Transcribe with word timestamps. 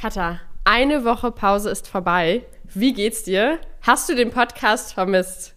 Katha, 0.00 0.40
eine 0.64 1.04
Woche 1.04 1.30
Pause 1.30 1.68
ist 1.68 1.86
vorbei. 1.86 2.46
Wie 2.72 2.94
geht's 2.94 3.22
dir? 3.22 3.58
Hast 3.82 4.08
du 4.08 4.14
den 4.14 4.30
Podcast 4.30 4.94
vermisst? 4.94 5.54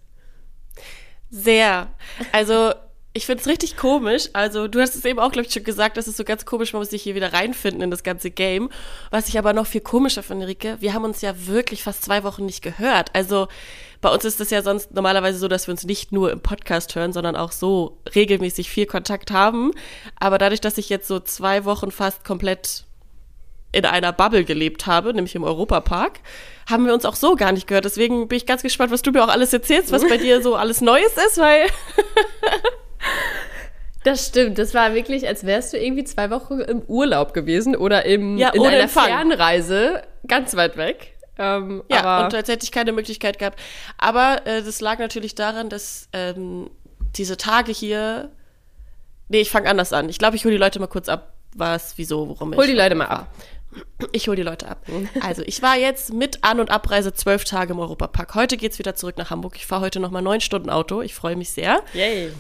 Sehr. 1.30 1.88
Also, 2.34 2.74
ich 3.14 3.26
finde 3.26 3.40
es 3.40 3.48
richtig 3.48 3.78
komisch. 3.78 4.30
Also, 4.34 4.68
du 4.68 4.82
hast 4.82 4.96
es 4.96 5.06
eben 5.06 5.20
auch, 5.20 5.32
glaube 5.32 5.48
ich, 5.48 5.54
schon 5.54 5.64
gesagt, 5.64 5.96
dass 5.96 6.08
es 6.08 6.18
so 6.18 6.26
ganz 6.26 6.46
komisch, 6.46 6.74
man 6.74 6.82
muss 6.82 6.90
sich 6.90 7.04
hier 7.04 7.16
wieder 7.16 7.32
reinfinden 7.32 7.84
in 7.84 7.90
das 7.90 8.04
ganze 8.04 8.32
Game. 8.32 8.70
Was 9.12 9.30
ich 9.30 9.38
aber 9.38 9.54
noch 9.54 9.66
viel 9.66 9.80
komischer 9.80 10.24
finde, 10.24 10.46
Rike, 10.46 10.76
wir 10.82 10.94
haben 10.94 11.06
uns 11.06 11.22
ja 11.22 11.48
wirklich 11.48 11.82
fast 11.82 12.04
zwei 12.04 12.26
Wochen 12.26 12.46
nicht 12.46 12.62
gehört. 12.62 13.16
Also, 13.16 13.48
bei 14.02 14.10
uns 14.10 14.26
ist 14.26 14.42
es 14.42 14.50
ja 14.50 14.62
sonst 14.62 14.94
normalerweise 14.94 15.38
so, 15.38 15.48
dass 15.48 15.68
wir 15.68 15.72
uns 15.72 15.86
nicht 15.86 16.12
nur 16.12 16.34
im 16.34 16.42
Podcast 16.42 16.96
hören, 16.96 17.14
sondern 17.14 17.38
auch 17.38 17.54
so 17.54 17.98
regelmäßig 18.14 18.70
viel 18.70 18.88
Kontakt 18.88 19.32
haben. 19.32 19.72
Aber 20.20 20.38
dadurch, 20.38 20.60
dass 20.60 20.78
ich 20.78 20.90
jetzt 20.90 21.08
so 21.08 21.22
zwei 21.22 21.64
Wochen 21.64 21.92
fast 21.92 22.26
komplett 22.26 22.84
in 23.74 23.86
einer 23.86 24.14
Bubble 24.14 24.46
gelebt 24.46 24.86
habe, 24.86 25.14
nämlich 25.14 25.36
im 25.36 25.44
Europapark, 25.44 26.20
haben 26.70 26.86
wir 26.86 26.94
uns 26.94 27.04
auch 27.04 27.16
so 27.16 27.36
gar 27.36 27.52
nicht 27.52 27.68
gehört. 27.68 27.84
Deswegen 27.84 28.30
bin 28.30 28.38
ich 28.38 28.46
ganz 28.46 28.62
gespannt, 28.62 28.92
was 28.92 29.02
du 29.02 29.12
mir 29.12 29.24
auch 29.24 29.30
alles 29.30 29.52
erzählst, 29.52 29.92
was 29.92 30.08
bei 30.08 30.18
dir 30.18 30.42
so 30.42 30.56
alles 30.56 30.80
Neues 30.80 31.18
ist, 31.28 31.38
weil. 31.38 31.68
Das 34.04 34.28
stimmt. 34.28 34.58
Das 34.58 34.74
war 34.74 34.94
wirklich, 34.94 35.28
als 35.28 35.46
wärst 35.46 35.72
du 35.74 35.78
irgendwie 35.78 36.04
zwei 36.04 36.30
Wochen 36.30 36.60
im 36.60 36.82
Urlaub 36.88 37.34
gewesen 37.34 37.76
oder 37.76 38.06
im, 38.06 38.38
Ja, 38.38 38.50
in 38.50 38.62
einer 38.66 38.82
Empfang. 38.82 39.06
Fernreise 39.06 40.02
ganz 40.28 40.56
weit 40.56 40.76
weg. 40.76 41.14
Ähm, 41.38 41.84
Ja, 41.90 42.26
und 42.26 42.34
als 42.34 42.50
hätte 42.50 42.64
ich 42.66 42.72
keine 42.72 42.92
Möglichkeit 42.92 43.40
gehabt. 43.40 43.60
Aber 43.98 44.46
äh, 44.46 44.62
das 44.62 44.82
lag 44.82 45.00
natürlich 45.00 45.36
daran, 45.36 45.70
dass 45.70 46.10
ähm, 46.12 46.70
diese 47.16 47.38
Tage 47.38 47.72
hier. 47.72 48.30
Nee, 49.30 49.40
ich 49.40 49.52
fange 49.52 49.70
anders 49.70 49.94
an. 49.94 50.10
Ich 50.10 50.20
glaube, 50.20 50.36
ich 50.36 50.44
hole 50.44 50.54
die 50.54 50.60
Leute 50.60 50.80
mal 50.80 50.88
kurz 50.88 51.08
ab, 51.08 51.34
was, 51.56 51.98
wieso, 51.98 52.28
worum 52.28 52.54
hol 52.56 52.66
ich 52.66 52.72
die 52.72 52.78
Leute 52.78 52.96
mal 52.96 53.06
ab. 53.06 53.28
Ich 54.12 54.28
hole 54.28 54.36
die 54.38 54.44
Leute 54.44 54.68
ab. 54.68 54.86
Also, 55.22 55.42
ich 55.44 55.62
war 55.62 55.78
jetzt 55.78 56.14
mit 56.14 56.44
An- 56.44 56.60
und 56.60 56.70
Abreise 56.70 57.14
zwölf 57.14 57.44
Tage 57.46 57.74
im 57.74 57.80
Europapark. 57.80 58.36
Heute 58.36 58.58
geht's 58.58 58.80
wieder 58.80 58.96
zurück 58.96 59.18
nach 59.18 59.30
Hamburg. 59.30 59.56
Ich 59.56 59.66
fahre 59.66 59.82
heute 59.82 60.00
nochmal 60.00 60.22
neun 60.22 60.42
Stunden 60.42 60.70
Auto. 60.70 61.02
Ich 61.02 61.14
freue 61.16 61.36
mich 61.36 61.52
sehr. 61.52 61.82
Yay. 61.94 62.32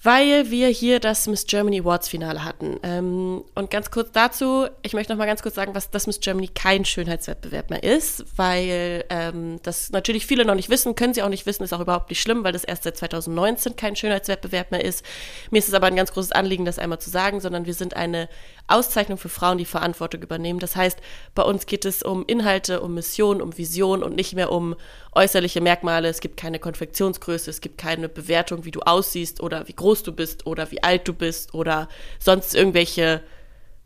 weil 0.00 0.48
wir 0.50 0.68
hier 0.68 1.00
das 1.00 1.26
Miss 1.26 1.44
Germany 1.46 1.80
Awards 1.80 2.08
Finale 2.08 2.44
hatten. 2.44 2.78
Ähm, 2.84 3.42
und 3.56 3.68
ganz 3.70 3.90
kurz 3.90 4.12
dazu, 4.12 4.68
ich 4.82 4.92
möchte 4.92 5.12
noch 5.12 5.18
mal 5.18 5.26
ganz 5.26 5.42
kurz 5.42 5.56
sagen, 5.56 5.74
was 5.74 5.90
das 5.90 6.06
Miss 6.06 6.20
Germany 6.20 6.46
kein 6.48 6.84
Schönheitswettbewerb 6.84 7.70
mehr 7.70 7.82
ist, 7.82 8.24
weil 8.36 9.04
ähm, 9.10 9.58
das 9.64 9.90
natürlich 9.90 10.24
viele 10.24 10.44
noch 10.44 10.54
nicht 10.54 10.70
wissen, 10.70 10.94
können 10.94 11.14
sie 11.14 11.22
auch 11.24 11.28
nicht 11.28 11.46
wissen, 11.46 11.64
ist 11.64 11.72
auch 11.72 11.80
überhaupt 11.80 12.10
nicht 12.10 12.20
schlimm, 12.20 12.44
weil 12.44 12.52
das 12.52 12.62
erst 12.62 12.84
seit 12.84 12.96
2019 12.96 13.74
kein 13.74 13.96
Schönheitswettbewerb 13.96 14.70
mehr 14.70 14.84
ist. 14.84 15.04
Mir 15.50 15.58
ist 15.58 15.68
es 15.68 15.74
aber 15.74 15.88
ein 15.88 15.96
ganz 15.96 16.12
großes 16.12 16.30
Anliegen, 16.30 16.64
das 16.64 16.78
einmal 16.78 17.00
zu 17.00 17.10
sagen, 17.10 17.40
sondern 17.40 17.66
wir 17.66 17.74
sind 17.74 17.96
eine 17.96 18.28
Auszeichnung 18.68 19.18
für 19.18 19.28
Frauen, 19.28 19.58
die 19.58 19.64
Verantwortung 19.64 20.22
übernehmen. 20.22 20.60
Das 20.60 20.76
heißt, 20.76 20.98
bei 21.34 21.42
uns 21.42 21.66
geht 21.66 21.84
es 21.84 22.02
um 22.02 22.24
Inhalte, 22.26 22.80
um 22.80 22.94
Mission, 22.94 23.42
um 23.42 23.56
Vision 23.56 24.02
und 24.02 24.14
nicht 24.14 24.34
mehr 24.34 24.52
um 24.52 24.76
äußerliche 25.12 25.60
Merkmale. 25.60 26.08
Es 26.08 26.20
gibt 26.20 26.36
keine 26.36 26.58
Konfektionsgröße, 26.58 27.50
es 27.50 27.60
gibt 27.60 27.78
keine 27.78 28.08
Bewertung, 28.08 28.64
wie 28.64 28.70
du 28.70 28.80
aussiehst 28.80 29.40
oder 29.40 29.66
wie 29.68 29.74
groß 29.74 30.02
du 30.02 30.12
bist 30.12 30.46
oder 30.46 30.70
wie 30.70 30.82
alt 30.82 31.08
du 31.08 31.14
bist 31.14 31.54
oder 31.54 31.88
sonst 32.18 32.54
irgendwelche 32.54 33.22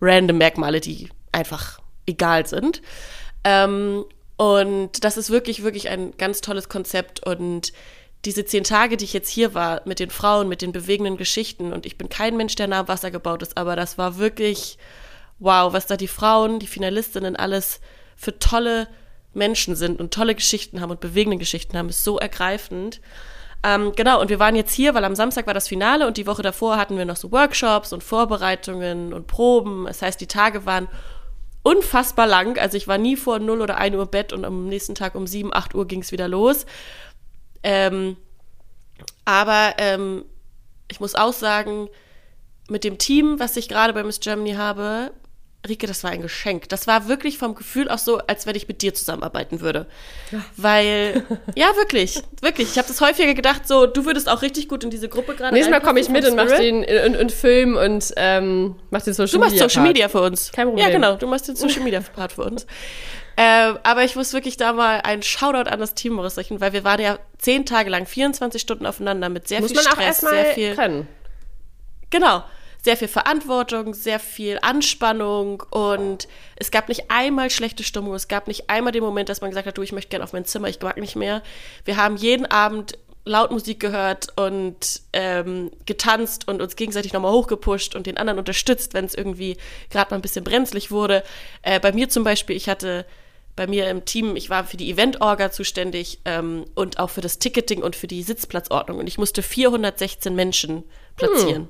random 0.01 0.39
Merkmale, 0.39 0.81
die 0.81 1.09
einfach 1.31 1.81
egal 2.07 2.47
sind. 2.47 2.83
Ähm, 3.45 4.05
und 4.37 5.05
das 5.05 5.17
ist 5.17 5.31
wirklich, 5.31 5.63
wirklich 5.63 5.89
ein 5.89 6.17
ganz 6.17 6.41
tolles 6.41 6.69
Konzept 6.69 7.25
und 7.25 7.73
diese 8.25 8.45
zehn 8.45 8.65
Tage, 8.65 8.97
die 8.97 9.05
ich 9.05 9.13
jetzt 9.13 9.31
hier 9.31 9.55
war, 9.55 9.83
mit 9.85 9.99
den 9.99 10.11
Frauen, 10.11 10.49
mit 10.49 10.63
den 10.63 10.73
bewegenden 10.73 11.17
Geschichten, 11.17 11.73
und 11.73 11.87
ich 11.87 11.99
bin 11.99 12.09
kein 12.09 12.37
Mensch, 12.37 12.55
der 12.55 12.69
nah 12.69 12.81
am 12.81 12.89
Wasser 12.89 13.11
gebaut 13.11 13.43
ist, 13.43 13.57
aber 13.57 13.75
das 13.75 13.99
war 13.99 14.19
wirklich, 14.19 14.79
wow, 15.39 15.73
was 15.73 15.87
da 15.87 15.97
die 15.97 16.09
Frauen, 16.09 16.59
die 16.59 16.67
Finalistinnen 16.67 17.35
alles 17.35 17.81
für 18.17 18.39
tolle 18.39 18.89
Menschen 19.35 19.75
sind 19.75 20.01
und 20.01 20.15
tolle 20.15 20.35
Geschichten 20.35 20.81
haben 20.81 20.91
und 20.91 21.01
bewegende 21.01 21.39
Geschichten 21.39 21.77
haben, 21.77 21.89
ist 21.89 22.05
so 22.05 22.19
ergreifend. 22.19 23.01
Ähm, 23.65 23.93
genau, 23.97 24.21
und 24.21 24.29
wir 24.29 24.39
waren 24.39 24.57
jetzt 24.57 24.73
hier, 24.73 24.95
weil 24.95 25.05
am 25.05 25.15
Samstag 25.15 25.47
war 25.47 25.55
das 25.55 25.69
Finale 25.69 26.07
und 26.07 26.17
die 26.17 26.27
Woche 26.27 26.43
davor 26.43 26.77
hatten 26.77 26.99
wir 26.99 27.05
noch 27.05 27.17
so 27.17 27.31
Workshops 27.33 27.93
und 27.93 28.03
Vorbereitungen 28.03 29.13
und 29.13 29.27
Proben. 29.27 29.85
Das 29.87 30.03
heißt, 30.03 30.21
die 30.21 30.27
Tage 30.27 30.67
waren 30.67 30.89
unfassbar 31.63 32.27
lang. 32.27 32.59
Also 32.59 32.77
ich 32.77 32.89
war 32.89 32.99
nie 32.99 33.17
vor 33.17 33.39
0 33.39 33.61
oder 33.61 33.79
1 33.79 33.95
Uhr 33.97 34.07
Bett 34.07 34.33
und 34.33 34.45
am 34.45 34.67
nächsten 34.67 34.97
Tag 34.97 35.15
um 35.15 35.27
7, 35.27 35.55
8 35.55 35.75
Uhr 35.75 35.87
ging 35.87 36.01
es 36.01 36.13
wieder 36.13 36.27
los. 36.27 36.67
Ähm, 37.63 38.17
aber 39.25 39.75
ähm, 39.79 40.25
ich 40.89 41.01
muss 41.01 41.15
auch 41.15 41.33
sagen, 41.33 41.89
mit 42.69 42.85
dem 42.85 42.99
Team, 42.99 43.39
was 43.39 43.57
ich 43.57 43.69
gerade 43.69 43.93
bei 43.93 44.03
Miss 44.03 44.21
Germany 44.21 44.55
habe, 44.55 45.13
Rike, 45.69 45.87
das 45.87 46.03
war 46.03 46.11
ein 46.11 46.23
Geschenk. 46.23 46.69
Das 46.71 46.89
war 46.89 47.07
wirklich 47.07 47.39
vom 47.39 47.55
Gefühl 47.55 47.89
auch 47.89 47.99
so, 47.99 48.19
als 48.19 48.47
wenn 48.47 48.57
ich 48.57 48.67
mit 48.67 48.83
dir 48.83 48.95
zusammenarbeiten 48.95 49.61
würde. 49.61 49.87
Weil, 50.57 51.25
ja, 51.55 51.67
wirklich, 51.77 52.21
wirklich. 52.41 52.71
Ich 52.71 52.79
habe 52.79 52.89
das 52.89 53.01
häufiger 53.01 53.35
gedacht, 53.35 53.69
so, 53.69 53.87
du 53.87 54.05
würdest 54.05 54.29
auch 54.29 54.43
richtig 54.43 54.69
gut 54.69 54.83
in 54.83 54.91
diese 54.91 55.09
Gruppe 55.09 55.37
gerade 55.37 55.55
Nächstes 55.55 55.71
Mal 55.71 55.81
komme 55.81 56.01
ich 56.01 56.09
mit 56.09 56.27
und 56.27 56.35
mach 56.35 56.49
den 56.49 56.85
und, 56.85 57.17
und 57.17 57.31
Film 57.31 57.77
und 57.77 58.13
ähm, 58.17 58.75
mach 58.91 59.03
den 59.03 59.15
Social 59.15 59.33
Du 59.33 59.39
machst 59.39 59.53
Media. 59.53 59.69
Social. 59.69 59.87
Media 59.87 60.09
für 60.09 60.23
uns. 60.23 60.51
Kein 60.51 60.67
Problem. 60.67 60.85
Ja, 60.85 60.93
genau. 60.93 61.15
Du 61.15 61.29
machst 61.29 61.47
den 61.47 61.55
Social 61.55 61.83
Media 61.83 62.01
Part 62.01 62.33
für 62.33 62.43
uns. 62.43 62.67
Ähm, 63.37 63.79
aber 63.83 64.05
ich 64.05 64.17
muss 64.17 64.33
wirklich 64.33 64.57
da 64.57 64.73
mal 64.73 65.01
einen 65.01 65.23
Shoutout 65.23 65.71
an 65.71 65.81
das 65.81 65.95
Team 65.95 66.19
ausrichten, 66.19 66.61
weil 66.61 66.73
wir 66.73 66.85
waren 66.85 67.01
ja 67.01 67.19
zehn 67.39 67.65
Tage 67.67 67.91
lang, 67.91 68.07
24 68.07 68.61
Stunden 68.61 68.87
aufeinander 68.87 69.29
mit 69.29 69.49
sehr 69.49 69.61
Muss 69.61 69.71
viel 69.71 69.77
man 69.77 69.87
auch 69.87 69.93
Stress, 69.93 70.07
erstmal 70.07 70.33
sehr 70.33 70.55
viel, 70.55 70.75
können. 70.75 71.09
genau, 72.11 72.45
sehr 72.83 72.97
viel 72.97 73.09
Verantwortung, 73.09 73.95
sehr 73.95 74.19
viel 74.19 74.59
Anspannung 74.61 75.63
und 75.71 76.29
es 76.57 76.71
gab 76.71 76.89
nicht 76.89 77.11
einmal 77.11 77.49
schlechte 77.51 77.85
Stimmung, 77.85 78.15
es 78.15 78.29
gab 78.29 78.49
nicht 78.49 78.69
einmal 78.69 78.93
den 78.93 79.05
Moment, 79.05 79.29
dass 79.29 79.41
man 79.41 79.51
gesagt 79.51 79.67
hat, 79.67 79.79
du, 79.79 79.83
ich 79.83 79.93
möchte 79.93 80.11
gerne 80.11 80.25
auf 80.25 80.33
mein 80.33 80.45
Zimmer, 80.45 80.69
ich 80.69 80.81
mag 80.81 80.97
nicht 80.99 81.17
mehr. 81.17 81.43
Wir 81.85 81.97
haben 81.97 82.17
jeden 82.17 82.47
Abend 82.47 82.99
laut 83.25 83.53
Musik 83.53 83.79
gehört 83.79 84.29
und 84.37 85.03
ähm, 85.13 85.71
getanzt 85.87 86.49
und 86.49 86.61
uns 86.61 86.75
gegenseitig 86.75 87.13
nochmal 87.13 87.33
hochgepusht 87.33 87.95
und 87.95 88.07
den 88.07 88.19
anderen 88.19 88.41
unterstützt, 88.41 88.95
wenn 88.95 89.05
es 89.05 89.15
irgendwie 89.15 89.57
gerade 89.91 90.11
mal 90.11 90.17
ein 90.19 90.23
bisschen 90.23 90.45
brenzlig 90.45 90.91
wurde. 90.91 91.23
Äh, 91.63 91.79
bei 91.79 91.93
mir 91.93 92.09
zum 92.09 92.25
Beispiel, 92.25 92.57
ich 92.57 92.69
hatte 92.69 93.07
bei 93.57 93.67
mir 93.67 93.89
im 93.91 94.05
Team, 94.05 94.35
ich 94.37 94.49
war 94.51 94.65
für 94.65 94.77
die 94.77 94.91
Event-Orga 94.91 95.51
zuständig 95.51 96.21
ähm, 96.25 96.65
und 96.75 96.99
auch 96.99 97.11
für 97.11 97.21
das 97.21 97.39
Ticketing 97.39 97.83
und 97.83 97.97
für 97.97 98.07
die 98.07 98.23
Sitzplatzordnung 98.23 98.99
und 98.99 99.07
ich 99.07 99.19
musste 99.19 99.43
416 99.43 100.35
Menschen 100.35 100.85
platzieren. 101.17 101.69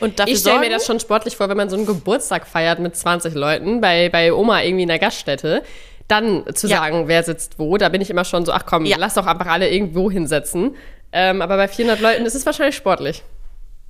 Und 0.00 0.18
dafür 0.18 0.32
Ich 0.34 0.40
stelle 0.40 0.60
mir 0.60 0.70
das 0.70 0.86
schon 0.86 1.00
sportlich 1.00 1.36
vor, 1.36 1.48
wenn 1.48 1.56
man 1.56 1.70
so 1.70 1.76
einen 1.76 1.86
Geburtstag 1.86 2.46
feiert 2.46 2.78
mit 2.78 2.96
20 2.96 3.34
Leuten 3.34 3.80
bei, 3.80 4.08
bei 4.08 4.32
Oma 4.32 4.62
irgendwie 4.62 4.82
in 4.82 4.88
der 4.88 4.98
Gaststätte. 4.98 5.62
Dann 6.08 6.44
zu 6.54 6.66
Ja. 6.66 6.78
sagen, 6.78 7.08
wer 7.08 7.22
sitzt 7.22 7.58
wo, 7.58 7.76
da 7.78 7.88
bin 7.88 8.00
ich 8.00 8.10
immer 8.10 8.24
schon 8.24 8.44
so, 8.44 8.52
ach 8.52 8.66
komm, 8.66 8.84
Ja. 8.84 8.96
lass 8.98 9.14
doch 9.14 9.26
einfach 9.26 9.46
alle 9.46 9.70
irgendwo 9.70 10.10
hinsetzen. 10.10 10.76
Ähm, 11.12 11.40
aber 11.42 11.56
bei 11.56 11.68
400 11.68 12.00
Leuten 12.00 12.26
ist 12.26 12.34
es 12.34 12.44
wahrscheinlich 12.44 12.76
sportlich. 12.76 13.22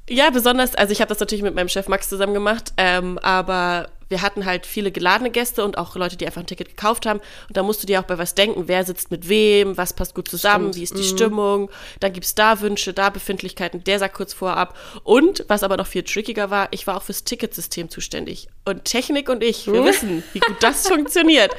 Ja, 0.09 0.29
besonders, 0.31 0.75
also 0.75 0.93
ich 0.93 1.01
habe 1.01 1.09
das 1.09 1.19
natürlich 1.21 1.43
mit 1.43 1.55
meinem 1.55 1.69
Chef 1.71 1.89
Max 1.89 2.11
zusammen 2.11 2.35
gemacht, 2.35 2.75
ähm, 2.77 3.19
aber 3.21 3.89
wir 4.09 4.23
hatten 4.23 4.45
halt 4.45 4.67
viele 4.67 4.91
geladene 4.93 5.31
Gäste 5.31 5.65
und 5.65 5.79
auch 5.79 5.97
Leute, 5.97 6.17
die 6.17 6.27
einfach 6.27 6.41
ein 6.41 6.47
Ticket 6.47 6.69
gekauft 6.69 7.07
haben. 7.07 7.21
Und 7.49 7.57
da 7.57 7.63
musst 7.63 7.83
du 7.83 7.87
dir 7.87 8.01
auch 8.01 8.05
bei 8.05 8.19
was 8.19 8.35
denken, 8.35 8.65
wer 8.67 8.85
sitzt 8.85 9.11
mit 9.11 9.29
wem, 9.29 9.77
was 9.77 9.93
passt 9.93 10.15
gut 10.15 10.29
zusammen, 10.29 10.73
Stimmt. 10.73 10.77
wie 10.77 10.83
ist 10.83 10.99
die 10.99 11.05
Stimmung. 11.05 11.71
Dann 12.01 12.13
gibt's 12.13 12.35
da 12.35 12.61
Wünsche, 12.61 12.93
da 12.93 13.11
Befindlichkeiten, 13.11 13.85
der 13.85 13.99
sagt 13.99 14.15
kurz 14.15 14.33
vorab. 14.33 14.77
Und, 15.03 15.45
was 15.49 15.63
aber 15.63 15.77
noch 15.77 15.87
viel 15.87 16.03
trickiger 16.03 16.51
war, 16.51 16.69
ich 16.71 16.87
war 16.87 16.97
auch 16.97 17.03
fürs 17.03 17.25
Ticketsystem 17.25 17.89
zuständig. 17.89 18.49
Und 18.65 18.85
Technik 18.85 19.29
und 19.29 19.43
ich, 19.43 19.67
wir 19.67 19.85
wissen, 19.85 20.23
wie 20.33 20.41
gut 20.41 20.57
das 20.61 20.89
funktioniert. 20.89 21.55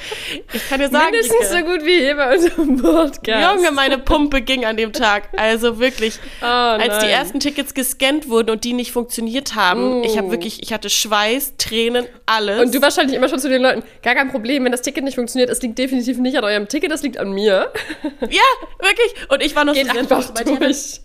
Ich 0.53 0.67
kann 0.69 0.79
dir 0.79 0.89
sagen, 0.89 1.12
Mindestens 1.12 1.50
so 1.50 1.57
gut 1.59 1.85
wie 1.85 2.00
hier 2.00 2.16
bei 2.16 2.33
unserem 2.35 2.77
Podcast. 2.81 3.56
Junge, 3.57 3.72
meine 3.72 3.97
Pumpe 4.00 4.41
ging 4.41 4.66
an 4.66 4.75
dem 4.77 4.91
Tag. 4.94 5.29
Also 5.38 5.79
wirklich, 5.79 6.19
Oh, 6.41 6.45
als 6.45 7.00
die 7.03 7.09
ersten 7.09 7.39
Tickets 7.39 7.73
gescannt 7.73 8.29
wurden 8.29 8.50
und 8.50 8.63
die 8.63 8.73
nicht 8.73 8.91
funktioniert 8.91 9.56
haben, 9.56 10.03
ich 10.03 10.17
habe 10.17 10.31
wirklich, 10.31 10.63
ich 10.63 10.73
hatte 10.73 10.89
Schweiß, 10.89 11.53
Tränen, 11.57 12.06
alles. 12.25 12.34
Und 12.62 12.73
du 12.73 12.81
wahrscheinlich 12.81 13.15
immer 13.15 13.30
schon 13.30 13.39
zu 13.39 13.50
den 13.50 13.62
Leuten, 13.62 13.83
gar 14.01 14.15
kein 14.15 14.30
Problem, 14.30 14.65
wenn 14.65 14.71
das 14.71 14.81
Ticket 14.81 15.04
nicht 15.04 15.15
funktioniert, 15.15 15.50
es 15.50 15.62
liegt 15.62 15.77
definitiv 15.77 16.18
nicht 16.18 16.38
an 16.38 16.44
eurem 16.44 16.68
Ticket, 16.68 16.92
das 16.92 17.04
liegt 17.04 17.18
an 17.18 17.31
mir. 17.31 17.71
ja, 18.21 18.44
wirklich. 18.80 19.13
Und 19.30 19.44
ich 19.44 19.56
war 19.56 19.65
noch 19.65 19.74
Geht 19.74 19.92
so 19.92 19.98
einfach 19.98 20.19
ich 20.19 20.57
durch. 20.57 21.01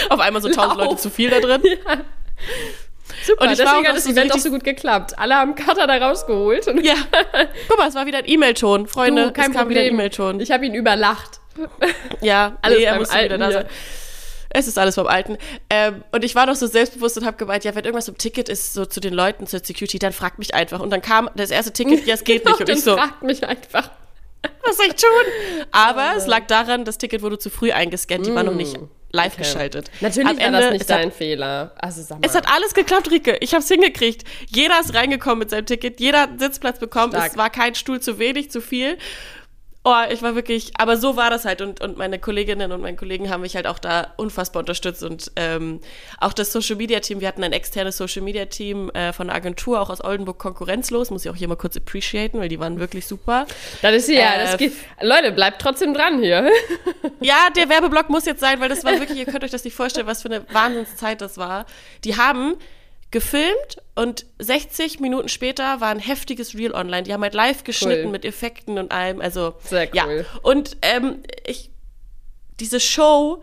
Auf 0.08 0.20
einmal 0.20 0.40
so 0.40 0.48
tausend. 0.50 0.78
Leute 0.78 0.96
zu 0.96 1.10
viel 1.10 1.30
da 1.30 1.40
drin. 1.40 1.62
Super, 3.24 3.44
Und 3.44 3.52
ich 3.52 3.58
deswegen 3.58 3.86
hat 3.86 3.96
das 3.96 4.04
so 4.04 4.10
Event 4.10 4.32
auch 4.32 4.38
so 4.38 4.50
gut 4.50 4.64
geklappt. 4.64 5.18
Alle 5.18 5.36
haben 5.36 5.54
Cutter 5.54 5.86
da 5.86 5.96
rausgeholt. 5.98 6.66
Und 6.66 6.82
Ja. 6.84 6.94
Guck 7.68 7.78
mal, 7.78 7.88
es 7.88 7.94
war 7.94 8.06
wieder 8.06 8.18
ein 8.18 8.24
E-Mail-Ton, 8.26 8.88
Freunde. 8.88 9.26
du, 9.26 9.32
kein 9.32 9.50
es 9.50 9.56
kam 9.56 9.68
wieder 9.68 9.80
ein 9.80 9.86
Problem. 9.88 9.94
E-Mail-Ton. 9.94 10.40
Ich 10.40 10.50
habe 10.50 10.66
ihn 10.66 10.74
überlacht. 10.74 11.40
Ja, 12.20 12.56
Alles 12.62 12.78
nee, 12.78 12.84
er 12.84 12.98
musste 12.98 13.24
wieder 13.24 13.38
da 13.38 13.52
sein. 13.52 13.66
Es 14.54 14.68
ist 14.68 14.78
alles 14.78 14.94
vom 14.94 15.06
Alten. 15.06 15.38
Ähm, 15.70 16.04
und 16.12 16.24
ich 16.24 16.34
war 16.34 16.46
noch 16.46 16.56
so 16.56 16.66
selbstbewusst 16.66 17.18
und 17.18 17.24
habe 17.24 17.36
gemeint, 17.36 17.64
ja, 17.64 17.74
wenn 17.74 17.84
irgendwas 17.84 18.08
im 18.08 18.18
Ticket 18.18 18.48
ist, 18.48 18.74
so 18.74 18.84
zu 18.84 19.00
den 19.00 19.14
Leuten, 19.14 19.46
zur 19.46 19.60
Security, 19.60 19.98
dann 19.98 20.12
fragt 20.12 20.38
mich 20.38 20.54
einfach. 20.54 20.80
Und 20.80 20.90
dann 20.90 21.02
kam 21.02 21.30
das 21.34 21.50
erste 21.50 21.72
Ticket, 21.72 22.06
ja, 22.06 22.14
es 22.14 22.24
geht 22.24 22.44
nicht. 22.46 22.60
Und 22.60 22.68
ich 22.68 22.82
so, 22.82 22.94
fragt 22.94 23.22
mich 23.22 23.44
einfach. 23.46 23.90
was 24.64 24.76
soll 24.76 24.86
ich 24.86 24.96
tun? 24.96 25.66
Aber 25.70 26.14
es 26.16 26.26
lag 26.26 26.46
daran, 26.46 26.84
das 26.84 26.98
Ticket 26.98 27.22
wurde 27.22 27.38
zu 27.38 27.50
früh 27.50 27.72
eingescannt, 27.72 28.26
die 28.26 28.34
war 28.34 28.42
noch 28.42 28.54
nicht 28.54 28.78
live 29.12 29.34
okay. 29.34 29.42
geschaltet. 29.42 29.90
Natürlich 30.00 30.28
Am 30.30 30.36
war 30.38 30.44
Ende, 30.44 30.60
das 30.60 30.72
nicht 30.72 30.90
dein 30.90 31.06
hat, 31.06 31.14
Fehler. 31.14 31.72
Also 31.78 32.02
sag 32.02 32.20
mal. 32.20 32.26
Es 32.26 32.34
hat 32.34 32.48
alles 32.50 32.74
geklappt, 32.74 33.10
Rike. 33.10 33.36
Ich 33.40 33.52
habe 33.52 33.62
es 33.62 33.68
hingekriegt. 33.68 34.24
Jeder 34.48 34.80
ist 34.80 34.94
reingekommen 34.94 35.40
mit 35.40 35.50
seinem 35.50 35.66
Ticket, 35.66 36.00
jeder 36.00 36.22
hat 36.22 36.40
Sitzplatz 36.40 36.78
bekommen. 36.78 37.12
Stark. 37.12 37.30
Es 37.30 37.36
war 37.36 37.50
kein 37.50 37.74
Stuhl 37.74 38.00
zu 38.00 38.18
wenig, 38.18 38.50
zu 38.50 38.60
viel. 38.60 38.98
Oh, 39.84 39.96
ich 40.12 40.22
war 40.22 40.36
wirklich, 40.36 40.70
aber 40.78 40.96
so 40.96 41.16
war 41.16 41.28
das 41.28 41.44
halt 41.44 41.60
und, 41.60 41.80
und 41.80 41.96
meine 41.96 42.20
Kolleginnen 42.20 42.70
und 42.70 42.82
meine 42.82 42.96
Kollegen 42.96 43.30
haben 43.30 43.40
mich 43.40 43.56
halt 43.56 43.66
auch 43.66 43.80
da 43.80 44.14
unfassbar 44.16 44.60
unterstützt 44.60 45.02
und 45.02 45.32
ähm, 45.34 45.80
auch 46.20 46.32
das 46.32 46.52
Social 46.52 46.76
Media 46.76 47.00
Team, 47.00 47.20
wir 47.20 47.26
hatten 47.26 47.42
ein 47.42 47.52
externes 47.52 47.96
Social 47.96 48.22
Media 48.22 48.44
Team 48.44 48.90
äh, 48.90 49.12
von 49.12 49.26
der 49.26 49.34
Agentur, 49.34 49.80
auch 49.80 49.90
aus 49.90 50.02
Oldenburg 50.02 50.38
konkurrenzlos, 50.38 51.10
muss 51.10 51.24
ich 51.24 51.30
auch 51.32 51.36
hier 51.36 51.48
mal 51.48 51.56
kurz 51.56 51.76
appreciaten, 51.76 52.38
weil 52.38 52.48
die 52.48 52.60
waren 52.60 52.78
wirklich 52.78 53.08
super. 53.08 53.44
Das 53.82 53.92
ist 53.96 54.08
ja, 54.08 54.34
äh, 54.34 54.38
das 54.44 54.56
geht, 54.56 54.72
Leute, 55.00 55.32
bleibt 55.32 55.60
trotzdem 55.60 55.94
dran 55.94 56.20
hier. 56.20 56.48
ja, 57.20 57.48
der 57.56 57.68
Werbeblock 57.68 58.08
muss 58.08 58.24
jetzt 58.24 58.40
sein, 58.40 58.60
weil 58.60 58.68
das 58.68 58.84
war 58.84 59.00
wirklich, 59.00 59.18
ihr 59.18 59.26
könnt 59.26 59.42
euch 59.42 59.50
das 59.50 59.64
nicht 59.64 59.74
vorstellen, 59.74 60.06
was 60.06 60.22
für 60.22 60.28
eine 60.28 60.44
Wahnsinnszeit 60.52 61.20
das 61.20 61.38
war. 61.38 61.66
Die 62.04 62.16
haben 62.16 62.54
gefilmt 63.12 63.76
und 63.94 64.26
60 64.40 64.98
Minuten 64.98 65.28
später 65.28 65.80
war 65.80 65.88
ein 65.88 66.00
heftiges 66.00 66.56
Reel 66.56 66.72
online. 66.72 67.04
Die 67.04 67.12
haben 67.12 67.22
halt 67.22 67.34
live 67.34 67.62
geschnitten 67.62 68.06
cool. 68.06 68.12
mit 68.12 68.24
Effekten 68.24 68.78
und 68.78 68.90
allem. 68.90 69.20
Also, 69.20 69.54
Sehr 69.60 69.86
cool. 69.88 70.26
Ja. 70.26 70.40
Und 70.42 70.76
ähm, 70.82 71.22
ich, 71.46 71.70
diese 72.58 72.80
Show 72.80 73.42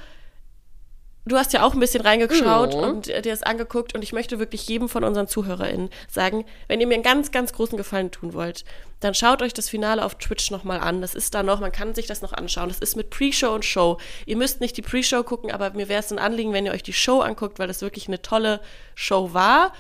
du 1.30 1.38
hast 1.38 1.54
ja 1.54 1.64
auch 1.64 1.74
ein 1.74 1.80
bisschen 1.80 2.02
reingeschaut 2.02 2.74
mhm. 2.76 2.80
und 2.80 3.08
dir 3.08 3.22
das 3.22 3.44
angeguckt 3.44 3.96
und 3.96 4.04
ich 4.04 4.14
möchte 4.14 4.40
wirklich 4.40 4.68
jedem 4.68 4.90
von 4.90 5.04
unseren 5.04 5.28
ZuhörerInnen 5.28 5.90
sagen, 6.10 6.46
wenn 6.68 6.82
ihr 6.82 6.88
mir 6.88 6.96
einen 6.96 7.04
ganz, 7.04 7.32
ganz 7.32 7.54
großen 7.54 7.78
Gefallen 7.78 8.12
tun 8.12 8.34
wollt, 8.34 8.66
dann 9.00 9.14
schaut 9.14 9.42
euch 9.42 9.54
das 9.54 9.70
Finale 9.70 10.04
auf 10.04 10.16
Twitch 10.16 10.52
nochmal 10.52 10.80
an. 10.80 11.02
Das 11.02 11.16
ist 11.16 11.34
da 11.34 11.42
noch, 11.44 11.60
man 11.60 11.72
kann 11.72 11.96
sich 11.96 12.06
das 12.06 12.22
noch 12.22 12.34
anschauen. 12.34 12.68
Das 12.68 12.80
ist 12.80 12.98
mit 12.98 13.10
Pre-Show 13.10 13.54
und 13.54 13.64
Show. 13.64 13.98
Ihr 14.26 14.36
müsst 14.36 14.60
nicht 14.60 14.76
die 14.76 14.82
Pre-Show 14.82 15.24
gucken, 15.24 15.52
aber 15.52 15.72
mir 15.72 15.88
wäre 15.88 16.02
es 16.02 16.12
ein 16.12 16.20
Anliegen, 16.20 16.52
wenn 16.52 16.66
ihr 16.66 16.74
euch 16.74 16.84
die 16.84 16.94
Show 16.94 17.22
anguckt, 17.22 17.60
weil 17.60 17.68
das 17.68 17.82
wirklich 17.82 18.08
eine 18.08 18.22
tolle 18.22 18.60
Show 18.96 19.34
war 19.34 19.74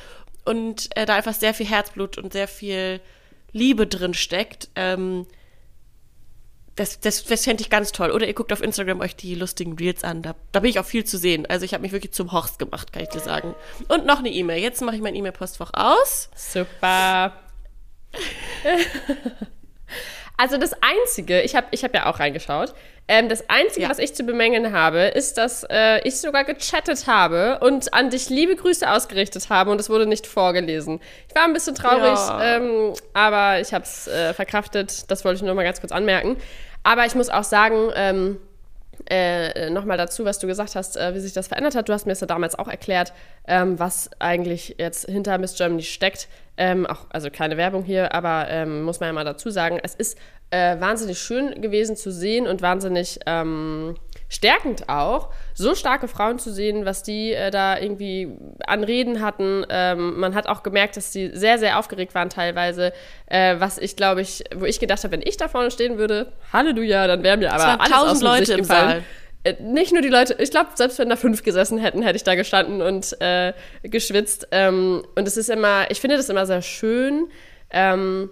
und 0.45 0.95
äh, 0.95 1.05
da 1.05 1.15
einfach 1.15 1.33
sehr 1.33 1.53
viel 1.53 1.67
Herzblut 1.67 2.17
und 2.17 2.31
sehr 2.31 2.47
viel 2.47 3.01
Liebe 3.51 3.87
drin 3.87 4.13
steckt. 4.13 4.69
Ähm, 4.75 5.25
das, 6.79 6.99
das, 6.99 7.25
das 7.25 7.43
fände 7.43 7.61
ich 7.61 7.69
ganz 7.69 7.91
toll. 7.91 8.11
Oder 8.11 8.25
ihr 8.25 8.33
guckt 8.33 8.53
auf 8.53 8.61
Instagram 8.61 9.01
euch 9.01 9.15
die 9.15 9.35
lustigen 9.35 9.77
Reels 9.77 10.03
an. 10.03 10.21
Da, 10.21 10.35
da 10.51 10.61
bin 10.61 10.69
ich 10.69 10.79
auch 10.79 10.85
viel 10.85 11.03
zu 11.03 11.17
sehen. 11.17 11.45
Also 11.45 11.65
ich 11.65 11.73
habe 11.73 11.81
mich 11.81 11.91
wirklich 11.91 12.13
zum 12.13 12.31
Horst 12.31 12.57
gemacht, 12.57 12.93
kann 12.93 13.03
ich 13.03 13.09
dir 13.09 13.19
sagen. 13.19 13.53
Und 13.89 14.05
noch 14.05 14.19
eine 14.19 14.29
E-Mail. 14.29 14.61
Jetzt 14.61 14.81
mache 14.81 14.95
ich 14.95 15.01
mein 15.01 15.15
E-Mail-Postfach 15.15 15.71
aus. 15.73 16.29
Super. 16.35 17.33
also 20.37 20.57
das 20.57 20.71
Einzige, 20.81 21.41
ich 21.41 21.55
habe 21.55 21.67
ich 21.71 21.83
hab 21.83 21.93
ja 21.93 22.05
auch 22.05 22.19
reingeschaut, 22.19 22.73
ähm, 23.11 23.27
das 23.27 23.49
Einzige, 23.49 23.81
ja. 23.81 23.89
was 23.89 23.97
ich 23.97 24.13
zu 24.13 24.23
bemängeln 24.23 24.71
habe, 24.71 24.99
ist, 24.99 25.39
dass 25.39 25.63
äh, 25.63 25.99
ich 26.07 26.21
sogar 26.21 26.43
gechattet 26.43 27.07
habe 27.07 27.57
und 27.59 27.91
an 27.91 28.11
dich 28.11 28.29
liebe 28.29 28.55
Grüße 28.55 28.89
ausgerichtet 28.89 29.49
habe 29.49 29.71
und 29.71 29.81
es 29.81 29.89
wurde 29.89 30.05
nicht 30.05 30.27
vorgelesen. 30.27 30.99
Ich 31.27 31.33
war 31.33 31.43
ein 31.43 31.53
bisschen 31.53 31.73
traurig, 31.73 32.19
ja. 32.19 32.57
ähm, 32.57 32.93
aber 33.13 33.61
ich 33.61 33.73
habe 33.73 33.83
es 33.83 34.07
äh, 34.07 34.35
verkraftet. 34.35 35.09
Das 35.09 35.25
wollte 35.25 35.37
ich 35.37 35.41
nur 35.41 35.55
mal 35.55 35.63
ganz 35.63 35.79
kurz 35.79 35.91
anmerken. 35.91 36.37
Aber 36.83 37.05
ich 37.05 37.15
muss 37.15 37.29
auch 37.29 37.43
sagen, 37.43 37.91
ähm, 37.95 38.37
äh, 39.09 39.69
nochmal 39.69 39.97
dazu, 39.97 40.25
was 40.25 40.39
du 40.39 40.47
gesagt 40.47 40.75
hast, 40.75 40.97
äh, 40.97 41.13
wie 41.15 41.19
sich 41.19 41.33
das 41.33 41.47
verändert 41.47 41.75
hat. 41.75 41.89
Du 41.89 41.93
hast 41.93 42.05
mir 42.05 42.13
es 42.13 42.19
ja 42.19 42.27
damals 42.27 42.57
auch 42.57 42.67
erklärt, 42.67 43.13
ähm, 43.47 43.79
was 43.79 44.09
eigentlich 44.19 44.75
jetzt 44.77 45.05
hinter 45.05 45.37
Miss 45.37 45.55
Germany 45.55 45.83
steckt. 45.83 46.27
Ähm, 46.57 46.85
auch, 46.85 47.05
also 47.09 47.29
keine 47.31 47.57
Werbung 47.57 47.83
hier, 47.83 48.13
aber 48.13 48.47
ähm, 48.49 48.83
muss 48.83 48.99
man 48.99 49.07
ja 49.07 49.13
mal 49.13 49.23
dazu 49.23 49.49
sagen, 49.49 49.79
es 49.81 49.95
ist 49.95 50.17
äh, 50.51 50.79
wahnsinnig 50.79 51.19
schön 51.19 51.61
gewesen 51.61 51.95
zu 51.95 52.11
sehen 52.11 52.47
und 52.47 52.61
wahnsinnig 52.61 53.19
ähm, 53.25 53.95
stärkend 54.27 54.89
auch, 54.89 55.29
so 55.59 55.75
starke 55.75 56.07
Frauen 56.07 56.39
zu 56.39 56.51
sehen, 56.51 56.85
was 56.85 57.03
die 57.03 57.33
äh, 57.33 57.51
da 57.51 57.77
irgendwie 57.77 58.29
an 58.65 58.83
Reden 58.83 59.21
hatten. 59.21 59.65
Ähm, 59.69 60.17
man 60.19 60.33
hat 60.33 60.47
auch 60.47 60.63
gemerkt, 60.63 60.95
dass 60.95 61.11
die 61.11 61.31
sehr, 61.33 61.59
sehr 61.59 61.77
aufgeregt 61.77 62.15
waren 62.15 62.29
teilweise, 62.29 62.93
äh, 63.27 63.59
was 63.59 63.77
ich 63.77 63.97
glaube 63.97 64.21
ich, 64.21 64.43
wo 64.55 64.65
ich 64.65 64.79
gedacht 64.79 65.03
habe, 65.03 65.11
wenn 65.11 65.21
ich 65.21 65.35
da 65.35 65.49
vorne 65.49 65.69
stehen 65.69 65.97
würde, 65.97 66.31
Halleluja, 66.53 67.07
dann 67.07 67.23
wären 67.23 67.39
mir 67.39 67.53
aber 67.53 67.81
alles 67.81 67.93
aus 67.93 68.19
dem 68.19 68.25
Leute 68.25 68.39
Gesicht 68.39 68.59
gefallen. 68.59 68.89
Saal. 68.89 69.03
Äh, 69.43 69.61
nicht 69.61 69.91
nur 69.91 70.01
die 70.01 70.09
Leute, 70.09 70.35
ich 70.39 70.49
glaube, 70.49 70.69
selbst 70.75 70.97
wenn 70.97 71.09
da 71.09 71.17
fünf 71.17 71.43
gesessen 71.43 71.77
hätten, 71.77 72.01
hätte 72.01 72.15
ich 72.15 72.23
da 72.23 72.35
gestanden 72.35 72.81
und 72.81 73.19
äh, 73.21 73.53
geschwitzt. 73.83 74.47
Ähm, 74.51 75.03
und 75.15 75.27
es 75.27 75.35
ist 75.35 75.49
immer, 75.49 75.91
ich 75.91 75.99
finde 75.99 76.15
das 76.15 76.29
immer 76.29 76.45
sehr 76.45 76.61
schön. 76.61 77.27
Ähm, 77.69 78.29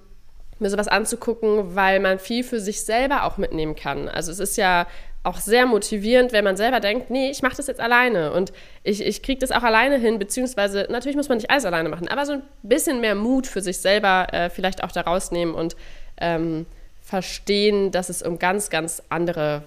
mir 0.60 0.70
sowas 0.70 0.88
anzugucken, 0.88 1.76
weil 1.76 2.00
man 2.00 2.20
viel 2.20 2.44
für 2.44 2.60
sich 2.60 2.84
selber 2.84 3.24
auch 3.24 3.38
mitnehmen 3.38 3.76
kann. 3.76 4.10
Also 4.10 4.32
es 4.32 4.40
ist 4.40 4.58
ja 4.58 4.88
auch 5.24 5.40
sehr 5.40 5.66
motivierend, 5.66 6.32
wenn 6.32 6.44
man 6.44 6.56
selber 6.56 6.80
denkt, 6.80 7.10
nee, 7.10 7.30
ich 7.30 7.42
mache 7.42 7.58
das 7.58 7.68
jetzt 7.68 7.82
alleine 7.82 8.32
und 8.32 8.54
ich, 8.84 9.06
ich 9.06 9.22
kriege 9.22 9.40
das 9.40 9.52
auch 9.52 9.64
alleine 9.64 9.98
hin, 9.98 10.20
beziehungsweise 10.20 10.88
natürlich 10.90 11.18
muss 11.18 11.28
man 11.28 11.38
nicht 11.38 11.50
alles 11.50 11.66
alleine 11.66 11.90
machen, 11.90 12.08
aber 12.08 12.26
so 12.26 12.34
ein 12.34 12.44
bisschen 12.64 13.02
mehr 13.02 13.16
Mut 13.16 13.46
für 13.46 13.62
sich 13.62 13.80
selber 13.80 14.28
äh, 14.32 14.50
vielleicht 14.50 14.84
auch 14.84 14.92
da 14.92 15.02
rausnehmen 15.02 15.54
und 15.54 15.76
ähm, 16.20 16.66
verstehen, 17.04 17.92
dass 17.92 18.10
es 18.10 18.22
um 18.22 18.40
ganz, 18.40 18.70
ganz 18.70 19.04
andere 19.10 19.64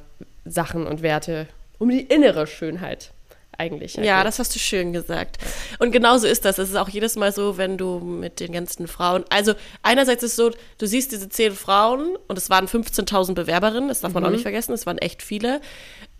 Sachen 0.46 0.86
und 0.86 1.02
Werte, 1.02 1.46
um 1.78 1.90
die 1.90 2.02
innere 2.02 2.46
Schönheit 2.46 3.12
eigentlich. 3.60 3.94
Ja, 3.94 4.18
geht. 4.18 4.26
das 4.26 4.38
hast 4.38 4.54
du 4.54 4.58
schön 4.58 4.92
gesagt. 4.92 5.36
Und 5.78 5.92
genauso 5.92 6.26
ist 6.26 6.44
das. 6.44 6.58
Es 6.58 6.70
ist 6.70 6.76
auch 6.76 6.88
jedes 6.88 7.16
Mal 7.16 7.30
so, 7.32 7.58
wenn 7.58 7.76
du 7.76 7.98
mit 7.98 8.40
den 8.40 8.52
ganzen 8.52 8.88
Frauen, 8.88 9.24
also 9.28 9.52
einerseits 9.82 10.22
ist 10.22 10.32
es 10.32 10.36
so, 10.36 10.50
du 10.78 10.86
siehst 10.86 11.12
diese 11.12 11.28
zehn 11.28 11.52
Frauen 11.52 12.16
und 12.26 12.38
es 12.38 12.48
waren 12.48 12.66
15.000 12.66 13.34
Bewerberinnen, 13.34 13.88
das 13.88 14.00
darf 14.00 14.14
man 14.14 14.22
mhm. 14.22 14.28
auch 14.28 14.32
nicht 14.32 14.42
vergessen, 14.42 14.72
es 14.72 14.86
waren 14.86 14.98
echt 14.98 15.22
viele. 15.22 15.60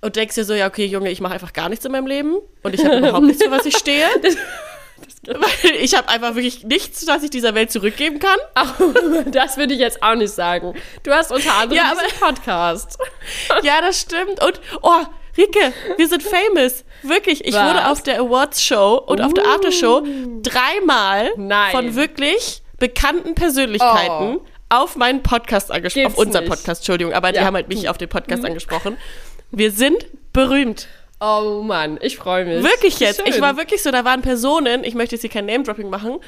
Und 0.03 0.17
denkst 0.17 0.35
dir 0.35 0.45
so, 0.45 0.55
ja, 0.55 0.67
okay, 0.67 0.85
Junge, 0.85 1.11
ich 1.11 1.21
mache 1.21 1.35
einfach 1.35 1.53
gar 1.53 1.69
nichts 1.69 1.85
in 1.85 1.93
meinem 1.93 2.07
Leben 2.07 2.37
und 2.63 2.75
ich 2.75 2.85
habe 2.85 2.99
überhaupt 2.99 3.27
nichts, 3.27 3.43
für 3.43 3.51
was 3.51 3.67
ich 3.67 3.77
stehe. 3.77 4.07
Weil 5.27 5.77
ich 5.81 5.95
habe 5.95 6.09
einfach 6.09 6.35
wirklich 6.35 6.65
nichts, 6.65 7.07
was 7.07 7.23
ich 7.23 7.31
dieser 7.31 7.55
Welt 7.55 7.71
zurückgeben 7.71 8.19
kann. 8.19 8.39
Das 9.31 9.57
würde 9.57 9.75
ich 9.75 9.81
jetzt 9.81 10.03
auch 10.03 10.15
nicht 10.15 10.33
sagen. 10.33 10.75
Du 11.03 11.13
hast 11.13 11.31
unter 11.31 11.55
anderem 11.55 11.85
ja, 11.85 11.93
diesen 11.95 12.21
Podcast. 12.21 12.99
Ja, 13.63 13.81
das 13.81 14.01
stimmt. 14.01 14.43
Und, 14.43 14.61
oh, 14.83 15.05
Rike, 15.41 15.73
wir 15.97 16.09
sind 16.09 16.23
famous. 16.23 16.85
Wirklich, 17.03 17.45
ich 17.45 17.55
Was? 17.55 17.69
wurde 17.69 17.89
auf 17.89 18.03
der 18.03 18.21
Awards 18.21 18.63
Show 18.63 19.03
und 19.07 19.21
uh. 19.21 19.25
auf 19.25 19.35
der 19.35 19.45
uh. 19.45 19.49
Aftershow 19.49 20.03
dreimal 20.43 21.31
Nein. 21.37 21.73
von 21.73 21.95
wirklich 21.95 22.63
bekannten 22.79 23.35
Persönlichkeiten 23.35 24.37
oh. 24.37 24.47
auf 24.69 24.97
meinen 24.97 25.23
Podcast 25.23 25.71
angesprochen. 25.71 26.07
Auf 26.07 26.19
unseren 26.19 26.47
Podcast, 26.47 26.81
Entschuldigung, 26.83 27.13
aber 27.13 27.29
ja. 27.29 27.33
die 27.33 27.41
haben 27.41 27.55
halt 27.55 27.69
mich 27.69 27.89
auf 27.89 27.99
den 27.99 28.09
Podcast 28.09 28.43
mhm. 28.43 28.49
angesprochen. 28.49 28.97
Wir 29.51 29.71
sind 29.71 30.07
berühmt. 30.33 30.89
Oh 31.21 31.63
Mann, 31.63 31.99
ich 32.01 32.17
freue 32.17 32.47
mich. 32.47 32.63
Wirklich 32.63 32.99
jetzt. 32.99 33.21
Schön. 33.21 33.27
Ich 33.27 33.41
war 33.41 33.57
wirklich 33.57 33.83
so, 33.83 33.91
da 33.91 34.05
waren 34.05 34.23
Personen, 34.23 34.85
ich 34.85 34.95
möchte 34.95 35.15
jetzt 35.15 35.23
hier 35.23 35.31
kein 35.31 35.47
Name-Dropping 35.47 35.91
machen, 35.91 36.19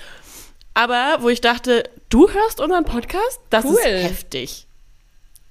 aber 0.74 1.18
wo 1.20 1.28
ich 1.28 1.40
dachte, 1.40 1.84
du 2.08 2.28
hörst 2.30 2.60
unseren 2.60 2.84
Podcast? 2.84 3.40
Das 3.50 3.64
cool. 3.64 3.74
ist 3.74 3.84
heftig. 3.84 4.66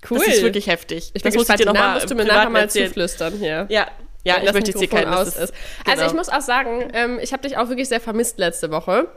Cool. 0.09 0.19
Das 0.19 0.27
ist 0.27 0.43
wirklich 0.43 0.67
heftig. 0.67 1.11
Ich 1.13 1.21
das 1.21 1.35
muss 1.35 1.47
ich 1.47 1.55
dir 1.55 1.65
noch 1.65 1.73
mal 1.73 1.93
musst 1.93 2.09
du 2.09 2.15
mir 2.15 2.25
nachher 2.25 2.49
mal 2.49 2.69
zuflüstern 2.69 3.33
hier. 3.33 3.67
Ja, 3.69 3.87
ja, 4.23 4.37
ich 4.37 4.53
möchte 4.53 4.71
jetzt 4.71 4.79
hier 4.79 4.89
keinen 4.89 5.13
aus 5.13 5.35
ist. 5.35 5.53
Genau. 5.83 5.91
Also 5.91 6.05
ich 6.05 6.13
muss 6.13 6.29
auch 6.29 6.41
sagen, 6.41 6.89
ähm, 6.93 7.19
ich 7.21 7.33
habe 7.33 7.43
dich 7.43 7.57
auch 7.57 7.69
wirklich 7.69 7.89
sehr 7.89 8.01
vermisst 8.01 8.37
letzte 8.37 8.71
Woche. 8.71 9.07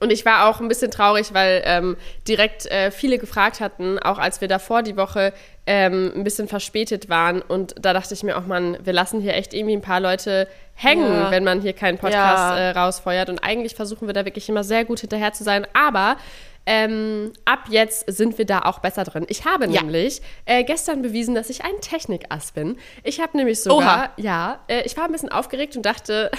Und 0.00 0.10
ich 0.10 0.24
war 0.24 0.48
auch 0.48 0.60
ein 0.60 0.66
bisschen 0.66 0.90
traurig, 0.90 1.32
weil 1.32 1.62
ähm, 1.64 1.96
direkt 2.26 2.66
äh, 2.66 2.90
viele 2.90 3.18
gefragt 3.18 3.60
hatten, 3.60 4.00
auch 4.00 4.18
als 4.18 4.40
wir 4.40 4.48
davor 4.48 4.82
die 4.82 4.96
Woche 4.96 5.32
ähm, 5.64 6.10
ein 6.16 6.24
bisschen 6.24 6.48
verspätet 6.48 7.08
waren. 7.08 7.40
Und 7.40 7.74
da 7.78 7.92
dachte 7.92 8.12
ich 8.14 8.24
mir 8.24 8.36
auch, 8.36 8.46
man, 8.46 8.78
wir 8.82 8.92
lassen 8.92 9.20
hier 9.20 9.34
echt 9.34 9.54
irgendwie 9.54 9.76
ein 9.76 9.82
paar 9.82 10.00
Leute 10.00 10.48
hängen, 10.74 11.12
ja. 11.12 11.30
wenn 11.30 11.44
man 11.44 11.60
hier 11.60 11.72
keinen 11.72 11.98
Podcast 11.98 12.18
ja. 12.18 12.58
äh, 12.58 12.70
rausfeuert. 12.70 13.28
Und 13.28 13.44
eigentlich 13.44 13.76
versuchen 13.76 14.08
wir 14.08 14.14
da 14.14 14.24
wirklich 14.24 14.48
immer 14.48 14.64
sehr 14.64 14.84
gut 14.84 14.98
hinterher 14.98 15.32
zu 15.34 15.44
sein. 15.44 15.68
Aber 15.72 16.16
ähm, 16.64 17.32
ab 17.44 17.64
jetzt 17.70 18.04
sind 18.12 18.38
wir 18.38 18.44
da 18.44 18.60
auch 18.60 18.78
besser 18.78 19.04
drin. 19.04 19.26
Ich 19.28 19.44
habe 19.44 19.66
ja. 19.68 19.82
nämlich 19.82 20.22
äh, 20.44 20.62
gestern 20.64 21.02
bewiesen, 21.02 21.34
dass 21.34 21.50
ich 21.50 21.64
ein 21.64 21.80
Technikass 21.80 22.52
bin. 22.52 22.78
Ich 23.02 23.20
habe 23.20 23.36
nämlich 23.36 23.60
sogar, 23.60 24.04
Oha. 24.04 24.10
ja, 24.16 24.60
äh, 24.68 24.82
ich 24.82 24.96
war 24.96 25.04
ein 25.04 25.12
bisschen 25.12 25.30
aufgeregt 25.30 25.76
und 25.76 25.84
dachte, 25.84 26.30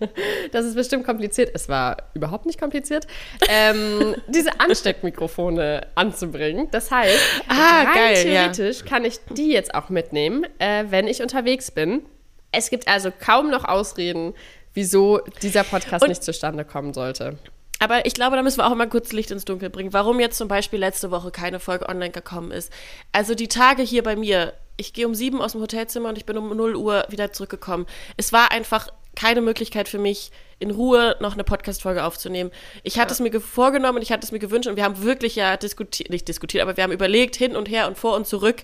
das 0.52 0.64
ist 0.64 0.76
bestimmt 0.76 1.04
kompliziert. 1.04 1.50
Es 1.54 1.68
war 1.68 1.98
überhaupt 2.14 2.46
nicht 2.46 2.58
kompliziert, 2.58 3.06
ähm, 3.48 4.16
diese 4.28 4.60
Ansteckmikrofone 4.60 5.86
anzubringen. 5.94 6.68
Das 6.70 6.90
heißt, 6.90 7.42
ah, 7.48 7.82
rein 7.82 7.94
geil, 7.94 8.22
theoretisch 8.22 8.80
ja. 8.80 8.86
kann 8.86 9.04
ich 9.04 9.18
die 9.30 9.52
jetzt 9.52 9.74
auch 9.74 9.90
mitnehmen, 9.90 10.46
äh, 10.58 10.84
wenn 10.88 11.06
ich 11.06 11.20
unterwegs 11.22 11.70
bin. 11.70 12.02
Es 12.50 12.70
gibt 12.70 12.88
also 12.88 13.10
kaum 13.10 13.50
noch 13.50 13.64
Ausreden, 13.64 14.32
wieso 14.72 15.20
dieser 15.42 15.64
Podcast 15.64 16.02
und 16.02 16.08
nicht 16.08 16.22
zustande 16.22 16.64
kommen 16.64 16.94
sollte. 16.94 17.38
Aber 17.78 18.06
ich 18.06 18.14
glaube, 18.14 18.36
da 18.36 18.42
müssen 18.42 18.58
wir 18.58 18.66
auch 18.66 18.74
mal 18.74 18.88
kurz 18.88 19.12
Licht 19.12 19.30
ins 19.30 19.44
Dunkel 19.44 19.70
bringen. 19.70 19.92
Warum 19.92 20.20
jetzt 20.20 20.38
zum 20.38 20.48
Beispiel 20.48 20.78
letzte 20.78 21.10
Woche 21.10 21.30
keine 21.30 21.60
Folge 21.60 21.88
online 21.88 22.10
gekommen 22.10 22.50
ist. 22.50 22.72
Also 23.12 23.34
die 23.34 23.48
Tage 23.48 23.82
hier 23.82 24.02
bei 24.02 24.16
mir, 24.16 24.54
ich 24.76 24.92
gehe 24.92 25.06
um 25.06 25.14
sieben 25.14 25.40
aus 25.40 25.52
dem 25.52 25.60
Hotelzimmer 25.60 26.08
und 26.08 26.18
ich 26.18 26.26
bin 26.26 26.38
um 26.38 26.54
0 26.54 26.76
Uhr 26.76 27.04
wieder 27.08 27.32
zurückgekommen. 27.32 27.86
Es 28.16 28.32
war 28.32 28.50
einfach 28.50 28.88
keine 29.16 29.40
Möglichkeit 29.40 29.88
für 29.88 29.98
mich, 29.98 30.30
in 30.58 30.70
Ruhe 30.70 31.16
noch 31.20 31.34
eine 31.34 31.44
Podcast-Folge 31.44 32.02
aufzunehmen. 32.02 32.50
Ich 32.82 32.98
hatte 32.98 33.10
ja. 33.10 33.12
es 33.12 33.20
mir 33.20 33.40
vorgenommen 33.40 33.96
und 33.96 34.02
ich 34.02 34.10
hatte 34.10 34.24
es 34.24 34.32
mir 34.32 34.38
gewünscht 34.38 34.68
und 34.68 34.76
wir 34.76 34.84
haben 34.84 35.02
wirklich 35.02 35.36
ja 35.36 35.56
diskutiert, 35.58 36.08
nicht 36.08 36.28
diskutiert, 36.28 36.62
aber 36.62 36.78
wir 36.78 36.84
haben 36.84 36.92
überlegt, 36.92 37.36
hin 37.36 37.56
und 37.56 37.68
her 37.68 37.86
und 37.86 37.98
vor 37.98 38.16
und 38.16 38.26
zurück. 38.26 38.62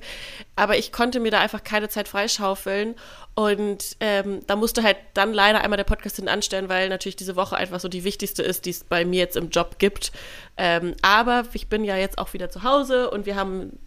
Aber 0.57 0.79
ich 0.79 0.91
konnte 0.91 1.21
mir 1.21 1.31
da 1.31 1.41
einfach 1.41 1.63
keine 1.63 1.91
Zeit 1.91 2.09
freischaufeln 2.09 2.95
und 3.35 3.97
ähm, 4.01 4.41
da 4.47 4.57
musste 4.57 4.83
halt 4.83 4.97
dann 5.13 5.35
leider 5.35 5.61
einmal 5.61 5.77
der 5.77 5.85
Podcast 5.85 6.17
hin 6.17 6.29
anstellen, 6.29 6.71
weil 6.71 6.89
natürlich 6.89 7.17
diese 7.17 7.37
Woche 7.37 7.57
einfach 7.57 7.81
so 7.81 7.89
die 7.89 8.05
wichtigste 8.05 8.43
ist, 8.43 8.65
die 8.65 8.71
es 8.71 8.85
bei 8.85 9.05
mir 9.05 9.21
jetzt 9.21 9.37
im 9.37 9.51
Job 9.51 9.79
gibt. 9.79 10.13
Ähm, 10.57 10.95
aber 11.03 11.45
ich 11.53 11.69
bin 11.69 11.85
ja 11.85 11.97
jetzt 11.97 12.17
auch 12.17 12.33
wieder 12.33 12.49
zu 12.49 12.63
Hause 12.63 13.11
und 13.11 13.27
wir 13.27 13.37
haben 13.37 13.79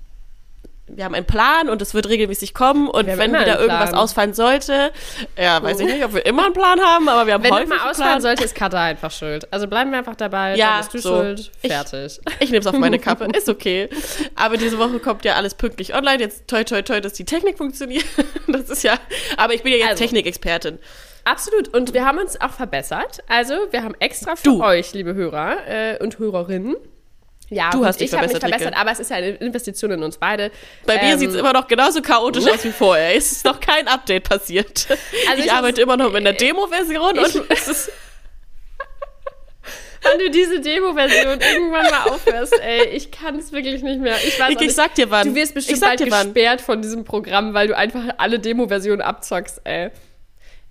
wir 0.88 1.04
haben 1.04 1.16
einen 1.16 1.26
Plan 1.26 1.68
und 1.70 1.82
es 1.82 1.94
wird 1.94 2.08
regelmäßig 2.08 2.54
kommen 2.54 2.88
und 2.88 3.08
wenn 3.08 3.32
wieder 3.32 3.60
irgendwas 3.60 3.94
ausfallen 3.94 4.34
sollte, 4.34 4.92
ja, 5.38 5.62
weiß 5.62 5.80
ich 5.80 5.88
nicht, 5.88 6.06
ob 6.06 6.14
wir 6.14 6.26
immer 6.26 6.46
einen 6.46 6.54
Plan 6.54 6.80
haben, 6.80 7.10
aber 7.10 7.26
wir 7.26 7.34
haben 7.34 7.44
wenn 7.44 7.52
häufig 7.52 7.70
mal 7.70 7.90
ausfallen 7.90 8.22
sollte, 8.22 8.44
ist 8.44 8.54
Katha 8.54 8.84
einfach 8.84 9.12
schuld. 9.12 9.52
Also 9.52 9.68
bleiben 9.68 9.92
wir 9.92 9.98
einfach 9.98 10.16
dabei, 10.16 10.56
ja, 10.56 10.78
dann 10.78 10.78
bist 10.80 10.94
du 10.94 11.00
so. 11.00 11.16
schuld, 11.16 11.52
fertig. 11.66 12.20
Ich, 12.28 12.42
ich 12.42 12.50
nehme 12.52 12.60
es 12.60 12.68
auf 12.68 12.78
meine 12.78 13.00
Kappe, 13.00 13.26
ist 13.36 13.50
okay. 13.50 13.90
Aber 14.36 14.58
diese 14.58 14.78
Woche 14.78 15.00
kommt 15.00 15.26
ja 15.26 15.36
alles 15.36 15.56
pünktlich 15.56 15.96
online. 15.96 16.20
Jetzt 16.20 16.48
toi 16.48 16.64
toi 16.64 16.82
toi, 16.84 17.02
dass 17.02 17.14
die 17.14 17.26
Technik 17.26 17.58
funktioniert. 17.58 18.06
Das 18.48 18.70
ist 18.70 18.84
ja, 18.84 18.98
aber 19.38 19.54
ich 19.54 19.64
bin 19.64 19.72
ja 19.72 19.80
jetzt 19.80 19.90
also. 19.90 20.04
Technikexpertin. 20.04 20.78
Absolut. 21.24 21.74
Und 21.74 21.94
wir 21.94 22.06
haben 22.06 22.20
uns 22.20 22.40
auch 22.40 22.52
verbessert. 22.52 23.24
Also, 23.28 23.56
wir 23.72 23.84
haben 23.84 23.96
extra 24.00 24.36
für 24.36 24.44
du. 24.44 24.64
euch, 24.64 24.94
liebe 24.94 25.16
Hörer 25.16 25.68
äh, 25.68 26.04
und 26.04 26.20
Hörerinnen, 26.20 26.76
ja, 27.50 27.70
du 27.70 27.86
hast 27.86 28.00
dich 28.00 28.12
ich 28.12 28.14
habe 28.18 28.28
mich 28.28 28.38
verbessert, 28.38 28.68
Rike. 28.70 28.78
aber 28.78 28.92
es 28.92 29.00
ist 29.00 29.12
ja 29.12 29.18
eine 29.18 29.30
Investition 29.30 29.92
in 29.92 30.04
uns 30.04 30.18
beide. 30.18 30.52
Bei 30.86 30.96
ähm, 30.96 31.10
mir 31.10 31.18
sieht 31.18 31.30
es 31.30 31.36
immer 31.36 31.54
noch 31.54 31.68
genauso 31.68 32.02
chaotisch 32.02 32.48
aus 32.52 32.64
wie 32.64 32.72
vorher. 32.72 33.16
Es 33.16 33.32
ist 33.32 33.46
noch 33.46 33.60
kein 33.60 33.88
Update 33.88 34.28
passiert. 34.28 34.88
Also 35.30 35.40
ich, 35.40 35.46
ich 35.46 35.52
arbeite 35.52 35.82
immer 35.82 35.98
noch 35.98 36.12
mit 36.12 36.18
einer 36.18 36.34
Demo-Version 36.34 37.20
und 37.20 37.46
es 37.50 37.68
ist. 37.68 37.92
Wenn 40.02 40.20
du 40.20 40.30
diese 40.30 40.60
Demo-Version 40.60 41.40
irgendwann 41.42 41.86
mal 41.86 42.10
aufhörst, 42.12 42.54
ey, 42.62 42.90
ich 42.90 43.10
kann 43.10 43.40
es 43.40 43.52
wirklich 43.52 43.82
nicht 43.82 44.00
mehr. 44.00 44.18
Ich 44.24 44.40
weiß 44.40 44.52
ich, 44.52 44.62
ich 44.62 44.76
sag 44.76 44.94
dir 44.94 45.10
wann. 45.10 45.30
Du 45.30 45.36
wirst 45.36 45.56
bestimmt 45.56 45.82
bald 45.82 46.00
gesperrt 46.00 46.36
wann. 46.36 46.60
von 46.60 46.82
diesem 46.82 47.06
Programm, 47.06 47.56
weil 47.56 47.68
du 47.68 47.76
einfach 47.76 48.04
alle 48.18 48.40
Demo-Versionen 48.40 49.02
abzockst, 49.02 49.62
ey. 49.64 49.90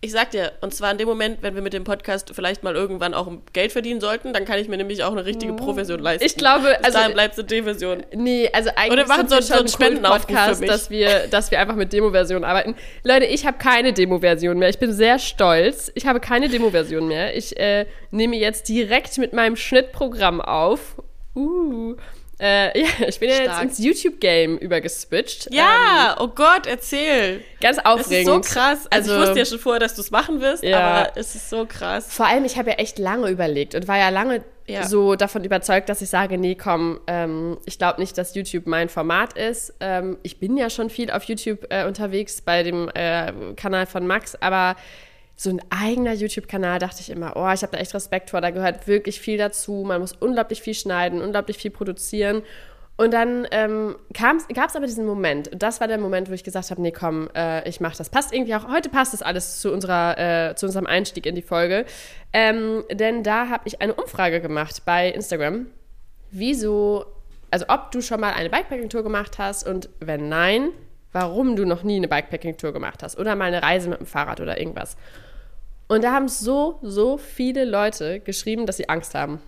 Ich 0.04 0.12
sag 0.12 0.32
dir, 0.32 0.52
und 0.60 0.74
zwar 0.74 0.92
in 0.92 0.98
dem 0.98 1.08
Moment, 1.08 1.38
wenn 1.40 1.54
wir 1.54 1.62
mit 1.62 1.72
dem 1.72 1.84
Podcast 1.84 2.30
vielleicht 2.34 2.62
mal 2.62 2.74
irgendwann 2.74 3.14
auch 3.14 3.26
Geld 3.54 3.72
verdienen 3.72 4.02
sollten, 4.02 4.34
dann 4.34 4.44
kann 4.44 4.58
ich 4.58 4.68
mir 4.68 4.76
nämlich 4.76 5.02
auch 5.02 5.12
eine 5.12 5.24
richtige 5.24 5.54
Pro-Version 5.54 5.98
leisten. 5.98 6.26
Ich 6.26 6.36
glaube, 6.36 6.76
Bis 6.76 6.84
also. 6.84 6.98
Dann 6.98 7.14
bleibt 7.14 7.38
es 7.38 7.46
D-Version. 7.46 8.02
Nee, 8.12 8.50
also 8.52 8.68
eigentlich. 8.76 8.92
Oder 8.92 9.06
machen 9.06 9.28
so, 9.28 9.40
so 9.40 9.54
einen 9.54 9.68
Spendenauftrag, 9.68 10.60
dass 10.66 10.90
wir, 10.90 11.26
dass 11.28 11.50
wir 11.50 11.58
einfach 11.58 11.74
mit 11.74 11.94
Demo-Version 11.94 12.44
arbeiten. 12.44 12.76
Leute, 13.02 13.24
ich 13.24 13.46
habe 13.46 13.56
keine 13.56 13.94
Demo-Version 13.94 14.58
mehr. 14.58 14.68
Ich 14.68 14.78
bin 14.78 14.92
sehr 14.92 15.18
stolz. 15.18 15.90
Ich 15.94 16.04
habe 16.04 16.20
keine 16.20 16.50
Demo-Version 16.50 17.08
mehr. 17.08 17.34
Ich 17.34 17.58
äh, 17.58 17.86
nehme 18.10 18.36
jetzt 18.36 18.68
direkt 18.68 19.16
mit 19.16 19.32
meinem 19.32 19.56
Schnittprogramm 19.56 20.42
auf. 20.42 21.00
Uh. 21.34 21.96
Äh, 22.44 22.78
ja, 22.82 22.88
ich 23.08 23.18
bin 23.18 23.30
Stark. 23.30 23.46
ja 23.46 23.52
jetzt 23.52 23.62
ins 23.62 23.78
YouTube-Game 23.78 24.58
übergeswitcht. 24.58 25.48
Ja, 25.50 26.14
ähm, 26.18 26.24
oh 26.24 26.28
Gott, 26.28 26.66
erzähl. 26.66 27.42
Ganz 27.60 27.78
aufregend. 27.78 28.28
Das 28.28 28.46
ist 28.46 28.52
so 28.52 28.54
krass. 28.54 28.86
Also, 28.90 29.12
also 29.12 29.14
ich 29.14 29.20
wusste 29.20 29.38
ja 29.38 29.44
schon 29.46 29.58
vorher, 29.58 29.80
dass 29.80 29.94
du 29.94 30.02
es 30.02 30.10
machen 30.10 30.42
wirst, 30.42 30.62
ja. 30.62 30.78
aber 30.78 31.12
es 31.16 31.34
ist 31.34 31.48
so 31.48 31.64
krass. 31.64 32.12
Vor 32.12 32.26
allem, 32.26 32.44
ich 32.44 32.58
habe 32.58 32.70
ja 32.70 32.76
echt 32.76 32.98
lange 32.98 33.30
überlegt 33.30 33.74
und 33.74 33.88
war 33.88 33.96
ja 33.96 34.10
lange 34.10 34.44
ja. 34.66 34.86
so 34.86 35.14
davon 35.14 35.42
überzeugt, 35.44 35.88
dass 35.88 36.02
ich 36.02 36.10
sage, 36.10 36.36
nee, 36.36 36.54
komm, 36.54 37.00
ähm, 37.06 37.56
ich 37.64 37.78
glaube 37.78 38.00
nicht, 38.00 38.18
dass 38.18 38.34
YouTube 38.34 38.66
mein 38.66 38.90
Format 38.90 39.32
ist. 39.38 39.72
Ähm, 39.80 40.18
ich 40.22 40.38
bin 40.38 40.58
ja 40.58 40.68
schon 40.68 40.90
viel 40.90 41.10
auf 41.10 41.24
YouTube 41.24 41.66
äh, 41.70 41.86
unterwegs 41.86 42.42
bei 42.42 42.62
dem 42.62 42.90
äh, 42.94 43.32
Kanal 43.56 43.86
von 43.86 44.06
Max, 44.06 44.34
aber 44.36 44.76
so 45.36 45.50
ein 45.50 45.60
eigener 45.70 46.12
YouTube-Kanal, 46.12 46.78
dachte 46.78 47.00
ich 47.00 47.10
immer, 47.10 47.32
oh, 47.36 47.50
ich 47.52 47.62
habe 47.62 47.72
da 47.72 47.78
echt 47.78 47.94
Respekt 47.94 48.30
vor, 48.30 48.40
da 48.40 48.50
gehört 48.50 48.86
wirklich 48.86 49.20
viel 49.20 49.38
dazu, 49.38 49.84
man 49.86 50.00
muss 50.00 50.12
unglaublich 50.12 50.62
viel 50.62 50.74
schneiden, 50.74 51.20
unglaublich 51.20 51.58
viel 51.58 51.70
produzieren. 51.70 52.42
Und 52.96 53.12
dann 53.12 53.46
ähm, 53.50 53.96
gab 54.12 54.36
es 54.38 54.76
aber 54.76 54.86
diesen 54.86 55.04
Moment, 55.04 55.50
das 55.52 55.80
war 55.80 55.88
der 55.88 55.98
Moment, 55.98 56.30
wo 56.30 56.32
ich 56.32 56.44
gesagt 56.44 56.70
habe, 56.70 56.80
nee, 56.80 56.92
komm, 56.92 57.28
äh, 57.34 57.68
ich 57.68 57.80
mache 57.80 57.98
das. 57.98 58.08
Passt 58.08 58.32
irgendwie 58.32 58.54
auch, 58.54 58.68
heute 58.68 58.88
passt 58.88 59.12
das 59.12 59.20
alles 59.20 59.58
zu, 59.60 59.72
unserer, 59.72 60.50
äh, 60.50 60.54
zu 60.54 60.66
unserem 60.66 60.86
Einstieg 60.86 61.26
in 61.26 61.34
die 61.34 61.42
Folge. 61.42 61.86
Ähm, 62.32 62.84
denn 62.92 63.24
da 63.24 63.48
habe 63.48 63.66
ich 63.66 63.82
eine 63.82 63.94
Umfrage 63.94 64.40
gemacht 64.40 64.82
bei 64.84 65.08
Instagram, 65.10 65.66
wieso, 66.30 67.06
also 67.50 67.64
ob 67.68 67.90
du 67.90 68.00
schon 68.00 68.20
mal 68.20 68.32
eine 68.34 68.48
Bikepacking-Tour 68.48 69.02
gemacht 69.02 69.38
hast 69.38 69.66
und 69.66 69.88
wenn 69.98 70.28
nein, 70.28 70.68
warum 71.10 71.56
du 71.56 71.64
noch 71.64 71.82
nie 71.82 71.96
eine 71.96 72.06
Bikepacking-Tour 72.06 72.72
gemacht 72.72 73.02
hast 73.02 73.18
oder 73.18 73.34
mal 73.34 73.46
eine 73.46 73.62
Reise 73.62 73.88
mit 73.88 73.98
dem 73.98 74.06
Fahrrad 74.06 74.40
oder 74.40 74.58
irgendwas. 74.60 74.96
Und 75.88 76.04
da 76.04 76.12
haben 76.12 76.28
so, 76.28 76.78
so 76.82 77.18
viele 77.18 77.64
Leute 77.64 78.20
geschrieben, 78.20 78.66
dass 78.66 78.78
sie 78.78 78.88
Angst 78.88 79.14
haben 79.14 79.40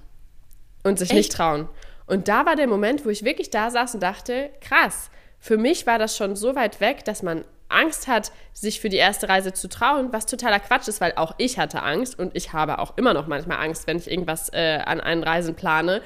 und 0.84 0.98
sich 0.98 1.10
Echt? 1.10 1.16
nicht 1.16 1.32
trauen. 1.32 1.68
Und 2.06 2.28
da 2.28 2.46
war 2.46 2.56
der 2.56 2.66
Moment, 2.66 3.04
wo 3.04 3.08
ich 3.08 3.24
wirklich 3.24 3.50
da 3.50 3.70
saß 3.70 3.94
und 3.94 4.02
dachte, 4.02 4.50
krass, 4.60 5.10
für 5.38 5.56
mich 5.56 5.86
war 5.86 5.98
das 5.98 6.16
schon 6.16 6.36
so 6.36 6.54
weit 6.54 6.80
weg, 6.80 7.04
dass 7.04 7.22
man 7.22 7.44
Angst 7.68 8.06
hat, 8.06 8.30
sich 8.52 8.80
für 8.80 8.88
die 8.88 8.96
erste 8.96 9.28
Reise 9.28 9.52
zu 9.52 9.68
trauen, 9.68 10.12
was 10.12 10.26
totaler 10.26 10.60
Quatsch 10.60 10.86
ist, 10.88 11.00
weil 11.00 11.14
auch 11.16 11.34
ich 11.38 11.58
hatte 11.58 11.82
Angst 11.82 12.18
und 12.18 12.36
ich 12.36 12.52
habe 12.52 12.78
auch 12.78 12.96
immer 12.96 13.12
noch 13.12 13.26
manchmal 13.26 13.58
Angst, 13.58 13.86
wenn 13.86 13.96
ich 13.96 14.10
irgendwas 14.10 14.52
äh, 14.52 14.80
an 14.84 15.00
einen 15.00 15.24
Reisen 15.24 15.54
plane. 15.54 16.00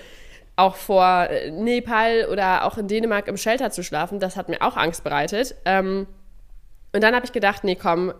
Auch 0.56 0.74
vor 0.74 1.26
äh, 1.28 1.50
Nepal 1.50 2.26
oder 2.30 2.64
auch 2.64 2.78
in 2.78 2.88
Dänemark 2.88 3.28
im 3.28 3.36
Shelter 3.36 3.70
zu 3.70 3.82
schlafen, 3.82 4.20
das 4.20 4.36
hat 4.36 4.48
mir 4.48 4.62
auch 4.62 4.76
Angst 4.76 5.04
bereitet. 5.04 5.54
Ähm, 5.66 6.06
und 6.92 7.02
dann 7.02 7.14
habe 7.14 7.26
ich 7.26 7.32
gedacht, 7.32 7.62
nee, 7.62 7.76
komm, 7.76 8.14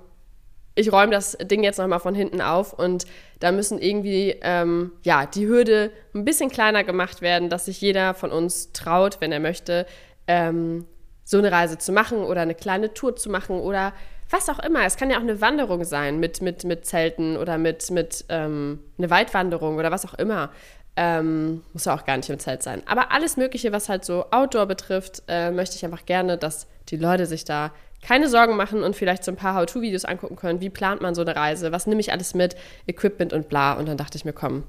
ich 0.80 0.92
räume 0.92 1.12
das 1.12 1.36
Ding 1.42 1.62
jetzt 1.62 1.78
nochmal 1.78 2.00
von 2.00 2.14
hinten 2.14 2.40
auf 2.40 2.72
und 2.72 3.06
da 3.38 3.52
müssen 3.52 3.78
irgendwie, 3.78 4.36
ähm, 4.42 4.92
ja, 5.02 5.26
die 5.26 5.46
Hürde 5.46 5.90
ein 6.14 6.24
bisschen 6.24 6.50
kleiner 6.50 6.84
gemacht 6.84 7.22
werden, 7.22 7.50
dass 7.50 7.66
sich 7.66 7.80
jeder 7.80 8.14
von 8.14 8.32
uns 8.32 8.72
traut, 8.72 9.20
wenn 9.20 9.30
er 9.30 9.40
möchte, 9.40 9.86
ähm, 10.26 10.86
so 11.24 11.38
eine 11.38 11.52
Reise 11.52 11.78
zu 11.78 11.92
machen 11.92 12.18
oder 12.18 12.40
eine 12.40 12.54
kleine 12.54 12.94
Tour 12.94 13.14
zu 13.14 13.30
machen 13.30 13.60
oder 13.60 13.92
was 14.30 14.48
auch 14.48 14.58
immer. 14.60 14.84
Es 14.84 14.96
kann 14.96 15.10
ja 15.10 15.18
auch 15.18 15.22
eine 15.22 15.40
Wanderung 15.40 15.84
sein 15.84 16.18
mit, 16.18 16.40
mit, 16.40 16.64
mit 16.64 16.86
Zelten 16.86 17.36
oder 17.36 17.58
mit, 17.58 17.90
mit 17.90 18.24
ähm, 18.28 18.80
eine 18.96 19.10
Weitwanderung 19.10 19.76
oder 19.76 19.90
was 19.90 20.06
auch 20.06 20.14
immer. 20.14 20.50
Ähm, 20.96 21.62
muss 21.72 21.84
ja 21.84 21.94
auch 21.94 22.04
gar 22.04 22.16
nicht 22.16 22.30
im 22.30 22.38
Zelt 22.38 22.62
sein. 22.62 22.82
Aber 22.86 23.12
alles 23.12 23.36
Mögliche, 23.36 23.72
was 23.72 23.88
halt 23.88 24.04
so 24.04 24.26
Outdoor 24.30 24.66
betrifft, 24.66 25.22
äh, 25.28 25.50
möchte 25.50 25.76
ich 25.76 25.84
einfach 25.84 26.04
gerne, 26.04 26.36
dass 26.36 26.66
die 26.88 26.96
Leute 26.96 27.26
sich 27.26 27.44
da 27.44 27.72
keine 28.02 28.28
Sorgen 28.28 28.56
machen 28.56 28.82
und 28.82 28.96
vielleicht 28.96 29.24
so 29.24 29.30
ein 29.30 29.36
paar 29.36 29.54
How-To-Videos 29.54 30.04
angucken 30.04 30.36
können. 30.36 30.60
Wie 30.60 30.70
plant 30.70 31.00
man 31.02 31.14
so 31.14 31.20
eine 31.20 31.36
Reise? 31.36 31.72
Was 31.72 31.86
nehme 31.86 32.00
ich 32.00 32.12
alles 32.12 32.34
mit? 32.34 32.56
Equipment 32.86 33.32
und 33.32 33.48
bla. 33.48 33.74
Und 33.74 33.86
dann 33.86 33.96
dachte 33.96 34.16
ich 34.16 34.24
mir, 34.24 34.32
komm, 34.32 34.64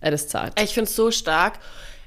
ist 0.00 0.30
Zeit. 0.30 0.58
Ich 0.60 0.72
finde 0.74 0.88
es 0.88 0.96
so 0.96 1.10
stark. 1.10 1.58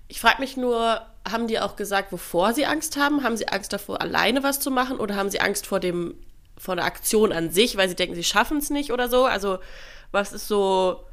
Ich 0.08 0.20
frage 0.20 0.42
mich 0.42 0.58
nur, 0.58 1.02
haben 1.30 1.48
die 1.48 1.60
auch 1.60 1.76
gesagt, 1.76 2.12
wovor 2.12 2.54
sie 2.54 2.66
Angst 2.66 2.98
haben? 2.98 3.24
Haben 3.24 3.38
sie 3.38 3.48
Angst 3.48 3.72
davor, 3.72 4.02
alleine 4.02 4.44
was 4.44 4.60
zu 4.60 4.72
machen? 4.72 5.00
Oder 5.00 5.16
haben 5.16 5.30
sie 5.30 5.40
Angst 5.40 5.68
vor, 5.68 5.80
dem, 5.80 6.16
vor 6.58 6.76
der 6.76 6.86
Aktion 6.86 7.32
an 7.32 7.52
sich, 7.52 7.78
weil 7.78 7.88
sie 7.88 7.96
denken, 7.96 8.16
sie 8.16 8.24
schaffen 8.24 8.58
es 8.58 8.70
nicht 8.70 8.92
oder 8.92 9.10
so? 9.10 9.26
Also, 9.26 9.60
was 10.12 10.34
ist 10.34 10.48
so 10.48 11.06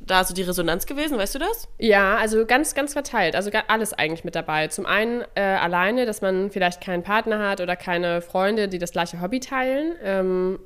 da 0.00 0.24
so 0.24 0.34
die 0.34 0.42
Resonanz 0.42 0.86
gewesen, 0.86 1.18
weißt 1.18 1.34
du 1.34 1.38
das? 1.38 1.68
Ja, 1.78 2.16
also 2.16 2.46
ganz, 2.46 2.74
ganz 2.74 2.94
verteilt. 2.94 3.36
Also 3.36 3.50
alles 3.68 3.92
eigentlich 3.92 4.24
mit 4.24 4.34
dabei. 4.34 4.68
Zum 4.68 4.86
einen 4.86 5.22
äh, 5.34 5.40
alleine, 5.40 6.06
dass 6.06 6.22
man 6.22 6.50
vielleicht 6.50 6.80
keinen 6.80 7.02
Partner 7.02 7.48
hat 7.48 7.60
oder 7.60 7.76
keine 7.76 8.22
Freunde, 8.22 8.68
die 8.68 8.78
das 8.78 8.92
gleiche 8.92 9.20
Hobby 9.20 9.40
teilen. 9.40 9.94
Ähm, 10.02 10.58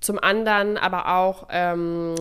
zum 0.00 0.18
anderen 0.18 0.76
aber 0.76 1.16
auch 1.16 1.46
ähm, 1.50 2.14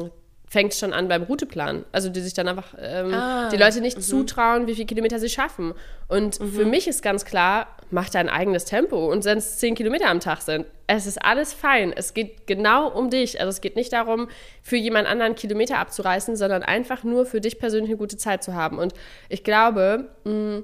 fängt 0.49 0.73
schon 0.73 0.93
an 0.93 1.07
beim 1.07 1.23
Routeplan. 1.23 1.85
Also 1.91 2.09
die 2.09 2.21
sich 2.21 2.33
dann 2.33 2.47
einfach 2.47 2.73
ähm, 2.81 3.13
ah, 3.13 3.49
die 3.49 3.57
Leute 3.57 3.81
nicht 3.81 3.97
-hmm. 3.97 4.01
zutrauen, 4.01 4.65
wie 4.65 4.73
viele 4.73 4.87
Kilometer 4.87 5.19
sie 5.19 5.29
schaffen. 5.29 5.73
Und 6.07 6.37
-hmm. 6.37 6.51
für 6.51 6.65
mich 6.65 6.87
ist 6.87 7.03
ganz 7.03 7.23
klar, 7.23 7.67
mach 7.91 8.09
dein 8.09 8.29
eigenes 8.29 8.65
Tempo. 8.65 9.11
Und 9.11 9.25
wenn 9.25 9.37
es 9.37 9.59
zehn 9.59 9.75
Kilometer 9.75 10.09
am 10.09 10.19
Tag 10.19 10.41
sind, 10.41 10.65
es 10.87 11.05
ist 11.05 11.23
alles 11.23 11.53
fein. 11.53 11.93
Es 11.95 12.15
geht 12.15 12.47
genau 12.47 12.87
um 12.87 13.11
dich. 13.11 13.39
Also 13.39 13.49
es 13.49 13.61
geht 13.61 13.75
nicht 13.75 13.93
darum, 13.93 14.27
für 14.63 14.75
jemand 14.75 15.07
anderen 15.07 15.35
Kilometer 15.35 15.77
abzureißen, 15.77 16.35
sondern 16.35 16.63
einfach 16.63 17.03
nur 17.03 17.27
für 17.27 17.41
dich 17.41 17.59
persönlich 17.59 17.91
eine 17.91 17.97
gute 17.97 18.17
Zeit 18.17 18.43
zu 18.43 18.55
haben. 18.55 18.79
Und 18.79 18.95
ich 19.29 19.43
glaube, 19.43 20.09
mh, 20.23 20.63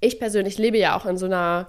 ich 0.00 0.18
persönlich 0.18 0.58
lebe 0.58 0.76
ja 0.76 0.96
auch 0.96 1.06
in 1.06 1.16
so 1.16 1.24
einer 1.24 1.68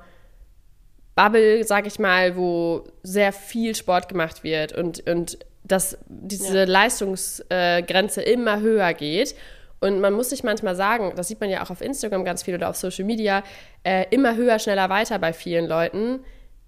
Bubble, 1.16 1.64
sag 1.64 1.88
ich 1.88 2.00
mal, 2.00 2.36
wo 2.36 2.84
sehr 3.02 3.32
viel 3.32 3.76
Sport 3.76 4.10
gemacht 4.10 4.44
wird 4.44 4.74
und, 4.74 5.08
und 5.08 5.38
dass 5.70 5.98
diese 6.08 6.60
ja. 6.60 6.66
Leistungsgrenze 6.66 8.22
immer 8.22 8.60
höher 8.60 8.94
geht. 8.94 9.36
Und 9.80 10.02
man 10.02 10.14
muss 10.14 10.30
sich 10.30 10.44
manchmal 10.44 10.76
sagen, 10.76 11.14
das 11.16 11.30
sieht 11.30 11.40
man 11.40 11.50
ja 11.50 11.64
auch 11.64 11.70
auf 11.70 11.82
Instagram 11.82 12.26
ganz 12.26 12.44
viel 12.44 12.56
oder 12.56 12.70
auf 12.70 12.76
Social 12.76 13.06
Media, 13.06 13.44
äh, 13.84 14.06
immer 14.10 14.36
höher, 14.36 14.60
schneller, 14.60 14.90
weiter 14.90 15.20
bei 15.20 15.32
vielen 15.32 15.68
Leuten. 15.68 16.20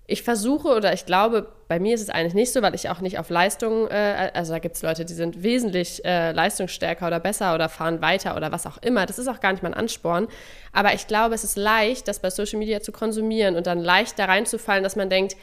Ich 0.07 0.23
versuche 0.23 0.69
oder 0.69 0.93
ich 0.93 1.05
glaube, 1.05 1.51
bei 1.67 1.79
mir 1.79 1.95
ist 1.95 2.01
es 2.01 2.09
eigentlich 2.09 2.33
nicht 2.33 2.51
so, 2.51 2.61
weil 2.61 2.75
ich 2.75 2.89
auch 2.89 3.01
nicht 3.01 3.19
auf 3.19 3.29
Leistung, 3.29 3.87
äh, 3.89 4.31
also 4.33 4.53
da 4.53 4.59
gibt 4.59 4.75
es 4.75 4.81
Leute, 4.81 5.03
die 5.03 5.13
sind 5.13 5.43
wesentlich 5.43 6.03
äh, 6.05 6.31
leistungsstärker 6.31 7.07
oder 7.07 7.19
besser 7.19 7.53
oder 7.53 7.69
fahren 7.69 8.01
weiter 8.01 8.35
oder 8.35 8.51
was 8.51 8.65
auch 8.65 8.77
immer. 8.77 9.05
Das 9.05 9.19
ist 9.19 9.27
auch 9.27 9.39
gar 9.39 9.51
nicht 9.51 9.63
mein 9.63 9.73
Ansporn. 9.73 10.27
Aber 10.71 10.93
ich 10.93 11.07
glaube, 11.07 11.35
es 11.35 11.43
ist 11.43 11.57
leicht, 11.57 12.07
das 12.07 12.19
bei 12.19 12.29
Social 12.29 12.59
Media 12.59 12.81
zu 12.81 12.91
konsumieren 12.91 13.55
und 13.55 13.67
dann 13.67 13.79
leicht 13.79 14.19
da 14.19 14.25
reinzufallen, 14.25 14.83
dass 14.83 14.95
man 14.95 15.09
denkt, 15.09 15.35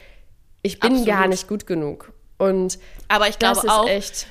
ich 0.62 0.80
bin 0.80 0.92
Absolut. 0.92 1.08
gar 1.08 1.28
nicht 1.28 1.48
gut 1.48 1.66
genug. 1.66 2.12
Und 2.38 2.78
aber 3.08 3.28
ich 3.28 3.38
glaube 3.38 3.56
das 3.56 3.64
ist 3.64 3.70
auch, 3.70 3.88
echt. 3.88 4.28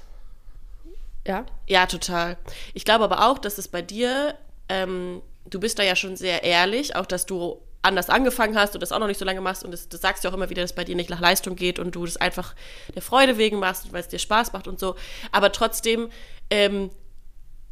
Ja. 1.27 1.45
Ja, 1.67 1.85
total. 1.85 2.37
Ich 2.73 2.85
glaube 2.85 3.03
aber 3.03 3.29
auch, 3.29 3.37
dass 3.37 3.57
es 3.57 3.67
bei 3.67 3.81
dir, 3.81 4.35
ähm, 4.69 5.21
du 5.45 5.59
bist 5.59 5.77
da 5.77 5.83
ja 5.83 5.95
schon 5.95 6.15
sehr 6.15 6.43
ehrlich, 6.43 6.95
auch 6.95 7.05
dass 7.05 7.25
du 7.25 7.61
anders 7.81 8.09
angefangen 8.09 8.57
hast 8.57 8.73
und 8.73 8.81
das 8.81 8.91
auch 8.91 8.99
noch 8.99 9.07
nicht 9.07 9.19
so 9.19 9.25
lange 9.25 9.41
machst 9.41 9.63
und 9.63 9.71
das, 9.71 9.87
das 9.87 10.01
sagst 10.01 10.23
du 10.23 10.29
auch 10.29 10.33
immer 10.33 10.49
wieder, 10.49 10.61
dass 10.61 10.71
es 10.71 10.75
bei 10.75 10.83
dir 10.83 10.95
nicht 10.95 11.09
nach 11.09 11.19
Leistung 11.19 11.55
geht 11.55 11.79
und 11.79 11.95
du 11.95 12.05
das 12.05 12.17
einfach 12.17 12.55
der 12.95 13.01
Freude 13.01 13.37
wegen 13.37 13.59
machst, 13.59 13.91
weil 13.93 14.01
es 14.01 14.07
dir 14.07 14.19
Spaß 14.19 14.53
macht 14.53 14.67
und 14.67 14.79
so. 14.79 14.95
Aber 15.31 15.51
trotzdem 15.51 16.09
ähm, 16.49 16.89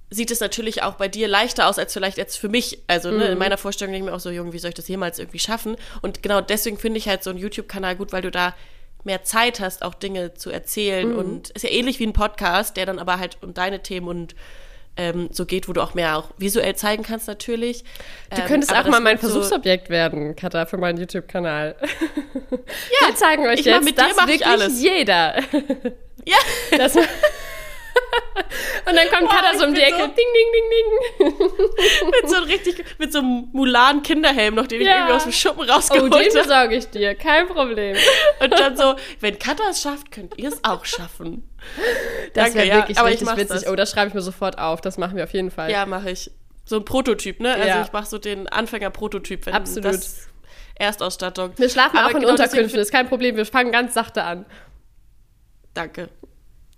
sieht 0.10 0.32
es 0.32 0.40
natürlich 0.40 0.84
auch 0.84 0.94
bei 0.94 1.08
dir 1.08 1.28
leichter 1.28 1.68
aus 1.68 1.80
als 1.80 1.94
vielleicht 1.94 2.18
jetzt 2.18 2.38
für 2.38 2.50
mich. 2.50 2.80
Also 2.88 3.12
ne, 3.12 3.26
in 3.30 3.38
meiner 3.38 3.58
Vorstellung 3.58 3.92
denke 3.94 4.06
ich 4.06 4.12
mir 4.12 4.16
auch 4.16 4.22
so, 4.22 4.30
Junge, 4.30 4.54
wie 4.54 4.60
soll 4.60 4.70
ich 4.70 4.76
das 4.76 4.88
jemals 4.88 5.20
irgendwie 5.20 5.40
schaffen? 5.40 5.76
Und 6.02 6.24
genau 6.24 6.42
deswegen 6.42 6.78
finde 6.78 6.98
ich 6.98 7.08
halt 7.08 7.24
so 7.24 7.32
einen 7.32 7.40
YouTube-Kanal 7.40 7.96
gut, 7.96 8.14
weil 8.14 8.22
du 8.22 8.32
da 8.32 8.56
mehr 9.06 9.24
Zeit 9.24 9.60
hast, 9.60 9.84
auch 9.84 9.94
Dinge 9.94 10.34
zu 10.34 10.50
erzählen. 10.50 11.16
Und 11.16 11.52
ist 11.52 11.64
ja 11.64 11.70
ähnlich 11.70 12.00
wie 12.00 12.06
ein 12.08 12.14
Podcast, 12.14 12.76
der 12.76 12.86
dann 12.86 13.00
aber 13.00 13.20
halt 13.20 13.38
um 13.42 13.54
deine 13.54 13.82
Themen 13.82 14.08
und 14.08 14.36
ähm, 14.98 15.28
so 15.32 15.46
geht, 15.46 15.68
wo 15.68 15.74
du 15.74 15.82
auch 15.82 15.94
mehr 15.94 16.18
auch 16.18 16.30
visuell 16.38 16.74
zeigen 16.76 17.04
kannst 17.04 17.28
natürlich. 17.28 17.84
Du 18.34 18.42
Ähm, 18.42 18.48
könntest 18.48 18.72
aber 18.74 18.88
auch 18.88 18.92
mal 18.92 19.02
mein 19.02 19.22
wird 19.22 19.30
so- 19.32 19.40
Versuchsobjekt 19.40 19.90
werden, 19.90 20.36
Katha, 20.38 20.66
für 20.66 20.78
meinen 20.78 20.98
YouTube-Kanal. 20.98 21.76
Ja, 21.82 23.08
wir 23.08 23.16
zeigen 23.16 23.46
euch 23.46 23.60
jetzt, 23.62 23.84
mit 23.84 23.98
dir 23.98 24.08
dass 24.08 24.18
wirklich 24.18 24.46
alles. 24.48 24.82
jeder. 24.82 25.36
Ja, 26.26 26.38
Das 26.78 26.96
und 28.88 28.96
dann 28.96 29.08
kommt 29.10 29.32
ich 29.54 29.60
so 29.60 29.66
um 29.66 29.74
die 29.74 29.82
Ecke, 29.82 29.98
so- 29.98 30.08
ding, 30.08 30.16
ding, 30.16 30.50
ding, 30.54 31.30
ding. 31.40 31.50
mit 32.22 32.30
so 32.30 32.36
einem 32.36 32.46
richtig, 32.46 32.86
mit 33.00 33.12
so 33.14 33.20
einem 33.20 33.50
Mulan-Kinderhelm 33.54 34.56
noch, 34.56 34.68
den 34.68 34.82
ich 34.82 34.88
Ja. 34.88 34.96
irgendwie 34.98 35.14
aus 35.14 35.24
dem 35.24 35.32
Schuppen 35.32 35.70
Oh, 35.70 35.74
rausgeholt 35.74 36.14
den 36.14 36.20
habe. 36.30 36.40
besorge 36.40 36.76
ich 36.76 36.88
dir, 36.90 37.16
kein 37.16 37.48
Problem. 37.48 37.96
Und 38.40 38.52
dann 38.52 38.76
so, 38.78 38.96
wenn 39.22 39.40
Katha 39.40 39.70
es 39.70 39.82
schafft, 39.82 40.12
könnt 40.12 40.38
ihr 40.38 40.50
es 40.50 40.64
auch 40.64 40.86
schaffen. 40.86 41.50
Das 42.34 42.54
wäre 42.54 42.68
ja, 42.68 42.76
wirklich 42.76 42.98
aber 43.00 43.10
ich 43.10 43.22
richtig 43.22 43.38
witzig. 43.38 43.62
das. 43.64 43.68
Oh, 43.68 43.76
das 43.76 43.92
schreibe 43.92 44.10
ich 44.10 44.14
mir 44.14 44.22
sofort 44.22 44.60
auf. 44.60 44.82
Das 44.82 44.98
machen 44.98 45.16
wir 45.18 45.24
auf 45.24 45.34
jeden 45.34 45.52
Fall. 45.52 45.72
Ja, 45.72 45.86
mache 45.86 46.12
ich. 46.12 46.30
So 46.66 46.78
ein 46.78 46.86
Prototyp, 46.86 47.40
ne? 47.40 47.54
Also 47.54 47.68
Ja. 47.68 47.82
ich 47.84 47.92
mache 47.92 48.06
so 48.08 48.18
den 48.18 48.48
Anfänger-Prototyp, 48.48 49.46
wenn 49.46 49.54
Absolut. 49.54 49.86
das 49.94 50.28
Erstausstattung. 50.76 51.54
Wir 51.58 51.70
schlafen 51.70 51.98
Aber 51.98 52.08
auch 52.08 52.12
in 52.12 52.20
genau 52.20 52.32
Unterkünften, 52.32 52.80
ist 52.80 52.92
kein 52.92 53.08
Problem. 53.08 53.36
Wir 53.38 53.46
fangen 53.46 53.72
ganz 53.72 53.94
sachte 53.94 54.24
an. 54.24 54.46
Danke. 55.74 56.10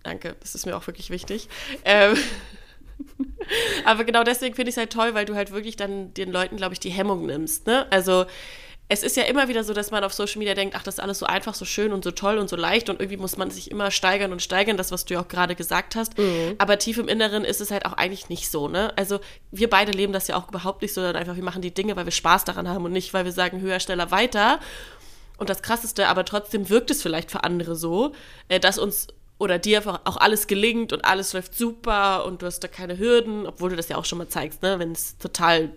Danke, 0.07 0.37
das 0.39 0.55
ist 0.55 0.65
mir 0.65 0.77
auch 0.77 0.87
wirklich 0.87 1.09
wichtig. 1.09 1.49
Ähm, 1.83 2.15
aber 3.85 4.05
genau 4.05 4.23
deswegen 4.23 4.55
finde 4.55 4.69
ich 4.69 4.75
es 4.75 4.77
halt 4.77 4.93
toll, 4.93 5.13
weil 5.13 5.25
du 5.25 5.35
halt 5.35 5.51
wirklich 5.51 5.75
dann 5.75 6.13
den 6.13 6.31
Leuten, 6.31 6.55
glaube 6.55 6.71
ich, 6.71 6.79
die 6.79 6.91
Hemmung 6.91 7.25
nimmst. 7.25 7.67
Ne? 7.67 7.85
Also 7.91 8.25
es 8.87 9.03
ist 9.03 9.17
ja 9.17 9.23
immer 9.23 9.49
wieder 9.49 9.65
so, 9.65 9.73
dass 9.73 9.91
man 9.91 10.05
auf 10.05 10.13
Social 10.13 10.39
Media 10.39 10.53
denkt, 10.53 10.75
ach, 10.77 10.83
das 10.83 10.95
ist 10.95 10.99
alles 11.01 11.19
so 11.19 11.25
einfach, 11.25 11.55
so 11.55 11.65
schön 11.65 11.91
und 11.91 12.05
so 12.05 12.11
toll 12.11 12.37
und 12.37 12.49
so 12.49 12.55
leicht 12.55 12.89
und 12.89 13.01
irgendwie 13.01 13.17
muss 13.17 13.35
man 13.35 13.51
sich 13.51 13.69
immer 13.69 13.91
steigern 13.91 14.31
und 14.31 14.41
steigern, 14.41 14.77
das, 14.77 14.93
was 14.93 15.03
du 15.03 15.15
ja 15.15 15.19
auch 15.19 15.27
gerade 15.27 15.55
gesagt 15.55 15.97
hast. 15.97 16.13
Aber 16.57 16.79
tief 16.79 16.97
im 16.97 17.09
Inneren 17.09 17.43
ist 17.43 17.59
es 17.59 17.69
halt 17.69 17.85
auch 17.85 17.91
eigentlich 17.91 18.29
nicht 18.29 18.49
so, 18.49 18.69
ne? 18.69 18.93
Also 18.95 19.19
wir 19.51 19.69
beide 19.69 19.91
leben 19.91 20.13
das 20.13 20.29
ja 20.29 20.37
auch 20.37 20.47
überhaupt 20.47 20.83
nicht 20.83 20.93
so, 20.93 21.01
sondern 21.01 21.17
einfach, 21.17 21.35
wir 21.35 21.43
machen 21.43 21.61
die 21.61 21.73
Dinge, 21.73 21.97
weil 21.97 22.05
wir 22.05 22.13
Spaß 22.13 22.45
daran 22.45 22.69
haben 22.69 22.85
und 22.85 22.93
nicht, 22.93 23.13
weil 23.13 23.25
wir 23.25 23.33
sagen, 23.33 23.59
höher, 23.59 23.81
schneller, 23.81 24.09
weiter. 24.09 24.61
Und 25.37 25.49
das 25.49 25.61
Krasseste, 25.61 26.07
aber 26.07 26.23
trotzdem 26.23 26.69
wirkt 26.69 26.89
es 26.89 27.01
vielleicht 27.01 27.29
für 27.29 27.43
andere 27.43 27.75
so, 27.75 28.13
äh, 28.47 28.61
dass 28.61 28.79
uns 28.79 29.07
oder 29.39 29.59
dir 29.59 29.77
einfach 29.77 30.01
auch 30.05 30.17
alles 30.17 30.47
gelingt 30.47 30.93
und 30.93 31.05
alles 31.05 31.33
läuft 31.33 31.55
super 31.55 32.25
und 32.25 32.41
du 32.41 32.45
hast 32.45 32.59
da 32.59 32.67
keine 32.67 32.97
Hürden, 32.97 33.45
obwohl 33.45 33.69
du 33.69 33.75
das 33.75 33.89
ja 33.89 33.97
auch 33.97 34.05
schon 34.05 34.17
mal 34.17 34.27
zeigst, 34.27 34.61
ne? 34.61 34.79
Wenn 34.79 34.91
es 34.91 35.17
total 35.17 35.71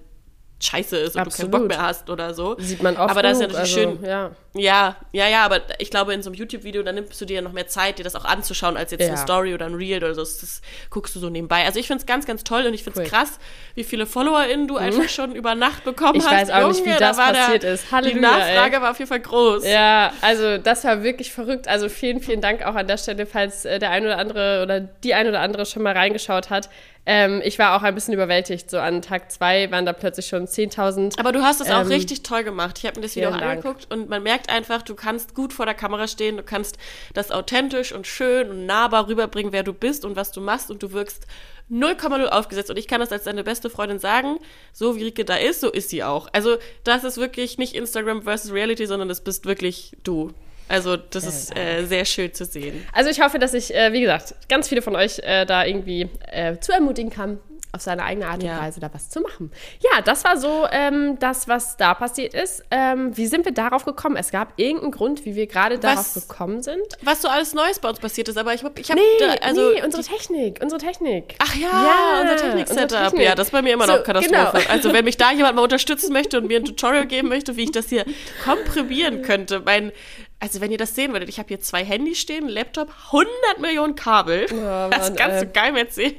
scheiße 0.62 0.96
ist 0.96 1.16
und 1.16 1.22
du 1.22 1.26
Absolut. 1.26 1.52
keinen 1.52 1.60
Bock 1.62 1.68
mehr 1.68 1.82
hast 1.86 2.10
oder 2.10 2.34
so. 2.34 2.56
Sieht 2.58 2.82
man 2.82 2.96
oft 2.96 3.10
Aber 3.10 3.22
das 3.22 3.38
ist 3.38 3.40
ja 3.40 3.46
natürlich 3.48 3.76
also, 3.78 3.96
schön. 3.96 4.04
Ja. 4.04 4.30
Ja, 4.52 4.96
ja, 5.12 5.28
ja, 5.28 5.44
aber 5.44 5.60
ich 5.78 5.90
glaube, 5.90 6.12
in 6.12 6.22
so 6.24 6.28
einem 6.28 6.34
YouTube-Video, 6.34 6.82
da 6.82 6.90
nimmst 6.92 7.20
du 7.20 7.24
dir 7.24 7.36
ja 7.36 7.40
noch 7.40 7.52
mehr 7.52 7.68
Zeit, 7.68 7.98
dir 8.00 8.02
das 8.02 8.16
auch 8.16 8.24
anzuschauen, 8.24 8.76
als 8.76 8.90
jetzt 8.90 9.00
Ja. 9.02 9.08
eine 9.08 9.16
Story 9.16 9.54
oder 9.54 9.66
ein 9.66 9.74
Reel 9.74 9.98
oder 9.98 10.12
so. 10.14 10.22
Das, 10.22 10.60
guckst 10.90 11.14
du 11.14 11.20
so 11.20 11.30
nebenbei. 11.30 11.64
Also 11.64 11.78
ich 11.78 11.86
finde 11.86 12.00
es 12.00 12.06
ganz, 12.06 12.26
ganz 12.26 12.42
toll 12.42 12.66
und 12.66 12.74
ich 12.74 12.82
finde 12.82 13.00
es 13.00 13.06
Cool. 13.06 13.10
krass, 13.18 13.38
wie 13.76 13.84
viele 13.84 14.06
FollowerInnen 14.06 14.66
du 14.66 14.76
einfach 14.76 15.08
schon 15.08 15.34
über 15.36 15.54
Nacht 15.54 15.84
bekommen 15.84 16.16
Ich 16.16 16.24
hast. 16.24 16.32
weiß 16.32 16.50
auch 16.50 16.68
nicht, 16.68 16.84
wie 16.84 16.88
Junge, 16.88 16.98
das 17.00 17.16
da 17.16 17.22
war 17.22 17.32
passiert 17.32 17.62
der, 17.62 17.74
ist. 17.74 17.84
Die 17.88 17.94
Halleluja, 17.94 18.20
Nachfrage 18.22 18.82
war 18.82 18.90
auf 18.90 18.98
jeden 18.98 19.08
Fall 19.08 19.20
groß. 19.20 19.64
Ja, 19.66 20.12
also 20.20 20.58
das 20.58 20.84
war 20.84 21.02
wirklich 21.04 21.32
verrückt. 21.32 21.68
Also 21.68 21.88
vielen, 21.88 22.20
vielen 22.20 22.40
Dank 22.40 22.62
auch 22.66 22.74
an 22.74 22.88
der 22.88 22.98
Stelle, 22.98 23.26
falls 23.26 23.64
äh, 23.64 23.78
der 23.78 23.90
ein 23.90 24.04
oder 24.04 24.18
andere 24.18 24.62
oder 24.64 24.80
die 24.80 25.14
ein 25.14 25.28
oder 25.28 25.40
andere 25.40 25.64
schon 25.64 25.82
mal 25.82 25.92
reingeschaut 25.96 26.50
hat. 26.50 26.68
Ähm, 27.12 27.42
ich 27.44 27.58
war 27.58 27.74
auch 27.74 27.82
ein 27.82 27.92
bisschen 27.96 28.14
überwältigt. 28.14 28.70
So 28.70 28.78
an 28.78 29.02
Tag 29.02 29.32
zwei 29.32 29.68
waren 29.72 29.84
da 29.84 29.92
plötzlich 29.92 30.28
schon 30.28 30.46
10.000. 30.46 31.18
Aber 31.18 31.32
du 31.32 31.42
hast 31.42 31.60
es 31.60 31.68
auch 31.68 31.80
Ähm, 31.80 31.88
richtig 31.88 32.22
toll 32.22 32.44
gemacht. 32.44 32.78
Ich 32.78 32.86
habe 32.86 33.00
mir 33.00 33.02
das 33.02 33.16
Video 33.16 33.30
auch 33.30 33.36
Dank. 33.36 33.64
angeguckt 33.64 33.92
und 33.92 34.08
man 34.08 34.22
merkt 34.22 34.48
einfach, 34.48 34.82
du 34.82 34.94
kannst 34.94 35.34
gut 35.34 35.52
vor 35.52 35.66
der 35.66 35.74
Kamera 35.74 36.06
stehen, 36.06 36.36
du 36.36 36.44
kannst 36.44 36.78
das 37.12 37.32
authentisch 37.32 37.90
und 37.90 38.06
schön 38.06 38.48
und 38.48 38.64
nahbar 38.64 39.08
rüberbringen, 39.08 39.52
wer 39.52 39.64
du 39.64 39.72
bist 39.72 40.04
und 40.04 40.14
was 40.14 40.30
du 40.30 40.40
machst 40.40 40.70
und 40.70 40.84
du 40.84 40.92
wirkst 40.92 41.26
0,0 41.68 42.26
aufgesetzt. 42.26 42.70
Und 42.70 42.78
ich 42.78 42.86
kann 42.86 43.00
das 43.00 43.10
als 43.10 43.24
deine 43.24 43.42
beste 43.42 43.70
Freundin 43.70 43.98
sagen, 43.98 44.38
so 44.72 44.94
wie 44.94 45.02
Rike 45.02 45.24
da 45.24 45.34
ist, 45.34 45.60
so 45.62 45.68
ist 45.68 45.90
sie 45.90 46.04
auch. 46.04 46.28
Also 46.32 46.58
das 46.84 47.02
ist 47.02 47.16
wirklich 47.16 47.58
nicht 47.58 47.74
Instagram 47.74 48.22
versus 48.22 48.52
Reality, 48.52 48.86
sondern 48.86 49.08
das 49.08 49.22
bist 49.22 49.46
wirklich 49.46 49.96
du. 50.04 50.30
Also 50.70 50.96
das 50.96 51.24
ist 51.24 51.56
äh, 51.56 51.84
sehr 51.84 52.04
schön 52.04 52.32
zu 52.32 52.44
sehen. 52.44 52.86
Also 52.92 53.10
ich 53.10 53.20
hoffe, 53.20 53.38
dass 53.38 53.54
ich, 53.54 53.74
äh, 53.74 53.92
wie 53.92 54.00
gesagt, 54.00 54.34
ganz 54.48 54.68
viele 54.68 54.82
von 54.82 54.94
euch 54.96 55.18
äh, 55.20 55.44
da 55.44 55.64
irgendwie 55.64 56.08
äh, 56.30 56.58
zu 56.58 56.72
ermutigen 56.72 57.10
kann, 57.10 57.38
auf 57.72 57.82
seine 57.82 58.02
eigene 58.02 58.26
Art 58.26 58.42
und 58.42 58.48
Ja. 58.48 58.60
Weise 58.62 58.80
da 58.80 58.90
was 58.92 59.10
zu 59.10 59.20
machen. 59.20 59.52
Ja, 59.80 60.00
das 60.02 60.24
war 60.24 60.36
so 60.36 60.66
ähm, 60.72 61.18
das, 61.20 61.46
was 61.46 61.76
da 61.76 61.94
passiert 61.94 62.34
ist. 62.34 62.64
Ähm, 62.72 63.16
wie 63.16 63.28
sind 63.28 63.44
wir 63.44 63.52
darauf 63.52 63.84
gekommen? 63.84 64.16
Es 64.16 64.32
gab 64.32 64.54
irgendeinen 64.56 64.90
Grund, 64.90 65.24
wie 65.24 65.36
wir 65.36 65.46
gerade 65.46 65.78
darauf 65.78 66.12
gekommen 66.14 66.64
sind. 66.64 66.82
Was 67.02 67.22
so 67.22 67.28
alles 67.28 67.54
Neues 67.54 67.78
bei 67.78 67.88
uns 67.88 68.00
passiert 68.00 68.28
ist, 68.28 68.36
aber 68.38 68.54
ich, 68.54 68.64
ich 68.76 68.90
habe 68.90 69.00
Nee, 69.00 69.06
da, 69.20 69.46
also 69.46 69.70
nee, 69.70 69.84
unsere 69.84 70.02
Technik, 70.02 70.58
unsere 70.60 70.80
Technik. 70.80 71.36
Ach 71.38 71.54
ja, 71.54 71.68
Ja, 71.70 72.20
unser 72.22 72.36
Technik-Setup. 72.38 73.04
Technik. 73.10 73.22
Ja, 73.26 73.34
das 73.36 73.46
ist 73.46 73.52
bei 73.52 73.62
mir 73.62 73.74
immer 73.74 73.86
So, 73.86 73.92
noch 73.98 74.02
Katastrophe. 74.02 74.58
genau. 74.58 74.68
Also 74.72 74.92
wenn 74.92 75.04
mich 75.10 75.16
da 75.16 75.30
jemand 75.30 75.54
mal 75.54 75.62
unterstützen 75.62 76.12
möchte 76.12 76.38
und 76.38 76.48
mir 76.48 76.58
ein 76.58 76.64
Tutorial 76.64 77.06
geben 77.06 77.28
möchte, 77.28 77.56
wie 77.56 77.62
ich 77.62 77.70
das 77.72 77.88
hier 77.88 78.04
komprimieren 78.44 79.22
könnte. 79.22 79.60
Mein, 79.64 79.92
also 80.40 80.60
wenn 80.60 80.70
ihr 80.72 80.78
das 80.78 80.94
sehen 80.94 81.12
würdet, 81.12 81.28
ich 81.28 81.38
habe 81.38 81.48
hier 81.48 81.60
zwei 81.60 81.84
Handys 81.84 82.18
stehen, 82.18 82.48
Laptop, 82.48 82.92
100 83.12 83.28
Millionen 83.60 83.94
Kabel. 83.94 84.46
Mann, 84.52 84.90
das 84.90 85.14
kannst 85.14 85.36
ey. 85.42 85.46
du 85.46 85.52
geil 85.52 85.76
erzählen. 85.76 86.16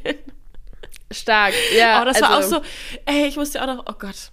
Stark, 1.12 1.54
ja. 1.78 1.98
Aber 1.98 2.06
das 2.12 2.22
war 2.22 2.30
auch 2.32 2.36
also- 2.36 2.58
so, 2.58 2.62
ey, 3.06 3.26
ich 3.28 3.36
musste 3.36 3.62
auch 3.62 3.68
noch, 3.68 3.86
oh 3.88 3.94
Gott. 4.00 4.32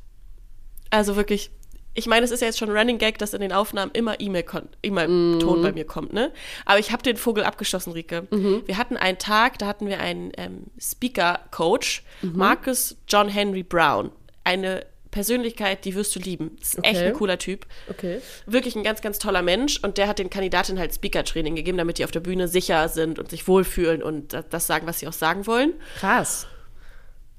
Also 0.91 1.17
wirklich, 1.17 1.51
ich 1.95 2.07
meine, 2.07 2.25
es 2.25 2.31
ist 2.31 2.41
ja 2.41 2.47
jetzt 2.47 2.59
schon 2.59 2.71
Running 2.71 2.99
Gag, 2.99 3.19
dass 3.19 3.35
in 3.35 3.41
den 3.41 3.53
Aufnahmen 3.53 3.91
immer 3.93 4.21
E-Mail-Ton 4.21 4.69
Mhm. 4.85 5.63
bei 5.63 5.73
mir 5.73 5.85
kommt, 5.85 6.13
ne? 6.13 6.33
Aber 6.65 6.79
ich 6.79 6.93
habe 6.93 7.03
den 7.03 7.17
Vogel 7.17 7.43
abgeschossen, 7.45 7.93
Rike. 7.93 8.29
Mhm. 8.31 8.63
Wir 8.67 8.79
hatten 8.79 8.97
einen 8.97 9.19
Tag, 9.19 9.59
da 9.59 9.67
hatten 9.67 9.87
wir 9.89 9.99
einen 10.01 10.31
ähm, 10.37 10.65
Speaker-Coach, 10.81 12.05
Mhm. 12.23 12.37
Marcus 12.37 12.97
John 13.09 13.29
Henry 13.29 13.63
Brown. 13.65 14.13
Eine 14.45 14.87
Persönlichkeit, 15.11 15.85
die 15.85 15.95
wirst 15.95 16.15
du 16.15 16.21
lieben. 16.21 16.57
Ist 16.61 16.77
echt 16.85 16.97
Okay. 16.97 17.07
ein 17.09 17.13
cooler 17.15 17.39
Typ. 17.39 17.67
Okay. 17.89 18.21
Wirklich 18.47 18.77
ein 18.77 18.83
ganz, 18.85 19.01
ganz 19.01 19.19
toller 19.19 19.43
Mensch. 19.43 19.79
Und 19.83 19.99
der 19.99 20.09
hat 20.09 20.19
den 20.19 20.31
Kandidaten 20.31 20.79
halt 20.79 20.95
Speaker-Training 20.95 21.55
gegeben, 21.57 21.79
damit 21.79 21.99
die 21.99 22.05
auf 22.05 22.11
der 22.11 22.21
Bühne 22.21 22.49
sicher 22.49 22.89
sind 22.89 23.19
und 23.19 23.31
sich 23.31 23.49
wohlfühlen 23.49 24.03
und 24.03 24.33
das- 24.33 24.49
das 24.51 24.67
sagen, 24.67 24.87
was 24.87 24.99
sie 25.01 25.09
auch 25.09 25.13
sagen 25.13 25.47
wollen. 25.47 25.75
Krass. 25.99 26.47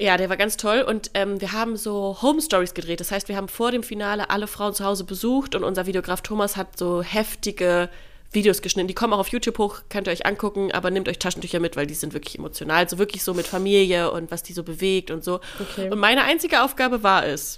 Ja, 0.02 0.16
der 0.16 0.30
war 0.30 0.38
ganz 0.38 0.56
toll 0.56 0.80
und 0.82 1.12
ähm, 1.14 1.42
wir 1.42 1.52
haben 1.52 1.76
so 1.76 2.18
Home 2.22 2.42
Stories 2.42 2.74
gedreht. 2.74 3.02
Das 3.02 3.12
heißt, 3.12 3.28
wir 3.28 3.36
haben 3.36 3.50
vor 3.50 3.72
dem 3.72 3.84
Finale 3.84 4.30
alle 4.30 4.48
Frauen 4.48 4.74
zu 4.74 4.86
Hause 4.86 5.04
besucht 5.04 5.56
und 5.56 5.64
unser 5.66 5.88
Videograf 5.88 6.22
Thomas 6.22 6.56
hat 6.56 6.78
so 6.78 7.02
heftige 7.04 7.90
Videos 8.32 8.62
geschnitten. 8.62 8.88
Die 8.88 8.94
kommen 8.94 9.14
auch 9.14 9.20
auf 9.20 9.30
YouTube 9.30 9.58
hoch, 9.58 9.82
könnt 9.90 10.08
ihr 10.08 10.12
euch 10.12 10.26
angucken, 10.26 10.72
aber 10.72 10.92
nehmt 10.92 11.08
euch 11.10 11.18
Taschentücher 11.20 11.60
mit, 11.60 11.76
weil 11.76 11.88
die 11.88 11.94
sind 11.96 12.14
wirklich 12.14 12.38
emotional. 12.38 12.88
So 12.88 12.98
wirklich 13.00 13.24
so 13.24 13.34
mit 13.34 13.48
Familie 13.48 14.12
und 14.12 14.30
was 14.32 14.44
die 14.44 14.54
so 14.54 14.64
bewegt 14.64 15.10
und 15.12 15.24
so. 15.24 15.40
Okay. 15.60 15.90
Und 15.90 16.00
meine 16.00 16.24
einzige 16.24 16.62
Aufgabe 16.64 17.02
war 17.04 17.26
es, 17.26 17.58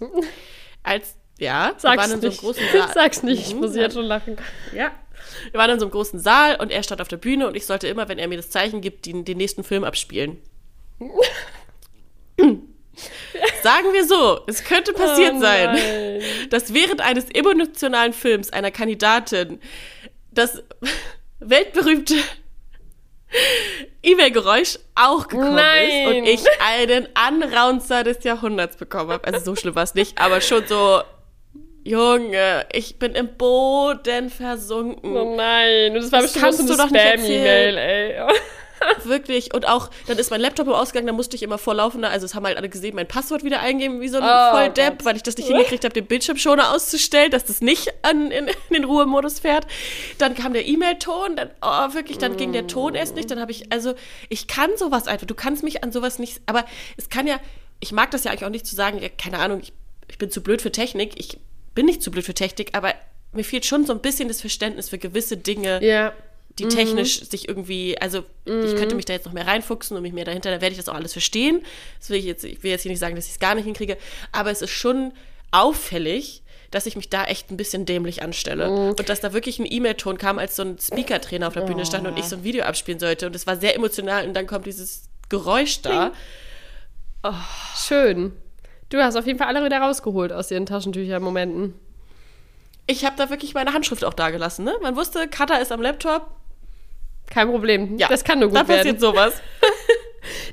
als, 0.84 1.16
ja, 1.40 1.72
wir 1.74 1.80
Sag's 1.80 1.98
waren 1.98 2.12
in 2.12 2.22
so 2.22 2.28
einem 2.28 2.30
nicht. 2.30 2.40
großen 2.42 2.64
Saal. 2.72 2.92
Sag's 2.94 3.24
nicht, 3.24 3.48
ich 3.48 3.54
Mhm, 3.54 3.60
muss 3.62 3.76
ja. 3.76 3.92
schon 3.92 4.06
lachen. 4.06 4.38
Ja. 4.74 4.92
Wir 5.52 5.60
waren 5.60 5.70
in 5.72 5.80
so 5.80 5.86
einem 5.86 5.92
großen 5.92 6.20
Saal 6.20 6.56
und 6.60 6.72
er 6.72 6.84
stand 6.84 7.02
auf 7.02 7.08
der 7.08 7.18
Bühne 7.18 7.48
und 7.48 7.56
ich 7.56 7.66
sollte 7.66 7.88
immer, 7.88 8.08
wenn 8.10 8.18
er 8.20 8.28
mir 8.28 8.38
das 8.38 8.50
Zeichen 8.50 8.82
gibt, 8.82 9.06
den, 9.06 9.26
den 9.26 9.38
nächsten 9.38 9.64
Film 9.64 9.84
abspielen. 9.84 10.38
Sagen 13.64 13.94
wir 13.94 14.06
so, 14.06 14.42
es 14.48 14.64
könnte 14.64 14.92
passiert 14.94 15.36
Oh 15.38 15.40
sein, 15.40 16.22
dass 16.50 16.74
während 16.74 17.00
eines 17.02 17.26
emotionalen 17.30 18.14
Films 18.14 18.52
einer 18.52 18.72
Kandidatin 18.72 19.60
das 20.32 20.64
weltberühmte 21.40 22.16
E-Mail-Geräusch 24.04 24.80
auch 24.96 25.28
gekommen 25.28 25.56
Nein. 25.56 25.90
ist 25.90 26.08
und 26.08 26.26
ich 26.26 26.44
einen 26.60 27.08
Anraunzer 27.14 28.04
des 28.04 28.24
Jahrhunderts 28.24 28.78
bekommen 28.78 29.12
habe. 29.12 29.26
Also 29.26 29.40
so 29.40 29.56
schlimm 29.56 29.76
war 29.76 29.84
es 29.84 29.94
nicht, 29.94 30.20
aber 30.20 30.42
schon 30.42 30.66
so, 30.68 31.02
Junge, 31.84 32.66
ich 32.74 33.00
bin 33.00 33.14
im 33.14 33.36
Boden 33.38 34.30
versunken. 34.30 35.16
Oh 35.16 35.36
nein. 35.36 35.94
Das 35.94 36.12
war 36.12 36.22
Das 36.22 36.34
bestimmt 36.34 36.68
so 36.68 36.74
eine 36.74 36.90
Spam-E-Mail, 36.90 37.78
ey. 37.78 38.28
Wirklich. 39.04 39.54
Und 39.54 39.68
auch, 39.68 39.90
dann 40.08 40.18
ist 40.18 40.32
mein 40.32 40.42
Laptop 40.42 40.68
ausgegangen, 40.68 41.08
da 41.08 41.14
musste 41.14 41.36
ich 41.36 41.44
immer 41.44 41.58
vorlaufender, 41.58 42.10
also 42.10 42.26
es 42.26 42.36
haben 42.36 42.46
halt 42.46 42.58
alle 42.58 42.70
gesehen, 42.70 42.96
mein 42.96 43.08
Passwort 43.08 43.44
wieder 43.44 43.60
eingeben, 43.60 44.02
wie 44.02 44.08
so 44.08 44.18
ein 44.18 44.24
Oh 44.24 44.58
Volldepp, 44.58 44.98
Gott. 45.00 45.06
weil 45.06 45.16
ich 45.16 45.24
das 45.24 45.38
nicht 45.38 45.48
hingekriegt 45.48 45.84
habe, 45.84 45.94
den 45.94 46.06
Bildschirmschoner 46.06 46.74
auszustellen, 46.74 47.32
dass 47.32 47.46
das 47.46 47.62
nicht 47.62 47.92
an, 48.04 48.32
in, 48.32 48.48
in 48.48 48.54
den 48.74 48.84
Ruhemodus 48.84 49.40
fährt. 49.40 49.66
Dann 50.18 50.36
kam 50.36 50.54
der 50.54 50.66
E-Mail-Ton, 50.68 51.36
dann, 51.36 51.50
oh, 51.62 51.94
wirklich, 51.94 52.18
dann 52.18 52.38
ging 52.38 52.54
der 52.54 52.68
Ton 52.68 52.96
erst 52.96 53.16
nicht. 53.16 53.30
Dann 53.32 53.40
habe 53.40 53.52
ich, 53.52 53.72
also, 53.72 53.94
ich 54.30 54.48
kann 54.48 54.70
sowas 54.78 55.08
einfach. 55.08 55.28
Du 55.28 55.36
kannst 55.36 55.64
mich 55.64 55.84
an 55.84 55.92
sowas 55.92 56.20
nicht, 56.20 56.42
aber 56.46 56.66
es 56.98 57.10
kann 57.10 57.28
ja, 57.28 57.40
ich 57.80 57.92
mag 57.92 58.12
das 58.12 58.24
ja 58.24 58.32
eigentlich 58.32 58.46
auch 58.46 58.50
nicht 58.50 58.66
zu 58.68 58.76
sagen, 58.76 59.00
ja, 59.02 59.10
keine 59.10 59.40
Ahnung, 59.40 59.60
ich, 59.62 59.74
ich 60.08 60.18
bin 60.18 60.30
zu 60.32 60.42
blöd 60.42 60.62
für 60.62 60.72
Technik. 60.72 61.14
Ich 61.20 61.40
bin 61.74 61.86
nicht 61.86 62.02
zu 62.04 62.12
blöd 62.12 62.26
für 62.26 62.34
Technik, 62.34 62.70
aber 62.74 62.94
mir 63.34 63.44
fehlt 63.44 63.66
schon 63.66 63.86
so 63.86 63.94
ein 63.94 64.00
bisschen 64.00 64.28
das 64.28 64.42
Verständnis 64.42 64.90
für 64.90 64.98
gewisse 64.98 65.38
Dinge 65.38 65.84
Ja. 65.84 66.14
Die 66.60 66.68
technisch 66.68 67.22
sich 67.22 67.48
irgendwie, 67.48 67.98
also 68.00 68.24
ich 68.46 68.76
könnte 68.76 68.96
mich 68.96 69.06
da 69.06 69.14
jetzt 69.14 69.26
noch 69.26 69.34
mehr 69.34 69.48
reinfuchsen 69.48 69.96
und 69.96 70.04
mich 70.04 70.14
mehr 70.14 70.26
dahinter, 70.26 70.52
dann 70.52 70.62
werde 70.62 70.74
ich 70.74 70.78
das 70.78 70.90
auch 70.90 70.96
alles 70.96 71.14
verstehen. 71.14 71.64
Das 72.00 72.10
will 72.10 72.18
ich 72.18 72.26
jetzt, 72.26 72.44
ich 72.44 72.62
will 72.64 72.72
jetzt 72.72 72.82
hier 72.82 72.92
nicht 72.92 73.00
sagen, 73.00 73.16
dass 73.16 73.26
ich 73.26 73.34
es 73.34 73.40
gar 73.40 73.56
nicht 73.56 73.66
hinkriege, 73.66 73.98
aber 74.32 74.52
es 74.52 74.62
ist 74.62 74.72
schon 74.72 75.14
auffällig, 75.52 76.44
dass 76.72 76.86
ich 76.86 76.96
mich 76.96 77.10
da 77.10 77.26
echt 77.26 77.52
ein 77.52 77.58
bisschen 77.58 77.86
dämlich 77.86 78.24
anstelle. 78.24 78.70
Und 78.70 79.10
dass 79.10 79.20
da 79.20 79.34
wirklich 79.34 79.60
ein 79.60 79.68
E-Mail-Ton 79.70 80.18
kam, 80.18 80.40
als 80.40 80.56
so 80.56 80.64
ein 80.64 80.78
Speaker-Trainer 80.80 81.48
auf 81.48 81.54
der 81.54 81.62
Bühne 81.62 81.86
stand 81.86 82.08
und 82.08 82.18
ich 82.18 82.26
so 82.26 82.38
ein 82.38 82.44
Video 82.46 82.64
abspielen 82.64 83.00
sollte. 83.00 83.28
Und 83.28 83.36
es 83.36 83.46
war 83.46 83.58
sehr 83.58 83.76
emotional 83.76 84.26
und 84.26 84.34
dann 84.34 84.48
kommt 84.48 84.66
dieses 84.66 85.04
Geräusch 85.28 85.82
da. 85.82 86.14
Schön. 87.76 88.32
Du 88.90 88.98
hast 89.04 89.16
auf 89.18 89.26
jeden 89.26 89.38
Fall 89.38 89.48
alle 89.48 89.66
wieder 89.66 89.80
rausgeholt 89.80 90.32
aus 90.32 90.50
ihren 90.50 90.66
Taschentücher-Momenten. 90.66 91.74
Ich 92.88 93.06
habe 93.06 93.16
da 93.18 93.30
wirklich 93.30 93.54
meine 93.54 93.74
Handschrift 93.74 94.04
auch 94.04 94.14
da 94.14 94.32
gelassen. 94.32 94.66
Ne? 94.66 94.74
Man 94.82 94.96
wusste, 94.96 95.28
Katha 95.28 95.58
ist 95.58 95.72
am 95.72 95.82
Laptop. 95.82 96.32
Kein 97.34 97.50
Problem. 97.50 97.98
Ja, 97.98 98.08
das 98.08 98.24
kann 98.24 98.40
nur 98.40 98.50
gut 98.50 98.58
da 98.60 98.64
passiert 98.64 98.86
werden. 98.86 99.00
sowas. 99.00 99.34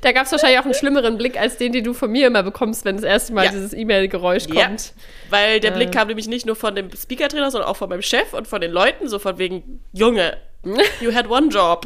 Da 0.01 0.11
gab 0.13 0.25
es 0.25 0.31
wahrscheinlich 0.31 0.59
auch 0.59 0.65
einen 0.65 0.73
schlimmeren 0.73 1.17
Blick 1.17 1.39
als 1.39 1.57
den, 1.57 1.71
den 1.71 1.83
du 1.83 1.93
von 1.93 2.09
mir 2.11 2.25
immer 2.27 2.41
bekommst, 2.41 2.85
wenn 2.85 2.95
das 2.95 3.05
erste 3.05 3.33
Mal 3.33 3.45
Ja. 3.45 3.51
dieses 3.51 3.73
E-Mail-Geräusch 3.73 4.47
Ja, 4.47 4.65
kommt. 4.65 4.93
weil 5.29 5.59
der 5.59 5.71
Äh. 5.73 5.75
Blick 5.75 5.91
kam 5.91 6.07
nämlich 6.07 6.27
nicht 6.27 6.45
nur 6.47 6.55
von 6.55 6.73
dem 6.75 6.89
Speaker-Trainer, 6.91 7.51
sondern 7.51 7.69
auch 7.69 7.75
von 7.77 7.87
meinem 7.89 8.01
Chef 8.01 8.33
und 8.33 8.47
von 8.47 8.61
den 8.61 8.71
Leuten, 8.71 9.07
so 9.07 9.19
von 9.19 9.37
wegen, 9.37 9.83
Junge, 9.93 10.37
you 11.01 11.13
had 11.13 11.29
one 11.29 11.49
job. 11.49 11.85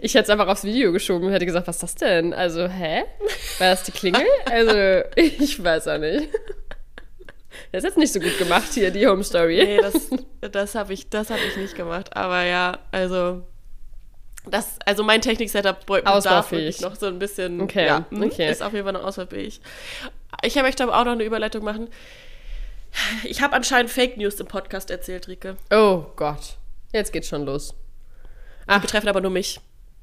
Ich 0.00 0.14
hätte 0.14 0.24
es 0.24 0.30
einfach 0.30 0.46
aufs 0.46 0.62
Video 0.64 0.92
geschoben 0.92 1.26
und 1.26 1.32
hätte 1.32 1.44
gesagt, 1.46 1.66
was 1.66 1.76
ist 1.76 1.82
das 1.82 1.94
denn? 1.96 2.32
Also, 2.32 2.68
hä? 2.68 3.02
War 3.58 3.70
das 3.70 3.82
die 3.82 3.92
Klingel? 3.92 4.22
Also, 4.50 5.08
ich 5.16 5.62
weiß 5.62 5.88
auch 5.88 5.98
nicht. 5.98 6.28
Das 7.72 7.82
ist 7.82 7.84
jetzt 7.84 7.98
nicht 7.98 8.12
so 8.12 8.20
gut 8.20 8.38
gemacht 8.38 8.68
hier, 8.72 8.90
die 8.90 9.06
Home 9.06 9.24
Story. 9.24 9.62
Nee, 9.64 9.78
das, 9.78 10.10
das 10.52 10.74
habe 10.74 10.92
ich, 10.92 11.08
das 11.10 11.30
hab 11.30 11.38
ich 11.46 11.56
nicht 11.56 11.74
gemacht. 11.74 12.14
Aber 12.16 12.44
ja, 12.44 12.78
also, 12.92 13.42
das, 14.50 14.78
also 14.84 15.02
mein 15.02 15.20
Technik-Setup 15.20 15.86
bedarf 15.86 16.50
wirklich 16.50 16.80
noch 16.80 16.96
so 16.96 17.06
ein 17.06 17.18
bisschen, 17.18 17.60
Okay, 17.60 17.86
ja, 17.86 18.04
okay. 18.10 18.50
ist 18.50 18.62
auf 18.62 18.72
jeden 18.72 18.84
Fall 18.84 18.92
noch 18.92 19.04
ausbaufähig. 19.04 19.60
Ich 20.42 20.54
möchte 20.56 20.82
aber 20.82 20.98
auch 20.98 21.04
noch 21.04 21.12
eine 21.12 21.24
Überleitung 21.24 21.64
machen. 21.64 21.88
Ich 23.24 23.42
habe 23.42 23.54
anscheinend 23.54 23.90
Fake 23.90 24.16
News 24.16 24.40
im 24.40 24.46
Podcast 24.46 24.90
erzählt, 24.90 25.28
Rike. 25.28 25.56
Oh 25.70 26.04
Gott. 26.16 26.56
Jetzt 26.92 27.12
geht's 27.12 27.28
schon 27.28 27.44
los. 27.44 27.74
Die 28.72 28.78
betreffen 28.78 29.08
aber 29.08 29.20
nur 29.20 29.30
mich. 29.30 29.60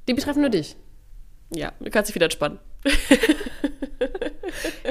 Die 0.07 0.13
betreffen 0.13 0.41
nur 0.41 0.49
dich. 0.49 0.75
Ja, 1.49 1.71
du 1.79 1.89
kannst 1.89 2.09
dich 2.09 2.15
wieder 2.15 2.25
entspannen. 2.25 2.59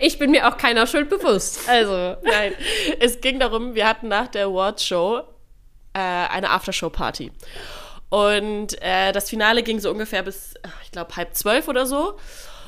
Ich 0.01 0.19
bin 0.19 0.31
mir 0.31 0.49
auch 0.49 0.57
keiner 0.57 0.87
Schuld 0.87 1.09
bewusst. 1.09 1.69
Also. 1.69 2.17
Nein, 2.23 2.53
es 3.01 3.21
ging 3.21 3.39
darum, 3.39 3.75
wir 3.75 3.87
hatten 3.87 4.09
nach 4.09 4.29
der 4.29 4.47
Awards-Show 4.47 5.23
äh, 5.93 5.99
eine 5.99 6.51
Aftershow-Party. 6.51 7.31
Und 8.13 8.77
äh, 8.83 9.11
das 9.13 9.31
Finale 9.31 9.63
ging 9.63 9.81
so 9.81 9.91
ungefähr 9.91 10.23
bis, 10.23 10.53
ich 10.85 10.91
glaube, 10.91 11.17
halb 11.17 11.35
zwölf 11.35 11.67
oder 11.67 11.87
so. 11.87 12.11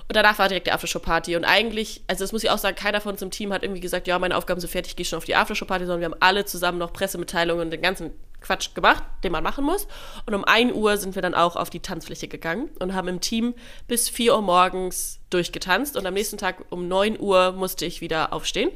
Und 0.06 0.16
danach 0.16 0.38
war 0.38 0.48
direkt 0.48 0.66
die 0.66 0.72
Aftershow-Party. 0.72 1.36
Und 1.36 1.44
eigentlich, 1.44 2.02
also 2.06 2.24
das 2.24 2.32
muss 2.32 2.42
ich 2.44 2.48
auch 2.48 2.56
sagen, 2.56 2.76
keiner 2.76 3.02
von 3.02 3.12
uns 3.12 3.20
im 3.20 3.30
Team 3.30 3.52
hat 3.52 3.62
irgendwie 3.62 3.82
gesagt, 3.82 4.06
ja, 4.06 4.18
meine 4.18 4.38
Aufgaben 4.38 4.58
sind 4.58 4.70
fertig, 4.70 4.92
ich 4.92 4.96
gehe 4.96 5.04
schon 5.04 5.18
auf 5.18 5.26
die 5.26 5.36
Aftershow-Party, 5.36 5.84
sondern 5.84 6.00
wir 6.00 6.06
haben 6.06 6.16
alle 6.20 6.46
zusammen 6.46 6.78
noch 6.78 6.94
Pressemitteilungen 6.94 7.66
und 7.66 7.70
den 7.70 7.82
ganzen 7.82 8.12
Quatsch 8.40 8.74
gemacht, 8.74 9.02
den 9.22 9.32
man 9.32 9.44
machen 9.44 9.66
muss. 9.66 9.86
Und 10.24 10.34
um 10.34 10.44
1 10.44 10.72
Uhr 10.72 10.96
sind 10.96 11.14
wir 11.14 11.20
dann 11.20 11.34
auch 11.34 11.56
auf 11.56 11.68
die 11.68 11.80
Tanzfläche 11.80 12.26
gegangen 12.28 12.70
und 12.80 12.94
haben 12.94 13.08
im 13.08 13.20
Team 13.20 13.52
bis 13.86 14.08
4 14.08 14.34
Uhr 14.34 14.40
morgens 14.40 15.20
durchgetanzt. 15.28 15.94
Und 15.98 16.06
am 16.06 16.14
nächsten 16.14 16.38
Tag 16.38 16.64
um 16.70 16.88
9 16.88 17.20
Uhr 17.20 17.52
musste 17.52 17.84
ich 17.84 18.00
wieder 18.00 18.32
aufstehen. 18.32 18.70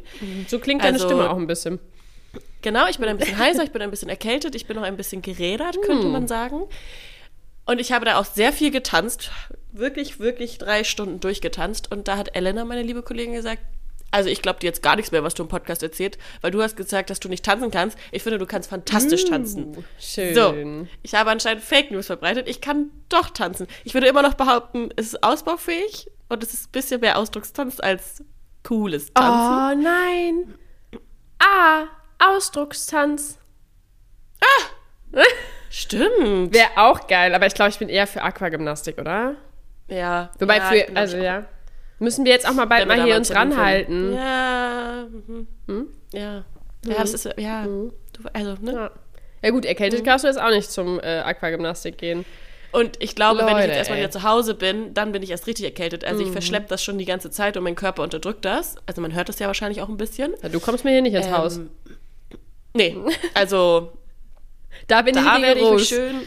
So 0.48 0.58
klingt 0.58 0.82
deine 0.84 0.96
Also- 0.96 1.06
Stimme 1.08 1.30
auch 1.30 1.36
ein 1.38 1.46
bisschen. 1.46 1.78
Genau, 2.62 2.86
ich 2.88 2.98
bin 2.98 3.08
ein 3.08 3.16
bisschen 3.18 3.38
heiser, 3.38 3.62
ich 3.64 3.70
bin 3.70 3.82
ein 3.82 3.90
bisschen 3.90 4.08
erkältet, 4.08 4.54
ich 4.54 4.66
bin 4.66 4.76
noch 4.76 4.82
ein 4.82 4.96
bisschen 4.96 5.22
gerädert, 5.22 5.80
könnte 5.82 6.04
Hm. 6.04 6.12
man 6.12 6.28
sagen. 6.28 6.62
Und 7.66 7.80
ich 7.80 7.92
habe 7.92 8.04
da 8.06 8.18
auch 8.18 8.24
sehr 8.24 8.52
viel 8.52 8.70
getanzt, 8.70 9.30
wirklich, 9.72 10.18
wirklich 10.18 10.58
drei 10.58 10.84
Stunden 10.84 11.20
durchgetanzt. 11.20 11.92
Und 11.92 12.08
da 12.08 12.16
hat 12.16 12.34
Elena, 12.34 12.64
meine 12.64 12.82
liebe 12.82 13.02
Kollegin, 13.02 13.34
gesagt, 13.34 13.60
also 14.10 14.30
ich 14.30 14.40
glaube 14.40 14.58
dir 14.60 14.68
jetzt 14.68 14.82
gar 14.82 14.96
nichts 14.96 15.12
mehr, 15.12 15.22
was 15.22 15.34
du 15.34 15.42
im 15.42 15.50
Podcast 15.50 15.82
erzählt, 15.82 16.16
weil 16.40 16.50
du 16.50 16.62
hast 16.62 16.76
gesagt, 16.78 17.10
dass 17.10 17.20
du 17.20 17.28
nicht 17.28 17.44
tanzen 17.44 17.70
kannst. 17.70 17.98
Ich 18.10 18.22
finde, 18.22 18.38
du 18.38 18.46
kannst 18.46 18.70
fantastisch 18.70 19.26
tanzen. 19.26 19.76
Uh, 19.76 19.82
Schön. 20.00 20.34
So, 20.34 20.54
ich 21.02 21.14
habe 21.14 21.30
anscheinend 21.30 21.62
Fake 21.62 21.90
News 21.90 22.06
verbreitet. 22.06 22.48
Ich 22.48 22.62
kann 22.62 22.90
doch 23.10 23.28
tanzen. 23.28 23.66
Ich 23.84 23.92
würde 23.92 24.06
immer 24.06 24.22
noch 24.22 24.32
behaupten, 24.34 24.88
es 24.96 25.08
ist 25.08 25.22
ausbaufähig 25.22 26.10
und 26.30 26.42
es 26.42 26.54
ist 26.54 26.68
ein 26.68 26.72
bisschen 26.72 27.00
mehr 27.02 27.18
Ausdruckstanz 27.18 27.80
als 27.80 28.24
cooles 28.62 29.12
Tanzen. 29.12 29.78
Oh 29.78 29.82
nein. 29.82 30.54
Ah, 31.38 31.84
Ausdruckstanz. 32.18 33.38
Stimmt. 35.70 36.54
Wäre 36.54 36.68
auch 36.76 37.06
geil, 37.06 37.34
aber 37.34 37.46
ich 37.46 37.54
glaube, 37.54 37.70
ich 37.70 37.78
bin 37.78 37.88
eher 37.88 38.06
für 38.06 38.22
Aquagymnastik, 38.22 38.98
oder? 38.98 39.34
Ja. 39.88 40.30
Wobei 40.38 40.56
ja, 40.56 40.64
für, 40.64 40.96
also 40.96 41.16
ja. 41.18 41.44
Müssen 41.98 42.24
wir 42.24 42.32
jetzt 42.32 42.48
auch 42.48 42.52
mal 42.54 42.66
bald 42.66 42.86
mal 42.86 43.02
hier 43.02 43.16
uns 43.16 43.34
ranhalten. 43.34 44.14
Ja. 44.14 45.06
Mhm. 45.66 45.88
Ja. 46.12 46.44
Ja, 46.86 46.94
das 46.96 47.12
ist, 47.12 47.28
ja. 47.36 47.64
Du, 47.64 47.90
also, 48.32 48.54
ne? 48.60 48.72
Ja. 48.72 48.90
Ja 49.42 49.50
gut, 49.50 49.64
erkältet 49.64 50.04
kannst 50.04 50.24
du 50.24 50.28
jetzt 50.28 50.40
auch 50.40 50.50
nicht 50.50 50.70
zum 50.70 50.98
äh, 51.00 51.20
Aquagymnastik 51.20 51.96
gehen. 51.98 52.24
Und 52.70 53.02
ich 53.02 53.14
glaube, 53.14 53.40
wenn 53.40 53.46
ich 53.48 53.52
Leute, 53.54 53.68
jetzt 53.68 53.76
erstmal 53.76 53.98
ey. 53.98 54.04
wieder 54.04 54.10
zu 54.10 54.22
Hause 54.24 54.54
bin, 54.54 54.92
dann 54.94 55.12
bin 55.12 55.22
ich 55.22 55.30
erst 55.30 55.46
richtig 55.46 55.64
erkältet. 55.64 56.04
Also 56.04 56.20
Mhm. 56.20 56.26
ich 56.26 56.32
verschleppe 56.32 56.66
das 56.68 56.82
schon 56.82 56.98
die 56.98 57.04
ganze 57.04 57.30
Zeit 57.30 57.56
und 57.56 57.62
mein 57.62 57.74
Körper 57.76 58.02
unterdrückt 58.02 58.44
das. 58.44 58.76
Also 58.86 59.00
man 59.00 59.14
hört 59.14 59.28
das 59.28 59.38
ja 59.38 59.46
wahrscheinlich 59.46 59.80
auch 59.80 59.88
ein 59.88 59.96
bisschen. 59.96 60.34
Ja, 60.42 60.48
du 60.48 60.60
kommst 60.60 60.84
mir 60.84 60.90
hier 60.90 61.02
nicht 61.02 61.14
ins 61.14 61.30
Haus. 61.30 61.60
Nee, 62.78 62.96
also 63.34 63.92
Da 64.86 65.02
bin 65.02 65.14
da 65.14 65.36
ich 65.36 65.42
werde 65.42 65.60
ich 65.60 65.70
mich 65.70 65.88
schön, 65.88 66.20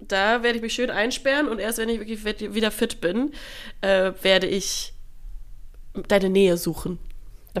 da 0.00 0.42
werde 0.42 0.56
ich 0.56 0.62
mich 0.62 0.74
schön 0.74 0.90
einsperren 0.90 1.48
und 1.48 1.58
erst 1.58 1.78
wenn 1.78 1.88
ich 1.88 2.00
wirklich 2.00 2.54
wieder 2.54 2.70
fit 2.70 3.00
bin, 3.00 3.32
äh, 3.80 4.12
werde 4.22 4.46
ich 4.46 4.92
deine 6.08 6.28
Nähe 6.28 6.56
suchen. 6.56 6.98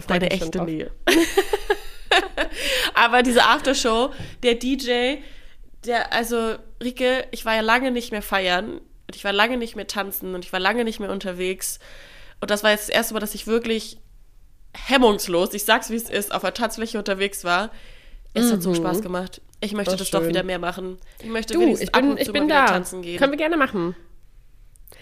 Deine 0.08 0.30
echte. 0.30 0.62
Nähe. 0.62 0.90
Aber 2.94 3.22
diese 3.22 3.44
Aftershow, 3.44 4.12
der 4.42 4.56
DJ, 4.56 5.16
der, 5.86 6.12
also, 6.12 6.56
Rike, 6.82 7.26
ich 7.30 7.44
war 7.44 7.54
ja 7.54 7.62
lange 7.62 7.90
nicht 7.90 8.10
mehr 8.10 8.22
feiern 8.22 8.78
und 9.06 9.16
ich 9.16 9.24
war 9.24 9.32
lange 9.32 9.56
nicht 9.56 9.76
mehr 9.76 9.86
tanzen 9.86 10.34
und 10.34 10.44
ich 10.44 10.52
war 10.52 10.60
lange 10.60 10.84
nicht 10.84 11.00
mehr 11.00 11.10
unterwegs. 11.10 11.78
Und 12.40 12.50
das 12.50 12.62
war 12.62 12.72
jetzt 12.72 12.88
das 12.88 12.94
erste 12.94 13.14
Mal, 13.14 13.20
dass 13.20 13.34
ich 13.34 13.46
wirklich 13.46 13.98
hemmungslos, 14.74 15.54
ich 15.54 15.64
sag's 15.64 15.88
wie 15.88 15.96
es 15.96 16.10
ist, 16.10 16.34
auf 16.34 16.42
der 16.42 16.52
Tanzfläche 16.52 16.98
unterwegs 16.98 17.44
war. 17.44 17.70
Es 18.36 18.52
hat 18.52 18.62
so 18.62 18.74
Spaß 18.74 19.02
gemacht. 19.02 19.40
Ich 19.60 19.72
möchte 19.72 19.92
Das 19.96 20.00
das, 20.00 20.10
doch 20.10 20.26
wieder 20.28 20.42
mehr 20.42 20.58
machen. 20.58 20.98
Ich 21.20 21.28
möchte 21.30 21.54
Du, 21.54 21.62
ich 21.76 21.90
bin, 21.92 22.16
ich 22.18 22.30
bin 22.32 22.48
da. 22.48 22.66
tanzen 22.66 23.02
gehen. 23.02 23.18
Können 23.18 23.32
wir 23.32 23.38
gerne 23.38 23.56
machen. 23.56 23.96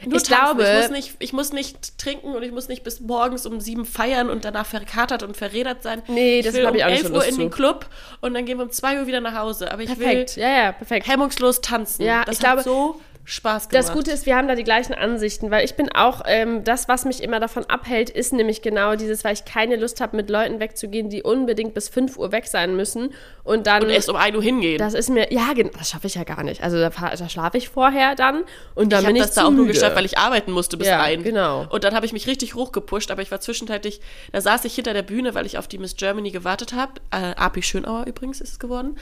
Nur 0.07 0.17
ich 0.17 0.23
tanzen. 0.25 0.57
glaube- 0.59 0.63
ich 0.65 0.81
muss, 0.83 0.91
nicht, 0.91 1.17
ich 1.19 1.33
muss 1.33 1.53
nicht 1.53 1.99
trinken 1.99 2.35
und 2.35 2.43
ich 2.43 2.53
muss 2.53 2.69
nicht 2.69 2.85
bis 2.85 3.01
morgens 3.01 3.47
um 3.47 3.61
sieben 3.61 3.85
feiern 3.85 4.31
und 4.31 4.45
danach 4.45 4.67
verkatert 4.67 5.23
und 5.23 5.37
verrädert 5.37 5.83
sein. 5.83 6.03
Nee, 6.09 6.43
das 6.43 6.53
ich 6.55 6.59
will 6.59 6.67
hab 6.67 6.73
um 6.73 6.79
ich 6.79 6.85
auch 6.85 6.89
nicht 6.89 6.99
11 7.05 7.07
so 7.09 7.13
Uhr 7.15 7.19
Lust 7.21 7.29
in 7.31 7.39
den. 7.39 7.51
Club 7.51 7.87
und 8.21 8.35
dann 8.35 8.45
gehen 8.45 8.59
wir 8.59 8.65
um 8.65 8.71
2 8.71 9.01
Uhr 9.01 9.07
wieder 9.07 9.21
nach 9.21 9.35
Hause. 9.37 9.71
Aber 9.73 9.83
ich 9.83 9.89
Perfekt. 9.89 10.37
will 10.37 10.43
Ja, 10.43 10.51
ja, 10.65 10.73
perfekt. 10.73 11.07
hemmungslos 11.09 11.61
tanzen. 11.61 12.03
Ja, 12.03 12.25
das 12.25 12.35
ich 12.37 12.41
glaube, 12.41 12.63
so 12.63 13.01
Spaß 13.25 13.69
gemacht. 13.69 13.89
Das 13.89 13.93
Gute 13.95 14.11
ist, 14.11 14.27
wir 14.27 14.37
haben 14.37 14.49
da 14.49 14.55
die 14.55 14.65
gleichen 14.65 14.93
Ansichten, 14.93 15.51
weil 15.51 15.65
ich 15.65 15.75
bin 15.75 15.91
auch, 15.93 16.23
ähm, 16.27 16.63
das, 16.63 16.89
was 16.89 17.05
mich 17.05 17.23
immer 17.23 17.41
davon 17.41 17.65
abhält, 17.65 18.11
ist 18.11 18.33
nämlich 18.33 18.61
genau 18.61 18.97
dieses, 18.97 19.25
weil 19.25 19.33
ich 19.33 19.45
keine 19.45 19.77
Lust 19.77 20.01
habe, 20.01 20.17
mit 20.17 20.29
Leuten 20.29 20.61
wegzugehen, 20.61 21.09
die 21.09 21.23
unbedingt 21.23 21.73
bis 21.73 21.89
5 21.89 22.19
Uhr 22.19 22.33
weg 22.33 22.47
sein 22.47 22.77
müssen 22.77 23.15
und 23.43 23.67
dann... 23.67 23.83
und 23.83 23.91
erst 23.91 24.11
um 24.11 24.17
1 24.17 24.37
Uhr 24.37 24.43
hingehen. 24.43 24.79
das 24.79 24.93
ist 24.95 25.09
mir, 25.09 25.33
ja, 25.33 25.53
genau, 25.55 25.71
das 25.79 25.91
schaffe 25.91 26.07
ich 26.07 26.17
ja 26.17 26.25
gar 26.25 26.43
nicht. 26.43 26.63
Also 26.63 26.79
da, 26.79 26.91
da 26.91 27.29
schlafe 27.29 27.57
ich 27.57 27.71
vorher 27.71 28.15
dann 28.15 28.45
und 28.75 28.93
dann 28.93 29.01
ich 29.01 29.07
bin 29.07 29.17
habe 29.17 29.19
ich 29.19 29.23
das 29.25 29.35
zu 29.35 29.41
da 29.41 29.47
auch 29.47 29.51
nur 29.53 29.67
geschafft, 29.67 29.97
weil 29.97 30.05
ich 30.05 30.19
arbeiten 30.19 30.53
musste 30.53 30.77
bis 30.77 30.89
Ja, 30.89 31.01
rein. 31.01 31.23
genau. 31.23 31.67
Und 31.71 31.85
dann 31.85 31.95
habe 31.95 32.05
ich 32.05 32.13
mich 32.13 32.27
richtig 32.27 32.55
hochgepusht, 32.55 33.11
aber 33.11 33.23
ich 33.23 33.31
war 33.31 33.41
zwischenzeitlich, 33.41 34.01
da 34.33 34.41
saß 34.43 34.67
ich 34.67 34.75
hinter 34.75 34.93
der 34.93 35.03
Bühne, 35.03 35.35
weil 35.35 35.47
ich 35.47 35.57
auf 35.57 35.67
die 35.67 35.79
Miss 35.79 35.97
Germany 35.97 36.31
gewartet 36.31 36.75
habe. 36.75 36.93
Äh, 37.11 37.35
Api 37.37 37.63
Schönauer 37.63 38.05
übrigens 38.07 38.41
ist 38.43 38.51
es 38.51 38.59
geworden. 38.59 38.97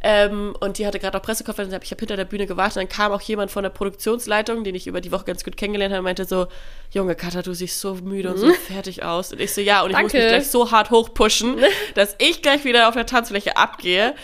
Ähm, 0.00 0.54
und 0.60 0.78
die 0.78 0.86
hatte 0.86 1.00
gerade 1.00 1.18
auch 1.18 1.22
Pressekonferenz, 1.22 1.74
ich 1.82 1.90
habe 1.90 1.98
hinter 1.98 2.16
der 2.16 2.24
Bühne 2.24 2.46
gewartet. 2.46 2.76
Dann 2.76 2.88
kam 2.88 3.10
auch 3.10 3.20
jemand 3.20 3.50
von 3.50 3.63
der 3.64 3.70
Produktionsleitung, 3.70 4.62
den 4.62 4.74
ich 4.74 4.86
über 4.86 5.00
die 5.00 5.10
Woche 5.10 5.24
ganz 5.24 5.44
gut 5.44 5.56
kennengelernt 5.56 5.92
habe, 5.92 6.02
meinte 6.02 6.24
so, 6.24 6.46
Junge 6.92 7.16
Katha, 7.16 7.42
du 7.42 7.52
siehst 7.52 7.80
so 7.80 7.94
müde 7.94 8.30
und 8.30 8.38
so 8.38 8.52
fertig 8.52 9.02
aus. 9.02 9.32
Und 9.32 9.40
ich 9.40 9.52
so, 9.52 9.60
ja, 9.60 9.82
und 9.82 9.90
ich 9.90 9.96
muss 9.96 10.12
mich 10.12 10.22
gleich 10.22 10.48
so 10.48 10.70
hart 10.70 10.90
hochpushen, 10.90 11.56
dass 11.94 12.14
ich 12.18 12.42
gleich 12.42 12.64
wieder 12.64 12.88
auf 12.88 12.94
der 12.94 13.06
Tanzfläche 13.06 13.56
abgehe. 13.56 14.14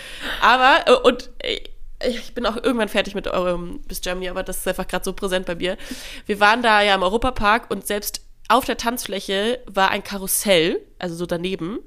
Aber, 0.41 0.85
äh, 0.87 0.93
und 0.93 1.31
äh, 1.39 1.61
ich 2.07 2.35
bin 2.35 2.47
auch 2.47 2.57
irgendwann 2.57 2.89
fertig 2.89 3.15
mit 3.15 3.27
eurem 3.29 3.81
Bis 3.83 4.01
Germany, 4.01 4.29
aber 4.29 4.43
das 4.43 4.59
ist 4.59 4.69
einfach 4.69 4.87
gerade 4.87 5.05
so 5.05 5.13
präsent 5.13 5.47
bei 5.47 5.55
mir. 5.55 5.77
Wir 6.27 6.41
waren 6.41 6.63
da 6.63 6.81
ja 6.83 6.95
im 6.95 7.03
Europapark 7.03 7.71
und 7.71 7.87
selbst 7.87 8.23
auf 8.49 8.65
der 8.65 8.77
Tanzfläche 8.77 9.61
war 9.67 9.91
ein 9.91 10.03
Karussell, 10.03 10.81
also 10.99 11.15
so 11.15 11.27
daneben, 11.27 11.79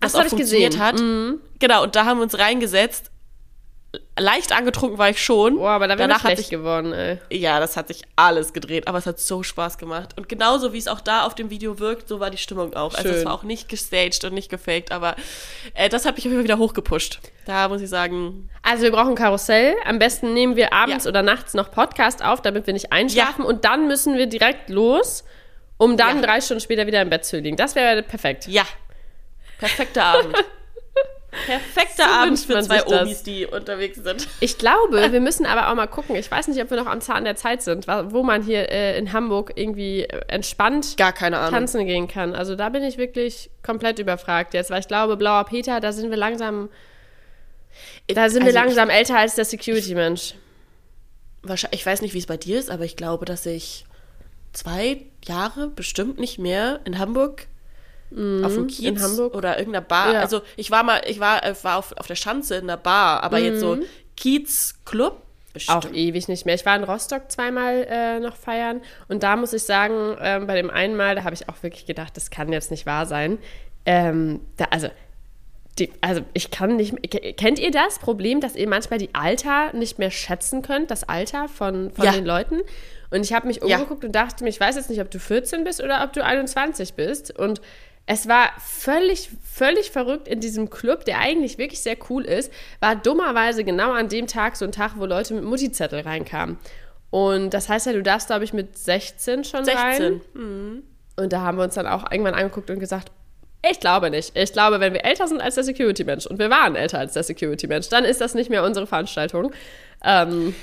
was 0.00 0.12
das 0.12 0.26
auch 0.26 0.28
funktioniert 0.28 0.72
gesehen. 0.72 0.84
hat. 0.84 1.00
Mhm. 1.00 1.40
Genau, 1.58 1.82
und 1.82 1.96
da 1.96 2.04
haben 2.04 2.18
wir 2.18 2.22
uns 2.22 2.38
reingesetzt. 2.38 3.10
Leicht 4.16 4.52
angetrunken 4.52 4.96
war 4.96 5.10
ich 5.10 5.20
schon. 5.22 5.56
Boah, 5.56 5.70
aber 5.70 5.88
da 5.88 5.98
wäre 5.98 6.16
schlecht 6.20 6.36
sich 6.38 6.48
geworden, 6.50 6.92
ey. 6.92 7.18
ja, 7.32 7.58
das 7.58 7.76
hat 7.76 7.88
sich 7.88 8.02
alles 8.14 8.52
gedreht, 8.52 8.86
aber 8.86 8.98
es 8.98 9.06
hat 9.06 9.18
so 9.18 9.42
Spaß 9.42 9.76
gemacht. 9.76 10.10
Und 10.16 10.28
genauso 10.28 10.72
wie 10.72 10.78
es 10.78 10.86
auch 10.86 11.00
da 11.00 11.24
auf 11.26 11.34
dem 11.34 11.50
Video 11.50 11.80
wirkt, 11.80 12.08
so 12.08 12.20
war 12.20 12.30
die 12.30 12.38
Stimmung 12.38 12.74
auch. 12.74 12.94
Also 12.94 13.08
es 13.08 13.16
Schön. 13.16 13.24
war 13.24 13.34
auch 13.34 13.42
nicht 13.42 13.68
gestaged 13.68 14.22
und 14.24 14.32
nicht 14.34 14.50
gefaked, 14.50 14.92
aber 14.92 15.16
äh, 15.74 15.88
das 15.88 16.04
hat 16.04 16.14
mich 16.14 16.26
auf 16.26 16.30
jeden 16.30 16.36
Fall 16.36 16.44
wieder 16.44 16.58
hochgepusht. 16.58 17.18
Da 17.46 17.68
muss 17.68 17.80
ich 17.80 17.88
sagen, 17.90 18.48
Also 18.62 18.84
wir 18.84 18.92
brauchen 18.92 19.16
Karussell. 19.16 19.74
Am 19.84 19.98
besten 19.98 20.32
nehmen 20.32 20.54
wir 20.54 20.72
abends 20.72 21.06
Ja. 21.06 21.08
oder 21.08 21.22
nachts 21.22 21.54
noch 21.54 21.72
Podcast 21.72 22.24
auf, 22.24 22.40
damit 22.40 22.68
wir 22.68 22.72
nicht 22.74 22.92
einschlafen. 22.92 23.44
Und 23.44 23.64
dann 23.64 23.88
müssen 23.88 24.16
wir 24.16 24.26
direkt 24.28 24.70
los, 24.70 25.24
um 25.76 25.96
dann 25.96 26.20
Ja. 26.20 26.22
drei 26.26 26.40
Stunden 26.40 26.60
später 26.60 26.86
wieder 26.86 27.02
im 27.02 27.10
Bett 27.10 27.24
zu 27.24 27.38
liegen. 27.40 27.56
Das 27.56 27.74
wäre 27.74 28.02
perfekt. 28.04 28.46
ja, 28.46 28.62
perfekter 29.58 30.04
Abend. 30.04 30.36
Perfekter 31.46 32.04
So 32.04 32.10
Abend 32.10 32.38
für 32.38 32.60
zwei. 32.62 32.84
Omis, 32.86 33.22
die 33.22 33.46
unterwegs 33.46 33.98
sind. 34.02 34.28
Ich 34.40 34.58
glaube, 34.58 35.12
wir 35.12 35.20
müssen 35.20 35.46
aber 35.46 35.70
auch 35.70 35.74
mal 35.74 35.86
gucken. 35.86 36.16
Ich 36.16 36.30
weiß 36.30 36.48
nicht, 36.48 36.62
ob 36.62 36.70
wir 36.70 36.76
noch 36.76 36.86
am 36.86 37.00
Zahn 37.00 37.24
der 37.24 37.36
Zeit 37.36 37.62
sind, 37.62 37.86
wo 37.86 38.22
man 38.22 38.42
hier 38.42 38.70
äh, 38.70 38.98
in 38.98 39.12
Hamburg 39.12 39.52
irgendwie 39.56 40.02
äh, 40.02 40.20
entspannt 40.28 40.96
Gar 40.96 41.12
keine 41.12 41.38
Ahnung. 41.38 41.52
tanzen 41.60 41.86
gehen 41.86 42.08
kann. 42.08 42.34
Also 42.34 42.54
da 42.56 42.68
bin 42.68 42.82
ich 42.82 42.98
wirklich 42.98 43.50
komplett 43.62 43.98
überfragt 43.98 44.54
jetzt, 44.54 44.70
weil 44.70 44.80
ich 44.80 44.88
glaube, 44.88 45.16
Blauer 45.16 45.44
Peter, 45.44 45.80
da 45.80 45.92
sind 45.92 46.10
wir 46.10 46.16
langsam, 46.16 46.68
da 48.06 48.28
sind 48.28 48.42
wir 48.42 48.48
Also 48.48 48.58
langsam 48.58 48.90
älter 48.90 49.18
als 49.18 49.34
der 49.34 49.44
Security-Mensch. 49.44 50.34
Wahrscheinlich, 51.42 51.80
ich 51.80 51.86
weiß 51.86 52.00
nicht, 52.02 52.14
wie 52.14 52.18
es 52.18 52.26
bei 52.26 52.36
dir 52.36 52.58
ist, 52.58 52.70
aber 52.70 52.84
ich 52.84 52.96
glaube, 52.96 53.24
dass 53.24 53.44
ich 53.44 53.84
zwei 54.52 55.02
Jahre 55.26 55.68
bestimmt 55.68 56.18
nicht 56.18 56.38
mehr 56.38 56.80
in 56.84 56.98
Hamburg 56.98 57.46
auf 58.44 58.54
dem 58.54 58.66
Kiez 58.68 58.80
Mhm, 58.80 58.86
in 58.96 59.02
Hamburg. 59.02 59.34
oder 59.34 59.58
irgendeiner 59.58 59.84
Bar. 59.84 60.12
Ja. 60.14 60.20
Also 60.20 60.42
ich 60.56 60.70
war 60.70 60.82
mal, 60.84 61.00
ich 61.06 61.18
war, 61.20 61.44
äh, 61.44 61.54
war 61.62 61.78
auf, 61.78 61.92
auf 61.96 62.06
der 62.06 62.14
Schanze 62.14 62.54
in 62.56 62.64
einer 62.64 62.76
Bar, 62.76 63.22
aber 63.22 63.38
jetzt 63.38 63.56
Mhm. 63.56 63.60
so 63.60 63.78
Kiez 64.16 64.74
Club 64.84 65.20
bestimmt. 65.52 65.86
Auch 65.86 65.92
ewig 65.92 66.28
nicht 66.28 66.46
mehr. 66.46 66.54
Ich 66.54 66.64
war 66.66 66.76
in 66.76 66.84
Rostock 66.84 67.30
zweimal 67.30 67.86
äh, 67.88 68.20
noch 68.20 68.36
feiern 68.36 68.80
und 69.08 69.22
da 69.22 69.36
muss 69.36 69.52
ich 69.52 69.62
sagen, 69.64 70.16
ähm, 70.20 70.46
bei 70.46 70.54
dem 70.56 70.70
einen 70.70 70.96
Mal, 70.96 71.14
da 71.16 71.24
habe 71.24 71.34
ich 71.34 71.48
auch 71.48 71.62
wirklich 71.62 71.86
gedacht, 71.86 72.16
das 72.16 72.30
kann 72.30 72.52
jetzt 72.52 72.70
nicht 72.70 72.86
wahr 72.86 73.06
sein. 73.06 73.38
Ähm, 73.86 74.40
da, 74.56 74.66
also, 74.70 74.88
die, 75.78 75.90
also 76.00 76.22
ich 76.34 76.50
kann 76.52 76.76
nicht. 76.76 76.94
ke- 77.10 77.32
Kennt 77.34 77.58
ihr 77.58 77.70
das 77.72 77.98
Problem, 77.98 78.40
dass 78.40 78.54
ihr 78.56 78.68
manchmal 78.68 78.98
die 79.00 79.10
Alter 79.12 79.72
nicht 79.72 79.98
mehr 79.98 80.10
schätzen 80.12 80.62
könnt, 80.62 80.90
das 80.90 81.08
Alter 81.08 81.48
von, 81.48 81.90
von 81.90 82.04
Ja. 82.04 82.12
den 82.12 82.24
Leuten? 82.24 82.60
Und 83.10 83.22
ich 83.24 83.32
habe 83.32 83.46
mich 83.48 83.60
Ja. 83.64 83.76
umgeguckt 83.78 84.04
und 84.04 84.12
dachte 84.12 84.42
mir, 84.44 84.50
ich 84.50 84.58
weiß 84.60 84.76
jetzt 84.76 84.88
nicht, 84.90 85.00
ob 85.00 85.10
du 85.10 85.18
14 85.18 85.64
bist 85.64 85.82
oder 85.82 86.02
ob 86.04 86.12
du 86.12 86.24
21 86.24 86.94
bist. 86.94 87.36
Und 87.38 87.60
es 88.06 88.28
war 88.28 88.50
völlig, 88.58 89.30
völlig 89.42 89.90
verrückt 89.90 90.28
in 90.28 90.40
diesem 90.40 90.68
Club, 90.68 91.04
der 91.04 91.20
eigentlich 91.20 91.56
wirklich 91.56 91.80
sehr 91.80 91.96
cool 92.10 92.24
ist, 92.24 92.52
war 92.80 92.96
dummerweise 92.96 93.64
genau 93.64 93.92
an 93.92 94.08
dem 94.08 94.26
Tag 94.26 94.56
so 94.56 94.64
ein 94.64 94.72
Tag, 94.72 94.92
wo 94.96 95.06
Leute 95.06 95.34
mit 95.34 95.44
Mutti-Zettel 95.44 96.00
reinkamen. 96.00 96.58
Und 97.10 97.54
das 97.54 97.68
heißt 97.68 97.86
ja, 97.86 97.92
du 97.92 98.02
darfst, 98.02 98.26
glaube 98.26 98.44
ich, 98.44 98.52
mit 98.52 98.76
16 98.76 99.44
schon 99.44 99.64
16. 99.64 99.82
rein. 99.82 100.20
Und 101.16 101.32
da 101.32 101.40
haben 101.42 101.56
wir 101.56 101.64
uns 101.64 101.74
dann 101.74 101.86
auch 101.86 102.10
irgendwann 102.10 102.34
angeguckt 102.34 102.68
und 102.70 102.80
gesagt, 102.80 103.10
ich 103.70 103.80
glaube 103.80 104.10
nicht. 104.10 104.36
Ich 104.36 104.52
glaube, 104.52 104.80
wenn 104.80 104.92
wir 104.92 105.04
älter 105.04 105.26
sind 105.26 105.40
als 105.40 105.54
der 105.54 105.64
Security-Mensch 105.64 106.26
und 106.26 106.38
wir 106.38 106.50
waren 106.50 106.76
älter 106.76 106.98
als 106.98 107.14
der 107.14 107.22
Security-Mensch, 107.22 107.88
dann 107.88 108.04
ist 108.04 108.20
das 108.20 108.34
nicht 108.34 108.50
mehr 108.50 108.64
unsere 108.64 108.86
Veranstaltung. 108.86 109.52
Ähm, 110.04 110.54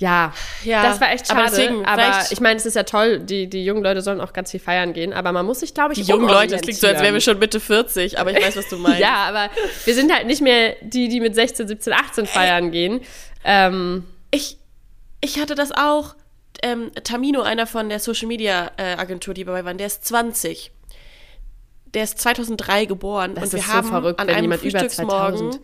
ja, 0.00 0.32
Ja, 0.64 0.82
das 0.82 1.00
war 1.00 1.12
echt 1.12 1.28
schade. 1.28 1.38
aber 1.40 1.48
Aber, 1.48 1.56
deswegen, 1.56 1.84
vielleicht- 1.86 2.32
ich 2.32 2.40
meine, 2.40 2.56
es 2.56 2.66
ist 2.66 2.74
ja 2.74 2.82
toll, 2.82 3.20
die, 3.20 3.46
die 3.48 3.64
jungen 3.64 3.82
Leute 3.84 4.00
sollen 4.02 4.20
auch 4.20 4.32
ganz 4.32 4.50
viel 4.50 4.58
feiern 4.58 4.92
gehen, 4.92 5.12
aber 5.12 5.30
man 5.30 5.46
muss 5.46 5.60
sich, 5.60 5.72
glaube 5.74 5.92
ich, 5.92 6.00
Die 6.00 6.04
jungen 6.10 6.26
Leute, 6.28 6.54
das 6.54 6.62
klingt 6.62 6.78
so, 6.80 6.88
als 6.88 7.00
wären 7.00 7.14
wir 7.14 7.20
schon 7.20 7.38
Mitte 7.38 7.60
40, 7.60 8.18
aber 8.18 8.32
ich 8.32 8.42
weiß, 8.44 8.56
was 8.56 8.68
du 8.68 8.76
meinst. 8.78 8.98
Ja, 8.98 9.26
aber 9.28 9.50
wir 9.84 9.94
sind 9.94 10.12
halt 10.12 10.26
nicht 10.26 10.40
mehr 10.42 10.74
die, 10.80 11.08
die 11.08 11.20
mit 11.20 11.34
16, 11.36 11.68
17, 11.68 11.92
18 11.92 12.26
feiern 12.26 12.70
gehen. 12.72 13.00
Ähm, 13.44 14.04
Ich, 14.32 14.58
ich 15.20 15.38
hatte 15.38 15.54
das 15.54 15.70
auch. 15.72 16.14
Ähm, 16.62 16.90
Tamino, 17.04 17.40
einer 17.42 17.66
von 17.66 17.88
der 17.88 18.00
Social 18.00 18.26
Media 18.26 18.70
äh, 18.76 18.94
Agentur, 18.96 19.32
die 19.34 19.44
dabei 19.44 19.64
waren, 19.64 19.78
der 19.78 19.86
ist 19.86 20.04
20. 20.06 20.72
Der 21.94 22.04
ist 22.04 22.18
2003 22.18 22.84
geboren 22.86 23.34
Das 23.34 23.44
und 23.44 23.52
wir 23.52 23.58
ist 23.60 23.66
so 23.66 23.72
haben 23.72 23.88
verrückt, 23.88 24.20
an 24.20 24.26
wenn 24.28 24.34
einem 24.34 24.44
jemand 24.44 24.62
über 24.62 24.78
Frühstücksmorgen, 24.80 25.38
2000. 25.52 25.60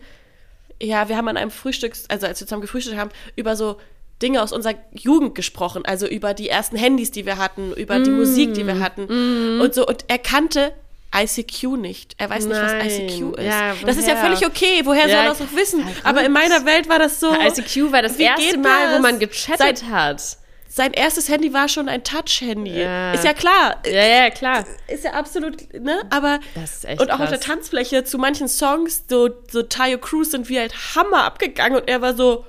ja, 0.81 1.07
wir 1.09 1.17
haben 1.17 1.27
an 1.27 1.37
einem 1.37 1.51
Frühstücks, 1.51 2.05
also 2.09 2.25
als 2.27 2.39
wir 2.39 2.47
zusammen 2.47 2.61
gefrühstückt 2.61 2.97
haben, 2.97 3.11
über 3.35 3.55
so 3.55 3.77
Dinge 4.21 4.41
aus 4.41 4.51
unserer 4.51 4.73
Jugend 4.93 5.35
gesprochen, 5.35 5.83
also 5.85 6.07
über 6.07 6.33
die 6.33 6.49
ersten 6.49 6.75
Handys, 6.77 7.11
die 7.11 7.25
wir 7.25 7.37
hatten, 7.37 7.71
über 7.73 7.99
Mm. 7.99 8.03
die 8.03 8.09
Musik, 8.11 8.53
die 8.55 8.65
wir 8.65 8.79
hatten 8.79 9.59
und 9.61 9.73
so 9.73 9.85
und 9.85 10.05
er 10.07 10.17
kannte 10.17 10.73
ICQ 11.15 11.77
nicht. 11.77 12.15
Er 12.17 12.29
weiß 12.29 12.45
nicht, 12.45 12.57
Nein. 12.59 12.85
was 12.85 12.93
ICQ 12.97 13.37
ist. 13.37 13.45
Ja, 13.45 13.73
das 13.85 13.97
ist 13.97 14.07
ja 14.07 14.17
völlig 14.17 14.45
okay. 14.45 14.81
Woher 14.83 15.07
Ja, 15.07 15.15
soll 15.15 15.25
er 15.25 15.29
das 15.29 15.41
auch 15.41 15.55
wissen? 15.55 15.81
verrückt. 15.81 16.01
Aber 16.05 16.23
in 16.25 16.31
meiner 16.33 16.65
Welt 16.65 16.89
war 16.89 16.99
das 16.99 17.19
so. 17.19 17.31
ICQ 17.33 17.91
war 17.93 18.01
das 18.01 18.17
erste 18.17 18.57
Mal, 18.57 18.95
wo 18.95 18.99
man 19.01 19.17
gechattet 19.19 19.83
hat. 19.89 20.21
Sein 20.69 20.91
erstes 20.93 21.29
Handy 21.29 21.53
war 21.53 21.69
schon 21.69 21.87
ein 21.89 22.03
Touch-Handy. 22.03 22.71
Ist 23.13 23.23
ja 23.23 23.33
klar. 23.33 23.77
Ja, 23.85 24.05
ja, 24.05 24.29
klar. 24.29 24.65
Ist 24.87 25.05
ja 25.05 25.11
absolut, 25.13 25.73
ne? 25.73 26.01
Aber. 26.09 26.39
Das 26.55 26.75
ist 26.75 26.85
echt 26.85 27.01
Und 27.01 27.09
auch 27.09 27.19
auf 27.21 27.29
der 27.29 27.37
krass. 27.39 27.47
Tanzfläche 27.47 28.03
zu 28.03 28.17
manchen 28.17 28.47
Songs, 28.49 29.05
so, 29.09 29.29
so 29.49 29.63
Tayo 29.63 29.97
Cruz 29.99 30.31
sind 30.31 30.49
wir 30.49 30.59
halt 30.59 30.73
Hammer 30.95 31.23
abgegangen 31.23 31.79
und 31.79 31.87
er 31.87 32.01
war 32.01 32.15
so. 32.15 32.45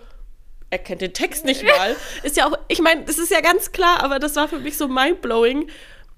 Er 0.70 0.78
kennt 0.78 1.00
den 1.00 1.12
Text 1.14 1.44
nicht 1.44 1.62
mal. 1.64 1.96
ist 2.22 2.36
ja 2.36 2.46
auch, 2.46 2.58
ich 2.68 2.80
meine, 2.80 3.04
das 3.04 3.18
ist 3.18 3.30
ja 3.30 3.40
ganz 3.40 3.72
klar, 3.72 4.02
aber 4.02 4.18
das 4.18 4.36
war 4.36 4.48
für 4.48 4.58
mich 4.58 4.76
so 4.76 4.86
mindblowing, 4.88 5.68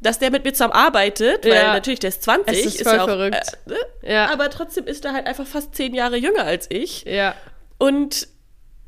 dass 0.00 0.18
der 0.18 0.30
mit 0.30 0.44
mir 0.44 0.52
zusammen 0.52 0.72
arbeitet, 0.72 1.44
weil 1.44 1.52
Ja. 1.54 1.72
natürlich 1.74 2.00
der 2.00 2.08
ist 2.08 2.22
20. 2.24 2.58
Es 2.66 2.74
ist 2.76 2.82
voll 2.82 2.96
ja 2.96 3.02
auch, 3.02 3.06
verrückt. 3.08 3.36
Äh, 3.66 3.70
ne? 3.70 3.76
Ja. 4.02 4.30
Aber 4.32 4.50
trotzdem 4.50 4.86
ist 4.86 5.04
er 5.04 5.12
halt 5.12 5.26
einfach 5.26 5.46
fast 5.46 5.74
zehn 5.74 5.94
Jahre 5.94 6.16
jünger 6.16 6.44
als 6.44 6.66
ich 6.70 7.04
Ja. 7.04 7.34
und 7.78 8.26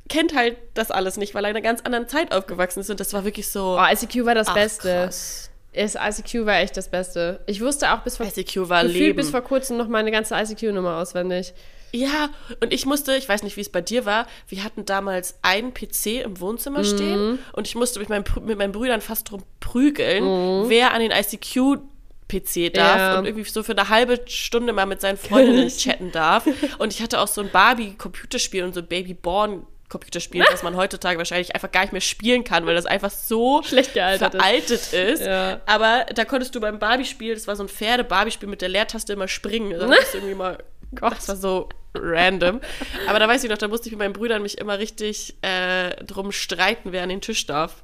kennt 0.08 0.34
halt 0.34 0.56
das 0.74 0.90
alles 0.90 1.16
nicht, 1.16 1.34
weil 1.34 1.44
er 1.44 1.50
in 1.50 1.56
einer 1.56 1.62
ganz 1.64 1.80
anderen 1.82 2.08
Zeit 2.08 2.32
aufgewachsen 2.32 2.80
ist 2.80 2.90
und 2.90 2.98
das 2.98 3.12
war 3.12 3.24
wirklich 3.24 3.48
so. 3.48 3.78
Oh, 3.78 3.84
ICQ 3.92 4.24
war 4.26 4.34
das 4.34 4.48
ach, 4.48 4.54
Beste. 4.54 4.88
krass. 5.04 5.50
Es, 5.74 5.94
ICQ 5.94 6.44
war 6.44 6.58
echt 6.60 6.76
das 6.76 6.88
Beste. 6.90 7.40
Ich 7.46 7.62
wusste 7.62 7.92
auch 7.94 8.00
bis 8.00 8.18
vor, 8.18 8.26
ICQ 8.26 8.68
war 8.68 8.82
Leben. 8.84 9.16
bis 9.16 9.30
vor 9.30 9.40
kurzem 9.42 9.78
noch 9.78 9.88
meine 9.88 10.10
ganze 10.10 10.34
ICQ-Nummer 10.34 10.98
auswendig. 10.98 11.54
Ja, 11.94 12.30
und 12.60 12.72
ich 12.72 12.86
musste, 12.86 13.14
ich 13.16 13.28
weiß 13.28 13.42
nicht, 13.42 13.56
wie 13.56 13.60
es 13.60 13.68
bei 13.68 13.82
dir 13.82 14.06
war, 14.06 14.26
wir 14.48 14.64
hatten 14.64 14.84
damals 14.86 15.38
einen 15.42 15.74
PC 15.74 16.22
im 16.24 16.40
Wohnzimmer 16.40 16.84
stehen 16.84 17.38
und 17.52 17.66
ich 17.68 17.74
musste 17.74 18.00
meinen, 18.08 18.24
Brü- 18.24 18.40
mit 18.40 18.56
meinen 18.58 18.72
Brüdern 18.72 19.00
fast 19.02 19.30
drum 19.30 19.42
prügeln, 19.60 20.24
wer 20.70 20.92
an 20.94 21.00
den 21.00 21.10
ICQ-PC 21.10 22.72
darf 22.72 22.96
Ja. 22.96 23.18
und 23.18 23.26
irgendwie 23.26 23.44
so 23.48 23.62
für 23.62 23.72
eine 23.72 23.88
halbe 23.88 24.20
Stunde 24.26 24.72
mal 24.72 24.86
mit 24.86 25.00
seinen 25.00 25.18
Freundinnen 25.18 25.68
chatten 25.68 26.12
darf. 26.12 26.46
Und 26.78 26.92
ich 26.92 27.02
hatte 27.02 27.20
auch 27.20 27.28
so 27.28 27.40
ein 27.42 27.50
Barbie-Computerspiel 27.50 28.64
und 28.64 28.74
so 28.74 28.80
ein 28.80 28.86
Baby-Born. 28.86 29.66
Computerspiel, 29.90 30.42
das 30.50 30.62
man 30.62 30.74
heutzutage 30.74 31.18
wahrscheinlich 31.18 31.54
einfach 31.54 31.70
gar 31.70 31.82
nicht 31.82 31.92
mehr 31.92 32.00
spielen 32.00 32.44
kann, 32.44 32.64
weil 32.64 32.74
das 32.74 32.86
einfach 32.86 33.10
so 33.10 33.62
Schlecht 33.62 33.92
gealtert 33.92 34.32
ist. 34.34 34.40
veraltet 34.40 34.92
ist. 34.94 35.20
Ja. 35.22 35.60
Aber 35.66 36.06
da 36.14 36.24
konntest 36.24 36.54
du 36.54 36.60
beim 36.62 36.78
Barbie-Spiel, 36.78 37.34
das 37.34 37.46
war 37.46 37.56
so 37.56 37.64
ein 37.64 37.68
Pferde-Barbie-Spiel 37.68 38.48
mit 38.48 38.62
der 38.62 38.70
Leertaste 38.70 39.12
immer 39.12 39.28
springen. 39.28 39.70
Also, 39.74 39.86
da 39.86 39.94
musst 39.94 40.14
du 40.14 40.16
irgendwie 40.16 40.34
mal, 40.34 40.56
Gott, 40.94 41.16
das 41.16 41.28
war 41.28 41.36
so 41.36 41.68
random. 41.94 42.60
Aber 43.08 43.18
da 43.18 43.28
weiß 43.28 43.44
ich 43.44 43.50
noch, 43.50 43.58
da 43.58 43.68
musste 43.68 43.88
ich 43.88 43.92
mit 43.92 43.98
meinen 44.00 44.12
Brüdern 44.12 44.42
mich 44.42 44.58
immer 44.58 44.78
richtig 44.78 45.34
äh, 45.42 45.90
drum 46.04 46.32
streiten, 46.32 46.92
wer 46.92 47.02
an 47.02 47.08
den 47.08 47.20
Tisch 47.20 47.46
darf. 47.46 47.82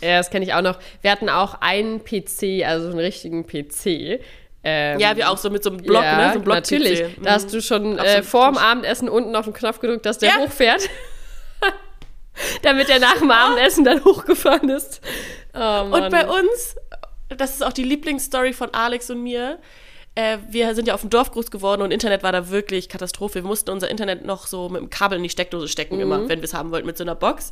Ja, 0.00 0.18
das 0.18 0.30
kenne 0.30 0.44
ich 0.44 0.54
auch 0.54 0.62
noch. 0.62 0.78
Wir 1.02 1.10
hatten 1.10 1.28
auch 1.28 1.60
einen 1.60 2.04
PC, 2.04 2.64
also 2.66 2.88
einen 2.88 2.98
richtigen 2.98 3.46
PC. 3.46 4.20
Ähm, 4.66 4.98
Ja, 4.98 5.16
wir 5.16 5.30
auch 5.30 5.38
so 5.38 5.50
mit 5.50 5.62
so 5.62 5.70
einem 5.70 5.82
Block, 5.82 6.02
ja, 6.02 6.26
ne? 6.28 6.32
So 6.34 6.40
Block 6.40 6.56
natürlich. 6.56 7.04
Da 7.22 7.32
hast 7.32 7.52
du 7.52 7.60
schon 7.62 7.96
äh, 7.96 8.00
Absolut. 8.00 8.24
vor 8.24 8.46
dem 8.48 8.58
Abendessen 8.58 9.08
unten 9.08 9.34
auf 9.36 9.44
den 9.44 9.54
Knopf 9.54 9.78
gedrückt, 9.80 10.04
dass 10.06 10.18
der 10.18 10.30
Ja. 10.30 10.36
hochfährt. 10.38 10.88
Damit 12.62 12.88
er 12.90 12.98
nach 12.98 13.18
dem 13.18 13.30
Abendessen 13.30 13.84
dann 13.84 14.04
hochgefahren 14.04 14.68
ist. 14.68 15.00
Oh. 15.54 15.82
Und 15.92 16.10
bei 16.10 16.26
uns, 16.26 16.76
das 17.28 17.54
ist 17.54 17.64
auch 17.64 17.72
die 17.72 17.84
Lieblingsstory 17.84 18.52
von 18.52 18.74
Alex 18.74 19.08
und 19.10 19.22
mir. 19.22 19.58
Äh, 20.16 20.38
wir 20.48 20.74
sind 20.76 20.86
ja 20.86 20.94
auf 20.94 21.00
dem 21.00 21.10
Dorf 21.10 21.32
groß 21.32 21.50
geworden 21.50 21.82
und 21.82 21.90
Internet 21.90 22.22
war 22.22 22.30
da 22.30 22.48
wirklich 22.50 22.88
Katastrophe. 22.88 23.34
Wir 23.36 23.42
mussten 23.42 23.70
unser 23.70 23.90
Internet 23.90 24.24
noch 24.24 24.46
so 24.46 24.68
mit 24.68 24.80
dem 24.80 24.88
Kabel 24.90 25.16
in 25.16 25.24
die 25.24 25.30
Steckdose 25.30 25.66
stecken, 25.66 25.98
immer, 25.98 26.28
wenn 26.28 26.38
wir 26.38 26.44
es 26.44 26.54
haben 26.54 26.70
wollten, 26.70 26.86
mit 26.86 26.96
so 26.96 27.02
einer 27.02 27.16
Box. 27.16 27.50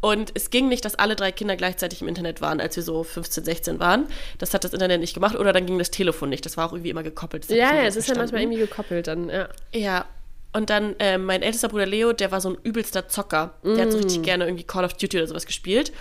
Und 0.00 0.30
es 0.34 0.50
ging 0.50 0.68
nicht, 0.68 0.84
dass 0.84 0.94
alle 0.94 1.16
drei 1.16 1.32
Kinder 1.32 1.56
gleichzeitig 1.56 2.02
im 2.02 2.08
Internet 2.08 2.40
waren, 2.40 2.60
als 2.60 2.76
wir 2.76 2.84
so 2.84 3.02
15, 3.02 3.44
16 3.44 3.80
waren. 3.80 4.06
Das 4.38 4.54
hat 4.54 4.62
das 4.62 4.72
Internet 4.72 5.00
nicht 5.00 5.14
gemacht 5.14 5.34
oder 5.36 5.52
dann 5.52 5.66
ging 5.66 5.78
das 5.78 5.90
Telefon 5.90 6.28
nicht. 6.28 6.44
Das 6.46 6.56
war 6.56 6.68
auch 6.68 6.72
irgendwie 6.72 6.90
immer 6.90 7.02
gekoppelt. 7.02 7.48
Ja, 7.50 7.74
ja, 7.74 7.82
es 7.82 7.96
ist 7.96 8.08
ja 8.08 8.14
manchmal 8.14 8.42
irgendwie 8.42 8.58
gekoppelt 8.60 9.08
dann, 9.08 9.28
ja. 9.28 9.48
Ja. 9.74 10.04
Und 10.52 10.70
dann 10.70 10.94
äh, 11.00 11.18
mein 11.18 11.42
ältester 11.42 11.68
Bruder 11.68 11.86
Leo, 11.86 12.12
der 12.12 12.30
war 12.30 12.40
so 12.40 12.50
ein 12.50 12.56
übelster 12.62 13.08
Zocker. 13.08 13.54
Der 13.64 13.82
hat 13.82 13.90
so 13.92 13.98
Mm. 13.98 14.02
richtig 14.02 14.22
gerne 14.22 14.44
irgendwie 14.44 14.64
Call 14.64 14.84
of 14.84 14.94
Duty 14.94 15.18
oder 15.18 15.26
sowas 15.26 15.44
gespielt. 15.44 15.92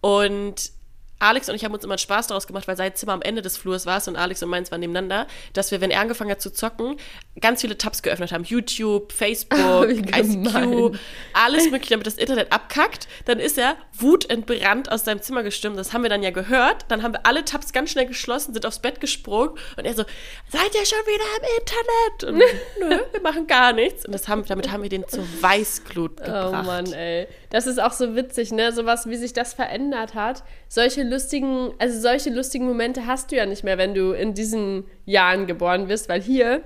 Und 0.00 0.70
Alex 1.18 1.48
und 1.48 1.54
ich 1.54 1.64
haben 1.64 1.72
uns 1.72 1.84
immer 1.84 1.98
Spaß 1.98 2.26
daraus 2.26 2.46
gemacht, 2.46 2.68
weil 2.68 2.76
sein 2.76 2.94
Zimmer 2.94 3.12
am 3.14 3.22
Ende 3.22 3.42
des 3.42 3.56
Flurs 3.56 3.86
war 3.86 3.96
und 4.06 4.16
Alex 4.16 4.42
und 4.42 4.50
meins 4.50 4.70
waren 4.70 4.80
nebeneinander, 4.80 5.26
dass 5.54 5.70
wir, 5.70 5.80
wenn 5.80 5.90
er 5.90 6.00
angefangen 6.00 6.30
hat 6.30 6.42
zu 6.42 6.52
zocken, 6.52 6.96
ganz 7.40 7.62
viele 7.62 7.78
Tabs 7.78 8.02
geöffnet 8.02 8.32
haben. 8.32 8.44
YouTube, 8.44 9.12
Facebook, 9.12 9.88
ICQ, 9.88 10.98
alles 11.32 11.70
mögliche, 11.70 11.90
damit 11.90 12.06
das 12.06 12.16
Internet 12.16 12.52
abkackt. 12.52 13.08
Dann 13.24 13.40
ist 13.40 13.56
er 13.56 13.76
wutentbrannt 13.94 14.92
aus 14.92 15.04
seinem 15.04 15.22
Zimmer 15.22 15.42
gestürmt. 15.42 15.78
Das 15.78 15.92
haben 15.92 16.02
wir 16.02 16.10
dann 16.10 16.22
ja 16.22 16.30
gehört. 16.30 16.84
Dann 16.88 17.02
haben 17.02 17.14
wir 17.14 17.24
alle 17.24 17.44
Tabs 17.44 17.72
ganz 17.72 17.90
schnell 17.90 18.06
geschlossen, 18.06 18.52
sind 18.52 18.66
aufs 18.66 18.80
Bett 18.80 19.00
gesprungen 19.00 19.58
und 19.76 19.84
er 19.86 19.94
so, 19.94 20.04
seid 20.48 20.74
ihr 20.74 20.84
schon 20.84 20.98
wieder 21.06 21.24
im 21.38 21.44
Internet? 21.58 22.24
Und 22.24 22.88
nö, 22.90 23.04
wir 23.12 23.22
machen 23.22 23.46
gar 23.46 23.72
nichts. 23.72 24.04
Und 24.04 24.12
das 24.12 24.28
haben, 24.28 24.44
damit 24.46 24.70
haben 24.70 24.82
wir 24.82 24.90
den 24.90 25.08
zur 25.08 25.24
Weißglut 25.40 26.18
gebracht. 26.18 26.62
Oh 26.62 26.66
Mann, 26.66 26.92
ey. 26.92 27.26
Das 27.56 27.66
ist 27.66 27.80
auch 27.80 27.92
so 27.92 28.14
witzig, 28.14 28.52
ne? 28.52 28.70
Sowas, 28.70 29.08
wie 29.08 29.16
sich 29.16 29.32
das 29.32 29.54
verändert 29.54 30.14
hat. 30.14 30.44
Solche 30.68 31.02
lustigen, 31.02 31.72
also 31.78 31.98
solche 31.98 32.28
lustigen 32.28 32.66
Momente 32.66 33.06
hast 33.06 33.32
du 33.32 33.36
ja 33.36 33.46
nicht 33.46 33.64
mehr, 33.64 33.78
wenn 33.78 33.94
du 33.94 34.12
in 34.12 34.34
diesen 34.34 34.84
Jahren 35.06 35.46
geboren 35.46 35.86
bist, 35.86 36.10
weil 36.10 36.20
hier 36.20 36.60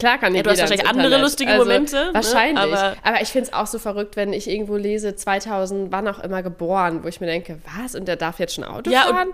Klar 0.00 0.18
kann 0.18 0.34
ja, 0.34 0.42
du 0.42 0.50
hast 0.50 0.58
wahrscheinlich 0.58 0.88
andere 0.88 1.20
lustige 1.20 1.52
also, 1.52 1.64
Momente. 1.64 1.94
Ne? 1.94 2.14
Wahrscheinlich. 2.14 2.66
Ne? 2.66 2.78
Aber, 2.78 2.96
aber, 3.04 3.22
ich 3.22 3.28
finde 3.28 3.46
es 3.46 3.52
auch 3.52 3.68
so 3.68 3.78
verrückt, 3.78 4.16
wenn 4.16 4.32
ich 4.32 4.50
irgendwo 4.50 4.76
lese, 4.76 5.14
2000 5.14 5.92
wann 5.92 6.08
auch 6.08 6.18
immer 6.18 6.42
geboren, 6.42 7.04
wo 7.04 7.08
ich 7.08 7.20
mir 7.20 7.28
denke, 7.28 7.60
was? 7.80 7.94
Und 7.94 8.08
der 8.08 8.16
darf 8.16 8.40
jetzt 8.40 8.56
schon 8.56 8.64
Auto 8.64 8.90
ja, 8.90 9.02
fahren? 9.02 9.28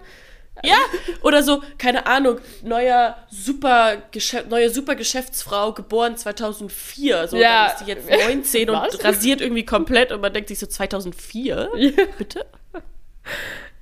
Ja, 0.64 0.76
oder 1.22 1.42
so, 1.42 1.62
keine 1.78 2.06
Ahnung, 2.06 2.38
neuer 2.62 3.16
super 3.30 4.02
neue 4.48 4.70
Supergeschäftsfrau, 4.70 5.72
geboren 5.72 6.16
2004. 6.16 7.28
So, 7.28 7.36
ja. 7.36 7.66
dann 7.66 7.76
ist 7.76 7.84
die 7.84 7.90
jetzt 7.90 8.26
19 8.26 8.70
und 8.70 9.04
rasiert 9.04 9.40
irgendwie 9.40 9.64
komplett 9.64 10.12
und 10.12 10.20
man 10.20 10.32
denkt 10.32 10.48
sich 10.48 10.58
so 10.58 10.66
2004? 10.66 11.70
Ja. 11.76 11.90
Bitte? 12.18 12.46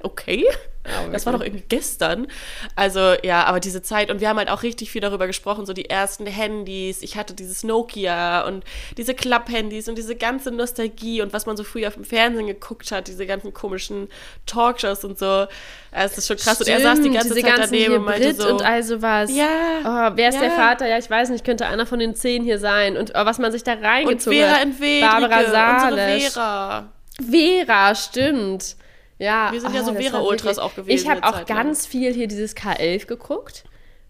Okay. 0.00 0.44
Ja, 0.88 1.08
das 1.08 1.26
war 1.26 1.32
doch 1.32 1.40
irgendwie 1.40 1.64
gestern. 1.68 2.28
Also 2.76 3.14
ja, 3.24 3.44
aber 3.44 3.58
diese 3.58 3.82
Zeit 3.82 4.10
und 4.10 4.20
wir 4.20 4.28
haben 4.28 4.38
halt 4.38 4.50
auch 4.50 4.62
richtig 4.62 4.90
viel 4.90 5.00
darüber 5.00 5.26
gesprochen, 5.26 5.66
so 5.66 5.72
die 5.72 5.90
ersten 5.90 6.26
Handys. 6.26 7.02
Ich 7.02 7.16
hatte 7.16 7.34
dieses 7.34 7.64
Nokia 7.64 8.46
und 8.46 8.64
diese 8.96 9.14
Klapp-Handys 9.14 9.88
und 9.88 9.98
diese 9.98 10.14
ganze 10.14 10.52
Nostalgie 10.52 11.22
und 11.22 11.32
was 11.32 11.46
man 11.46 11.56
so 11.56 11.64
früher 11.64 11.88
auf 11.88 11.94
dem 11.94 12.04
Fernsehen 12.04 12.46
geguckt 12.46 12.92
hat, 12.92 13.08
diese 13.08 13.26
ganzen 13.26 13.52
komischen 13.52 14.08
Talkshows 14.46 15.04
und 15.04 15.18
so. 15.18 15.46
Es 15.90 16.18
ist 16.18 16.28
schon 16.28 16.36
krass. 16.36 16.56
Stimmt, 16.56 16.68
und 16.68 16.74
er 16.74 16.80
saß 16.80 17.02
die 17.02 17.10
ganze 17.10 17.34
Zeit 17.34 17.58
daneben 17.58 17.94
und 17.94 18.04
meinte 18.04 18.34
so. 18.34 18.48
Und 18.48 18.62
also 18.62 19.02
was. 19.02 19.34
Ja. 19.34 19.48
Oh, 19.84 20.16
wer 20.16 20.28
ist 20.28 20.36
ja. 20.36 20.42
der 20.42 20.50
Vater? 20.52 20.86
Ja, 20.86 20.98
ich 20.98 21.10
weiß 21.10 21.30
nicht, 21.30 21.44
könnte 21.44 21.66
einer 21.66 21.86
von 21.86 21.98
den 21.98 22.14
zehn 22.14 22.44
hier 22.44 22.58
sein. 22.58 22.96
Und 22.96 23.12
oh, 23.14 23.24
was 23.24 23.38
man 23.38 23.50
sich 23.50 23.64
da 23.64 23.72
reingezogen 23.72 24.38
und 24.40 24.74
Vera 24.74 25.10
hat. 25.10 25.20
Barbara 25.20 25.50
Salisch. 25.50 26.30
Vera. 26.30 26.92
Vera, 27.18 27.94
stimmt. 27.94 28.76
Ja, 29.18 29.50
wir 29.52 29.60
sind 29.60 29.74
ja 29.74 29.82
so 29.82 29.92
ah, 29.92 29.94
Vera-Ultras 29.94 30.58
auch 30.58 30.74
gewesen. 30.74 31.04
Ich 31.04 31.08
habe 31.08 31.24
auch 31.24 31.46
ganz 31.46 31.86
viel 31.86 32.12
hier 32.12 32.28
dieses 32.28 32.54
K11 32.54 33.06
geguckt. 33.06 33.64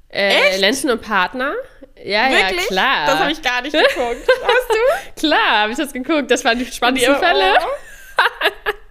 Äh, 0.08 0.50
Echt? 0.50 0.60
Lenzen 0.60 0.90
und 0.90 1.02
Partner. 1.02 1.52
Ja, 2.02 2.30
Wirklich? 2.30 2.60
ja, 2.60 2.66
klar. 2.66 3.06
Das 3.06 3.18
habe 3.18 3.32
ich 3.32 3.42
gar 3.42 3.62
nicht 3.62 3.72
geguckt. 3.72 4.26
Hast 4.42 4.68
du? 4.70 5.20
klar, 5.20 5.62
habe 5.62 5.72
ich 5.72 5.78
das 5.78 5.92
geguckt. 5.92 6.30
Das 6.30 6.44
waren 6.44 6.58
die 6.58 6.66
spannendsten 6.66 7.14
die 7.14 7.20
Fälle. 7.20 7.54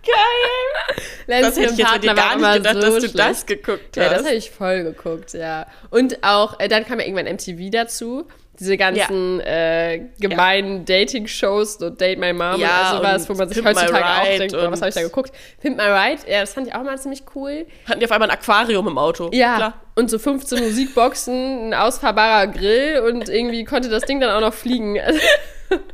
Geil. 0.06 1.04
Lenzen 1.28 1.50
das 1.50 1.58
hätte 1.58 1.74
ich 1.74 1.78
jetzt 1.80 1.88
Partner 1.90 2.14
gar 2.14 2.36
nicht 2.36 2.54
gedacht, 2.54 2.76
so 2.76 2.82
dass 2.82 2.94
du 2.94 3.00
schlecht. 3.02 3.20
das 3.20 3.46
geguckt 3.46 3.98
hast. 3.98 4.04
Ja, 4.04 4.10
das 4.10 4.26
habe 4.26 4.36
ich 4.36 4.52
voll 4.52 4.84
geguckt, 4.84 5.34
ja. 5.34 5.66
Und 5.90 6.24
auch, 6.24 6.60
äh, 6.60 6.68
dann 6.68 6.86
kam 6.86 7.00
ja 7.00 7.06
irgendwann 7.06 7.34
MTV 7.34 7.72
dazu. 7.72 8.28
Diese 8.60 8.78
ganzen 8.78 9.42
ja. 9.42 9.90
äh, 9.90 10.02
gemeinen 10.18 10.86
ja. 10.88 11.00
Dating-Shows, 11.00 11.74
so 11.74 11.90
Date 11.90 12.20
My 12.20 12.32
Mom 12.32 12.62
ja, 12.62 12.92
und 12.92 12.98
sowas, 12.98 13.28
wo 13.28 13.34
man 13.34 13.50
sich 13.50 13.58
Pimp 13.62 13.68
heutzutage 13.68 14.06
auch 14.06 14.38
denkt, 14.38 14.56
oh, 14.56 14.72
was 14.72 14.80
habe 14.80 14.90
ich 14.90 14.96
da 14.96 15.02
geguckt? 15.02 15.34
Pimp 15.60 15.76
My 15.76 15.84
Ride, 15.84 16.22
ja, 16.32 16.40
das 16.40 16.54
fand 16.54 16.68
ich 16.68 16.74
auch 16.74 16.84
mal 16.84 16.98
ziemlich 16.98 17.24
cool. 17.36 17.66
Hatten 17.86 18.00
die 18.00 18.06
auf 18.06 18.12
einmal 18.14 18.30
ein 18.30 18.38
Aquarium 18.38 18.88
im 18.88 18.98
Auto. 18.98 19.30
Ja, 19.34 19.58
Klar. 19.58 19.74
und 19.96 20.10
so 20.10 20.20
15 20.20 20.64
Musikboxen, 20.64 21.70
ein 21.70 21.74
ausfahrbarer 21.74 22.48
Grill 22.48 23.00
und 23.06 23.28
irgendwie 23.28 23.66
konnte 23.66 23.90
das 23.90 24.04
Ding 24.04 24.22
dann 24.22 24.30
auch 24.30 24.48
noch 24.48 24.54
fliegen. 24.54 25.00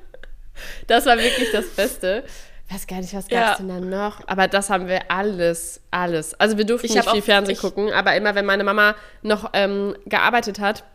das 0.88 1.08
war 1.08 1.18
wirklich 1.18 1.52
das 1.52 1.66
Beste. 1.70 2.24
Ich 2.72 2.76
weiß 2.78 2.88
gar 2.88 3.02
nicht, 3.02 3.14
was 3.14 3.28
gab 3.28 3.52
es 3.52 3.58
denn 3.58 3.68
dann 3.68 3.90
noch? 3.90 4.26
Aber 4.28 4.48
das 4.48 4.70
haben 4.70 4.88
wir 4.88 5.12
alles, 5.12 5.82
alles. 5.92 6.40
Also 6.40 6.58
wir 6.58 6.66
durften 6.66 6.88
ich 6.88 6.96
nicht 6.96 7.10
viel 7.10 7.22
Fernsehen 7.22 7.58
gucken, 7.58 7.92
aber 7.92 8.16
immer, 8.16 8.34
wenn 8.34 8.46
meine 8.46 8.64
Mama 8.64 8.96
noch 9.24 9.50
ähm, 9.52 9.94
gearbeitet 10.06 10.62
hat, 10.62 10.86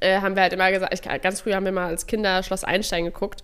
äh, 0.00 0.22
haben 0.22 0.36
wir 0.36 0.42
halt 0.42 0.54
immer 0.54 0.70
gesagt, 0.70 0.94
ich, 0.94 1.02
ganz 1.20 1.42
früh 1.42 1.52
haben 1.52 1.66
wir 1.66 1.72
mal 1.72 1.88
als 1.88 2.06
Kinder 2.06 2.42
Schloss 2.42 2.64
Einstein 2.64 3.04
geguckt. 3.04 3.42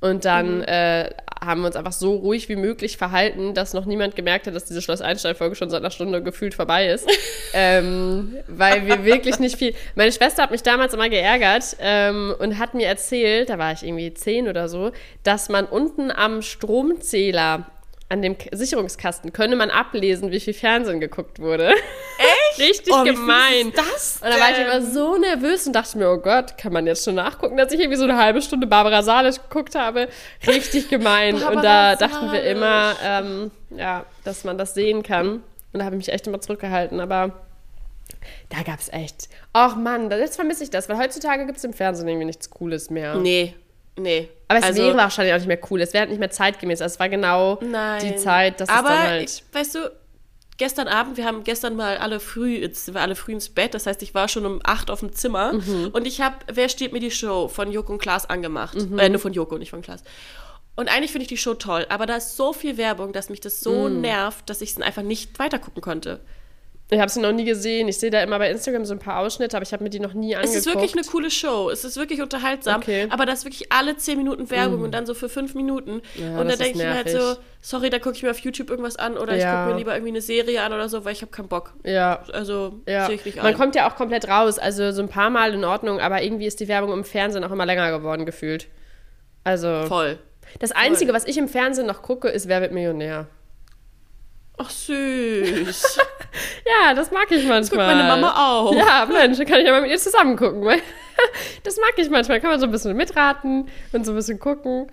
Und 0.00 0.24
dann 0.24 0.58
mhm. 0.58 0.64
äh, 0.64 1.10
haben 1.44 1.60
wir 1.60 1.66
uns 1.66 1.76
einfach 1.76 1.92
so 1.92 2.16
ruhig 2.16 2.48
wie 2.48 2.56
möglich 2.56 2.96
verhalten, 2.96 3.54
dass 3.54 3.74
noch 3.74 3.84
niemand 3.84 4.16
gemerkt 4.16 4.46
hat, 4.46 4.54
dass 4.54 4.64
diese 4.64 4.82
Schloss 4.82 5.00
Einstein-Folge 5.00 5.56
schon 5.56 5.70
seit 5.70 5.80
einer 5.80 5.90
Stunde 5.90 6.22
gefühlt 6.22 6.54
vorbei 6.54 6.88
ist. 6.88 7.08
ähm, 7.54 8.36
weil 8.46 8.86
wir 8.86 9.04
wirklich 9.04 9.38
nicht 9.38 9.56
viel. 9.56 9.74
Meine 9.94 10.12
Schwester 10.12 10.42
hat 10.42 10.50
mich 10.50 10.62
damals 10.62 10.94
immer 10.94 11.08
geärgert 11.08 11.76
ähm, 11.80 12.34
und 12.38 12.58
hat 12.58 12.74
mir 12.74 12.86
erzählt, 12.86 13.48
da 13.50 13.58
war 13.58 13.72
ich 13.72 13.82
irgendwie 13.82 14.14
zehn 14.14 14.48
oder 14.48 14.68
so, 14.68 14.92
dass 15.22 15.48
man 15.48 15.64
unten 15.64 16.10
am 16.10 16.42
Stromzähler 16.42 17.66
an 18.10 18.22
dem 18.22 18.36
Sicherungskasten 18.52 19.32
könne 19.32 19.54
man 19.54 19.70
ablesen, 19.70 20.30
wie 20.30 20.40
viel 20.40 20.54
Fernsehen 20.54 20.98
geguckt 20.98 21.40
wurde. 21.40 21.68
Echt? 21.68 22.58
Richtig 22.58 22.92
oh, 22.92 23.04
gemein. 23.04 23.72
das 23.76 24.20
denn? 24.20 24.28
Und 24.28 24.38
da 24.38 24.42
war 24.42 24.50
ich 24.50 24.58
immer 24.58 24.82
so 24.82 25.18
nervös 25.18 25.66
und 25.66 25.74
dachte 25.74 25.98
mir, 25.98 26.10
oh 26.10 26.16
Gott, 26.16 26.56
kann 26.56 26.72
man 26.72 26.86
jetzt 26.86 27.04
schon 27.04 27.16
nachgucken, 27.16 27.56
dass 27.58 27.72
ich 27.72 27.80
irgendwie 27.80 27.98
so 27.98 28.04
eine 28.04 28.16
halbe 28.16 28.40
Stunde 28.40 28.66
Barbara 28.66 29.02
Salisch 29.02 29.36
geguckt 29.36 29.74
habe. 29.74 30.08
Richtig 30.46 30.88
gemein. 30.88 31.34
und 31.42 31.62
da 31.62 31.96
dachten 31.96 32.32
wir 32.32 32.42
immer, 32.44 32.96
ähm, 33.04 33.50
ja, 33.70 34.06
dass 34.24 34.44
man 34.44 34.56
das 34.56 34.72
sehen 34.72 35.02
kann. 35.02 35.42
Und 35.72 35.80
da 35.80 35.84
habe 35.84 35.96
ich 35.96 36.06
mich 36.06 36.12
echt 36.12 36.26
immer 36.26 36.40
zurückgehalten. 36.40 37.00
Aber 37.00 37.32
da 38.48 38.62
gab 38.62 38.80
es 38.80 38.90
echt. 38.90 39.28
Ach 39.52 39.76
Mann, 39.76 40.10
jetzt 40.10 40.36
vermisse 40.36 40.64
ich 40.64 40.70
das, 40.70 40.88
weil 40.88 40.96
heutzutage 40.96 41.44
gibt 41.44 41.58
es 41.58 41.64
im 41.64 41.74
Fernsehen 41.74 42.08
irgendwie 42.08 42.26
nichts 42.26 42.48
Cooles 42.48 42.88
mehr. 42.88 43.16
Nee, 43.16 43.54
Nee. 43.98 44.28
Aber 44.48 44.60
es 44.60 44.64
also, 44.64 44.82
wäre 44.82 44.96
wahrscheinlich 44.96 45.34
auch 45.34 45.38
nicht 45.38 45.48
mehr 45.48 45.60
cool. 45.70 45.80
Es 45.80 45.92
wäre 45.92 46.02
halt 46.02 46.10
nicht 46.10 46.18
mehr 46.18 46.30
zeitgemäß. 46.30 46.80
Also 46.80 46.94
es 46.94 47.00
war 47.00 47.08
genau 47.08 47.58
nein. 47.60 48.02
die 48.02 48.16
Zeit, 48.16 48.60
dass 48.60 48.68
Aber, 48.68 48.90
es 48.90 48.94
dann 48.94 49.06
halt. 49.06 49.42
Weißt 49.52 49.74
du, 49.74 49.90
gestern 50.58 50.88
Abend, 50.88 51.16
wir 51.16 51.24
haben 51.24 51.44
gestern 51.44 51.76
mal 51.76 51.96
alle 51.98 52.20
früh, 52.20 52.56
jetzt 52.56 52.92
wir 52.92 53.00
alle 53.00 53.14
früh 53.14 53.32
ins 53.32 53.48
Bett, 53.48 53.74
das 53.74 53.86
heißt, 53.86 54.02
ich 54.02 54.14
war 54.14 54.28
schon 54.28 54.44
um 54.44 54.60
acht 54.64 54.90
auf 54.90 55.00
dem 55.00 55.12
Zimmer 55.12 55.54
mhm. 55.54 55.90
und 55.92 56.06
ich 56.06 56.20
habe 56.20 56.36
Wer 56.52 56.68
steht 56.68 56.92
mir 56.92 57.00
die 57.00 57.10
Show 57.10 57.48
von 57.48 57.70
Joko 57.70 57.92
und 57.92 57.98
Klaas 57.98 58.28
angemacht. 58.28 58.76
Mhm. 58.76 58.98
Äh, 58.98 59.08
nur 59.08 59.20
von 59.20 59.32
Joko, 59.32 59.56
nicht 59.56 59.70
von 59.70 59.82
Klaas. 59.82 60.02
Und 60.76 60.88
eigentlich 60.88 61.10
finde 61.10 61.22
ich 61.22 61.28
die 61.28 61.36
Show 61.36 61.54
toll, 61.54 61.86
aber 61.88 62.06
da 62.06 62.16
ist 62.16 62.36
so 62.36 62.52
viel 62.52 62.76
Werbung, 62.76 63.12
dass 63.12 63.30
mich 63.30 63.40
das 63.40 63.60
so 63.60 63.88
mhm. 63.88 64.00
nervt, 64.00 64.48
dass 64.48 64.60
ich 64.60 64.70
es 64.70 64.80
einfach 64.80 65.02
nicht 65.02 65.38
weitergucken 65.38 65.82
konnte. 65.82 66.20
Ich 66.90 66.98
habe 66.98 67.10
sie 67.10 67.20
noch 67.20 67.32
nie 67.32 67.44
gesehen. 67.44 67.86
Ich 67.88 67.98
sehe 67.98 68.10
da 68.10 68.22
immer 68.22 68.38
bei 68.38 68.50
Instagram 68.50 68.86
so 68.86 68.94
ein 68.94 68.98
paar 68.98 69.18
Ausschnitte, 69.18 69.56
aber 69.56 69.64
ich 69.64 69.74
habe 69.74 69.84
mir 69.84 69.90
die 69.90 70.00
noch 70.00 70.14
nie 70.14 70.34
angeguckt. 70.34 70.58
Es 70.58 70.66
ist 70.66 70.74
wirklich 70.74 70.94
eine 70.94 71.02
coole 71.02 71.30
Show. 71.30 71.68
Es 71.68 71.84
ist 71.84 71.98
wirklich 71.98 72.22
unterhaltsam. 72.22 72.80
Okay. 72.80 73.08
Aber 73.10 73.26
das 73.26 73.40
ist 73.40 73.44
wirklich 73.44 73.70
alle 73.70 73.98
zehn 73.98 74.16
Minuten 74.16 74.50
Werbung 74.50 74.80
mm. 74.80 74.84
und 74.84 74.92
dann 74.92 75.04
so 75.04 75.12
für 75.12 75.28
fünf 75.28 75.54
Minuten. 75.54 76.00
Ja, 76.14 76.40
und 76.40 76.48
dann 76.48 76.58
denke 76.58 76.78
ich 76.78 76.84
mir 76.84 76.94
halt 76.94 77.10
so, 77.10 77.36
sorry, 77.60 77.90
da 77.90 77.98
gucke 77.98 78.16
ich 78.16 78.22
mir 78.22 78.30
auf 78.30 78.38
YouTube 78.38 78.70
irgendwas 78.70 78.96
an 78.96 79.18
oder 79.18 79.36
ja. 79.36 79.38
ich 79.38 79.44
gucke 79.44 79.72
mir 79.72 79.78
lieber 79.78 79.92
irgendwie 79.92 80.12
eine 80.12 80.22
Serie 80.22 80.62
an 80.62 80.72
oder 80.72 80.88
so, 80.88 81.04
weil 81.04 81.12
ich 81.12 81.20
habe 81.20 81.30
keinen 81.30 81.48
Bock. 81.48 81.74
Ja. 81.84 82.22
Also 82.32 82.80
ja. 82.86 83.04
sehe 83.04 83.16
ich 83.16 83.24
nicht 83.26 83.38
ein. 83.38 83.44
Man 83.44 83.54
kommt 83.54 83.74
ja 83.74 83.90
auch 83.90 83.96
komplett 83.96 84.26
raus. 84.26 84.58
Also 84.58 84.90
so 84.92 85.02
ein 85.02 85.10
paar 85.10 85.28
Mal 85.28 85.52
in 85.52 85.64
Ordnung, 85.66 86.00
aber 86.00 86.22
irgendwie 86.22 86.46
ist 86.46 86.58
die 86.58 86.68
Werbung 86.68 86.94
im 86.94 87.04
Fernsehen 87.04 87.44
auch 87.44 87.52
immer 87.52 87.66
länger 87.66 87.90
geworden 87.90 88.24
gefühlt. 88.24 88.66
Also. 89.44 89.82
Voll. 89.82 90.18
Das 90.58 90.72
Einzige, 90.72 91.12
Voll. 91.12 91.16
was 91.16 91.26
ich 91.26 91.36
im 91.36 91.48
Fernsehen 91.48 91.86
noch 91.86 92.00
gucke, 92.00 92.28
ist 92.28 92.48
Wer 92.48 92.62
wird 92.62 92.72
Millionär. 92.72 93.26
Ach, 94.56 94.70
süß. 94.70 95.98
ja, 96.66 96.94
das 96.94 97.10
mag 97.10 97.26
ich 97.30 97.44
manchmal. 97.44 97.60
Das 97.60 97.70
guckt 97.70 97.82
meine 97.82 98.04
Mama 98.04 98.34
auch. 98.36 98.74
Ja, 98.74 99.06
Mensch, 99.10 99.38
dann 99.38 99.46
kann 99.46 99.60
ich 99.60 99.66
ja 99.66 99.72
mal 99.72 99.82
mit 99.82 99.90
ihr 99.90 99.98
zusammen 99.98 100.36
gucken. 100.36 100.62
das 101.62 101.76
mag 101.76 101.92
ich 101.96 102.10
manchmal. 102.10 102.40
Kann 102.40 102.50
man 102.50 102.60
so 102.60 102.66
ein 102.66 102.72
bisschen 102.72 102.96
mitraten 102.96 103.68
und 103.92 104.06
so 104.06 104.12
ein 104.12 104.16
bisschen 104.16 104.38
gucken. 104.38 104.90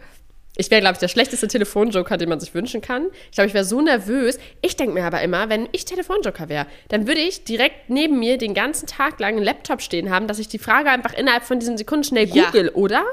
Ich 0.57 0.71
wäre, 0.71 0.81
glaube 0.81 0.93
ich, 0.93 0.99
der 0.99 1.09
schlechteste 1.09 1.47
Telefonjoker, 1.47 2.17
den 2.17 2.29
man 2.29 2.39
sich 2.39 2.53
wünschen 2.53 2.81
kann. 2.81 3.07
Ich 3.29 3.35
glaube, 3.35 3.47
ich 3.47 3.53
wäre 3.53 3.65
so 3.65 3.81
nervös. 3.81 4.39
Ich 4.61 4.77
denke 4.77 4.93
mir 4.93 5.03
aber 5.03 5.21
immer, 5.21 5.49
wenn 5.49 5.67
ich 5.73 5.83
Telefonjoker 5.85 6.47
wäre, 6.47 6.65
dann 6.87 7.07
würde 7.07 7.19
ich 7.19 7.43
direkt 7.43 7.89
neben 7.89 8.19
mir 8.19 8.37
den 8.37 8.53
ganzen 8.53 8.87
Tag 8.87 9.19
lang 9.19 9.35
einen 9.35 9.43
Laptop 9.43 9.81
stehen 9.81 10.09
haben, 10.09 10.27
dass 10.27 10.39
ich 10.39 10.47
die 10.47 10.59
Frage 10.59 10.89
einfach 10.89 11.13
innerhalb 11.13 11.43
von 11.43 11.59
diesen 11.59 11.77
Sekunden 11.77 12.05
schnell 12.05 12.27
google, 12.27 12.65
ja. 12.67 12.73
oder? 12.73 13.03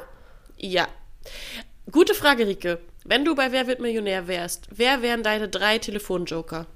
Ja. 0.57 0.87
Gute 1.91 2.15
Frage, 2.15 2.47
Rike. 2.47 2.79
Wenn 3.05 3.25
du 3.25 3.35
bei 3.35 3.51
Wer 3.51 3.67
wird 3.67 3.81
Millionär 3.81 4.29
wärst, 4.29 4.69
wer 4.71 5.03
wären 5.03 5.25
deine 5.25 5.49
drei 5.49 5.79
Telefonjoker? 5.79 6.67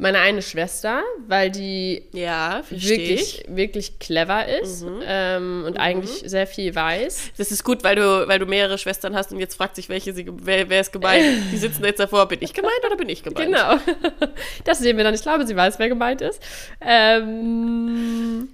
Meine 0.00 0.20
eine 0.20 0.42
Schwester, 0.42 1.02
weil 1.26 1.50
die 1.50 2.04
ja, 2.12 2.62
wirklich, 2.70 3.44
wirklich 3.48 3.98
clever 3.98 4.46
ist 4.46 4.84
mhm. 4.84 5.02
ähm, 5.04 5.64
und 5.66 5.74
mhm. 5.74 5.80
eigentlich 5.80 6.22
sehr 6.24 6.46
viel 6.46 6.72
weiß. 6.74 7.32
Das 7.36 7.50
ist 7.50 7.64
gut, 7.64 7.82
weil 7.82 7.96
du, 7.96 8.28
weil 8.28 8.38
du 8.38 8.46
mehrere 8.46 8.78
Schwestern 8.78 9.16
hast 9.16 9.32
und 9.32 9.40
jetzt 9.40 9.56
fragt 9.56 9.74
sich, 9.74 9.88
welche 9.88 10.12
sie, 10.12 10.26
wer, 10.30 10.68
wer 10.68 10.80
ist 10.80 10.92
gemeint. 10.92 11.24
Die 11.52 11.56
sitzen 11.56 11.84
jetzt 11.84 11.98
davor, 11.98 12.28
bin 12.28 12.38
ich 12.42 12.54
gemeint 12.54 12.78
oder 12.86 12.96
bin 12.96 13.08
ich 13.08 13.22
gemeint? 13.22 13.46
Genau. 13.46 13.78
Das 14.64 14.78
sehen 14.78 14.96
wir 14.96 15.04
dann. 15.04 15.14
Ich 15.14 15.22
glaube, 15.22 15.46
sie 15.46 15.56
weiß, 15.56 15.78
wer 15.78 15.88
gemeint 15.88 16.20
ist. 16.20 16.42
Ähm, 16.80 18.48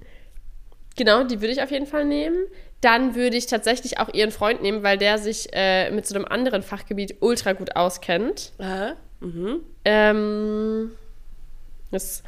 genau, 0.95 1.23
die 1.23 1.41
würde 1.41 1.53
ich 1.53 1.61
auf 1.61 1.71
jeden 1.71 1.87
Fall 1.87 2.05
nehmen 2.05 2.37
dann 2.81 3.15
würde 3.15 3.35
ich 3.35 3.47
tatsächlich 3.47 3.97
auch 3.99 4.13
ihren 4.13 4.29
Freund 4.29 4.61
nehmen, 4.61 4.83
weil 4.83 4.99
der 4.99 5.17
sich 5.17 5.47
äh, 5.53 5.89
mit 5.89 6.05
so 6.05 6.13
einem 6.13 6.25
anderen 6.25 6.61
Fachgebiet 6.61 7.15
ultra 7.19 7.53
gut 7.53 7.75
auskennt. 7.75 8.51
Aha. 8.59 8.95
Ähm, 9.85 10.91
das, 11.91 12.23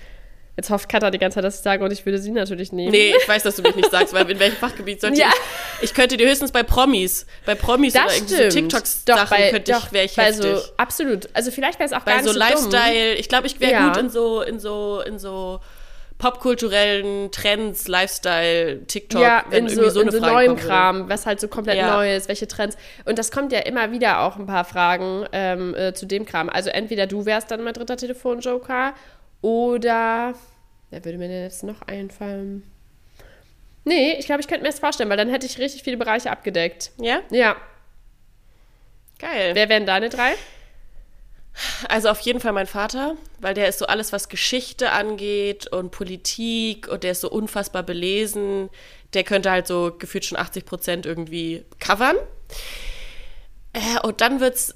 jetzt 0.56 0.70
hofft 0.70 0.90
Katha 0.90 1.12
die 1.12 1.18
ganze 1.20 1.36
Zeit, 1.36 1.44
dass 1.44 1.56
ich 1.58 1.62
sage, 1.62 1.84
und 1.84 1.92
ich 1.92 2.06
würde 2.06 2.18
sie 2.20 2.32
natürlich 2.32 2.72
nehmen. 2.72 2.92
Nee, 2.92 3.14
ich 3.22 3.28
weiß, 3.28 3.44
dass 3.44 3.56
du 3.58 3.62
mich 3.62 3.76
nicht 3.76 3.92
sagst, 3.92 4.14
weil 4.14 4.30
in 4.30 4.40
welchem 4.40 4.58
Fachgebiet 4.58 5.02
sollte 5.02 5.20
Ja. 5.20 5.28
ich. 5.28 5.84
Ich 5.90 5.94
könnte 5.94 6.18
dir 6.18 6.28
höchstens 6.28 6.52
bei 6.52 6.64
Promis, 6.64 7.28
bei 7.46 7.54
Promis 7.56 7.94
oder 7.96 8.06
das 8.06 8.16
irgendwie 8.18 8.36
stimmt. 8.36 8.52
so 8.54 8.60
TikToks 8.60 9.06
doch, 9.06 9.18
Sachen 9.18 9.38
bei, 9.38 9.50
könnte 9.52 9.72
doch, 9.72 9.86
ich, 9.88 9.92
wäre 9.94 10.06
ich 10.06 10.18
heftig. 10.18 10.42
so, 10.58 10.62
absolut. 10.78 11.30
Also 11.34 11.52
vielleicht 11.52 11.78
wäre 11.80 11.86
es 11.88 11.94
auch 11.94 12.02
bei 12.02 12.14
gar 12.14 12.24
so 12.24 12.34
nicht 12.34 12.34
so 12.34 12.40
dumm. 12.70 12.72
Lifestyle, 12.80 13.14
ich 13.16 13.30
glaube, 13.30 13.46
ich 13.48 13.60
wäre 13.60 13.72
Ja. 13.74 13.88
gut 13.90 13.98
in 13.98 14.10
so, 14.10 14.42
in 14.42 14.60
so, 14.60 15.02
in 15.06 15.20
so 15.20 15.60
popkulturellen 16.38 17.32
Trends, 17.32 17.88
Lifestyle, 17.88 18.84
TikTok, 18.88 19.22
ja, 19.22 19.44
wenn 19.50 19.68
in 19.68 19.70
so, 19.70 19.82
irgendwie 19.82 19.92
so 19.94 20.00
in 20.02 20.08
eine 20.08 20.12
so 20.18 20.24
Frage 20.24 20.34
neuem 20.34 20.48
kommen 20.48 20.58
würde. 20.62 20.68
Kram, 20.68 21.10
was 21.10 21.26
halt 21.26 21.40
so 21.40 21.48
komplett 21.48 21.78
Ja. 21.78 21.96
neu 21.96 22.16
ist, 22.16 22.28
welche 22.28 22.48
Trends. 22.48 22.76
Und 23.06 23.18
das 23.20 23.32
kommt 23.32 23.52
ja 23.52 23.60
immer 23.60 23.92
wieder 23.92 24.22
auch 24.22 24.38
ein 24.38 24.46
paar 24.46 24.66
Fragen 24.66 25.26
ähm, 25.32 25.76
äh, 25.76 25.94
zu 25.94 26.06
dem 26.06 26.26
Kram. 26.26 26.50
Also 26.50 26.70
entweder 26.70 27.08
du 27.08 27.26
wärst 27.26 27.52
dann 27.52 27.64
mein 27.64 27.74
dritter 27.74 27.98
Telefonjoker 27.98 28.94
oder 29.42 30.34
wer 30.90 31.06
würde 31.06 31.18
mir 31.18 31.28
denn 31.28 31.44
jetzt 31.44 31.64
noch 31.64 31.82
einfallen? 31.84 32.64
Nee, 33.84 34.14
ich 34.20 34.26
glaube, 34.26 34.42
ich 34.42 34.48
könnte 34.48 34.64
mir 34.64 34.70
das 34.70 34.80
vorstellen, 34.80 35.10
weil 35.10 35.18
dann 35.18 35.30
hätte 35.30 35.46
ich 35.46 35.60
richtig 35.60 35.84
viele 35.84 35.98
Bereiche 35.98 36.30
abgedeckt. 36.32 36.92
Ja, 37.00 37.22
Ja. 37.30 37.56
geil. 39.20 39.56
Wer 39.56 39.70
wären 39.70 39.86
deine 39.86 40.10
drei? 40.10 40.34
Also 41.90 42.10
auf 42.10 42.20
jeden 42.20 42.40
Fall 42.40 42.52
mein 42.52 42.68
Vater, 42.68 43.16
weil 43.40 43.54
der 43.56 43.68
ist 43.68 43.80
so 43.80 43.88
alles, 43.88 44.14
was 44.14 44.30
Geschichte 44.30 44.92
angeht 44.92 45.66
und 45.68 45.90
Politik 45.90 46.88
und 46.88 47.04
der 47.04 47.12
ist 47.14 47.22
so 47.22 47.32
unfassbar 47.32 47.82
belesen. 47.82 48.70
Der 49.14 49.24
könnte 49.24 49.50
halt 49.50 49.66
so 49.66 49.96
gefühlt 49.98 50.26
schon 50.26 50.38
80 50.38 50.66
Prozent 50.66 51.06
irgendwie 51.08 51.66
covern. 51.80 52.16
Äh, 53.74 54.00
und 54.06 54.22
dann 54.22 54.40
wird's, 54.40 54.76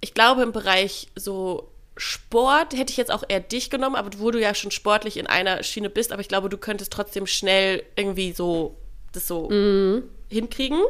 ich 0.00 0.14
glaube, 0.14 0.42
im 0.42 0.52
Bereich 0.52 1.08
so 1.16 1.71
Sport 1.96 2.74
hätte 2.74 2.90
ich 2.90 2.96
jetzt 2.96 3.10
auch 3.10 3.22
eher 3.28 3.40
dich 3.40 3.68
genommen, 3.68 3.96
aber 3.96 4.10
wo 4.18 4.30
du 4.30 4.40
ja 4.40 4.54
schon 4.54 4.70
sportlich 4.70 5.16
in 5.16 5.26
einer 5.26 5.62
Schiene 5.62 5.90
bist, 5.90 6.12
aber 6.12 6.20
ich 6.20 6.28
glaube, 6.28 6.48
du 6.48 6.56
könntest 6.56 6.92
trotzdem 6.92 7.26
schnell 7.26 7.82
irgendwie 7.96 8.32
so 8.32 8.76
das 9.12 9.26
so 9.28 9.48
hinkriegen. 10.28 10.80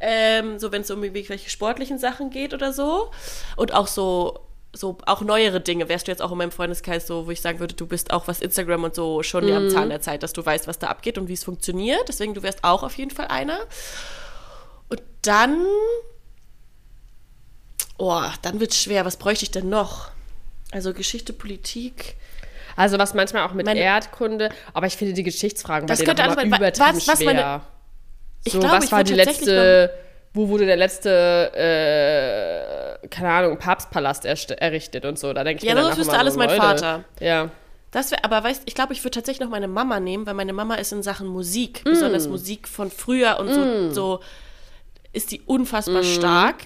Ähm, 0.00 0.58
so 0.58 0.72
wenn 0.72 0.82
es 0.82 0.90
um 0.90 1.02
irgendwelche 1.02 1.48
sportlichen 1.48 1.98
Sachen 1.98 2.30
geht 2.30 2.52
oder 2.52 2.72
so. 2.72 3.10
Und 3.56 3.72
auch 3.72 3.86
so, 3.86 4.40
so 4.72 4.98
auch 5.06 5.22
neuere 5.22 5.60
Dinge 5.60 5.88
wärst 5.88 6.08
du 6.08 6.10
jetzt 6.10 6.20
auch 6.20 6.32
in 6.32 6.38
meinem 6.38 6.50
Freundeskreis 6.50 7.06
so, 7.06 7.26
wo 7.26 7.30
ich 7.30 7.40
sagen 7.40 7.60
würde, 7.60 7.74
du 7.74 7.86
bist 7.86 8.12
auch 8.12 8.28
was 8.28 8.40
Instagram 8.40 8.84
und 8.84 8.94
so 8.94 9.22
schon 9.22 9.50
am 9.50 9.70
Zahn 9.70 9.88
der 9.88 10.00
Zeit, 10.00 10.22
dass 10.22 10.32
du 10.32 10.44
weißt, 10.44 10.66
was 10.66 10.78
da 10.78 10.88
abgeht 10.88 11.16
und 11.16 11.28
wie 11.28 11.34
es 11.34 11.44
funktioniert. 11.44 12.08
Deswegen, 12.08 12.34
du 12.34 12.42
wärst 12.42 12.64
auch 12.64 12.82
auf 12.82 12.98
jeden 12.98 13.12
Fall 13.12 13.28
einer. 13.28 13.60
Und 14.88 15.00
dann, 15.22 15.64
oh, 17.96 18.24
dann 18.42 18.60
wird 18.60 18.74
schwer. 18.74 19.04
Was 19.04 19.16
bräuchte 19.16 19.44
ich 19.44 19.52
denn 19.52 19.68
noch? 19.68 20.10
Also 20.74 20.92
Geschichte, 20.92 21.32
Politik. 21.32 22.16
Also 22.76 22.98
was 22.98 23.14
manchmal 23.14 23.46
auch 23.46 23.52
mit 23.52 23.64
Meine- 23.66 23.80
Erdkunde, 23.80 24.48
aber 24.72 24.86
ich 24.88 24.96
finde 24.96 25.14
die 25.14 25.22
Geschichtsfragen 25.22 25.86
Das 25.86 26.00
bei 26.00 26.04
denen 26.12 26.16
könnte 26.26 26.42
immer 26.42 26.56
übertrieben 26.56 26.96
was- 26.96 27.06
was 27.08 27.20
meine- 27.20 27.38
schwer. 27.38 27.60
Ich 28.44 28.52
so, 28.52 28.58
glaube, 28.58 28.76
was 28.76 28.84
ich 28.84 28.92
war 28.92 29.04
die 29.04 29.14
letzte, 29.14 29.90
wo 30.34 30.48
wurde 30.48 30.66
der 30.66 30.76
letzte, 30.76 31.52
äh, 33.02 33.08
keine 33.08 33.30
Ahnung, 33.30 33.58
Papstpalast 33.58 34.24
errichtet 34.24 35.04
und 35.04 35.18
so. 35.18 35.32
Da 35.32 35.44
denke 35.44 35.62
ich 35.62 35.68
Ja, 35.68 35.74
mir 35.74 35.80
das 35.80 35.84
dann 35.90 35.94
auch 35.94 35.98
wüsste 36.00 36.18
alles 36.18 36.34
so, 36.34 36.38
mein 36.38 36.48
Leute. 36.48 36.60
Vater. 36.60 37.04
Ja. 37.20 37.50
Das 37.92 38.10
wäre, 38.10 38.24
aber 38.24 38.42
weißt, 38.42 38.62
ich 38.66 38.74
glaube, 38.74 38.92
ich 38.92 39.04
würde 39.04 39.12
tatsächlich 39.14 39.40
noch 39.40 39.50
meine 39.50 39.68
Mama 39.68 40.00
nehmen, 40.00 40.26
weil 40.26 40.34
meine 40.34 40.52
Mama 40.52 40.74
ist 40.74 40.92
in 40.92 41.02
Sachen 41.04 41.28
Musik, 41.28 41.82
Mm. 41.84 41.90
besonders 41.90 42.26
Musik 42.26 42.66
von 42.66 42.90
früher 42.90 43.38
und 43.38 43.52
so, 43.54 43.92
so 43.92 44.20
ist 45.12 45.30
die 45.30 45.40
unfassbar 45.42 46.02
Mm. 46.02 46.04
stark. 46.04 46.56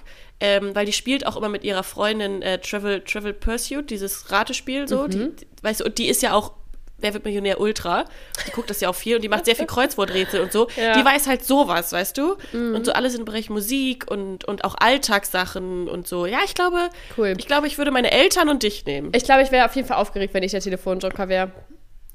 Ähm, 0.40 0.74
weil 0.74 0.86
die 0.86 0.92
spielt 0.92 1.26
auch 1.26 1.36
immer 1.36 1.48
mit 1.48 1.64
ihrer 1.64 1.82
Freundin 1.82 2.42
äh, 2.42 2.58
Travel, 2.58 3.00
Travel 3.00 3.32
Pursuit, 3.32 3.90
dieses 3.90 4.30
Ratespiel 4.30 4.86
so. 4.86 5.02
Mhm. 5.04 5.10
Die, 5.36 5.46
weißt 5.62 5.80
du, 5.80 5.84
und 5.84 5.98
die 5.98 6.06
ist 6.08 6.22
ja 6.22 6.32
auch, 6.32 6.52
wer 6.98 7.12
wird 7.12 7.24
Millionär 7.24 7.60
Ultra? 7.60 8.04
Die 8.46 8.52
guckt 8.52 8.70
das 8.70 8.80
ja 8.80 8.88
auch 8.88 8.94
viel 8.94 9.16
und 9.16 9.22
die 9.22 9.28
macht 9.28 9.46
sehr 9.46 9.56
viel 9.56 9.66
Kreuzworträtsel 9.74 10.40
und 10.40 10.52
so. 10.52 10.68
Ja. 10.76 10.96
Die 10.96 11.04
weiß 11.04 11.26
halt 11.26 11.44
sowas, 11.44 11.92
weißt 11.92 12.16
du? 12.18 12.36
Mhm. 12.52 12.76
Und 12.76 12.86
so 12.86 12.92
alles 12.92 13.16
im 13.16 13.24
Bereich 13.24 13.50
Musik 13.50 14.08
und, 14.10 14.44
und 14.44 14.64
auch 14.64 14.76
Alltagssachen 14.78 15.88
und 15.88 16.06
so. 16.06 16.26
Ja, 16.26 16.38
ich 16.44 16.54
glaube, 16.54 16.88
Cool. 17.16 17.34
ich 17.36 17.46
glaube, 17.48 17.66
ich 17.66 17.78
würde 17.78 17.90
meine 17.90 18.12
Eltern 18.12 18.48
und 18.48 18.62
dich 18.62 18.84
nehmen. 18.86 19.10
Ich 19.14 19.24
glaube, 19.24 19.42
ich 19.42 19.50
wäre 19.50 19.64
auf 19.66 19.74
jeden 19.74 19.88
Fall 19.88 19.96
aufgeregt, 19.96 20.34
wenn 20.34 20.42
ich 20.44 20.52
der 20.52 20.60
Telefonjoker 20.60 21.28
wäre. 21.28 21.50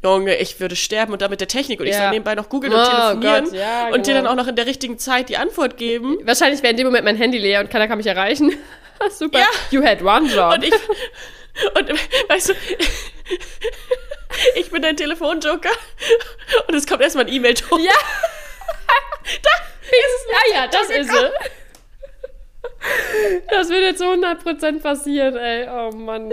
Junge, 0.04 0.36
ich 0.36 0.60
würde 0.60 0.76
sterben 0.76 1.14
und 1.14 1.22
dann 1.22 1.30
mit 1.32 1.40
der 1.40 1.48
Technik 1.48 1.80
und 1.80 1.86
ich 1.88 1.94
Ja. 1.94 2.02
soll 2.02 2.10
nebenbei 2.12 2.36
noch 2.36 2.50
googeln 2.50 2.74
und 2.74 2.80
Oh 2.80 2.84
telefonieren 2.86 3.46
Gott, 3.46 3.54
ja, 3.54 3.88
und 3.88 4.06
dir 4.06 4.14
genau. 4.14 4.26
dann 4.26 4.28
auch 4.28 4.36
noch 4.44 4.48
in 4.50 4.56
der 4.58 4.66
richtigen 4.66 5.00
Zeit 5.00 5.30
die 5.30 5.38
Antwort 5.38 5.78
geben. 5.78 6.18
Wahrscheinlich 6.24 6.62
wäre 6.62 6.72
in 6.72 6.78
dem 6.78 6.88
Moment 6.88 7.06
mein 7.06 7.16
Handy 7.16 7.38
leer 7.38 7.62
und 7.62 7.70
keiner 7.70 7.88
kann 7.88 7.98
mich 7.98 8.08
erreichen. 8.08 8.52
Super. 9.12 9.40
Ja. 9.40 9.46
You 9.72 9.84
had 9.84 10.02
one 10.02 10.28
job. 10.34 10.54
Und 10.56 10.64
ich, 10.66 10.74
und 11.76 11.90
weißt 12.30 12.50
du, 12.50 12.54
ich 14.56 14.70
bin 14.72 14.82
dein 14.82 14.98
Telefonjoker 14.98 15.70
und 16.68 16.76
es 16.76 16.86
kommt 16.86 17.02
erstmal 17.02 17.26
ein 17.26 17.32
E-Mail-Ton. 17.34 17.80
ja. 17.82 17.92
ja, 20.52 20.62
ja, 20.62 20.68
das 20.68 20.90
ist 20.90 21.10
es. 21.12 21.32
Das 23.50 23.70
wird 23.70 23.82
jetzt 23.84 24.00
zu 24.00 24.06
100% 24.06 24.82
passieren, 24.82 25.38
ey. 25.38 25.68
Oh 25.70 25.92
Mann. 25.96 26.32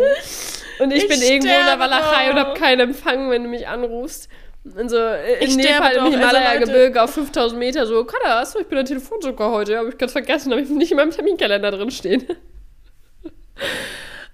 Und 0.81 0.93
ich, 0.93 1.05
Ich 1.05 1.09
bin 1.09 1.21
irgendwo 1.21 1.49
in 1.53 1.67
der 1.67 1.79
Walachei 1.79 2.31
und 2.31 2.39
habe 2.39 2.59
keinen 2.59 2.81
Empfang, 2.81 3.31
wenn 3.31 3.45
du 3.45 3.49
mich 3.49 3.67
anrufst. 3.69 4.29
Und 4.65 4.89
so 4.91 4.99
in 4.99 5.49
Ich 5.49 5.57
Nepal 5.57 5.93
im. 5.95 6.05
Also, 6.05 6.19
Himalaya-Gebirge 6.19 7.03
auf 7.03 7.11
5000 7.15 7.59
Meter 7.59 7.87
so, 7.87 8.05
Kada, 8.05 8.41
achso, 8.41 8.59
ich 8.61 8.67
bin 8.67 8.77
der 8.77 8.85
Telefonjoker 8.85 9.51
heute. 9.51 9.79
Habe 9.79 9.89
ich 9.91 9.99
gerade 9.99 10.13
vergessen, 10.13 10.53
habe 10.53 10.61
ich 10.63 10.69
nicht 10.69 10.91
in 10.91 10.97
meinem 10.97 11.11
Terminkalender 11.13 11.71
drin 11.71 11.91
stehen. 11.91 12.27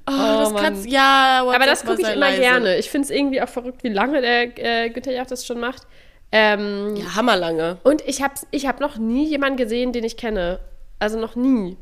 Oh, 0.08 0.12
das 0.12 0.52
Mann. 0.52 0.62
kannst 0.62 0.86
ja. 0.88 1.40
Aber 1.40 1.50
WhatsApp 1.54 1.66
das 1.66 1.84
mal 1.84 1.90
gucke 1.96 2.02
ich 2.08 2.14
immer 2.16 2.26
leise. 2.28 2.40
gerne. 2.40 2.76
Ich 2.76 2.90
finde 2.90 3.06
es 3.06 3.10
irgendwie 3.10 3.42
auch 3.42 3.48
verrückt, 3.48 3.82
wie 3.82 3.88
lange 3.88 4.20
der 4.20 4.84
äh, 4.84 4.90
Günther 4.90 5.12
Jauch 5.12 5.26
das 5.26 5.44
schon 5.44 5.58
macht. 5.58 5.82
Ähm, 6.30 6.94
Ja, 6.94 7.16
hammerlange. 7.16 7.78
Und 7.82 8.02
ich 8.06 8.22
habe 8.22 8.34
ich 8.52 8.66
hab 8.68 8.78
noch 8.80 8.98
nie 8.98 9.26
jemanden 9.26 9.56
gesehen, 9.56 9.92
den 9.92 10.04
ich 10.04 10.16
kenne. 10.16 10.60
Also 11.00 11.18
noch 11.18 11.34
nie. 11.34 11.76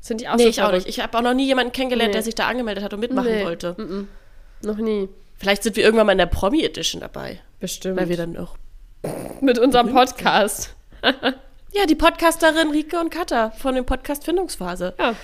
Sind 0.00 0.20
die 0.20 0.28
auch 0.28 0.36
Nee, 0.36 0.44
so 0.44 0.48
ich 0.50 0.62
auch 0.62 0.72
nicht. 0.72 0.86
Ich 0.88 1.00
habe 1.00 1.16
auch 1.18 1.22
noch 1.22 1.34
nie 1.34 1.46
jemanden 1.46 1.72
kennengelernt, 1.72 2.10
Nee. 2.10 2.14
der 2.14 2.22
sich 2.22 2.34
da 2.34 2.46
angemeldet 2.48 2.84
hat 2.84 2.92
und 2.94 3.00
mitmachen 3.00 3.30
Nee. 3.32 3.44
wollte. 3.44 3.76
Noch 4.62 4.76
nie. 4.76 5.08
Vielleicht 5.38 5.62
sind 5.62 5.76
wir 5.76 5.84
irgendwann 5.84 6.06
mal 6.06 6.12
in 6.12 6.18
der 6.18 6.26
Promi-Edition 6.26 7.00
dabei. 7.00 7.40
Bestimmt. 7.60 7.96
Weil 7.98 8.08
wir 8.08 8.16
dann 8.16 8.36
auch. 8.36 8.56
Mit 9.40 9.58
unserem 9.58 9.92
Podcast. 9.92 10.74
Ja, 11.72 11.86
die 11.86 11.94
Podcasterin 11.94 12.70
Rike 12.70 12.98
und 12.98 13.10
Katha 13.10 13.50
von 13.50 13.74
dem 13.74 13.84
Podcast 13.86 14.24
Findungsphase. 14.24 14.94
Ja. 14.98 15.14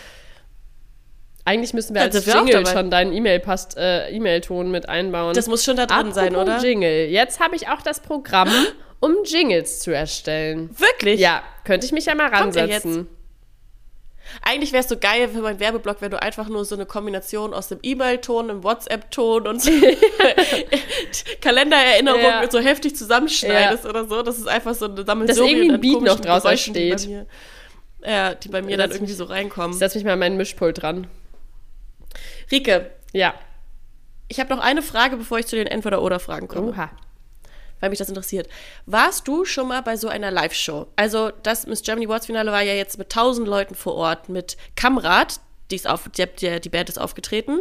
Eigentlich 1.46 1.74
müssen 1.74 1.94
wir 1.94 2.00
Da 2.08 2.16
als 2.16 2.24
Jingle 2.26 2.64
schon 2.66 2.90
deinen 2.90 3.12
E-Mail-Post, 3.12 3.76
äh, 3.76 4.08
E-Mail-Ton 4.10 4.70
mit 4.70 4.88
einbauen. 4.88 5.34
Das 5.34 5.46
muss 5.46 5.62
schon 5.64 5.76
da 5.76 5.84
drin 5.86 6.12
sein, 6.12 6.34
Apropos 6.34 6.54
oder? 6.54 6.64
Jingle. 6.66 7.06
Jetzt 7.10 7.38
habe 7.40 7.54
ich 7.56 7.68
auch 7.68 7.82
das 7.82 8.00
Programm, 8.00 8.48
um 9.00 9.12
Jingles 9.24 9.80
zu 9.80 9.94
erstellen. 9.94 10.70
Wirklich? 10.78 11.20
Ja, 11.20 11.42
könnte 11.64 11.84
ich 11.86 11.92
mich 11.92 12.06
ja 12.06 12.14
mal 12.14 12.28
ransetzen. 12.28 13.08
Eigentlich 14.42 14.72
wäre 14.72 14.82
es 14.82 14.88
so 14.88 14.96
geil 14.98 15.28
für 15.28 15.40
meinen 15.40 15.60
Werbeblock, 15.60 16.00
wenn 16.00 16.10
du 16.10 16.20
einfach 16.20 16.48
nur 16.48 16.64
so 16.64 16.74
eine 16.74 16.86
Kombination 16.86 17.52
aus 17.54 17.68
dem 17.68 17.78
E-Mail-Ton, 17.82 18.50
einem 18.50 18.64
WhatsApp-Ton 18.64 19.46
und 19.46 19.62
so 19.62 19.70
Kalendererinnerung 21.40 22.20
Ja. 22.20 22.50
so 22.50 22.58
heftig 22.58 22.96
zusammenschneidest 22.96 23.86
oder 23.86 24.06
so. 24.06 24.22
Das 24.22 24.38
ist 24.38 24.48
einfach 24.48 24.74
so 24.74 24.86
eine 24.86 25.04
Sammelsurium 25.04 25.70
irgendwie 25.70 25.74
ein 25.74 25.80
Beat 26.00 26.02
noch 26.02 26.20
draus 26.20 26.42
Geräuschen, 26.42 26.74
die 26.74 26.94
mir- 27.06 27.26
Ja, 28.06 28.34
die 28.34 28.48
bei 28.48 28.62
mir 28.62 28.76
dann 28.76 28.90
irgendwie 28.90 29.12
so 29.14 29.24
reinkommen. 29.24 29.72
Ich 29.72 29.78
setze 29.78 29.98
mich 29.98 30.04
mal 30.04 30.12
an 30.14 30.18
meinen 30.18 30.36
Mischpult 30.36 30.82
dran. 30.82 31.06
Rike, 32.50 32.90
Ja. 33.12 33.34
ich 34.28 34.40
habe 34.40 34.54
noch 34.54 34.62
eine 34.62 34.82
Frage, 34.82 35.16
bevor 35.16 35.38
ich 35.38 35.46
zu 35.46 35.56
den 35.56 35.66
Entweder-Oder-Fragen 35.66 36.48
komme. 36.48 36.70
Oha. 36.72 36.90
Weil 37.80 37.90
mich 37.90 37.98
das 37.98 38.08
interessiert. 38.08 38.48
Warst 38.86 39.28
du 39.28 39.44
schon 39.44 39.68
mal 39.68 39.82
bei 39.82 39.96
so 39.96 40.08
einer 40.08 40.30
Live-Show? 40.30 40.86
Also 40.96 41.30
das 41.42 41.66
Miss 41.66 41.82
Germany 41.82 42.06
Awards 42.06 42.26
Finale 42.26 42.50
war 42.52 42.62
ja 42.62 42.74
jetzt 42.74 42.98
mit 42.98 43.10
tausend 43.10 43.46
Leuten 43.48 43.74
vor 43.74 43.94
Ort, 43.94 44.28
mit 44.28 44.56
Kamrat, 44.76 45.40
die, 45.70 45.76
ist 45.76 45.88
auf, 45.88 46.08
die, 46.16 46.26
die, 46.26 46.60
die 46.60 46.68
Band 46.68 46.88
ist 46.88 46.98
aufgetreten. 46.98 47.60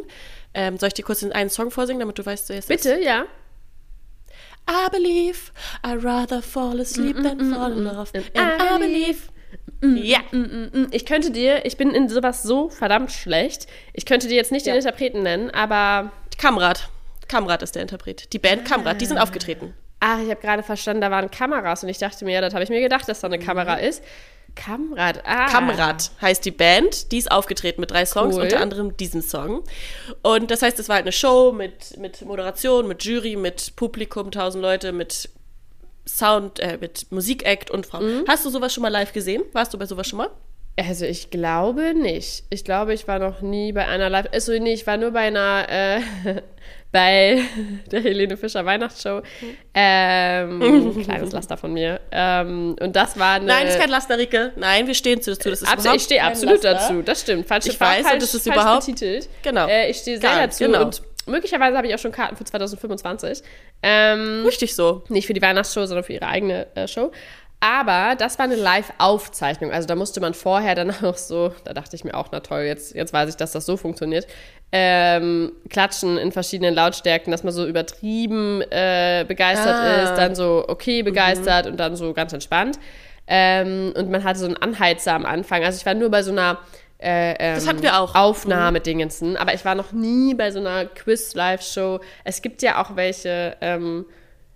Ähm, 0.54 0.78
soll 0.78 0.88
ich 0.88 0.94
dir 0.94 1.04
kurz 1.04 1.24
einen 1.24 1.50
Song 1.50 1.72
vorsingen, 1.72 2.00
damit 2.02 2.18
du 2.20 2.26
weißt, 2.26 2.50
wer 2.50 2.58
es 2.60 2.66
ist? 2.66 2.84
Bitte, 2.84 3.00
ja. 3.02 3.26
I 4.70 4.90
believe 4.92 5.52
I'd 5.84 6.04
rather 6.04 6.42
fall 6.42 6.80
asleep 6.80 7.22
than 7.22 7.54
fall 7.54 7.72
in 7.74 7.84
love. 7.84 8.12
And 8.14 8.26
I 8.36 8.76
I 8.76 8.80
believe. 8.80 9.18
Ja. 9.82 10.20
Mm, 10.32 10.88
Ich 10.92 11.06
könnte 11.06 11.32
dir, 11.32 11.66
ich 11.66 11.76
bin 11.76 11.92
in 11.92 12.08
sowas 12.08 12.44
so 12.44 12.70
verdammt 12.70 13.12
schlecht. 13.12 13.68
Ich 13.92 14.06
könnte 14.06 14.28
dir 14.30 14.36
jetzt 14.36 14.52
nicht 14.54 14.66
Ja. 14.66 14.74
den 14.74 14.80
Interpreten 14.82 15.22
nennen, 15.24 15.50
aber. 15.52 16.12
Kamrat. 16.38 16.90
Kamrat 17.28 17.62
ist 17.62 17.76
der 17.76 17.82
Interpret. 17.82 18.32
Die 18.32 18.40
Band 18.40 18.64
Kamrat, 18.66 19.02
die 19.02 19.06
sind 19.06 19.18
aufgetreten. 19.18 19.74
Ach, 20.06 20.20
ich 20.20 20.30
habe 20.30 20.42
gerade 20.42 20.64
verstanden, 20.64 21.00
da 21.00 21.10
waren 21.12 21.32
Kameras 21.32 21.82
und 21.82 21.88
ich 21.88 21.98
dachte 21.98 22.26
mir, 22.26 22.34
ja, 22.34 22.42
das 22.42 22.54
habe 22.54 22.62
ich 22.66 22.70
mir 22.70 22.82
gedacht, 22.82 23.08
dass 23.08 23.22
da 23.22 23.28
eine 23.28 23.40
Kamera 23.40 23.76
ist. 23.76 24.04
Kamrat, 24.54 25.24
ah. 25.26 25.48
Kamrat 25.48 26.12
heißt 26.22 26.44
die 26.44 26.52
Band, 26.52 27.14
die 27.14 27.20
ist 27.20 27.32
aufgetreten 27.32 27.80
mit 27.80 27.90
drei 27.90 28.06
Songs, 28.06 28.36
Cool. 28.36 28.44
unter 28.44 28.60
anderem 28.60 28.98
diesen 28.98 29.22
Song. 29.22 29.64
Und 30.22 30.52
das 30.52 30.62
heißt, 30.62 30.78
es 30.78 30.90
war 30.90 30.98
halt 30.98 31.06
eine 31.06 31.14
Show 31.14 31.54
mit, 31.54 31.98
mit 31.98 32.22
Moderation, 32.24 32.86
mit 32.88 33.04
Jury, 33.06 33.38
mit 33.38 33.78
Publikum, 33.78 34.30
tausend 34.30 34.62
Leute, 34.62 34.92
mit 34.92 35.30
Sound, 36.06 36.60
äh, 36.60 36.78
mit 36.82 37.10
Musikact 37.12 37.72
und 37.72 37.86
Frauen. 37.86 38.24
Mhm. 38.24 38.26
Hast 38.28 38.44
du 38.44 38.50
sowas 38.50 38.74
schon 38.74 38.82
mal 38.82 38.90
live 38.90 39.14
gesehen? 39.14 39.44
Warst 39.54 39.74
du 39.74 39.78
bei 39.78 39.86
sowas 39.86 40.06
schon 40.06 40.18
mal? 40.18 40.30
Also 40.76 41.06
ich 41.06 41.30
glaube 41.30 41.94
nicht. 41.94 42.44
Ich 42.50 42.66
glaube, 42.66 42.94
ich 42.94 43.08
war 43.08 43.20
noch 43.20 43.42
nie 43.42 43.72
bei 43.72 43.88
einer 43.88 44.10
Live. 44.10 44.28
Also 44.34 44.52
nee, 44.52 44.74
ich 44.74 44.86
war 44.86 44.98
nur 44.98 45.12
bei 45.12 45.22
einer 45.22 45.66
äh, 45.70 46.02
bei 46.94 47.42
der 47.92 48.02
Helene 48.02 48.38
Fischer 48.38 48.66
Weihnachtsshow. 48.66 49.22
Ähm, 49.74 51.02
kleines 51.04 51.32
Laster 51.34 51.58
von 51.58 51.74
mir. 51.74 52.00
Ähm, 52.12 52.76
und 52.80 52.96
das 52.96 53.20
war 53.20 53.34
eine. 53.36 53.46
Nein, 53.46 53.66
das 53.66 53.76
ist 53.76 53.82
kein 53.82 53.90
Laster, 53.90 54.18
Rike. 54.18 54.54
Nein, 54.56 54.88
wir 54.88 54.94
stehen 54.94 55.20
dazu. 55.20 55.50
Das 55.50 55.62
ist 55.62 55.68
Absolut, 55.68 55.98
ich 55.98 56.04
stehe 56.04 56.24
absolut 56.24 56.64
Laster. 56.64 56.74
dazu. 56.74 57.02
Das 57.02 57.22
stimmt. 57.22 57.48
Falsche 57.48 57.70
Ich 57.70 57.80
weiß, 57.80 58.08
falsch, 58.08 58.20
das 58.22 58.34
ist 58.36 58.48
falsch 58.48 58.56
überhaupt- 58.56 58.86
betitelt. 58.86 59.28
Genau. 59.42 59.68
Äh, 59.68 59.90
ich 59.90 59.98
stehe 59.98 60.18
sehr 60.20 60.30
Gar- 60.30 60.42
dazu. 60.48 60.64
genau. 60.64 60.84
Und 60.86 61.02
möglicherweise 61.26 61.76
habe 61.76 61.88
ich 61.88 61.96
auch 61.96 62.00
schon 62.00 62.12
Karten 62.12 62.36
für 62.38 62.44
2025. 62.46 63.42
Ähm, 63.82 64.44
Richtig 64.46 64.76
so. 64.76 65.04
nicht 65.10 65.28
für 65.28 65.34
die 65.34 65.42
Weihnachtsshow, 65.42 65.86
sondern 65.86 66.04
für 66.06 66.14
ihre 66.14 66.28
eigene 66.28 66.68
äh, 66.76 66.88
Show. 66.88 67.12
Aber 67.66 68.16
das 68.18 68.38
war 68.40 68.44
eine 68.44 68.58
Live-Aufzeichnung. 68.58 69.72
Also 69.72 69.88
da 69.88 69.96
musste 69.96 70.20
man 70.20 70.34
vorher 70.34 70.76
dann 70.76 70.92
auch 71.04 71.16
so, 71.16 71.54
da 71.64 71.74
dachte 71.74 71.96
ich 71.96 72.04
mir 72.04 72.14
auch, 72.14 72.28
na 72.30 72.42
toll, 72.42 72.64
jetzt, 72.64 72.94
jetzt 72.94 73.14
weiß 73.14 73.30
ich, 73.30 73.38
dass 73.38 73.54
das 73.54 73.66
so 73.66 73.78
funktioniert, 73.78 74.28
ähm, 74.74 75.54
klatschen 75.70 76.18
in 76.18 76.34
verschiedenen 76.34 76.74
Lautstärken, 76.76 77.32
dass 77.32 77.44
man 77.46 77.54
so 77.54 77.66
übertrieben 77.66 78.62
äh, 78.70 79.24
begeistert 79.26 79.76
Ah. 79.76 80.04
ist, 80.04 80.16
dann 80.16 80.36
so 80.36 80.66
okay 80.68 81.04
begeistert 81.04 81.68
und 81.68 81.78
dann 81.80 81.96
so 81.96 82.12
ganz 82.12 82.34
entspannt. 82.34 82.80
Ähm, 83.28 83.94
und 83.96 84.12
man 84.12 84.26
hatte 84.26 84.40
so 84.40 84.46
einen 84.46 84.58
Anheizer 84.58 85.14
am 85.14 85.26
Anfang. 85.26 85.64
Also 85.64 85.78
ich 85.78 85.86
war 85.86 85.94
nur 85.94 86.10
bei 86.12 86.22
so 86.22 86.32
einer 86.32 86.58
äh, 87.00 87.32
ähm, 87.40 87.56
Das 87.56 87.66
hatten 87.68 87.82
wir 87.82 87.98
auch. 87.98 88.14
Aufnahmedingensen, 88.16 89.38
aber 89.38 89.54
ich 89.54 89.64
war 89.64 89.76
noch 89.76 89.94
nie 89.94 90.34
bei 90.34 90.52
so 90.52 90.60
einer 90.60 90.86
Quiz-Live-Show. 90.86 92.02
Es 92.26 92.42
gibt 92.42 92.62
ja 92.62 92.82
auch 92.82 92.98
welche, 92.98 93.56
ähm, 93.62 94.06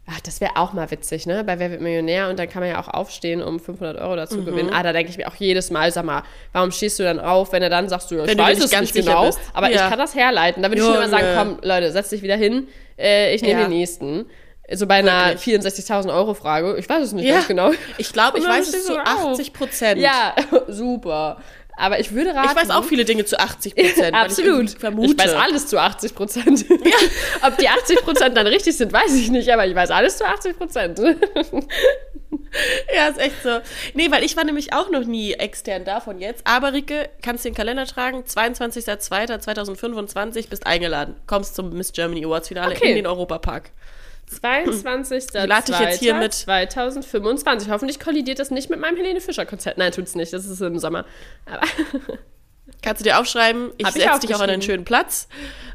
ach, 0.09 0.21
das 0.21 0.39
wäre 0.41 0.51
auch 0.55 0.73
mal 0.73 0.89
witzig, 0.89 1.25
ne? 1.27 1.43
Bei 1.43 1.59
Wer 1.59 1.69
wird 1.69 1.81
Millionär 1.81 2.29
und 2.29 2.39
dann 2.39 2.47
kann 2.49 2.61
man 2.61 2.69
ja 2.69 2.79
auch 2.81 2.87
aufstehen, 2.87 3.41
um 3.43 3.59
500 3.59 3.97
Euro 3.99 4.13
Mhm. 4.13 4.17
dazu 4.17 4.43
gewinnen. 4.45 4.71
Ah, 4.73 4.81
da 4.83 4.93
denke 4.93 5.11
ich 5.11 5.17
mir 5.17 5.27
auch 5.27 5.35
jedes 5.35 5.69
Mal, 5.69 5.91
sag 5.91 6.05
mal, 6.05 6.23
warum 6.53 6.71
stehst 6.71 6.97
du 6.99 7.03
dann 7.03 7.19
auf, 7.19 7.51
wenn 7.51 7.61
er 7.61 7.69
dann 7.69 7.89
sagst, 7.89 8.09
du, 8.11 8.15
ich 8.21 8.27
Wenn 8.27 8.37
du 8.37 8.43
weiß 8.43 8.55
nicht 8.57 8.65
es 8.65 8.71
ganz 8.71 8.93
nicht 8.93 9.05
genau, 9.05 9.25
bist. 9.25 9.39
aber 9.53 9.69
Ja. 9.69 9.83
ich 9.85 9.89
kann 9.89 9.99
das 9.99 10.15
herleiten. 10.15 10.63
Da 10.63 10.69
würde 10.69 10.81
ich 10.81 10.87
schon 10.87 10.95
immer 10.95 11.09
sagen, 11.09 11.25
komm, 11.35 11.57
Leute, 11.61 11.91
setz 11.91 12.09
dich 12.09 12.21
wieder 12.21 12.35
hin, 12.37 12.67
äh, 12.97 13.35
ich 13.35 13.41
nehme 13.41 13.61
Ja. 13.61 13.67
den 13.67 13.77
nächsten. 13.77 14.25
So 14.73 14.85
bei 14.85 14.95
einer 14.95 15.27
Wirklich. 15.27 15.43
64.000 15.43 16.09
Euro 16.13 16.33
Frage, 16.33 16.75
ich 16.77 16.89
weiß 16.89 17.03
es 17.03 17.11
nicht 17.13 17.25
Ja. 17.25 17.35
ganz 17.35 17.47
genau. 17.47 17.71
Ich 17.97 18.11
glaube, 18.11 18.37
ich 18.39 18.45
weiß 18.45 18.67
es 18.73 18.85
zu 18.85 18.93
du 18.93 18.99
auf. 18.99 19.27
80 19.31 19.53
Prozent. 19.53 20.01
Ja, 20.01 20.35
super. 20.67 21.37
Aber 21.77 21.99
ich 21.99 22.11
würde 22.11 22.33
raten. 22.33 22.49
Ich 22.49 22.55
weiß 22.55 22.71
auch 22.71 22.83
viele 22.83 23.05
Dinge 23.05 23.23
zu 23.23 23.39
80 23.39 23.75
Prozent. 23.75 24.15
Absolut. 24.15 24.71
Ich, 24.71 24.79
vermute. 24.79 25.11
ich 25.11 25.17
weiß 25.17 25.35
alles 25.35 25.67
zu 25.67 25.79
80 25.79 26.15
Prozent. 26.15 26.65
Ob 27.43 27.55
die 27.57 27.69
80 27.69 28.01
Prozent 28.01 28.35
dann 28.35 28.47
richtig 28.47 28.75
sind, 28.75 28.91
weiß 28.91 29.13
ich 29.13 29.29
nicht, 29.29 29.47
aber 29.53 29.67
ich 29.67 29.75
weiß 29.75 29.91
alles 29.91 30.17
zu 30.17 30.25
80 30.25 30.57
Prozent. 30.57 30.99
Ja, 32.93 33.07
ist 33.07 33.19
echt 33.19 33.41
so. 33.43 33.59
Nee, 33.93 34.09
weil 34.11 34.23
ich 34.23 34.35
war 34.35 34.43
nämlich 34.43 34.73
auch 34.73 34.89
noch 34.89 35.05
nie 35.05 35.33
extern 35.33 35.85
davon 35.85 36.19
jetzt. 36.19 36.41
Aber 36.45 36.73
Rike, 36.73 37.09
kannst 37.21 37.45
den 37.45 37.53
Kalender 37.53 37.85
tragen. 37.85 38.23
22.02.2025 38.23 40.49
bist 40.49 40.65
eingeladen. 40.65 41.15
Kommst 41.25 41.55
zum 41.55 41.69
Miss 41.71 41.93
Germany 41.93 42.25
Awards 42.25 42.47
Finale 42.49 42.75
Okay. 42.75 42.89
in 42.89 42.95
den 42.95 43.07
Europapark. 43.07 43.69
22. 44.27 45.25
lade 45.33 45.65
dich 45.71 45.79
jetzt 45.79 45.99
hier 45.99 46.13
mit- 46.15 46.33
2025. 46.33 47.69
Hoffentlich 47.69 47.99
kollidiert 47.99 48.39
das 48.39 48.51
nicht 48.51 48.69
mit 48.69 48.79
meinem 48.79 48.97
Helene 48.97 49.21
Fischer 49.21 49.45
Konzert. 49.45 49.77
Nein, 49.77 49.91
tut's 49.91 50.15
nicht. 50.15 50.33
Das 50.33 50.45
ist 50.45 50.61
im 50.61 50.79
Sommer. 50.79 51.05
Aber 51.45 51.61
Kannst 52.81 52.99
du 52.99 53.03
dir 53.03 53.19
aufschreiben. 53.19 53.71
Ich 53.77 53.87
ich 53.87 53.93
setze 53.93 54.19
dich 54.19 54.35
auch 54.35 54.39
an 54.41 54.49
einen 54.49 54.61
schönen 54.61 54.85
Platz. 54.85 55.27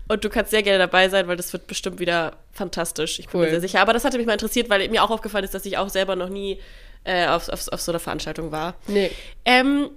Und 0.08 0.24
du 0.24 0.28
kannst 0.30 0.50
sehr 0.50 0.62
gerne 0.62 0.78
dabei 0.78 1.08
sein, 1.08 1.26
weil 1.26 1.36
das 1.36 1.52
wird 1.52 1.66
bestimmt 1.66 1.98
wieder 1.98 2.36
fantastisch. 2.52 3.18
Ich 3.18 3.28
bin 3.28 3.40
Cool. 3.40 3.46
mir 3.46 3.50
sehr 3.52 3.60
sicher. 3.60 3.80
Aber 3.80 3.92
das 3.92 4.04
hatte 4.04 4.18
mich 4.18 4.26
mal 4.26 4.34
interessiert, 4.34 4.68
weil 4.70 4.86
mir 4.88 5.02
auch 5.02 5.10
aufgefallen 5.10 5.44
ist, 5.44 5.54
dass 5.54 5.64
ich 5.64 5.78
auch 5.78 5.88
selber 5.88 6.16
noch 6.16 6.28
nie 6.28 6.60
äh, 7.04 7.26
auf, 7.26 7.48
auf, 7.48 7.66
auf 7.68 7.80
so 7.80 7.90
einer 7.92 7.98
Veranstaltung 7.98 8.52
war. 8.52 8.74
nee. 8.86 9.10
Ähm, 9.44 9.90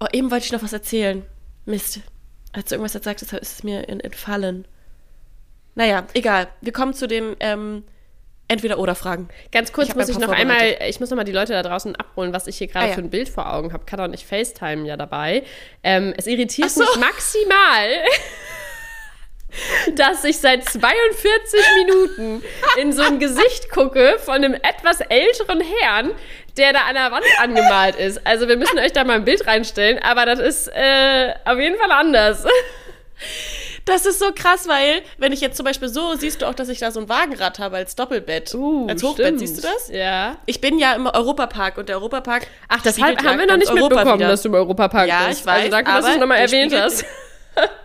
oh, 0.00 0.06
eben 0.12 0.30
wollte 0.30 0.46
ich 0.46 0.52
noch 0.52 0.62
was 0.62 0.72
erzählen. 0.72 1.24
Mist. 1.66 2.00
Als 2.52 2.68
du 2.68 2.76
irgendwas 2.76 2.94
jetzt 2.94 3.04
sagtest, 3.04 3.32
ist 3.32 3.52
es 3.52 3.62
mir 3.62 3.88
entfallen. 3.88 4.66
Naja, 5.74 6.04
egal. 6.14 6.48
Wir 6.60 6.72
kommen 6.72 6.92
zu 6.94 7.06
den 7.06 7.36
ähm, 7.40 7.84
Entweder-Oder-Fragen. 8.48 9.28
Ganz 9.50 9.72
kurz 9.72 9.88
Ich 9.88 9.94
muss 9.94 10.08
ich 10.10 10.18
noch 10.18 10.28
einmal, 10.30 10.76
ich 10.86 11.00
muss 11.00 11.08
noch 11.10 11.16
mal 11.16 11.24
die 11.24 11.32
Leute 11.32 11.54
da 11.54 11.62
draußen 11.62 11.96
abholen, 11.96 12.34
was 12.34 12.46
ich 12.46 12.58
hier 12.58 12.66
gerade 12.66 12.84
Ah, 12.86 12.88
ja. 12.88 12.94
für 12.94 13.00
ein 13.00 13.08
Bild 13.10 13.28
vor 13.30 13.50
Augen 13.52 13.72
habe. 13.72 13.84
Kann 13.86 13.98
auch 14.00 14.08
nicht 14.08 14.26
FaceTime 14.26 14.86
ja 14.86 14.96
dabei. 14.98 15.44
Ähm, 15.82 16.12
es 16.16 16.26
irritiert 16.26 16.70
so. 16.70 16.80
mich 16.80 16.96
maximal, 16.96 17.88
dass 19.96 20.24
ich 20.24 20.38
seit 20.38 20.64
42 20.68 21.60
Minuten 21.76 22.42
in 22.78 22.92
so 22.92 23.02
ein 23.02 23.18
Gesicht 23.18 23.70
gucke 23.70 24.18
von 24.18 24.34
einem 24.36 24.54
etwas 24.54 25.00
älteren 25.00 25.62
Herrn, 25.62 26.10
der 26.58 26.74
da 26.74 26.80
an 26.80 26.94
der 26.94 27.10
Wand 27.10 27.24
angemalt 27.38 27.96
ist. 27.96 28.26
Also 28.26 28.48
wir 28.48 28.58
müssen 28.58 28.78
euch 28.78 28.92
da 28.92 29.04
mal 29.04 29.16
ein 29.16 29.24
Bild 29.24 29.46
reinstellen, 29.46 29.98
aber 30.02 30.26
das 30.26 30.38
ist 30.38 30.68
äh, 30.68 31.32
auf 31.46 31.58
jeden 31.58 31.78
Fall 31.78 31.90
anders. 31.90 32.44
Das 33.84 34.06
ist 34.06 34.18
so 34.20 34.26
krass, 34.34 34.68
weil, 34.68 35.02
wenn 35.18 35.32
ich 35.32 35.40
jetzt 35.40 35.56
zum 35.56 35.64
Beispiel 35.64 35.88
so, 35.88 36.14
siehst 36.14 36.40
du 36.42 36.46
auch, 36.46 36.54
dass 36.54 36.68
ich 36.68 36.78
da 36.78 36.90
so 36.90 37.00
ein 37.00 37.08
Wagenrad 37.08 37.58
habe 37.58 37.76
als 37.76 37.96
Doppelbett. 37.96 38.54
Uh, 38.54 38.86
als 38.88 39.02
Hochbett, 39.02 39.26
stimmt. 39.26 39.40
siehst 39.40 39.58
du 39.58 39.62
das? 39.62 39.88
Ja. 39.88 40.36
Ich 40.46 40.60
bin 40.60 40.78
ja 40.78 40.94
im 40.94 41.06
Europapark 41.06 41.78
und 41.78 41.88
der 41.88 41.96
Europapark. 41.96 42.46
Ach, 42.68 42.80
das 42.82 43.00
haben 43.00 43.16
ja 43.22 43.38
wir 43.38 43.46
noch 43.46 43.56
nicht 43.56 43.70
Europa 43.70 43.94
mitbekommen, 43.96 44.20
wieder. 44.20 44.28
dass 44.28 44.42
du 44.42 44.48
im 44.48 44.54
Europapark 44.54 45.08
Ja, 45.08 45.26
bist. 45.26 45.40
ich 45.40 45.46
weiß, 45.46 45.56
Also 45.58 45.70
danke, 45.70 45.90
dass 45.90 46.04
du 46.04 46.10
es 46.12 46.18
nochmal 46.18 46.38
erwähnt 46.38 46.74
hast. 46.74 47.04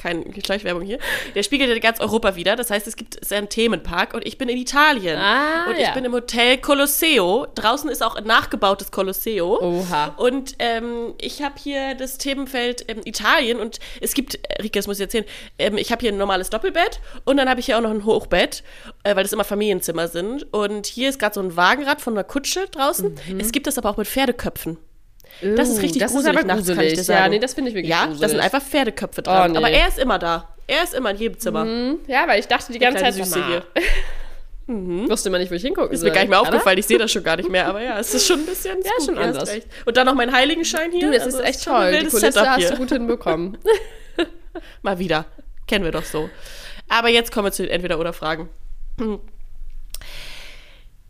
Keine 0.00 0.24
Schleichwerbung 0.42 0.82
hier. 0.82 0.98
Der 1.34 1.42
spiegelt 1.42 1.68
ja 1.68 1.78
ganz 1.78 2.00
Europa 2.00 2.34
wieder. 2.34 2.56
Das 2.56 2.70
heißt, 2.70 2.86
es 2.86 2.96
gibt 2.96 3.16
es 3.16 3.30
ist 3.30 3.32
ein 3.32 3.50
Themenpark 3.50 4.14
und 4.14 4.26
ich 4.26 4.38
bin 4.38 4.48
in 4.48 4.56
Italien. 4.56 5.18
Ah, 5.18 5.66
und 5.68 5.76
ich 5.76 5.82
ja. 5.82 5.92
bin 5.92 6.06
im 6.06 6.12
Hotel 6.12 6.56
Colosseo. 6.58 7.46
Draußen 7.54 7.90
ist 7.90 8.02
auch 8.02 8.16
ein 8.16 8.24
nachgebautes 8.24 8.90
Colosseo. 8.90 9.60
Oha. 9.60 10.14
Und 10.16 10.54
ähm, 10.58 11.14
ich 11.20 11.42
habe 11.42 11.56
hier 11.58 11.94
das 11.94 12.16
Themenfeld 12.16 12.86
ähm, 12.88 13.02
Italien 13.04 13.60
und 13.60 13.78
es 14.00 14.14
gibt, 14.14 14.36
äh, 14.36 14.62
Rika, 14.62 14.78
das 14.78 14.86
muss 14.86 14.96
ich 14.98 15.02
erzählen, 15.02 15.26
ähm, 15.58 15.76
ich 15.76 15.92
habe 15.92 16.00
hier 16.00 16.12
ein 16.12 16.18
normales 16.18 16.48
Doppelbett 16.48 17.00
und 17.24 17.36
dann 17.36 17.50
habe 17.50 17.60
ich 17.60 17.66
hier 17.66 17.76
auch 17.76 17.82
noch 17.82 17.90
ein 17.90 18.06
Hochbett, 18.06 18.62
äh, 19.04 19.14
weil 19.14 19.22
das 19.22 19.34
immer 19.34 19.44
Familienzimmer 19.44 20.08
sind. 20.08 20.50
Und 20.52 20.86
hier 20.86 21.10
ist 21.10 21.18
gerade 21.18 21.34
so 21.34 21.40
ein 21.40 21.56
Wagenrad 21.56 22.00
von 22.00 22.14
einer 22.14 22.24
Kutsche 22.24 22.66
draußen. 22.70 23.16
Es 23.38 23.52
gibt 23.52 23.66
das 23.66 23.76
aber 23.76 23.90
auch 23.90 23.98
mit 23.98 24.06
Pferdeköpfen. 24.06 24.78
Das 25.56 25.68
ist 25.68 25.78
Uh, 25.78 25.80
richtig 25.82 26.02
das 26.02 26.12
gruselig 26.12 26.34
ist 26.36 26.38
aber 26.44 26.54
nachts, 26.54 26.66
kann 26.68 26.74
ich 26.76 26.80
dir 26.80 26.86
gruselig. 26.88 27.06
sagen. 27.06 27.20
Ja, 27.22 27.28
nee, 27.28 27.38
das 27.38 27.54
finde 27.54 27.70
ich 27.70 27.74
wirklich 27.76 27.90
Ja, 27.90 28.00
gruselig. 28.04 28.20
da 28.20 28.28
sind 28.28 28.40
einfach 28.40 28.62
Pferdeköpfe 28.62 29.22
dran. 29.22 29.50
Oh, 29.50 29.52
nee. 29.52 29.58
Aber 29.58 29.70
er 29.70 29.88
ist 29.88 29.98
immer 29.98 30.18
da. 30.18 30.48
Er 30.66 30.84
ist 30.84 30.94
immer 30.94 31.10
in 31.10 31.16
jedem 31.16 31.38
Zimmer. 31.38 31.66
Ja, 32.06 32.28
weil 32.28 32.40
ich 32.40 32.46
dachte 32.46 32.72
die 32.72 32.78
ganze 32.78 33.02
Zeit, 33.02 33.14
Süße 33.14 33.44
hier. 33.46 33.62
wusste 35.08 35.30
man 35.30 35.40
nicht, 35.40 35.50
wo 35.50 35.56
ich 35.56 35.62
hingucken 35.62 35.92
Ist 35.92 36.04
mir 36.04 36.12
gar 36.12 36.20
nicht 36.20 36.30
mehr 36.30 36.40
aufgefallen, 36.40 36.78
ich 36.78 36.86
sehe 36.86 36.96
das 36.98 37.10
schon 37.12 37.24
gar 37.24 37.36
nicht 37.36 37.48
mehr. 37.48 37.66
Aber 37.66 37.82
ja, 37.82 37.98
es 37.98 38.14
ist 38.14 38.26
schon 38.26 38.40
ein 38.40 38.46
bisschen 38.46 38.78
Ja, 38.82 38.90
spooky, 39.00 39.04
schon 39.06 39.18
anders. 39.18 39.50
Und 39.84 39.96
dann 39.96 40.06
noch 40.06 40.14
mein 40.14 40.32
Heiligenschein 40.32 40.92
hier. 40.92 41.06
Du, 41.08 41.12
das 41.12 41.24
Also, 41.24 41.38
ist 41.40 41.44
echt 41.44 41.64
toll. 41.64 41.90
Die 41.92 41.98
Kulisse 42.06 42.20
Setup 42.32 42.46
hast 42.46 42.58
hier. 42.58 42.70
du 42.70 42.76
gut 42.76 42.90
hinbekommen. 42.90 43.58
Mal 44.82 44.98
wieder. 45.00 45.24
Kennen 45.66 45.84
wir 45.84 45.92
doch 45.92 46.04
so. 46.04 46.30
Aber 46.88 47.08
jetzt 47.08 47.32
kommen 47.32 47.46
wir 47.46 47.52
zu 47.52 47.62
den 47.62 47.70
Entweder-Oder-Fragen. 47.72 48.48
Hm. 48.98 49.18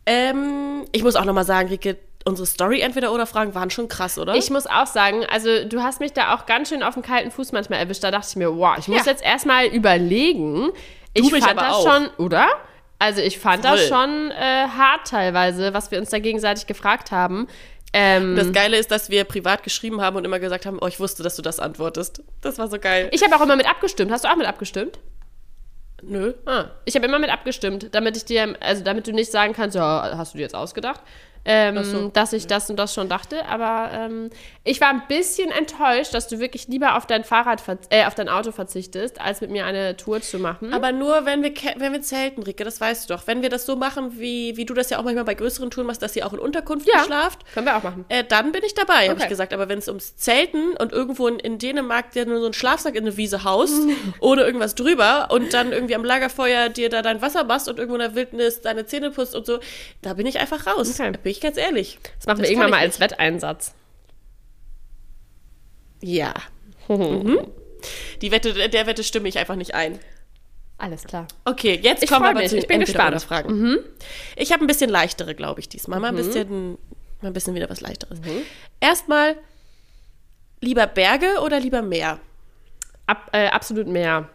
Ähm, 0.05 0.85
ich 0.91 1.03
muss 1.03 1.15
auch 1.15 1.25
noch 1.25 1.33
mal 1.33 1.43
sagen, 1.43 1.69
Rike, 1.69 1.97
unsere 2.25 2.45
Story-Entweder-Oder-Fragen 2.45 3.55
waren 3.55 3.69
schon 3.69 3.87
krass, 3.87 4.17
oder? 4.17 4.35
Ich 4.35 4.49
muss 4.49 4.67
auch 4.67 4.87
sagen, 4.87 5.25
also 5.25 5.65
du 5.65 5.81
hast 5.81 5.99
mich 5.99 6.13
da 6.13 6.35
auch 6.35 6.45
ganz 6.45 6.69
schön 6.69 6.83
auf 6.83 6.93
dem 6.93 7.03
kalten 7.03 7.31
Fuß 7.31 7.51
manchmal 7.51 7.79
erwischt. 7.79 8.03
Da 8.03 8.11
dachte 8.11 8.27
ich 8.29 8.35
mir, 8.35 8.55
wow, 8.55 8.75
ich 8.77 8.87
muss 8.87 9.05
Ja. 9.05 9.11
jetzt 9.11 9.23
erstmal 9.23 9.65
überlegen. 9.67 10.69
Ich 11.13 11.31
mich 11.31 11.43
fand 11.43 11.59
das 11.59 11.73
auch. 11.73 11.83
schon, 11.93 12.07
oder? 12.17 12.47
Also 12.99 13.21
ich 13.21 13.39
fand 13.39 13.65
das 13.65 13.87
Voll. 13.87 13.89
schon 13.89 14.31
äh, 14.31 14.67
hart 14.67 15.07
teilweise, 15.07 15.73
was 15.73 15.89
wir 15.91 15.99
uns 15.99 16.09
da 16.09 16.19
gegenseitig 16.19 16.67
gefragt 16.67 17.11
haben. 17.11 17.47
Ähm, 17.93 18.35
das 18.37 18.53
Geile 18.53 18.77
ist, 18.77 18.91
dass 18.91 19.09
wir 19.09 19.23
privat 19.25 19.63
geschrieben 19.63 20.01
haben 20.01 20.15
und 20.15 20.23
immer 20.23 20.39
gesagt 20.39 20.65
haben, 20.65 20.77
oh, 20.79 20.87
ich 20.87 20.99
wusste, 20.99 21.23
dass 21.23 21.35
du 21.35 21.41
das 21.41 21.59
antwortest. 21.59 22.23
Das 22.41 22.57
war 22.57 22.69
so 22.69 22.79
geil. 22.79 23.09
ich 23.11 23.23
habe 23.23 23.35
auch 23.35 23.41
immer 23.41 23.55
mit 23.57 23.67
abgestimmt. 23.67 24.11
Hast 24.11 24.23
du 24.23 24.29
auch 24.29 24.35
mit 24.37 24.47
abgestimmt? 24.47 24.99
Nö. 26.03 26.33
Ah, 26.45 26.65
ich 26.85 26.95
habe 26.95 27.05
immer 27.05 27.19
mit 27.19 27.29
abgestimmt, 27.29 27.89
damit 27.91 28.17
ich 28.17 28.25
dir, 28.25 28.55
also 28.59 28.83
damit 28.83 29.05
du 29.07 29.11
nicht 29.11 29.31
sagen 29.31 29.53
kannst, 29.53 29.75
ja, 29.75 30.13
hast 30.17 30.33
du 30.33 30.37
dir 30.37 30.43
jetzt 30.43 30.55
ausgedacht, 30.55 31.01
ähm, 31.45 31.83
so. 31.83 32.07
dass 32.09 32.33
ich 32.33 32.47
das 32.47 32.69
und 32.69 32.77
das 32.77 32.93
schon 32.93 33.09
dachte. 33.09 33.45
Aber 33.47 33.89
ähm, 33.93 34.29
ich 34.63 34.79
war 34.79 34.89
ein 34.89 35.01
bisschen 35.07 35.49
enttäuscht, 35.49 36.13
dass 36.13 36.27
du 36.27 36.39
wirklich 36.39 36.67
lieber 36.67 36.95
auf 36.95 37.07
dein 37.07 37.23
Fahrrad, 37.23 37.63
äh, 37.89 38.05
auf 38.05 38.13
dein 38.13 38.29
Auto 38.29 38.51
verzichtest, 38.51 39.19
als 39.19 39.41
mit 39.41 39.49
mir 39.49 39.65
eine 39.65 39.97
Tour 39.97 40.21
zu 40.21 40.37
machen. 40.37 40.71
Aber 40.71 40.91
nur, 40.91 41.25
wenn 41.25 41.41
wir, 41.41 41.51
wenn 41.77 41.93
wir 41.93 42.01
zelten, 42.01 42.43
Rike, 42.43 42.63
das 42.63 42.79
weißt 42.79 43.09
du 43.09 43.13
doch. 43.15 43.25
Wenn 43.25 43.41
wir 43.41 43.49
das 43.49 43.65
so 43.65 43.75
machen, 43.75 44.19
wie, 44.19 44.55
wie 44.57 44.65
du 44.65 44.75
das 44.75 44.91
ja 44.91 44.99
auch 44.99 45.03
manchmal 45.03 45.23
bei 45.25 45.33
größeren 45.33 45.71
Touren 45.71 45.87
machst, 45.87 46.03
dass 46.03 46.15
ihr 46.15 46.27
auch 46.27 46.33
in 46.33 46.39
Unterkunft 46.39 46.87
Ja. 46.87 47.03
schlaft, 47.03 47.39
Können 47.53 47.65
wir 47.65 47.75
auch 47.75 47.81
machen. 47.83 48.05
äh, 48.09 48.23
dann 48.23 48.51
bin 48.51 48.61
ich 48.63 48.75
dabei, 48.75 49.05
habe 49.05 49.13
Okay. 49.13 49.23
ich 49.23 49.29
gesagt. 49.29 49.51
Aber 49.53 49.67
wenn 49.67 49.79
es 49.79 49.87
ums 49.87 50.15
Zelten 50.17 50.73
und 50.77 50.91
irgendwo 50.91 51.27
in, 51.27 51.39
in 51.39 51.57
Dänemark 51.57 52.11
dir 52.11 52.27
nur 52.27 52.37
so 52.39 52.45
einen 52.45 52.53
Schlafsack 52.53 52.93
in 52.95 53.03
eine 53.05 53.17
Wiese 53.17 53.43
haust 53.43 53.81
oder 54.19 54.45
irgendwas 54.45 54.75
drüber 54.75 55.29
und 55.31 55.55
dann 55.55 55.71
irgendwie 55.71 55.95
am 55.95 56.05
Lagerfeuer 56.05 56.69
dir 56.69 56.89
da 56.89 57.01
dein 57.01 57.21
Wasser 57.23 57.43
machst 57.45 57.67
und 57.67 57.79
irgendwo 57.79 57.95
in 57.95 58.01
der 58.01 58.13
Wildnis 58.15 58.61
deine 58.61 58.85
Zähne 58.85 59.09
putzt 59.09 59.33
und 59.33 59.45
so, 59.47 59.59
da 60.03 60.13
bin 60.13 60.27
ich 60.27 60.39
einfach 60.39 60.67
raus. 60.67 60.99
Okay. 60.99 61.11
Da 61.13 61.17
bin 61.19 61.31
ich 61.31 61.41
ganz 61.41 61.57
ehrlich. 61.57 61.97
Das 62.19 62.27
machen 62.27 62.37
wir 62.37 62.43
Das 62.43 62.49
irgendwann 62.51 62.69
kann 62.71 62.79
mal 62.79 62.85
als 62.85 62.99
Wetteinsatz. 62.99 63.73
Ja. 66.01 66.33
mhm. 66.87 67.39
Die 68.21 68.31
Wette, 68.31 68.69
der 68.69 68.85
Wette 68.87 69.03
stimme 69.03 69.27
ich 69.29 69.37
einfach 69.39 69.55
nicht 69.55 69.73
ein. 69.73 69.99
Alles 70.77 71.03
klar. 71.03 71.27
Okay, 71.45 71.79
jetzt 71.81 72.03
Ich 72.03 72.09
kommen 72.09 72.23
wir 72.25 72.29
aber 72.31 72.39
mich, 72.39 72.49
zu 72.49 72.57
ich 72.57 72.67
bin 72.67 72.79
den 72.79 72.85
gespannt. 72.85 73.13
Entweder-Oder-Fragen. 73.13 73.79
Ich 74.35 74.51
habe 74.51 74.63
ein 74.63 74.67
bisschen 74.67 74.89
leichtere, 74.89 75.35
glaube 75.35 75.59
ich, 75.59 75.69
diesmal. 75.69 75.99
Mal 75.99 76.09
ein 76.09 76.15
bisschen 76.15 76.77
Mal 77.21 77.27
ein 77.27 77.33
bisschen 77.33 77.53
wieder 77.53 77.69
was 77.69 77.81
leichteres. 77.81 78.19
Erstmal, 78.79 79.37
lieber 80.59 80.87
Berge 80.87 81.39
oder 81.43 81.59
lieber 81.59 81.83
Meer? 81.83 82.19
Ab, 83.05 83.29
äh, 83.31 83.47
absolut 83.49 83.87
mehr. 83.87 84.27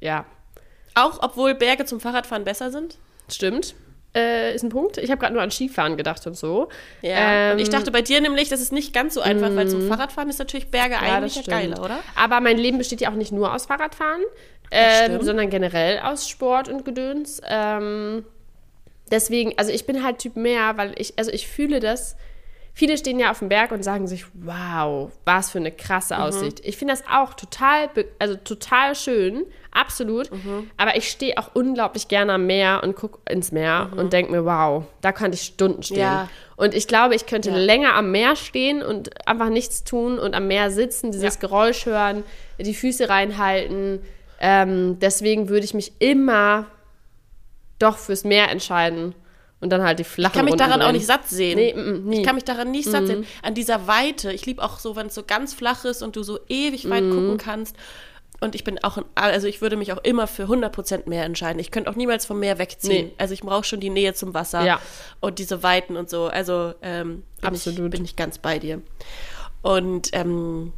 Ja, 0.00 0.24
Auch 0.94 1.18
obwohl 1.22 1.54
Berge 1.54 1.84
zum 1.84 1.98
Fahrradfahren 2.00 2.44
besser 2.44 2.70
sind? 2.70 2.98
stimmt. 3.28 3.74
Äh, 4.14 4.54
ist 4.54 4.62
ein 4.62 4.68
Punkt. 4.68 4.98
Ich 4.98 5.10
habe 5.10 5.18
gerade 5.18 5.32
nur 5.32 5.42
an 5.42 5.50
Skifahren 5.50 5.96
gedacht 5.96 6.26
und 6.26 6.36
so. 6.36 6.68
Ja. 7.00 7.52
und 7.52 7.58
ich 7.58 7.66
Ähm, 7.68 7.72
dachte 7.72 7.90
bei 7.90 8.02
dir 8.02 8.20
nämlich, 8.20 8.50
das 8.50 8.60
ist 8.60 8.70
nicht 8.72 8.92
ganz 8.92 9.14
so 9.14 9.22
einfach, 9.22 9.54
weil 9.56 9.68
zum 9.68 9.88
Fahrradfahren 9.88 10.28
ist 10.28 10.38
natürlich 10.38 10.70
Berge 10.70 10.94
Ja, 10.94 11.00
eigentlich 11.00 11.44
geiler, 11.46 11.82
oder? 11.82 11.98
Aber 12.14 12.40
mein 12.40 12.58
Leben 12.58 12.76
besteht 12.76 13.00
ja 13.00 13.10
auch 13.10 13.14
nicht 13.14 13.32
nur 13.32 13.54
aus 13.54 13.66
Fahrradfahren, 13.66 14.20
ähm, 14.70 15.22
sondern 15.22 15.48
generell 15.48 16.00
aus 16.00 16.28
Sport 16.28 16.68
und 16.68 16.84
Gedöns. 16.84 17.40
Ähm, 17.48 18.24
deswegen, 19.10 19.54
also 19.56 19.72
ich 19.72 19.86
bin 19.86 20.02
halt 20.04 20.18
Typ 20.18 20.36
mehr, 20.36 20.76
weil 20.76 20.92
ich, 20.98 21.14
also 21.18 21.30
ich 21.30 21.48
fühle 21.48 21.80
das. 21.80 22.16
Viele 22.74 22.96
stehen 22.96 23.18
ja 23.18 23.30
auf 23.30 23.40
dem 23.40 23.50
Berg 23.50 23.70
und 23.70 23.84
sagen 23.84 24.06
sich, 24.06 24.24
wow, 24.32 25.10
was 25.26 25.50
für 25.50 25.58
eine 25.58 25.70
krasse 25.72 26.14
Mhm. 26.14 26.20
Aussicht. 26.22 26.60
Ich 26.64 26.78
finde 26.78 26.94
das 26.94 27.04
auch 27.10 27.34
total, 27.34 27.90
also 28.18 28.34
total 28.36 28.94
schön, 28.94 29.44
absolut. 29.72 30.32
Mhm. 30.32 30.70
Aber 30.78 30.96
ich 30.96 31.10
stehe 31.10 31.36
auch 31.36 31.50
unglaublich 31.54 32.08
gerne 32.08 32.32
am 32.32 32.46
Meer 32.46 32.80
und 32.82 32.96
gucke 32.96 33.18
ins 33.30 33.52
Meer 33.52 33.90
und 33.94 34.14
denke 34.14 34.32
mir, 34.32 34.46
wow, 34.46 34.84
da 35.02 35.12
könnte 35.12 35.34
ich 35.36 35.42
Stunden 35.42 35.82
stehen. 35.82 35.96
Mhm. 35.98 36.02
Ja. 36.02 36.28
Und 36.56 36.74
ich 36.74 36.88
glaube, 36.88 37.14
ich 37.14 37.26
könnte 37.26 37.50
Ja. 37.50 37.56
länger 37.56 37.94
am 37.94 38.10
Meer 38.10 38.36
stehen 38.36 38.82
und 38.82 39.26
einfach 39.28 39.50
nichts 39.50 39.84
tun 39.84 40.18
und 40.18 40.34
am 40.34 40.46
Meer 40.48 40.70
sitzen, 40.70 41.12
dieses 41.12 41.34
Ja. 41.34 41.40
Geräusch 41.40 41.84
hören, 41.84 42.24
die 42.58 42.74
Füße 42.74 43.08
reinhalten. 43.08 44.00
Ähm, 44.40 44.98
deswegen 44.98 45.50
würde 45.50 45.64
ich 45.66 45.74
mich 45.74 45.92
immer 45.98 46.66
doch 47.78 47.98
fürs 47.98 48.24
Meer 48.24 48.50
entscheiden 48.50 49.14
und 49.62 49.70
dann 49.70 49.82
halt 49.82 49.98
die 49.98 50.04
flachen 50.04 50.32
Ich 50.32 50.36
kann 50.36 50.44
mich 50.44 50.56
daran 50.56 50.82
auch 50.82 50.86
drehen. 50.86 50.96
nicht 50.96 51.06
satt 51.06 51.26
sehen. 51.28 51.56
Nee, 51.56 51.72
mm, 51.74 52.08
mm. 52.08 52.12
Ich 52.12 52.22
kann 52.24 52.34
mich 52.34 52.44
daran 52.44 52.70
nicht 52.70 52.90
satt 52.90 53.06
sehen. 53.06 53.24
An 53.42 53.54
dieser 53.54 53.86
Weite. 53.86 54.30
Ich 54.32 54.44
liebe 54.44 54.62
auch 54.62 54.78
so, 54.78 54.94
wenn 54.96 55.06
es 55.06 55.14
so 55.14 55.22
ganz 55.22 55.54
flach 55.54 55.84
ist 55.86 56.02
und 56.02 56.16
du 56.16 56.22
so 56.22 56.38
ewig 56.48 56.90
weit 56.90 57.04
Mhm. 57.04 57.10
gucken 57.12 57.38
kannst. 57.38 57.76
Und 58.40 58.56
ich 58.56 58.64
bin 58.64 58.82
auch, 58.82 58.96
ein, 58.98 59.04
also 59.14 59.46
ich 59.46 59.60
würde 59.62 59.76
mich 59.76 59.92
auch 59.92 60.02
immer 60.02 60.26
für 60.26 60.48
100% 60.48 61.08
Meer 61.08 61.24
entscheiden. 61.24 61.60
Ich 61.60 61.70
könnte 61.70 61.88
auch 61.88 61.94
niemals 61.94 62.26
vom 62.26 62.40
Meer 62.40 62.58
wegziehen. 62.58 63.06
Nee. 63.06 63.12
Also 63.16 63.34
ich 63.34 63.40
brauche 63.42 63.62
schon 63.62 63.78
die 63.78 63.88
Nähe 63.90 64.14
zum 64.14 64.34
Wasser 64.34 64.64
Ja. 64.64 64.80
und 65.20 65.38
diese 65.38 65.62
Weiten 65.62 65.96
und 65.96 66.10
so. 66.10 66.24
Also 66.26 66.74
ähm, 66.82 67.22
bin, 67.40 67.48
Absolut. 67.48 67.84
Ich, 67.84 67.90
bin 67.90 68.04
ich 68.04 68.16
ganz 68.16 68.38
bei 68.38 68.58
dir. 68.58 68.82
Und 69.62 70.08
ähm, 70.12 70.72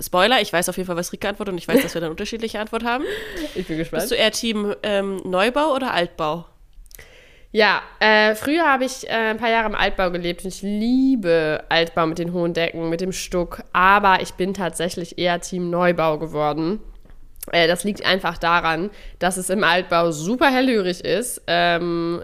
Spoiler, 0.00 0.40
ich 0.40 0.52
weiß 0.52 0.68
auf 0.68 0.76
jeden 0.76 0.86
Fall, 0.86 0.96
was 0.96 1.12
Rika 1.12 1.28
antwortet 1.28 1.52
und 1.52 1.58
ich 1.58 1.66
weiß, 1.68 1.82
dass 1.82 1.94
wir 1.94 2.00
dann 2.00 2.10
unterschiedliche 2.16 2.60
Antwort 2.60 2.84
haben. 2.84 3.04
Ich 3.54 3.66
bin 3.66 3.78
gespannt. 3.78 4.02
Bist 4.02 4.10
du 4.12 4.16
eher 4.16 4.30
Team 4.32 4.74
ähm, 4.82 5.20
Neubau 5.24 5.74
oder 5.74 5.92
Altbau? 5.92 6.46
Ja, 7.58 7.82
äh, 7.98 8.36
früher 8.36 8.70
habe 8.72 8.84
ich 8.84 9.10
äh, 9.10 9.30
ein 9.30 9.36
paar 9.36 9.50
Jahre 9.50 9.66
im 9.66 9.74
Altbau 9.74 10.12
gelebt 10.12 10.44
und 10.44 10.54
ich 10.54 10.62
liebe 10.62 11.64
Altbau 11.68 12.06
mit 12.06 12.20
den 12.20 12.32
hohen 12.32 12.54
Decken, 12.54 12.88
mit 12.88 13.00
dem 13.00 13.10
Stuck, 13.10 13.64
aber 13.72 14.22
ich 14.22 14.34
bin 14.34 14.54
tatsächlich 14.54 15.18
eher 15.18 15.40
Team 15.40 15.68
Neubau 15.68 16.18
geworden. 16.18 16.78
Äh, 17.50 17.66
das 17.66 17.82
liegt 17.82 18.06
einfach 18.06 18.38
daran, 18.38 18.90
dass 19.18 19.38
es 19.38 19.50
im 19.50 19.64
Altbau 19.64 20.12
super 20.12 20.52
hellhörig 20.52 21.04
ist. 21.04 21.42
Ähm, 21.48 22.22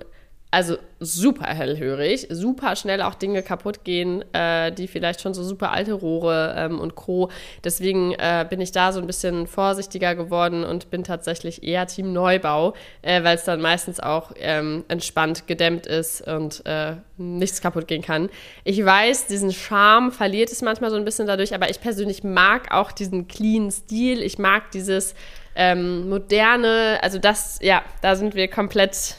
also 0.54 0.76
super 1.00 1.48
hellhörig, 1.48 2.28
super 2.30 2.76
schnell 2.76 3.02
auch 3.02 3.14
Dinge 3.14 3.42
kaputt 3.42 3.82
gehen, 3.82 4.24
äh, 4.32 4.70
die 4.70 4.86
vielleicht 4.86 5.20
schon 5.20 5.34
so 5.34 5.42
super 5.42 5.72
alte 5.72 5.94
Rohre 5.94 6.54
ähm, 6.56 6.78
und 6.78 6.94
Co. 6.94 7.28
Deswegen 7.64 8.12
äh, 8.12 8.46
bin 8.48 8.60
ich 8.60 8.70
da 8.70 8.92
so 8.92 9.00
ein 9.00 9.06
bisschen 9.08 9.48
vorsichtiger 9.48 10.14
geworden 10.14 10.62
und 10.62 10.90
bin 10.90 11.02
tatsächlich 11.02 11.64
eher 11.64 11.88
Team 11.88 12.12
Neubau, 12.12 12.74
äh, 13.02 13.24
weil 13.24 13.34
es 13.34 13.42
dann 13.42 13.60
meistens 13.60 13.98
auch 13.98 14.30
ähm, 14.38 14.84
entspannt 14.86 15.48
gedämmt 15.48 15.86
ist 15.88 16.26
und 16.26 16.64
äh, 16.66 16.94
nichts 17.16 17.60
kaputt 17.60 17.88
gehen 17.88 18.02
kann. 18.02 18.30
Ich 18.62 18.82
weiß, 18.82 19.26
diesen 19.26 19.52
Charme 19.52 20.12
verliert 20.12 20.52
es 20.52 20.62
manchmal 20.62 20.90
so 20.90 20.96
ein 20.96 21.04
bisschen 21.04 21.26
dadurch, 21.26 21.52
aber 21.52 21.68
ich 21.68 21.80
persönlich 21.80 22.22
mag 22.22 22.72
auch 22.72 22.92
diesen 22.92 23.26
clean 23.26 23.72
Stil. 23.72 24.22
Ich 24.22 24.38
mag 24.38 24.70
dieses 24.70 25.16
ähm, 25.56 26.08
moderne, 26.08 26.98
also 27.02 27.18
das, 27.18 27.58
ja, 27.60 27.82
da 28.02 28.14
sind 28.14 28.36
wir 28.36 28.48
komplett 28.48 29.16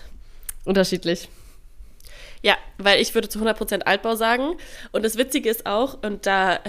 unterschiedlich. 0.66 1.30
Ja, 2.42 2.58
weil 2.78 3.02
ich 3.02 3.16
würde 3.16 3.28
zu 3.30 3.40
100% 3.40 3.84
Altbau 3.84 4.16
sagen. 4.16 4.58
Und 4.92 5.04
das 5.04 5.18
Witzige 5.18 5.50
ist 5.50 5.66
auch, 5.66 6.04
und 6.04 6.26
da, 6.28 6.60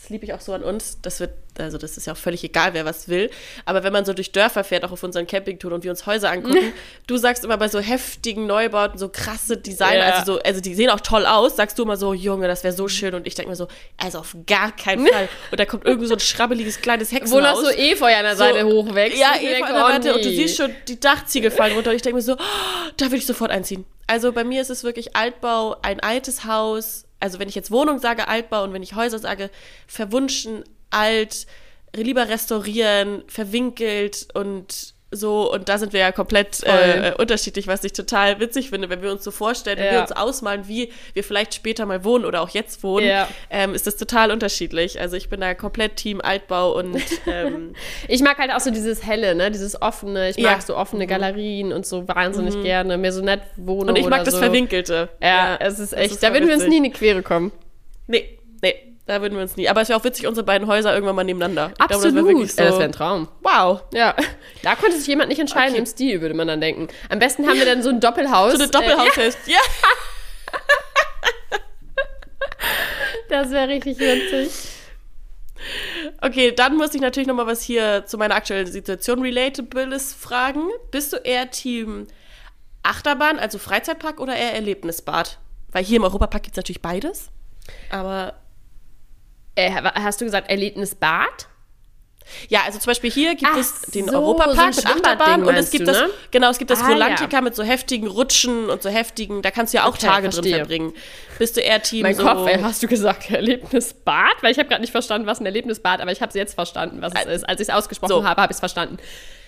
das 0.00 0.10
liebe 0.10 0.24
ich 0.24 0.32
auch 0.32 0.40
so 0.40 0.52
an 0.52 0.62
uns, 0.62 0.98
das 1.02 1.18
wird, 1.18 1.32
also 1.58 1.76
das 1.76 1.96
ist 1.96 2.06
ja 2.06 2.12
auch 2.12 2.16
völlig 2.16 2.44
egal, 2.44 2.72
wer 2.72 2.84
was 2.84 3.08
will, 3.08 3.30
aber 3.64 3.82
wenn 3.82 3.92
man 3.92 4.04
so 4.04 4.12
durch 4.12 4.30
Dörfer 4.30 4.62
fährt, 4.62 4.84
auch 4.84 4.92
auf 4.92 5.02
unseren 5.02 5.26
Campingtouren 5.26 5.74
und 5.74 5.82
wir 5.82 5.90
uns 5.90 6.06
Häuser 6.06 6.30
angucken, 6.30 6.72
du 7.08 7.16
sagst 7.16 7.44
immer 7.44 7.56
bei 7.56 7.68
so 7.68 7.80
heftigen 7.80 8.46
Neubauten, 8.46 8.96
so 8.96 9.08
krasse 9.08 9.56
Design, 9.56 9.98
Ja. 9.98 10.10
also 10.10 10.34
so, 10.34 10.40
also 10.40 10.60
die 10.60 10.74
sehen 10.74 10.90
auch 10.90 11.00
toll 11.00 11.26
aus, 11.26 11.56
sagst 11.56 11.78
du 11.78 11.82
immer 11.82 11.96
so, 11.96 12.14
Junge, 12.14 12.46
das 12.46 12.62
wäre 12.62 12.72
so 12.72 12.86
schön 12.86 13.14
und 13.14 13.26
ich 13.26 13.34
denke 13.34 13.50
mir 13.50 13.56
so, 13.56 13.66
also 13.96 14.20
auf 14.20 14.36
gar 14.46 14.70
keinen 14.70 15.06
Fall. 15.06 15.28
Und 15.50 15.58
da 15.58 15.64
kommt 15.64 15.84
irgendwie 15.84 16.06
so 16.06 16.14
ein 16.14 16.20
schrabbeliges 16.20 16.80
kleines 16.80 17.10
Hexenhaus. 17.10 17.58
Wo 17.58 17.62
noch 17.62 17.68
so 17.68 17.76
Efeu 17.76 18.14
an 18.14 18.22
der 18.22 18.36
Seite 18.36 18.64
hochwächst. 18.64 19.18
Ja, 19.18 19.32
denke, 19.32 19.66
an 19.66 19.74
der 19.74 19.84
oh 19.84 19.88
Seite 19.88 20.14
und 20.14 20.24
du 20.24 20.30
siehst 20.30 20.56
schon, 20.56 20.70
die 20.86 21.00
Dachziegel 21.00 21.50
fallen 21.50 21.74
runter 21.74 21.90
und 21.90 21.96
ich 21.96 22.02
denke 22.02 22.16
mir 22.16 22.22
so, 22.22 22.34
oh, 22.34 22.90
da 22.96 23.06
würde 23.06 23.16
ich 23.16 23.26
sofort 23.26 23.50
einziehen. 23.50 23.84
Also 24.06 24.32
bei 24.32 24.44
mir 24.44 24.62
ist 24.62 24.70
es 24.70 24.84
wirklich 24.84 25.16
Altbau, 25.16 25.76
ein 25.82 26.00
altes 26.00 26.44
Haus. 26.44 27.04
Also 27.20 27.38
wenn 27.38 27.48
ich 27.48 27.54
jetzt 27.54 27.70
Wohnung 27.70 27.98
sage, 27.98 28.28
Altbau 28.28 28.64
und 28.64 28.72
wenn 28.72 28.82
ich 28.82 28.94
Häuser 28.94 29.18
sage, 29.18 29.50
verwunschen, 29.86 30.64
alt, 30.90 31.46
lieber 31.94 32.28
restaurieren, 32.28 33.24
verwinkelt 33.26 34.28
und 34.34 34.94
so. 35.10 35.52
Und 35.52 35.68
da 35.68 35.78
sind 35.78 35.92
wir 35.92 36.00
ja 36.00 36.12
komplett 36.12 36.62
äh, 36.64 37.08
äh, 37.10 37.14
unterschiedlich, 37.16 37.66
was 37.66 37.82
ich 37.84 37.92
total 37.92 38.40
witzig 38.40 38.70
finde, 38.70 38.88
wenn 38.90 39.00
wir 39.02 39.10
uns 39.10 39.24
so 39.24 39.30
vorstellen, 39.30 39.78
wenn 39.78 39.86
Ja. 39.86 39.92
wir 39.92 40.00
uns 40.02 40.12
ausmalen, 40.12 40.68
wie 40.68 40.92
wir 41.14 41.24
vielleicht 41.24 41.54
später 41.54 41.86
mal 41.86 42.04
wohnen 42.04 42.24
oder 42.24 42.42
auch 42.42 42.50
jetzt 42.50 42.82
wohnen, 42.82 43.06
Ja. 43.06 43.28
ähm, 43.50 43.74
ist 43.74 43.86
das 43.86 43.96
total 43.96 44.30
unterschiedlich. 44.30 45.00
Also 45.00 45.16
ich 45.16 45.28
bin 45.28 45.40
da 45.40 45.54
komplett 45.54 45.96
Team 45.96 46.20
Altbau 46.20 46.76
und 46.76 46.96
ähm, 47.26 47.74
Ich 48.06 48.20
mag 48.22 48.38
halt 48.38 48.50
auch 48.52 48.60
so 48.60 48.70
dieses 48.70 49.04
helle, 49.06 49.34
ne, 49.34 49.50
dieses 49.50 49.80
offene. 49.80 50.30
Ich 50.30 50.36
mag 50.36 50.44
Ja. 50.50 50.56
Mhm. 50.56 50.60
so 50.62 50.76
offene 50.76 51.06
Galerien 51.06 51.72
und 51.72 51.86
so 51.86 52.06
wahnsinnig 52.08 52.62
gerne. 52.62 52.98
Mehr 52.98 53.12
so 53.12 53.22
nett 53.22 53.40
wohnen 53.56 53.90
Und 53.90 53.96
ich 53.96 54.06
mag 54.08 54.24
das 54.24 54.34
so. 54.34 54.40
Verwinkelte. 54.40 55.08
Ja, 55.22 55.56
es 55.60 55.78
ist 55.78 55.92
echt, 55.94 56.12
ist 56.12 56.22
da 56.22 56.32
würden 56.32 56.48
wir 56.48 56.54
uns 56.54 56.66
nie 56.66 56.78
in 56.78 56.84
die 56.84 56.90
Quere 56.90 57.22
kommen. 57.22 57.52
Nee, 58.06 58.38
nee, 58.62 58.74
da 59.08 59.22
würden 59.22 59.34
wir 59.36 59.42
uns 59.42 59.56
nie. 59.56 59.68
Aber 59.68 59.80
es 59.80 59.88
wäre 59.88 59.98
auch 59.98 60.04
witzig, 60.04 60.26
unsere 60.26 60.44
beiden 60.44 60.68
Häuser 60.68 60.92
irgendwann 60.92 61.16
mal 61.16 61.24
nebeneinander. 61.24 61.72
Ich 61.74 61.80
Absolut. 61.80 62.14
Glaube, 62.14 62.42
das 62.42 62.56
wäre 62.56 62.56
so. 62.56 62.62
Ja, 62.62 62.68
das 62.68 62.78
wäre 62.78 62.84
ein 62.84 62.92
Traum. 62.92 63.28
wow. 63.40 63.80
Ja, 63.94 64.14
da 64.62 64.76
konnte 64.76 64.98
sich 64.98 65.06
jemand 65.06 65.30
nicht 65.30 65.38
entscheiden 65.38 65.70
Okay. 65.70 65.78
im 65.78 65.86
Stil, 65.86 66.20
würde 66.20 66.34
man 66.34 66.46
dann 66.46 66.60
denken. 66.60 66.88
Am 67.08 67.18
besten 67.18 67.46
haben 67.48 67.58
wir 67.58 67.64
dann 67.64 67.82
so 67.82 67.88
ein 67.88 68.00
Doppelhaus. 68.00 68.52
So 68.52 68.58
eine 68.62 68.70
Doppelhaushälfte. 68.70 69.50
Ja. 69.50 69.58
Äh, 69.58 71.58
das 73.30 73.50
wäre 73.50 73.68
richtig 73.68 73.98
witzig. 73.98 74.52
Okay, 76.20 76.52
dann 76.52 76.76
muss 76.76 76.94
ich 76.94 77.00
natürlich 77.00 77.26
noch 77.26 77.34
mal 77.34 77.46
was 77.46 77.62
hier 77.62 78.04
zu 78.06 78.18
meiner 78.18 78.34
aktuellen 78.34 78.66
Situation 78.66 79.22
Relatables 79.22 80.12
fragen. 80.12 80.68
Bist 80.90 81.14
du 81.14 81.16
eher 81.16 81.50
Team 81.50 82.06
Achterbahn, 82.82 83.38
also 83.38 83.58
Freizeitpark 83.58 84.20
oder 84.20 84.36
eher 84.36 84.52
Erlebnisbad? 84.54 85.38
Weil 85.72 85.84
hier 85.84 85.96
im 85.96 86.04
Europapark 86.04 86.42
gibt 86.42 86.54
es 86.54 86.58
natürlich 86.58 86.82
beides. 86.82 87.28
Aber 87.90 88.34
Äh, 89.58 89.70
hast 89.94 90.20
du 90.20 90.24
gesagt 90.24 90.48
Erlebnisbad? 90.50 91.46
ja, 92.50 92.60
also 92.66 92.78
zum 92.78 92.90
Beispiel 92.90 93.10
hier 93.10 93.34
gibt 93.36 93.50
Ach 93.54 93.56
es 93.56 93.80
den 93.94 94.04
so, 94.04 94.12
so 94.12 94.18
Europapark 94.18 94.58
ein 94.58 94.76
mit 94.76 94.86
Achterbahn 94.86 95.44
und 95.44 95.54
es 95.54 95.70
gibt 95.70 95.88
du, 95.88 95.92
das, 95.92 96.02
ne? 96.02 96.10
genau, 96.30 96.50
es 96.50 96.58
gibt 96.58 96.70
das 96.70 96.82
Ah, 96.82 96.88
Rolantica 96.88 97.36
ja. 97.38 97.40
mit 97.40 97.56
so 97.56 97.62
heftigen 97.62 98.06
Rutschen 98.06 98.68
und 98.68 98.82
so 98.82 98.90
heftigen, 98.90 99.40
da 99.40 99.50
kannst 99.50 99.72
du 99.72 99.78
ja 99.78 99.84
auch 99.84 99.94
Okay, 99.94 100.06
Tage 100.06 100.30
verstehe. 100.30 100.52
drin 100.52 100.60
verbringen. 100.60 100.92
Bist 101.38 101.56
du 101.56 101.62
eher 101.62 101.80
Team 101.82 102.02
Mein 102.02 102.14
so, 102.14 102.24
Kopf, 102.24 102.46
ey, 102.46 102.60
hast 102.60 102.82
du 102.82 102.86
gesagt 102.86 103.30
Erlebnisbad? 103.30 104.42
Weil 104.42 104.52
ich 104.52 104.58
habe 104.58 104.68
gerade 104.68 104.82
nicht 104.82 104.90
verstanden, 104.90 105.26
was 105.26 105.40
ein 105.40 105.46
Erlebnisbad, 105.46 106.02
aber 106.02 106.12
ich 106.12 106.20
habe 106.20 106.28
es 106.28 106.34
jetzt 106.34 106.54
verstanden, 106.54 107.00
was 107.00 107.14
es 107.14 107.24
ist. 107.36 107.48
Als 107.48 107.60
ich 107.62 107.68
es 107.68 107.74
ausgesprochen 107.74 108.10
so. 108.10 108.24
habe, 108.24 108.42
habe 108.42 108.50
ich 108.52 108.56
es 108.56 108.60
verstanden. 108.60 108.98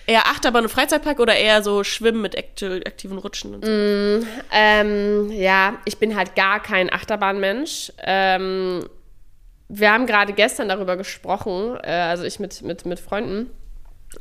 eher 0.07 0.25
Achterbahn 0.25 0.63
und 0.63 0.69
Freizeitpark 0.69 1.19
oder 1.19 1.35
eher 1.35 1.61
so 1.61 1.83
Schwimmen 1.83 2.21
mit 2.21 2.35
akti- 2.35 2.83
aktiven 2.87 3.19
Rutschen 3.19 3.53
und 3.53 3.63
so? 3.63 4.27
Ähm, 4.51 5.31
ja, 5.31 5.75
ich 5.85 5.99
bin 5.99 6.15
halt 6.15 6.35
gar 6.35 6.59
kein 6.63 6.91
Achterbahnmensch. 6.91 7.91
Ähm, 8.03 8.89
wir 9.73 9.91
haben 9.91 10.05
gerade 10.05 10.33
gestern 10.33 10.67
darüber 10.67 10.97
gesprochen, 10.97 11.77
äh, 11.81 11.91
also 11.91 12.23
ich 12.25 12.39
mit, 12.39 12.61
mit, 12.61 12.85
mit 12.85 12.99
Freunden. 12.99 13.49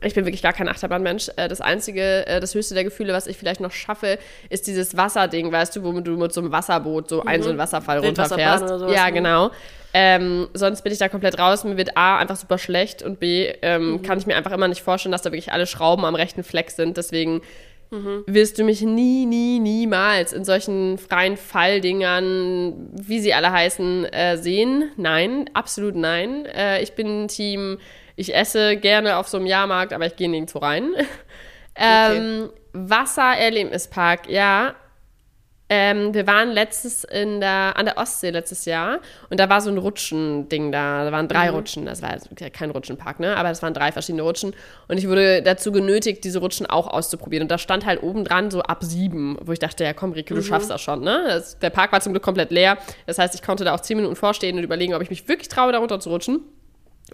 Ich 0.02 0.14
bin 0.14 0.24
wirklich 0.24 0.42
gar 0.42 0.52
kein 0.52 0.68
Achterbahnmensch. 0.68 1.30
Äh, 1.36 1.48
das 1.48 1.60
einzige, 1.60 2.24
äh, 2.28 2.38
das 2.38 2.54
höchste 2.54 2.74
der 2.74 2.84
Gefühle, 2.84 3.12
was 3.12 3.26
ich 3.26 3.36
vielleicht 3.36 3.60
noch 3.60 3.72
schaffe, 3.72 4.18
ist 4.48 4.68
dieses 4.68 4.96
Wasserding, 4.96 5.50
weißt 5.50 5.74
du, 5.74 5.82
womit 5.82 6.06
du 6.06 6.16
mit 6.16 6.32
so 6.32 6.40
einem 6.40 6.52
Wasserboot 6.52 7.08
so 7.08 7.24
einen 7.24 7.42
so 7.42 7.48
einen 7.48 7.58
Wasserfall 7.58 7.98
runterfährst. 7.98 8.62
oder 8.62 8.78
sowas, 8.78 8.94
ja, 8.94 9.06
ne? 9.06 9.12
genau. 9.12 9.50
Ähm, 9.92 10.48
sonst 10.54 10.82
bin 10.82 10.92
ich 10.92 10.98
da 10.98 11.08
komplett 11.08 11.40
raus. 11.40 11.64
Mir 11.64 11.76
wird 11.76 11.96
A 11.96 12.18
einfach 12.18 12.36
super 12.36 12.58
schlecht 12.58 13.02
und 13.02 13.18
B 13.18 13.52
ähm, 13.62 14.02
kann 14.02 14.18
ich 14.18 14.26
mir 14.26 14.36
einfach 14.36 14.52
immer 14.52 14.68
nicht 14.68 14.82
vorstellen, 14.82 15.10
dass 15.10 15.22
da 15.22 15.32
wirklich 15.32 15.52
alle 15.52 15.66
Schrauben 15.66 16.04
am 16.04 16.14
rechten 16.14 16.44
Fleck 16.44 16.70
sind. 16.70 16.96
Deswegen 16.96 17.42
wirst 18.26 18.58
du 18.58 18.64
mich 18.64 18.82
nie, 18.82 19.26
nie, 19.26 19.58
niemals 19.58 20.32
in 20.32 20.44
solchen 20.44 20.96
freien 20.96 21.36
Falldingern, 21.36 22.88
wie 22.92 23.20
sie 23.20 23.34
alle 23.34 23.50
heißen, 23.50 24.04
äh, 24.06 24.36
sehen. 24.36 24.92
Nein, 24.96 25.50
absolut 25.54 25.96
nein. 25.96 26.46
Äh, 26.46 26.82
ich 26.82 26.92
bin 26.92 27.26
Team, 27.28 27.78
ich 28.16 28.34
esse 28.34 28.76
gerne 28.76 29.16
auf 29.16 29.28
so 29.28 29.38
einem 29.38 29.46
Jahrmarkt, 29.46 29.92
aber 29.92 30.06
ich 30.06 30.16
gehe 30.16 30.28
nirgendwo 30.28 30.60
rein. 30.60 30.92
ähm, 31.76 32.50
Wassererlebnispark, 32.72 34.28
ja. 34.28 34.76
Ähm, 35.72 36.12
wir 36.12 36.26
waren 36.26 36.50
letztes 36.50 37.04
in 37.04 37.40
der, 37.40 37.76
an 37.76 37.84
der 37.84 37.96
Ostsee 37.96 38.30
letztes 38.30 38.64
Jahr 38.64 38.98
und 39.30 39.38
da 39.38 39.48
war 39.48 39.60
so 39.60 39.70
ein 39.70 39.78
Rutschending 39.78 40.72
da. 40.72 41.04
Da 41.04 41.12
waren 41.12 41.28
drei 41.28 41.48
mhm. 41.48 41.56
Rutschen. 41.56 41.86
Das 41.86 42.02
war 42.02 42.10
kein 42.52 42.70
Rutschenpark, 42.72 43.20
ne? 43.20 43.36
Aber 43.36 43.50
es 43.50 43.62
waren 43.62 43.72
drei 43.72 43.92
verschiedene 43.92 44.22
Rutschen. 44.22 44.52
Und 44.88 44.98
ich 44.98 45.08
wurde 45.08 45.42
dazu 45.42 45.70
genötigt, 45.70 46.24
diese 46.24 46.40
Rutschen 46.40 46.66
auch 46.66 46.88
auszuprobieren. 46.88 47.44
Und 47.44 47.52
da 47.52 47.58
stand 47.58 47.86
halt 47.86 48.02
oben 48.02 48.24
dran 48.24 48.50
so 48.50 48.62
ab 48.62 48.82
sieben, 48.82 49.38
wo 49.42 49.52
ich 49.52 49.60
dachte, 49.60 49.84
ja 49.84 49.92
komm, 49.92 50.10
Rieke, 50.10 50.34
du 50.34 50.40
mhm. 50.40 50.44
schaffst 50.44 50.70
das 50.70 50.80
schon, 50.80 51.02
ne? 51.02 51.22
Das, 51.28 51.56
der 51.60 51.70
Park 51.70 51.92
war 51.92 52.00
zum 52.00 52.14
Glück 52.14 52.24
komplett 52.24 52.50
leer. 52.50 52.76
Das 53.06 53.20
heißt, 53.20 53.36
ich 53.36 53.42
konnte 53.42 53.62
da 53.62 53.72
auch 53.72 53.80
zehn 53.80 53.96
Minuten 53.96 54.16
vorstehen 54.16 54.58
und 54.58 54.64
überlegen, 54.64 54.94
ob 54.94 55.02
ich 55.02 55.10
mich 55.10 55.28
wirklich 55.28 55.48
traue, 55.48 55.70
da 55.70 55.78
runter 55.78 56.00
zu 56.00 56.10
rutschen. 56.10 56.40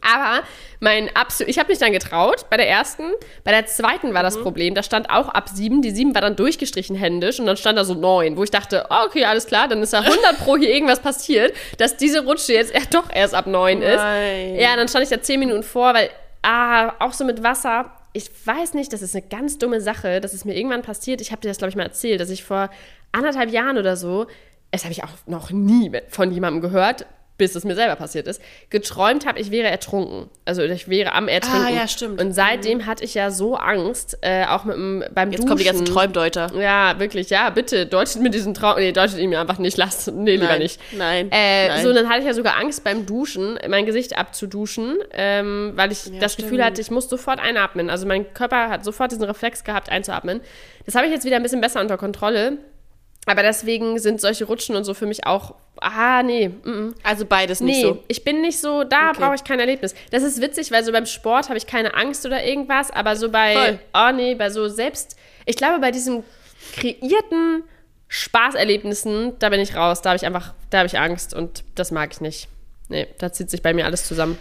Aber 0.03 0.43
mein 0.81 1.15
absolut, 1.15 1.51
ich 1.51 1.59
habe 1.59 1.69
mich 1.69 1.79
dann 1.79 1.93
getraut 1.93 2.49
bei 2.51 2.57
der 2.57 2.69
ersten. 2.69 3.05
Bei 3.45 3.51
der 3.51 3.67
zweiten 3.67 4.15
war 4.15 4.23
das 4.23 4.37
mhm. 4.37 4.43
Problem, 4.43 4.75
da 4.75 4.83
stand 4.83 5.11
auch 5.11 5.29
ab 5.29 5.49
sieben. 5.49 5.83
Die 5.83 5.91
sieben 5.91 6.15
war 6.15 6.21
dann 6.21 6.37
durchgestrichen 6.37 6.97
händisch 6.97 7.41
und 7.41 7.47
dann 7.47 7.57
stand 7.57 7.79
da 7.79 7.85
so 7.85 7.95
neun, 7.95 8.37
wo 8.37 8.43
ich 8.43 8.51
dachte, 8.51 8.87
oh, 8.91 9.07
okay, 9.07 9.25
alles 9.25 9.47
klar, 9.47 9.69
dann 9.69 9.83
ist 9.83 9.93
da 9.93 10.01
100 10.01 10.39
pro 10.39 10.57
hier 10.57 10.71
irgendwas 10.71 11.01
passiert, 11.01 11.55
dass 11.79 11.97
diese 11.97 12.25
Rutsche 12.25 12.53
jetzt 12.53 12.73
doch 12.95 13.11
erst 13.13 13.35
ab 13.35 13.47
neun 13.47 13.83
ist. 13.83 13.97
Nein. 13.97 14.57
Ja, 14.57 14.77
dann 14.77 14.89
stand 14.89 15.05
ich 15.05 15.11
da 15.11 15.21
zehn 15.21 15.41
Minuten 15.41 15.63
vor, 15.63 15.95
weil, 15.95 16.11
ah, 16.43 16.93
auch 16.99 17.13
so 17.13 17.25
mit 17.25 17.43
Wasser. 17.43 17.93
Ich 18.13 18.31
weiß 18.45 18.75
nicht, 18.75 18.93
das 18.93 19.03
ist 19.03 19.15
eine 19.15 19.27
ganz 19.27 19.59
dumme 19.59 19.81
Sache. 19.81 20.21
Das 20.21 20.33
ist 20.33 20.45
mir 20.45 20.57
irgendwann 20.57 20.83
passiert. 20.83 21.21
Ich 21.21 21.33
habe 21.33 21.43
dir 21.43 21.49
das, 21.49 21.59
glaube 21.59 21.71
ich, 21.71 21.77
mal 21.77 21.83
erzählt, 21.83 22.21
dass 22.21 22.31
ich 22.31 22.45
vor 22.45 22.71
anderthalb 23.13 23.51
Jahren 23.51 23.77
oder 23.77 23.97
so 23.97 24.27
das 24.77 24.85
habe 24.85 24.93
ich 24.93 25.05
auch 25.05 25.11
noch 25.27 25.51
nie 25.51 25.91
von 26.09 26.31
jemandem 26.31 26.61
gehört, 26.61 27.07
bis 27.39 27.55
es 27.55 27.65
mir 27.65 27.75
selber 27.75 27.97
passiert 27.97 28.27
ist, 28.27 28.41
geträumt 28.71 29.27
habe, 29.27 29.39
ich 29.39 29.51
wäre 29.51 29.69
ertrunken. 29.69 30.31
Also 30.45 30.63
ich 30.63 30.89
wäre 30.89 31.13
am 31.13 31.29
Ertrinken. 31.29 31.67
Ah, 31.67 31.71
ja, 31.71 31.89
stimmt. 31.89 32.21
Und 32.21 32.33
seitdem 32.33 32.79
mhm. 32.79 32.87
hatte 32.87 33.05
ich 33.05 33.15
ja 33.15 33.31
so 33.31 33.57
Angst, 33.57 34.19
äh, 34.23 34.47
auch 34.47 34.65
mit 34.65 34.77
dem, 34.77 35.05
beim 35.15 35.31
Jetzt 35.31 35.41
Duschen. 35.41 35.49
kommen 35.49 35.59
die 35.59 35.65
ganzen 35.65 35.85
Träumdeuter. 35.85 36.51
Ja, 36.59 36.99
wirklich, 36.99 37.31
ja, 37.31 37.51
bitte, 37.51 37.87
deutet 37.87 38.23
mir 38.23 38.31
diesen 38.31 38.55
Traum, 38.55 38.77
nee, 38.79 38.93
deutet 38.93 39.19
ihn 39.19 39.31
mir 39.31 39.41
einfach 39.41 39.59
nicht, 39.59 39.77
lasst, 39.77 40.09
nee, 40.13 40.33
lieber 40.33 40.47
nein, 40.47 40.59
nicht. 40.61 40.81
Nein, 40.93 41.29
äh, 41.31 41.69
nein. 41.69 41.83
So, 41.83 41.93
dann 41.93 42.09
hatte 42.09 42.21
ich 42.21 42.27
ja 42.27 42.35
sogar 42.35 42.57
Angst 42.59 42.85
beim 42.85 43.07
Duschen, 43.07 43.59
mein 43.69 43.87
Gesicht 43.87 44.17
abzuduschen, 44.17 44.97
ähm, 45.13 45.73
weil 45.75 45.93
ich 45.93 46.07
ja, 46.07 46.13
das 46.21 46.35
stimmt. 46.35 46.49
Gefühl 46.49 46.65
hatte, 46.65 46.81
ich 46.81 46.91
muss 46.91 47.09
sofort 47.09 47.41
einatmen. 47.41 47.91
Also 47.91 48.07
mein 48.07 48.33
Körper 48.33 48.71
hat 48.71 48.85
sofort 48.85 49.13
diesen 49.13 49.25
Reflex 49.25 49.65
gehabt, 49.65 49.91
einzuatmen. 49.91 50.41
Das 50.87 50.95
habe 50.95 51.07
ich 51.07 51.13
jetzt 51.13 51.25
wieder 51.25 51.37
ein 51.37 51.43
bisschen 51.43 51.61
besser 51.61 51.81
unter 51.81 51.97
Kontrolle. 51.97 52.59
Aber 53.29 53.43
deswegen 53.43 53.99
sind 53.99 54.21
solche 54.21 54.45
Rutschen 54.45 54.77
und 54.77 54.85
so 54.85 54.95
für 54.95 55.07
mich 55.07 55.27
auch, 55.27 55.57
ah, 55.81 56.23
nee. 56.23 56.49
Mm. 56.49 56.95
Also 57.03 57.27
beides 57.27 57.61
nicht 57.61 57.79
nee, 57.79 57.83
so. 57.83 58.03
ich 58.07 58.23
bin 58.23 58.41
nicht 58.41 58.61
so, 58.61 58.85
da 58.85 59.11
okay. 59.11 59.19
brauche 59.21 59.35
ich 59.35 59.43
kein 59.43 59.59
Erlebnis. 59.59 59.97
Das 60.13 60.23
ist 60.23 60.41
witzig, 60.41 60.71
weil 60.71 60.85
so 60.85 60.93
beim 60.93 61.07
Sport 61.07 61.49
habe 61.49 61.59
ich 61.59 61.67
keine 61.67 61.95
Angst 61.95 62.25
oder 62.25 62.45
irgendwas, 62.45 62.93
aber 62.93 63.17
so 63.17 63.29
bei, 63.29 63.55
Voll. 63.55 63.79
oh 63.95 64.13
nee, 64.15 64.37
bei 64.37 64.49
so 64.49 64.69
selbst, 64.69 65.17
ich 65.45 65.57
glaube, 65.57 65.81
bei 65.81 65.91
diesen 65.91 66.23
kreierten 66.77 67.65
Spaßerlebnissen, 68.09 69.39
da 69.41 69.49
bin 69.49 69.61
ich 69.61 69.75
raus, 69.75 70.03
da 70.03 70.11
habe 70.11 70.17
ich 70.17 70.25
einfach, 70.25 70.55
da 70.71 70.79
habe 70.79 70.87
ich 70.87 70.97
Angst 70.97 71.35
und 71.35 71.65
das 71.75 71.91
mag 71.91 72.13
ich 72.13 72.21
nicht. 72.21 72.49
Nee, 72.89 73.09
da 73.19 73.33
zieht 73.33 73.51
sich 73.51 73.61
bei 73.61 73.75
mir 73.75 73.87
alles 73.87 74.07
zusammen. 74.07 74.39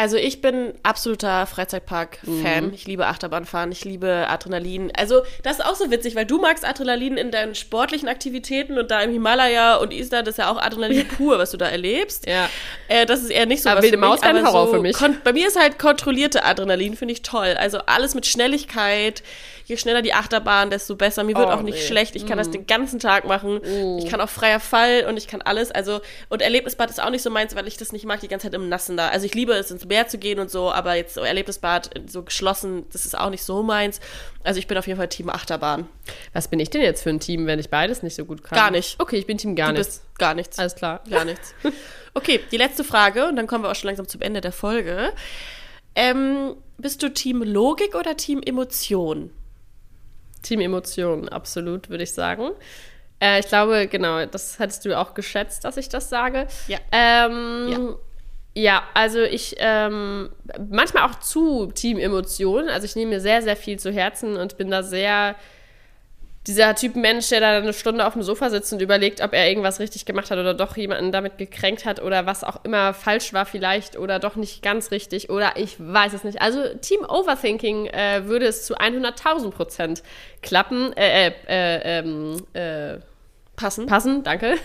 Also 0.00 0.16
ich 0.16 0.40
bin 0.40 0.72
absoluter 0.82 1.44
Freizeitpark-Fan. 1.44 2.68
Mhm. 2.68 2.72
Ich 2.72 2.86
liebe 2.86 3.06
Achterbahnfahren, 3.06 3.70
ich 3.70 3.84
liebe 3.84 4.24
Adrenalin. 4.30 4.90
Also 4.96 5.20
das 5.42 5.58
ist 5.58 5.66
auch 5.66 5.74
so 5.74 5.90
witzig, 5.90 6.14
weil 6.14 6.24
du 6.24 6.38
magst 6.38 6.64
Adrenalin 6.64 7.18
in 7.18 7.30
deinen 7.30 7.54
sportlichen 7.54 8.08
Aktivitäten 8.08 8.78
und 8.78 8.90
da 8.90 9.02
im 9.02 9.12
Himalaya 9.12 9.76
und 9.76 9.92
Island 9.92 10.26
ist 10.26 10.38
ja 10.38 10.50
auch 10.50 10.56
Adrenalin 10.56 11.06
pur, 11.06 11.38
was 11.38 11.50
du 11.50 11.58
da 11.58 11.66
erlebst. 11.66 12.26
Ja. 12.26 12.48
Äh, 12.88 13.04
das 13.04 13.20
ist 13.20 13.28
eher 13.28 13.44
nicht 13.44 13.62
so 13.62 13.68
aber 13.68 13.80
was 13.80 13.84
wilde 13.84 13.98
Maus 13.98 14.22
kein 14.22 14.42
Horror 14.42 14.68
so 14.68 14.72
für 14.72 14.80
mich. 14.80 14.96
Bei 15.22 15.34
mir 15.34 15.46
ist 15.46 15.60
halt 15.60 15.78
kontrollierte 15.78 16.46
Adrenalin, 16.46 16.96
finde 16.96 17.12
ich 17.12 17.20
toll. 17.20 17.54
Also 17.58 17.80
alles 17.84 18.14
mit 18.14 18.24
Schnelligkeit, 18.24 19.22
je 19.70 19.78
schneller 19.78 20.02
die 20.02 20.12
Achterbahn, 20.12 20.68
desto 20.68 20.96
besser. 20.96 21.24
Mir 21.24 21.36
wird 21.36 21.48
oh, 21.48 21.52
auch 21.52 21.62
nicht 21.62 21.78
nee. 21.78 21.86
schlecht. 21.86 22.16
Ich 22.16 22.26
kann 22.26 22.36
mm. 22.36 22.38
das 22.38 22.50
den 22.50 22.66
ganzen 22.66 22.98
Tag 22.98 23.24
machen. 23.24 23.60
Mm. 23.62 23.98
Ich 23.98 24.06
kann 24.06 24.20
auch 24.20 24.28
freier 24.28 24.60
Fall 24.60 25.06
und 25.08 25.16
ich 25.16 25.26
kann 25.26 25.40
alles. 25.40 25.70
Also, 25.70 26.00
und 26.28 26.42
Erlebnisbad 26.42 26.90
ist 26.90 27.02
auch 27.02 27.10
nicht 27.10 27.22
so 27.22 27.30
meins, 27.30 27.56
weil 27.56 27.66
ich 27.66 27.78
das 27.78 27.92
nicht 27.92 28.04
mag, 28.04 28.20
die 28.20 28.28
ganze 28.28 28.48
Zeit 28.48 28.54
im 28.54 28.68
Nassen 28.68 28.96
da. 28.96 29.08
Also 29.08 29.24
ich 29.24 29.34
liebe 29.34 29.52
es, 29.54 29.70
ins 29.70 29.86
Meer 29.86 30.08
zu 30.08 30.18
gehen 30.18 30.38
und 30.38 30.50
so, 30.50 30.70
aber 30.70 30.94
jetzt 30.94 31.14
so 31.14 31.22
Erlebnisbad 31.22 31.90
so 32.06 32.22
geschlossen, 32.22 32.84
das 32.92 33.06
ist 33.06 33.16
auch 33.16 33.30
nicht 33.30 33.42
so 33.42 33.62
meins. 33.62 34.00
Also 34.44 34.58
ich 34.58 34.66
bin 34.66 34.76
auf 34.76 34.86
jeden 34.86 34.98
Fall 34.98 35.08
Team 35.08 35.30
Achterbahn. 35.30 35.86
Was 36.32 36.48
bin 36.48 36.60
ich 36.60 36.68
denn 36.68 36.82
jetzt 36.82 37.02
für 37.02 37.10
ein 37.10 37.20
Team, 37.20 37.46
wenn 37.46 37.58
ich 37.58 37.70
beides 37.70 38.02
nicht 38.02 38.16
so 38.16 38.24
gut 38.24 38.42
kann? 38.42 38.58
Gar 38.58 38.70
nicht. 38.70 39.00
Okay, 39.00 39.16
ich 39.16 39.26
bin 39.26 39.38
Team 39.38 39.54
gar 39.54 39.68
du 39.68 39.78
nichts. 39.78 40.00
Bist 40.00 40.18
gar 40.18 40.34
nichts. 40.34 40.58
Alles 40.58 40.74
klar. 40.74 41.00
Gar 41.08 41.24
nichts. 41.24 41.54
Okay, 42.12 42.40
die 42.50 42.56
letzte 42.56 42.82
Frage 42.82 43.28
und 43.28 43.36
dann 43.36 43.46
kommen 43.46 43.62
wir 43.62 43.70
auch 43.70 43.74
schon 43.76 43.86
langsam 43.86 44.08
zum 44.08 44.20
Ende 44.20 44.40
der 44.40 44.50
Folge. 44.50 45.12
Ähm, 45.94 46.56
bist 46.78 47.02
du 47.02 47.12
Team 47.12 47.42
Logik 47.42 47.94
oder 47.94 48.16
Team 48.16 48.40
Emotion? 48.44 49.30
Team 50.42 50.60
Emotionen, 50.60 51.28
absolut, 51.28 51.90
würde 51.90 52.04
ich 52.04 52.12
sagen. 52.12 52.50
Äh, 53.20 53.40
ich 53.40 53.48
glaube, 53.48 53.86
genau, 53.86 54.24
das 54.26 54.58
hättest 54.58 54.84
du 54.84 54.98
auch 54.98 55.14
geschätzt, 55.14 55.64
dass 55.64 55.76
ich 55.76 55.88
das 55.88 56.08
sage. 56.08 56.46
Ja. 56.68 56.78
Ähm, 56.92 57.68
ja. 57.68 57.96
Ja, 58.52 58.82
also 58.94 59.20
ich 59.20 59.54
ähm, 59.58 60.30
manchmal 60.68 61.08
auch 61.08 61.14
zu 61.20 61.66
Team 61.66 61.98
Emotionen. 61.98 62.68
Also 62.68 62.84
ich 62.84 62.96
nehme 62.96 63.10
mir 63.12 63.20
sehr, 63.20 63.42
sehr 63.42 63.56
viel 63.56 63.78
zu 63.78 63.92
Herzen 63.92 64.36
und 64.36 64.56
bin 64.56 64.70
da 64.70 64.82
sehr 64.82 65.36
dieser 66.46 66.74
Typ 66.74 66.96
Mensch, 66.96 67.28
der 67.28 67.40
da 67.40 67.58
eine 67.58 67.74
Stunde 67.74 68.06
auf 68.06 68.14
dem 68.14 68.22
Sofa 68.22 68.48
sitzt 68.48 68.72
und 68.72 68.80
überlegt, 68.80 69.20
ob 69.20 69.34
er 69.34 69.48
irgendwas 69.48 69.78
richtig 69.78 70.06
gemacht 70.06 70.30
hat 70.30 70.38
oder 70.38 70.54
doch 70.54 70.76
jemanden 70.76 71.12
damit 71.12 71.36
gekränkt 71.36 71.84
hat 71.84 72.00
oder 72.00 72.24
was 72.24 72.44
auch 72.44 72.64
immer 72.64 72.94
falsch 72.94 73.34
war 73.34 73.44
vielleicht 73.44 73.98
oder 73.98 74.18
doch 74.18 74.36
nicht 74.36 74.62
ganz 74.62 74.90
richtig 74.90 75.28
oder 75.28 75.52
ich 75.56 75.76
weiß 75.78 76.14
es 76.14 76.24
nicht. 76.24 76.40
Also 76.40 76.62
Team 76.80 77.04
Overthinking 77.06 77.86
äh, 77.86 78.22
würde 78.24 78.46
es 78.46 78.64
zu 78.64 78.76
100.000 78.76 79.50
Prozent 79.50 80.02
klappen. 80.40 80.94
Äh, 80.96 81.28
äh, 81.28 81.32
äh, 81.46 81.98
ähm, 81.98 82.46
äh, 82.54 83.00
passen. 83.56 83.86
Passen, 83.86 84.22
danke. 84.22 84.56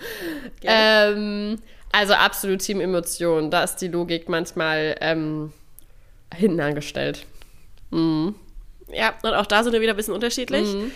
ähm, 0.62 1.58
also 1.90 2.12
absolut 2.12 2.60
Team 2.60 2.82
Emotion. 2.82 3.50
Da 3.50 3.64
ist 3.64 3.76
die 3.76 3.88
Logik 3.88 4.28
manchmal 4.28 4.96
ähm, 5.00 5.54
hinten 6.34 6.60
angestellt. 6.60 7.24
Mhm. 7.90 8.34
Ja, 8.92 9.14
und 9.22 9.32
auch 9.32 9.46
da 9.46 9.64
sind 9.64 9.72
wir 9.72 9.80
wieder 9.80 9.94
ein 9.94 9.96
bisschen 9.96 10.12
unterschiedlich. 10.12 10.68
Mhm. 10.68 10.92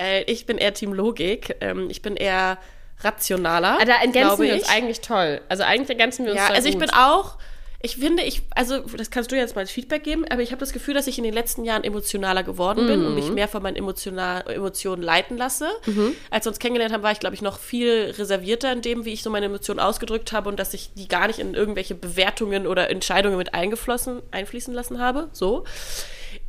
Äh, 0.00 0.22
ich 0.24 0.46
bin 0.46 0.58
eher 0.58 0.74
Team 0.74 0.92
Logik. 0.92 1.56
Ähm, 1.60 1.88
ich 1.90 2.02
bin 2.02 2.16
eher 2.16 2.58
rationaler. 3.02 3.78
Ah, 3.80 3.84
da 3.84 3.94
ergänzen 4.00 4.42
wir 4.42 4.54
uns 4.54 4.68
eigentlich 4.68 5.00
toll. 5.00 5.40
Also 5.48 5.62
eigentlich 5.64 5.90
ergänzen 5.90 6.24
wir 6.24 6.32
uns 6.32 6.40
Ja, 6.40 6.48
also 6.48 6.68
ich 6.68 6.74
gut. 6.74 6.86
bin 6.86 6.90
auch, 6.90 7.38
ich 7.82 7.96
finde, 7.96 8.22
ich, 8.24 8.42
also 8.54 8.80
das 8.80 9.10
kannst 9.10 9.32
du 9.32 9.36
jetzt 9.36 9.54
mal 9.54 9.62
als 9.62 9.70
Feedback 9.70 10.04
geben, 10.04 10.26
aber 10.28 10.42
ich 10.42 10.50
habe 10.50 10.60
das 10.60 10.74
Gefühl, 10.74 10.92
dass 10.92 11.06
ich 11.06 11.16
in 11.16 11.24
den 11.24 11.32
letzten 11.32 11.64
Jahren 11.64 11.82
emotionaler 11.82 12.42
geworden 12.42 12.86
bin 12.86 13.06
und 13.06 13.14
mich 13.14 13.28
mhm. 13.28 13.34
mehr 13.34 13.48
von 13.48 13.62
meinen 13.62 13.76
Emotional, 13.76 14.44
Emotionen 14.50 15.02
leiten 15.02 15.38
lasse. 15.38 15.68
Mhm. 15.86 16.14
Als 16.30 16.44
wir 16.44 16.50
uns 16.50 16.58
kennengelernt 16.58 16.92
haben, 16.92 17.02
war 17.02 17.12
ich, 17.12 17.20
glaube 17.20 17.34
ich, 17.34 17.40
noch 17.40 17.58
viel 17.58 18.14
reservierter 18.18 18.70
in 18.70 18.82
dem, 18.82 19.06
wie 19.06 19.14
ich 19.14 19.22
so 19.22 19.30
meine 19.30 19.46
Emotionen 19.46 19.80
ausgedrückt 19.80 20.32
habe 20.32 20.50
und 20.50 20.60
dass 20.60 20.74
ich 20.74 20.92
die 20.92 21.08
gar 21.08 21.26
nicht 21.26 21.38
in 21.38 21.54
irgendwelche 21.54 21.94
Bewertungen 21.94 22.66
oder 22.66 22.90
Entscheidungen 22.90 23.38
mit 23.38 23.54
eingeflossen, 23.54 24.20
einfließen 24.30 24.74
lassen 24.74 25.00
habe. 25.00 25.30
So. 25.32 25.64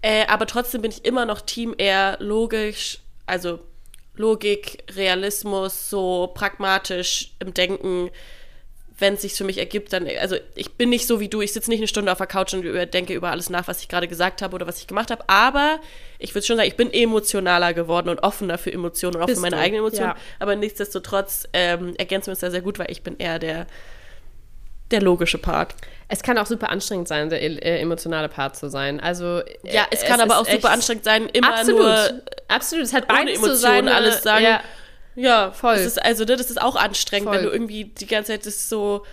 Äh, 0.02 0.26
aber 0.28 0.47
trotzdem 0.47 0.82
bin 0.82 0.91
ich 0.91 1.06
immer 1.06 1.26
noch 1.26 1.41
Team 1.41 1.76
eher 1.78 2.18
logisch, 2.20 3.01
also 3.26 3.59
Logik, 4.15 4.84
Realismus, 4.95 5.89
so 5.89 6.32
pragmatisch 6.34 7.34
im 7.39 7.53
Denken, 7.53 8.09
wenn 9.01 9.15
es 9.15 9.24
sich 9.24 9.34
für 9.34 9.43
mich 9.43 9.57
ergibt, 9.57 9.91
dann, 9.93 10.07
also 10.19 10.36
ich 10.53 10.74
bin 10.74 10.89
nicht 10.89 11.07
so 11.07 11.19
wie 11.19 11.28
du, 11.28 11.41
ich 11.41 11.53
sitze 11.53 11.72
nicht 11.72 11.80
eine 11.80 11.88
Stunde 11.88 12.11
auf 12.11 12.19
der 12.19 12.28
Couch 12.28 12.53
und 12.53 12.63
denke 12.93 13.13
über 13.13 13.32
alles 13.32 13.49
nach, 13.49 13.67
was 13.67 13.82
ich 13.82 13.88
gerade 13.88 14.07
gesagt 14.07 14.43
habe 14.43 14.53
oder 14.53 14.67
was 14.67 14.78
ich 14.78 14.86
gemacht 14.86 15.09
habe, 15.09 15.28
aber 15.28 15.80
ich 16.19 16.36
würde 16.36 16.45
schon 16.45 16.57
sagen, 16.57 16.67
ich 16.67 16.78
bin 16.78 16.93
emotionaler 16.93 17.74
geworden 17.74 18.09
und 18.09 18.19
offener 18.19 18.59
für 18.59 18.72
Emotionen 18.72 19.15
und 19.15 19.24
auch 19.24 19.26
Bist 19.26 19.39
für 19.39 19.41
meine 19.41 19.55
du? 19.55 19.61
eigenen 19.61 19.80
Emotionen, 19.80 20.11
ja. 20.11 20.17
aber 20.38 20.55
nichtsdestotrotz 20.55 21.47
ähm, 21.53 21.95
ergänzen 21.97 22.28
wir 22.28 22.32
uns 22.34 22.41
da 22.41 22.51
sehr 22.51 22.61
gut, 22.61 22.78
weil 22.78 22.91
ich 22.91 23.01
bin 23.01 23.17
eher 23.17 23.39
der, 23.39 23.65
der 24.92 25.02
logische 25.02 25.38
Part. 25.38 25.76
Es 26.08 26.24
kann 26.24 26.38
auch 26.38 26.46
super 26.46 26.70
anstrengend 26.70 27.08
sein, 27.08 27.30
der 27.30 27.42
äh, 27.42 27.80
emotionale 27.80 28.28
Part 28.28 28.58
zu 28.58 28.70
sein. 28.70 29.00
Also 29.00 29.42
ja, 29.64 29.86
es, 29.92 30.02
es 30.02 30.06
kann 30.06 30.20
aber 30.20 30.39
auch 30.39 30.46
super 30.46 30.70
anstrengend 30.72 31.06
sein, 31.06 31.30
immer 31.30 31.54
absolut, 31.54 31.82
nur 31.82 32.22
absolut. 32.48 32.86
Es 32.86 32.94
hat 32.94 33.08
beide 33.08 33.32
Emotionen 33.32 33.56
zu 33.56 33.62
sein, 33.62 33.88
alles 33.88 34.22
sagen. 34.22 34.44
Ja, 34.44 34.62
ja 35.16 35.52
voll. 35.52 35.76
Das 35.76 35.86
ist, 35.86 36.04
also 36.04 36.26
das 36.26 36.50
ist 36.50 36.62
auch 36.62 36.76
anstrengend, 36.76 37.30
voll. 37.30 37.38
wenn 37.38 37.46
du 37.46 37.52
irgendwie 37.52 37.86
die 37.86 38.08
ganze 38.08 38.34
Zeit 38.34 38.46
das 38.46 38.68
so 38.68 39.06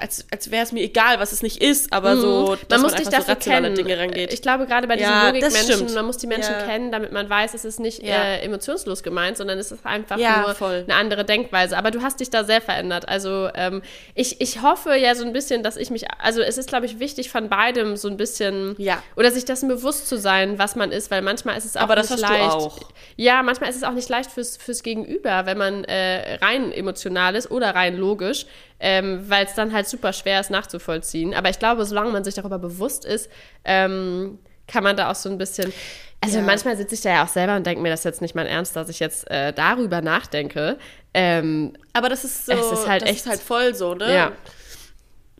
als, 0.00 0.26
als 0.30 0.50
wäre 0.50 0.64
es 0.64 0.72
mir 0.72 0.82
egal, 0.82 1.18
was 1.18 1.32
es 1.32 1.42
nicht 1.42 1.62
ist, 1.62 1.92
aber 1.92 2.14
mhm. 2.14 2.20
so, 2.20 2.56
dass 2.68 2.80
man, 2.80 2.82
muss 2.82 2.92
man 2.92 3.06
einfach 3.06 3.22
so 3.22 3.32
rationale 3.32 3.62
kennen. 3.74 3.76
Dinge 3.76 3.98
rangeht. 3.98 4.32
Ich 4.32 4.42
glaube, 4.42 4.66
gerade 4.66 4.86
bei 4.86 4.96
diesen 4.96 5.10
ja, 5.10 5.28
Logikmenschen, 5.28 5.94
man 5.94 6.06
muss 6.06 6.18
die 6.18 6.26
Menschen 6.26 6.52
ja. 6.52 6.66
kennen, 6.66 6.92
damit 6.92 7.12
man 7.12 7.28
weiß, 7.28 7.54
es 7.54 7.64
ist 7.64 7.80
nicht 7.80 8.02
ja. 8.02 8.14
äh, 8.14 8.40
emotionslos 8.42 9.02
gemeint, 9.02 9.36
sondern 9.36 9.58
es 9.58 9.72
ist 9.72 9.84
einfach 9.84 10.16
nur 10.16 10.54
voll. 10.54 10.84
eine 10.86 10.94
andere 10.94 11.24
Denkweise. 11.24 11.76
Aber 11.76 11.90
du 11.90 12.02
hast 12.02 12.20
dich 12.20 12.30
da 12.30 12.44
sehr 12.44 12.60
verändert. 12.60 13.08
Also 13.08 13.48
ähm, 13.54 13.82
ich, 14.14 14.40
ich 14.40 14.62
hoffe 14.62 14.94
ja 14.96 15.14
so 15.14 15.24
ein 15.24 15.32
bisschen, 15.32 15.62
dass 15.62 15.76
ich 15.76 15.90
mich, 15.90 16.04
also 16.20 16.40
es 16.40 16.58
ist, 16.58 16.68
glaube 16.68 16.86
ich, 16.86 16.98
wichtig 16.98 17.30
von 17.30 17.48
beidem 17.48 17.96
so 17.96 18.08
ein 18.08 18.16
bisschen, 18.16 18.74
ja. 18.78 19.02
oder 19.16 19.30
sich 19.30 19.44
dessen 19.44 19.68
bewusst 19.68 20.08
zu 20.08 20.18
sein, 20.18 20.58
was 20.58 20.76
man 20.76 20.92
ist, 20.92 21.10
weil 21.10 21.22
manchmal 21.22 21.56
ist 21.56 21.64
es 21.64 21.76
auch 21.76 21.82
aber 21.82 21.96
nicht 21.96 22.10
das 22.10 22.22
hast 22.22 22.30
leicht. 22.30 22.52
Du 22.52 22.56
auch. 22.56 22.78
Ja, 23.16 23.42
manchmal 23.42 23.70
ist 23.70 23.76
es 23.76 23.82
auch 23.82 23.92
nicht 23.92 24.08
leicht 24.08 24.30
fürs, 24.30 24.56
fürs 24.56 24.82
Gegenüber, 24.82 25.46
wenn 25.46 25.58
man 25.58 25.84
äh, 25.84 26.34
rein 26.36 26.72
emotional 26.72 27.34
ist 27.34 27.50
oder 27.50 27.74
rein 27.74 27.96
logisch 27.96 28.46
ähm, 28.80 29.24
weil 29.28 29.44
es 29.46 29.54
dann 29.54 29.72
halt 29.72 29.88
super 29.88 30.12
schwer 30.12 30.40
ist 30.40 30.50
nachzuvollziehen. 30.50 31.34
Aber 31.34 31.50
ich 31.50 31.58
glaube, 31.58 31.84
solange 31.84 32.10
man 32.10 32.24
sich 32.24 32.34
darüber 32.34 32.58
bewusst 32.58 33.04
ist, 33.04 33.28
ähm, 33.64 34.38
kann 34.66 34.84
man 34.84 34.96
da 34.96 35.10
auch 35.10 35.14
so 35.14 35.28
ein 35.30 35.38
bisschen. 35.38 35.72
Also 36.20 36.38
Ja. 36.38 36.44
manchmal 36.44 36.76
sitze 36.76 36.94
ich 36.96 37.00
da 37.00 37.10
ja 37.10 37.24
auch 37.24 37.28
selber 37.28 37.54
und 37.56 37.64
denke 37.66 37.80
mir, 37.80 37.90
das 37.90 38.00
ist 38.00 38.04
jetzt 38.04 38.20
nicht 38.22 38.34
mein 38.34 38.46
Ernst, 38.46 38.74
dass 38.76 38.88
ich 38.88 38.98
jetzt 39.00 39.30
äh, 39.30 39.52
darüber 39.52 40.00
nachdenke. 40.00 40.76
Ähm, 41.14 41.74
Aber 41.92 42.08
das 42.08 42.24
ist 42.24 42.46
so, 42.46 42.52
Es 42.52 42.72
ist 42.72 42.88
halt 42.88 43.02
das 43.02 43.10
echt- 43.10 43.20
ist 43.20 43.26
halt 43.28 43.40
voll 43.40 43.74
so, 43.74 43.94
ne? 43.94 44.12
Ja. 44.14 44.32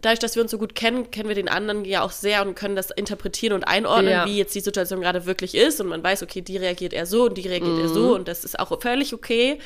Dadurch, 0.00 0.20
dass 0.20 0.36
wir 0.36 0.42
uns 0.42 0.52
so 0.52 0.58
gut 0.58 0.76
kennen, 0.76 1.10
kennen 1.10 1.28
wir 1.28 1.34
den 1.34 1.48
anderen 1.48 1.84
ja 1.84 2.02
auch 2.02 2.12
sehr 2.12 2.46
und 2.46 2.54
können 2.54 2.76
das 2.76 2.92
interpretieren 2.92 3.52
und 3.52 3.64
einordnen, 3.64 4.12
Ja. 4.12 4.26
wie 4.26 4.38
jetzt 4.38 4.54
die 4.54 4.60
Situation 4.60 5.00
gerade 5.00 5.26
wirklich 5.26 5.56
ist. 5.56 5.80
Und 5.80 5.88
man 5.88 6.04
weiß, 6.04 6.22
okay, 6.22 6.40
die 6.40 6.56
reagiert 6.56 6.92
eher 6.92 7.04
so 7.06 7.24
und 7.24 7.36
die 7.36 7.48
reagiert 7.48 7.76
eher 7.80 7.88
so 7.88 8.14
und 8.14 8.28
das 8.28 8.44
ist 8.44 8.60
auch 8.60 8.80
völlig 8.80 9.12
okay. 9.12 9.58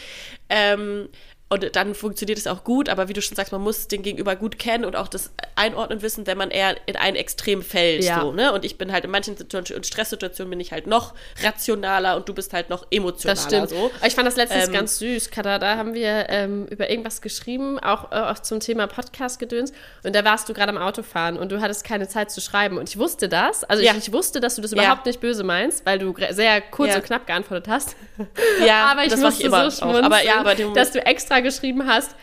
Ähm, 0.49 1.11
und 1.53 1.77
dann 1.77 1.95
funktioniert 1.95 2.39
es 2.39 2.47
auch 2.47 2.65
gut, 2.65 2.89
aber 2.89 3.09
wie 3.09 3.13
du 3.13 3.23
schon 3.23 3.37
sagst, 3.37 3.53
man 3.53 3.61
muss 3.61 3.87
den 3.89 4.03
Gegenüber 4.03 4.37
gut 4.37 4.59
kennen 4.59 4.85
und 4.85 4.97
auch 4.97 5.09
das 5.09 5.31
einordnen 5.55 6.03
wissen, 6.03 6.27
wenn 6.27 6.39
man 6.39 6.51
eher 6.51 6.77
in 6.87 6.97
ein 6.97 7.15
Extrem 7.15 7.63
fällt. 7.63 8.05
Ja. 8.05 8.21
So, 8.23 8.33
ne? 8.33 8.53
Und 8.53 8.65
ich 8.65 8.79
bin 8.79 8.91
halt 8.93 9.05
in 9.05 9.11
manchen 9.11 9.37
Situationen, 9.37 9.85
Stresssituationen 9.85 10.51
bin 10.51 10.61
ich 10.61 10.73
halt 10.73 10.87
noch 10.87 11.15
rationaler 11.43 12.17
und 12.17 12.29
du 12.29 12.35
bist 12.35 12.53
halt 12.53 12.71
noch 12.71 12.87
emotionaler. 12.91 13.35
Das 13.37 13.45
stimmt. 13.45 13.69
So. 13.71 13.91
Ich 14.07 14.15
fand 14.15 14.27
das 14.27 14.37
letztens 14.37 14.67
Ähm, 14.69 14.73
ganz 14.73 14.99
süß, 14.99 15.31
Kada. 15.31 15.59
Da 15.59 15.77
haben 15.77 15.95
wir 15.95 16.27
ähm, 16.31 16.67
über 16.67 16.89
irgendwas 16.91 17.21
geschrieben, 17.21 17.79
auch, 17.79 18.11
äh, 18.13 18.15
auch 18.17 18.39
zum 18.39 18.61
Thema 18.61 18.87
Podcast-Gedöns. 18.87 19.73
Und 20.03 20.15
da 20.17 20.25
warst 20.25 20.49
du 20.49 20.55
gerade 20.55 20.71
am 20.71 20.79
Autofahren 20.79 21.37
und 21.37 21.53
du 21.53 21.61
hattest 21.61 21.85
keine 21.85 22.09
Zeit 22.09 22.31
zu 22.31 22.41
schreiben. 22.41 22.79
Und 22.79 22.89
ich 22.89 22.99
wusste 22.99 23.29
das. 23.29 23.65
Also 23.65 23.83
Ja. 23.83 23.93
ich, 23.93 23.99
ich 24.09 24.13
wusste, 24.13 24.41
dass 24.41 24.57
du 24.57 24.63
das 24.63 24.71
Ja. 24.73 24.79
überhaupt 24.83 25.07
nicht 25.07 25.21
böse 25.21 25.45
meinst, 25.45 25.85
weil 25.85 25.99
du 25.99 26.15
sehr 26.31 26.61
kurz 26.63 26.91
Ja. 26.91 26.97
und 26.97 27.05
knapp 27.05 27.27
geantwortet 27.27 27.69
hast. 27.69 27.97
Ja, 28.67 28.87
aber 28.93 29.05
ich 29.05 29.11
das 29.11 29.21
mach 29.21 29.33
ich 29.33 29.45
immer 29.45 29.71
so 29.71 29.79
schmunzeln, 29.83 30.05
Aber 30.05 30.23
ja, 30.25 30.41
aber 30.41 30.55
dass 30.55 30.93
du 30.93 31.05
extra 31.05 31.41
geschrieben 31.43 31.87
hast, 31.87 32.15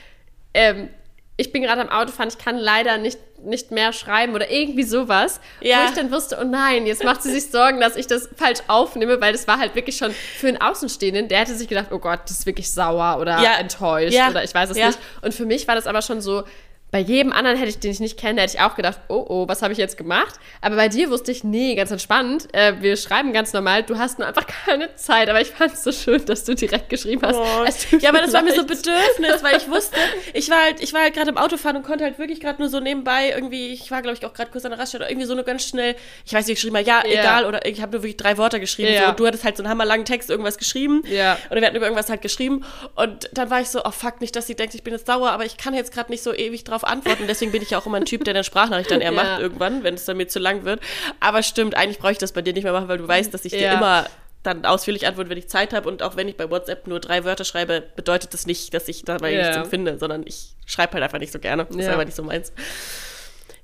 ähm, 0.53 0.89
ich 1.37 1.53
bin 1.53 1.61
gerade 1.61 1.79
am 1.79 1.87
Autofahren, 1.89 2.27
ich 2.29 2.37
kann 2.37 2.57
leider 2.57 2.97
nicht, 2.97 3.17
nicht 3.45 3.71
mehr 3.71 3.93
schreiben 3.93 4.33
oder 4.35 4.51
irgendwie 4.51 4.83
sowas. 4.83 5.39
Ja. 5.61 5.83
Wo 5.83 5.89
ich 5.89 5.95
dann 5.95 6.11
wusste, 6.11 6.37
oh 6.41 6.43
nein, 6.43 6.85
jetzt 6.85 7.01
macht 7.05 7.23
sie 7.23 7.31
sich 7.31 7.49
Sorgen, 7.49 7.79
dass 7.79 7.95
ich 7.95 8.07
das 8.07 8.27
falsch 8.35 8.59
aufnehme, 8.67 9.21
weil 9.21 9.31
das 9.31 9.47
war 9.47 9.57
halt 9.57 9.73
wirklich 9.73 9.95
schon 9.95 10.11
für 10.11 10.49
einen 10.49 10.57
Außenstehenden, 10.61 11.29
der 11.29 11.39
hätte 11.39 11.55
sich 11.55 11.69
gedacht, 11.69 11.87
oh 11.91 11.99
Gott, 11.99 12.19
die 12.27 12.33
ist 12.33 12.45
wirklich 12.45 12.69
sauer 12.73 13.19
oder 13.21 13.39
Ja. 13.41 13.55
enttäuscht 13.57 14.13
Ja. 14.13 14.29
oder 14.29 14.43
ich 14.43 14.53
weiß 14.53 14.71
es 14.71 14.75
nicht. 14.75 14.99
Und 15.21 15.33
für 15.33 15.45
mich 15.45 15.65
war 15.69 15.75
das 15.75 15.87
aber 15.87 16.01
schon 16.01 16.19
so, 16.19 16.43
bei 16.91 16.99
jedem 16.99 17.31
anderen 17.31 17.57
hätte 17.57 17.69
ich, 17.69 17.79
den 17.79 17.91
ich 17.91 17.99
nicht 17.99 18.17
kenne, 18.19 18.41
hätte 18.41 18.55
ich 18.57 18.61
auch 18.61 18.75
gedacht, 18.75 18.99
oh 19.09 19.25
oh, 19.29 19.47
was 19.47 19.61
habe 19.61 19.73
ich 19.73 19.77
jetzt 19.77 19.97
gemacht? 19.97 20.35
Aber 20.61 20.75
bei 20.75 20.87
dir 20.89 21.09
wusste 21.11 21.31
ich, 21.31 21.43
nee, 21.43 21.75
ganz 21.75 21.91
entspannt. 21.91 22.47
Äh, 22.53 22.81
wir 22.81 22.97
schreiben 22.97 23.31
ganz 23.31 23.53
normal, 23.53 23.83
du 23.83 23.97
hast 23.97 24.17
nur 24.17 24.27
einfach 24.27 24.47
keine 24.47 24.95
Zeit. 24.95 25.29
Aber 25.29 25.39
ich 25.39 25.49
fand 25.49 25.73
es 25.73 25.83
so 25.83 25.91
schön, 25.91 26.25
dass 26.25 26.45
du 26.45 26.55
direkt 26.55 26.89
geschrieben 26.89 27.21
hast. 27.23 27.35
Oh. 27.35 27.97
Ja, 27.99 28.09
aber 28.09 28.21
das 28.21 28.33
war 28.33 28.41
mir 28.41 28.53
so. 28.53 28.65
Bedürfnis, 28.65 29.43
weil 29.43 29.57
ich 29.57 29.67
wusste, 29.69 29.97
ich 30.33 30.49
war 30.49 30.63
halt, 30.63 30.81
ich 30.81 30.93
war 30.93 31.01
halt 31.01 31.13
gerade 31.13 31.29
im 31.29 31.37
Autofahren 31.37 31.77
und 31.77 31.83
konnte 31.83 32.03
halt 32.03 32.17
wirklich 32.19 32.39
gerade 32.39 32.61
nur 32.61 32.69
so 32.69 32.79
nebenbei 32.79 33.29
irgendwie, 33.29 33.67
ich 33.73 33.89
war 33.91 34.01
glaube 34.01 34.17
ich 34.19 34.25
auch 34.25 34.33
gerade 34.33 34.51
kurz 34.51 34.65
an 34.65 34.71
der 34.71 34.79
Raststätte 34.79 35.05
irgendwie 35.05 35.25
so 35.27 35.35
nur 35.35 35.43
ganz 35.43 35.65
schnell, 35.67 35.95
ich 36.25 36.33
weiß 36.33 36.47
nicht, 36.47 36.55
geschrieben 36.55 36.77
habe, 36.77 36.87
ja, 36.87 37.03
Ja. 37.05 37.21
egal, 37.21 37.45
oder 37.45 37.65
ich 37.65 37.81
habe 37.81 37.91
nur 37.93 38.03
wirklich 38.03 38.17
drei 38.17 38.37
Wörter 38.37 38.59
geschrieben. 38.59 38.93
Ja. 38.93 39.03
So, 39.03 39.09
und 39.09 39.19
du 39.19 39.27
hattest 39.27 39.43
halt 39.43 39.57
so 39.57 39.63
einen 39.63 39.69
hammerlangen 39.69 40.05
Text 40.05 40.29
irgendwas 40.29 40.57
geschrieben. 40.57 41.03
Ja. 41.07 41.37
Oder 41.51 41.61
wir 41.61 41.67
hatten 41.67 41.75
über 41.77 41.85
irgendwas 41.85 42.09
halt 42.09 42.21
geschrieben. 42.21 42.63
Und 42.95 43.29
dann 43.33 43.49
war 43.49 43.61
ich 43.61 43.69
so, 43.69 43.83
oh 43.85 43.91
fuck, 43.91 44.21
nicht, 44.21 44.35
dass 44.35 44.47
sie 44.47 44.55
denkt, 44.55 44.73
ich 44.75 44.83
bin 44.83 44.93
jetzt 44.93 45.07
sauer, 45.07 45.29
aber 45.31 45.45
ich 45.45 45.57
kann 45.57 45.73
jetzt 45.73 45.93
gerade 45.93 46.11
nicht 46.11 46.23
so 46.23 46.33
ewig 46.33 46.63
drauf 46.63 46.78
antworten. 46.83 47.23
Deswegen 47.27 47.51
bin 47.51 47.61
ich 47.61 47.69
ja 47.71 47.77
auch 47.79 47.85
immer 47.85 47.97
ein 47.97 48.05
Typ, 48.05 48.23
der 48.25 48.33
dann 48.33 48.43
Sprachnachricht 48.43 48.91
dann 48.91 49.01
eher 49.01 49.11
Ja. 49.13 49.23
macht 49.23 49.39
irgendwann, 49.41 49.83
wenn 49.83 49.93
es 49.95 50.05
dann 50.05 50.17
mir 50.17 50.27
zu 50.27 50.39
lang 50.39 50.63
wird. 50.65 50.81
Aber 51.19 51.43
stimmt, 51.43 51.75
eigentlich 51.75 51.99
brauche 51.99 52.11
ich 52.11 52.17
das 52.17 52.31
bei 52.33 52.41
dir 52.41 52.53
nicht 52.53 52.63
mehr 52.63 52.73
machen, 52.73 52.87
weil 52.87 52.97
du 52.97 53.07
weißt, 53.07 53.33
dass 53.33 53.45
ich 53.45 53.51
dir 53.51 53.59
Ja. 53.61 53.73
immer 53.77 54.05
dann 54.43 54.65
ausführlich 54.65 55.05
antworte, 55.05 55.29
wenn 55.29 55.37
ich 55.37 55.49
Zeit 55.49 55.73
habe. 55.73 55.89
Und 55.89 56.01
auch 56.01 56.15
wenn 56.15 56.27
ich 56.29 56.37
bei 56.37 56.49
WhatsApp 56.49 56.87
nur 56.87 56.99
drei 57.01 57.25
Wörter 57.25 57.43
schreibe, 57.43 57.83
bedeutet 57.95 58.33
das 58.33 58.45
nicht, 58.47 58.73
dass 58.73 58.87
ich 58.87 59.03
dabei 59.03 59.31
Ja. 59.33 59.41
nichts 59.41 59.57
empfinde, 59.57 59.97
sondern 59.97 60.23
ich 60.25 60.55
schreibe 60.65 60.93
halt 60.93 61.03
einfach 61.03 61.19
nicht 61.19 61.33
so 61.33 61.39
gerne. 61.39 61.65
Das 61.65 61.75
ist 61.75 61.87
einfach 61.87 62.05
nicht 62.05 62.15
so 62.15 62.23
meins. 62.23 62.53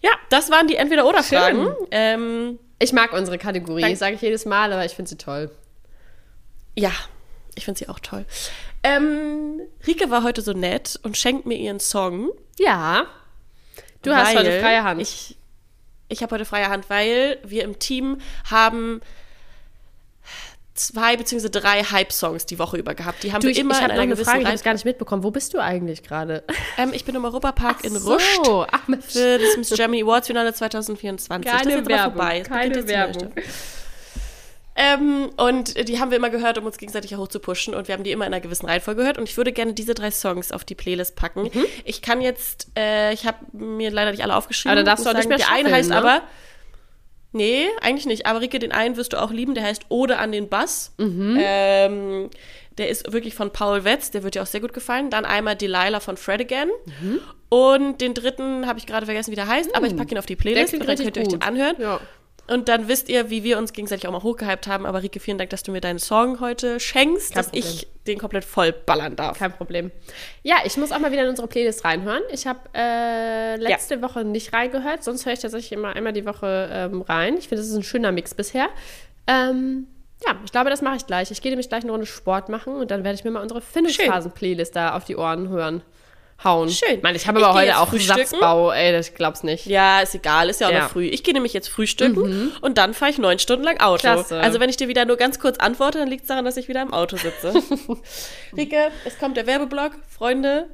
Ja, 0.01 0.11
das 0.29 0.51
waren 0.51 0.67
die 0.67 0.75
Entweder-Oder-Fragen. 0.75 1.69
Ähm, 1.91 2.59
Ich 2.79 2.91
mag 2.91 3.13
unsere 3.13 3.37
Kategorie, 3.37 3.95
sage 3.95 4.15
ich 4.15 4.21
jedes 4.21 4.45
Mal, 4.45 4.73
aber 4.73 4.83
ich 4.85 4.91
finde 4.91 5.07
sie 5.09 5.17
toll. 5.17 5.49
ja, 6.77 6.91
ich 7.55 7.63
finde 7.63 7.79
sie 7.79 7.87
auch 7.87 7.99
toll. 7.99 8.25
Ähm, 8.85 9.61
Rike 9.87 10.11
war 10.11 10.23
heute 10.23 10.41
so 10.41 10.53
nett 10.53 10.99
und 11.01 11.17
schenkt 11.17 11.47
mir 11.47 11.57
ihren 11.57 11.79
Song. 11.79 12.29
Ja. 12.59 13.07
Du 14.03 14.15
hast 14.15 14.35
heute 14.35 14.59
freie 14.59 14.83
Hand. 14.83 15.01
Ich, 15.01 15.37
ich 16.07 16.21
habe 16.21 16.35
heute 16.35 16.45
freie 16.45 16.69
Hand, 16.69 16.89
weil 16.89 17.39
wir 17.43 17.63
im 17.63 17.79
Team 17.79 18.19
haben 18.49 19.01
zwei 20.75 21.15
beziehungsweise 21.17 21.49
drei 21.49 21.83
Hype-Songs 21.83 22.45
die 22.45 22.59
Woche 22.59 22.77
über 22.77 22.93
gehabt. 22.93 23.23
Die 23.23 23.33
haben 23.33 23.41
du, 23.41 23.47
wir 23.47 23.53
ich, 23.53 23.59
immer 23.59 23.73
ich 23.73 23.79
in 23.79 23.91
einer 23.91 24.01
eine 24.01 24.17
Frage, 24.17 24.41
ich 24.41 24.47
habe 24.47 24.59
gar 24.59 24.73
nicht 24.73 24.85
mitbekommen. 24.85 25.23
Wo 25.23 25.31
bist 25.31 25.53
du 25.53 25.59
eigentlich 25.59 26.03
gerade? 26.03 26.43
Ähm, 26.77 26.91
ich 26.93 27.05
bin 27.05 27.15
im 27.15 27.23
Europapark 27.25 27.83
in 27.85 27.95
Ruscht 27.95 28.45
So, 28.45 28.67
ach, 28.69 28.87
Mensch. 28.87 29.05
für 29.05 29.39
das 29.39 29.57
Miss 29.57 29.69
Germany 29.69 30.03
Awards 30.03 30.27
Finale 30.27 30.53
2024. 30.53 31.29
das 31.29 31.53
ist 31.53 31.59
keine 31.59 31.75
jetzt 31.75 31.85
aber 31.85 31.89
Werbung. 31.89 32.13
vorbei. 32.17 32.39
Keine 32.41 32.87
Werbung. 32.87 33.33
Ähm, 34.77 35.29
und 35.37 35.87
die 35.87 35.99
haben 35.99 36.11
wir 36.11 36.17
immer 36.17 36.29
gehört, 36.29 36.57
um 36.57 36.65
uns 36.65 36.77
gegenseitig 36.77 37.09
hier 37.09 37.17
hoch 37.17 37.29
zu 37.29 37.39
pushen. 37.39 37.73
Und 37.73 37.87
wir 37.87 37.93
haben 37.93 38.03
die 38.03 38.11
immer 38.11 38.25
in 38.27 38.33
einer 38.33 38.41
gewissen 38.41 38.65
Reihenfolge 38.65 39.01
gehört. 39.01 39.17
Und 39.17 39.29
ich 39.29 39.37
würde 39.37 39.53
gerne 39.53 39.73
diese 39.73 39.93
drei 39.93 40.11
Songs 40.11 40.51
auf 40.51 40.65
die 40.65 40.75
Playlist 40.75 41.15
packen. 41.15 41.43
Mhm. 41.43 41.65
Ich 41.85 42.01
kann 42.01 42.19
jetzt, 42.21 42.67
äh, 42.77 43.13
ich 43.13 43.25
habe 43.25 43.37
mir 43.53 43.89
leider 43.91 44.11
nicht 44.11 44.23
alle 44.23 44.35
aufgeschrieben. 44.35 44.71
Aber 44.71 44.75
dann 44.77 44.85
darfst 44.85 45.05
du 45.05 45.09
auch 45.09 45.13
nicht 45.15 45.29
mehr 45.29 45.37
Der 45.37 45.51
eine 45.51 45.71
heißt 45.71 45.89
ne? 45.91 45.95
aber, 45.97 46.21
nee, 47.31 47.67
eigentlich 47.81 48.05
nicht. 48.05 48.25
Aber 48.25 48.41
Rike, 48.41 48.59
den 48.59 48.73
einen 48.73 48.97
wirst 48.97 49.13
du 49.13 49.21
auch 49.21 49.31
lieben. 49.31 49.55
Der 49.55 49.63
heißt 49.63 49.85
Ode 49.87 50.17
an 50.17 50.33
den 50.33 50.49
Bass. 50.49 50.93
Mhm. 50.97 51.37
Ähm, 51.39 52.29
der 52.77 52.89
ist 52.89 53.13
wirklich 53.13 53.33
von 53.33 53.51
Paul 53.51 53.85
Wetz. 53.85 54.11
Der 54.11 54.23
wird 54.23 54.35
dir 54.35 54.41
auch 54.41 54.47
sehr 54.47 54.59
gut 54.59 54.73
gefallen. 54.73 55.09
Dann 55.09 55.23
einmal 55.23 55.55
Delilah 55.55 56.01
von 56.01 56.17
Fred 56.17 56.41
Again. 56.41 56.69
Mhm. 57.01 57.21
Und 57.47 58.01
den 58.01 58.13
dritten 58.13 58.67
habe 58.67 58.79
ich 58.79 58.85
gerade 58.85 59.05
vergessen, 59.05 59.31
wie 59.31 59.35
der 59.35 59.47
heißt. 59.47 59.73
Aber 59.73 59.87
ich 59.87 59.95
packe 59.95 60.11
ihn 60.13 60.17
auf 60.17 60.25
die 60.25 60.35
Der 60.35 60.41
Playlist. 60.41 60.69
klingt 60.73 60.81
und 60.83 60.89
dann 60.89 60.97
könnt 60.97 61.15
ihr 61.15 61.21
euch 61.23 61.27
den 61.29 61.41
anhören. 61.41 61.75
Ja. 61.79 62.01
Und 62.47 62.69
dann 62.69 62.87
wisst 62.87 63.09
ihr, 63.09 63.29
wie 63.29 63.43
wir 63.43 63.57
uns 63.57 63.73
gegenseitig 63.73 64.07
auch 64.07 64.11
mal 64.11 64.21
hochgehypt 64.21 64.67
haben. 64.67 64.85
Aber 64.85 65.01
Rike, 65.01 65.19
vielen 65.19 65.37
Dank, 65.37 65.49
dass 65.49 65.63
du 65.63 65.71
mir 65.71 65.81
deinen 65.81 65.99
Song 65.99 66.39
heute 66.39 66.79
schenkst, 66.79 67.33
Kein 67.33 67.43
dass 67.43 67.53
ich 67.53 67.87
den 68.05 68.19
komplett 68.19 68.45
voll 68.45 68.71
ballern 68.71 69.15
darf. 69.15 69.39
Kein 69.39 69.51
Problem. 69.51 69.91
Ja, 70.43 70.57
ich 70.63 70.77
muss 70.77 70.91
auch 70.91 70.99
mal 70.99 71.11
wieder 71.11 71.23
in 71.23 71.29
unsere 71.29 71.47
Playlist 71.47 71.83
reinhören. 71.83 72.21
Ich 72.31 72.45
habe 72.45 72.59
äh, 72.75 73.55
letzte 73.55 74.01
Woche 74.03 74.23
nicht 74.23 74.53
reingehört, 74.53 75.03
sonst 75.03 75.25
höre 75.25 75.33
ich 75.33 75.39
tatsächlich 75.39 75.71
immer 75.71 75.95
einmal 75.95 76.13
die 76.13 76.25
Woche 76.25 76.69
ähm, 76.71 77.01
rein. 77.01 77.37
Ich 77.37 77.47
finde, 77.47 77.63
das 77.63 77.69
ist 77.69 77.75
ein 77.75 77.83
schöner 77.83 78.11
Mix 78.11 78.35
bisher. 78.35 78.69
Ähm, 79.25 79.87
ja, 80.25 80.35
ich 80.45 80.51
glaube, 80.51 80.69
das 80.69 80.81
mache 80.81 80.97
ich 80.97 81.07
gleich. 81.07 81.31
Ich 81.31 81.41
gehe 81.41 81.51
nämlich 81.51 81.69
gleich 81.69 81.83
eine 81.83 81.91
Runde 81.91 82.05
Sport 82.05 82.49
machen 82.49 82.75
und 82.75 82.91
dann 82.91 83.03
werde 83.03 83.15
ich 83.15 83.23
mir 83.23 83.31
mal 83.31 83.41
unsere 83.41 83.61
Findungsphasen-Playlist 83.61 84.75
da 84.75 84.95
auf 84.95 85.05
die 85.05 85.15
Ohren 85.15 85.49
hören. 85.49 85.81
Hauen. 86.43 86.69
Schön. 86.69 86.97
Ich 86.97 87.01
meine, 87.03 87.17
ich 87.17 87.27
habe 87.27 87.43
aber 87.43 87.53
heute 87.53 87.77
auch. 87.79 87.91
Satzbau, 87.93 88.71
ey, 88.71 88.91
das 88.91 89.13
glaub's 89.13 89.41
nicht. 89.43 89.65
Ja, 89.65 90.01
ist 90.01 90.13
egal, 90.15 90.49
ist 90.49 90.61
ja 90.61 90.67
auch 90.67 90.71
Ja. 90.71 90.77
Mhm. 90.79 90.83
noch 90.83 90.91
früh. 90.91 91.05
Ich 91.05 91.23
gehe 91.23 91.33
nämlich 91.33 91.53
jetzt 91.53 91.69
frühstücken 91.69 92.51
und 92.61 92.77
dann 92.77 92.93
fahre 92.93 93.09
ich 93.11 93.17
neun 93.17 93.39
Stunden 93.39 93.63
lang 93.63 93.79
Auto. 93.79 94.01
Klasse. 94.01 94.39
Also 94.39 94.59
wenn 94.59 94.69
ich 94.69 94.77
dir 94.77 94.87
wieder 94.87 95.05
nur 95.05 95.15
ganz 95.17 95.39
kurz 95.39 95.57
antworte, 95.57 95.97
dann 95.97 96.07
liegt 96.09 96.23
es 96.23 96.27
daran, 96.27 96.45
dass 96.45 96.57
ich 96.57 96.67
wieder 96.67 96.81
im 96.81 96.93
Auto 96.93 97.17
sitze. 97.17 97.53
Rike, 98.57 98.91
es 99.05 99.17
kommt 99.17 99.37
der 99.37 99.47
Werbeblock. 99.47 99.93
Freunde, 100.15 100.67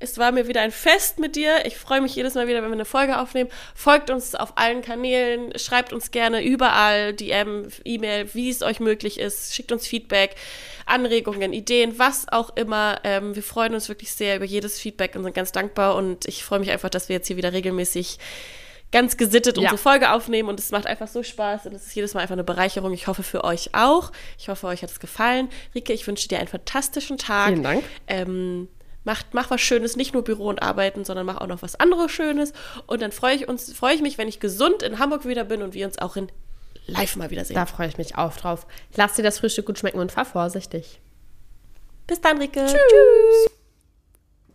es 0.00 0.16
war 0.16 0.30
mir 0.30 0.46
wieder 0.46 0.60
ein 0.60 0.70
Fest 0.70 1.18
mit 1.18 1.34
dir. 1.34 1.66
Ich 1.66 1.76
freue 1.76 2.00
mich 2.00 2.14
jedes 2.14 2.34
Mal 2.34 2.46
wieder, 2.46 2.62
wenn 2.62 2.70
wir 2.70 2.74
eine 2.74 2.84
Folge 2.84 3.18
aufnehmen. 3.18 3.50
Folgt 3.74 4.10
uns 4.10 4.34
auf 4.34 4.52
allen 4.56 4.80
Kanälen, 4.80 5.52
schreibt 5.58 5.92
uns 5.92 6.10
gerne 6.12 6.42
überall 6.44 7.12
DM, 7.14 7.68
E-Mail, 7.84 8.32
wie 8.32 8.48
es 8.48 8.62
euch 8.62 8.78
möglich 8.78 9.18
ist. 9.18 9.54
Schickt 9.54 9.72
uns 9.72 9.86
Feedback, 9.88 10.36
Anregungen, 10.86 11.52
Ideen, 11.52 11.98
was 11.98 12.28
auch 12.28 12.56
immer. 12.56 13.00
Ähm, 13.02 13.34
wir 13.34 13.42
freuen 13.42 13.74
uns 13.74 13.88
wirklich 13.88 14.12
sehr 14.12 14.36
über 14.36 14.44
jedes 14.44 14.78
Feedback 14.78 15.16
und 15.16 15.24
sind 15.24 15.34
ganz 15.34 15.50
dankbar. 15.50 15.96
Und 15.96 16.26
ich 16.26 16.44
freue 16.44 16.60
mich 16.60 16.70
einfach, 16.70 16.90
dass 16.90 17.08
wir 17.08 17.16
jetzt 17.16 17.26
hier 17.26 17.36
wieder 17.36 17.52
regelmäßig 17.52 18.18
ganz 18.92 19.16
gesittet 19.16 19.56
Ja. 19.56 19.62
unsere 19.62 19.78
Folge 19.78 20.12
aufnehmen 20.12 20.48
und 20.48 20.58
es 20.60 20.70
macht 20.70 20.86
einfach 20.86 21.08
so 21.08 21.22
Spaß 21.22 21.66
und 21.66 21.74
es 21.74 21.88
ist 21.88 21.94
jedes 21.94 22.14
Mal 22.14 22.20
einfach 22.20 22.34
eine 22.34 22.44
Bereicherung. 22.44 22.92
Ich 22.94 23.06
hoffe 23.06 23.22
für 23.22 23.44
euch 23.44 23.74
auch. 23.74 24.12
Ich 24.38 24.48
hoffe, 24.48 24.66
euch 24.68 24.82
hat 24.82 24.90
es 24.90 25.00
gefallen. 25.00 25.48
Rike, 25.74 25.92
ich 25.92 26.06
wünsche 26.06 26.28
dir 26.28 26.38
einen 26.38 26.48
fantastischen 26.48 27.18
Tag. 27.18 27.48
Vielen 27.48 27.62
Dank. 27.64 27.84
Ähm, 28.06 28.68
macht, 29.08 29.32
mach 29.32 29.50
was 29.50 29.62
Schönes, 29.62 29.96
nicht 29.96 30.12
nur 30.12 30.22
Büro 30.22 30.48
und 30.48 30.62
Arbeiten, 30.62 31.02
sondern 31.02 31.24
mach 31.24 31.38
auch 31.38 31.46
noch 31.46 31.62
was 31.62 31.74
anderes 31.74 32.12
Schönes. 32.12 32.52
Und 32.86 33.00
dann 33.00 33.10
freue 33.10 33.34
ich, 33.34 33.48
uns, 33.48 33.72
freue 33.72 33.94
ich 33.94 34.02
mich, 34.02 34.18
wenn 34.18 34.28
ich 34.28 34.38
gesund 34.38 34.82
in 34.82 34.98
Hamburg 34.98 35.24
wieder 35.26 35.44
bin 35.44 35.62
und 35.62 35.72
wir 35.72 35.86
uns 35.86 35.98
auch 35.98 36.16
in 36.16 36.30
live 36.86 37.16
mal 37.16 37.30
wiedersehen. 37.30 37.56
Da 37.56 37.64
freue 37.64 37.88
ich 37.88 37.96
mich 37.96 38.16
auch 38.16 38.36
drauf. 38.36 38.66
Lass 38.96 39.14
dir 39.14 39.22
das 39.22 39.38
Frühstück 39.38 39.64
gut 39.64 39.78
schmecken 39.78 39.98
und 39.98 40.12
fahr 40.12 40.26
vorsichtig. 40.26 41.00
Bis 42.06 42.20
dann, 42.20 42.36
Rike. 42.36 42.66
Tschüss. 42.66 43.57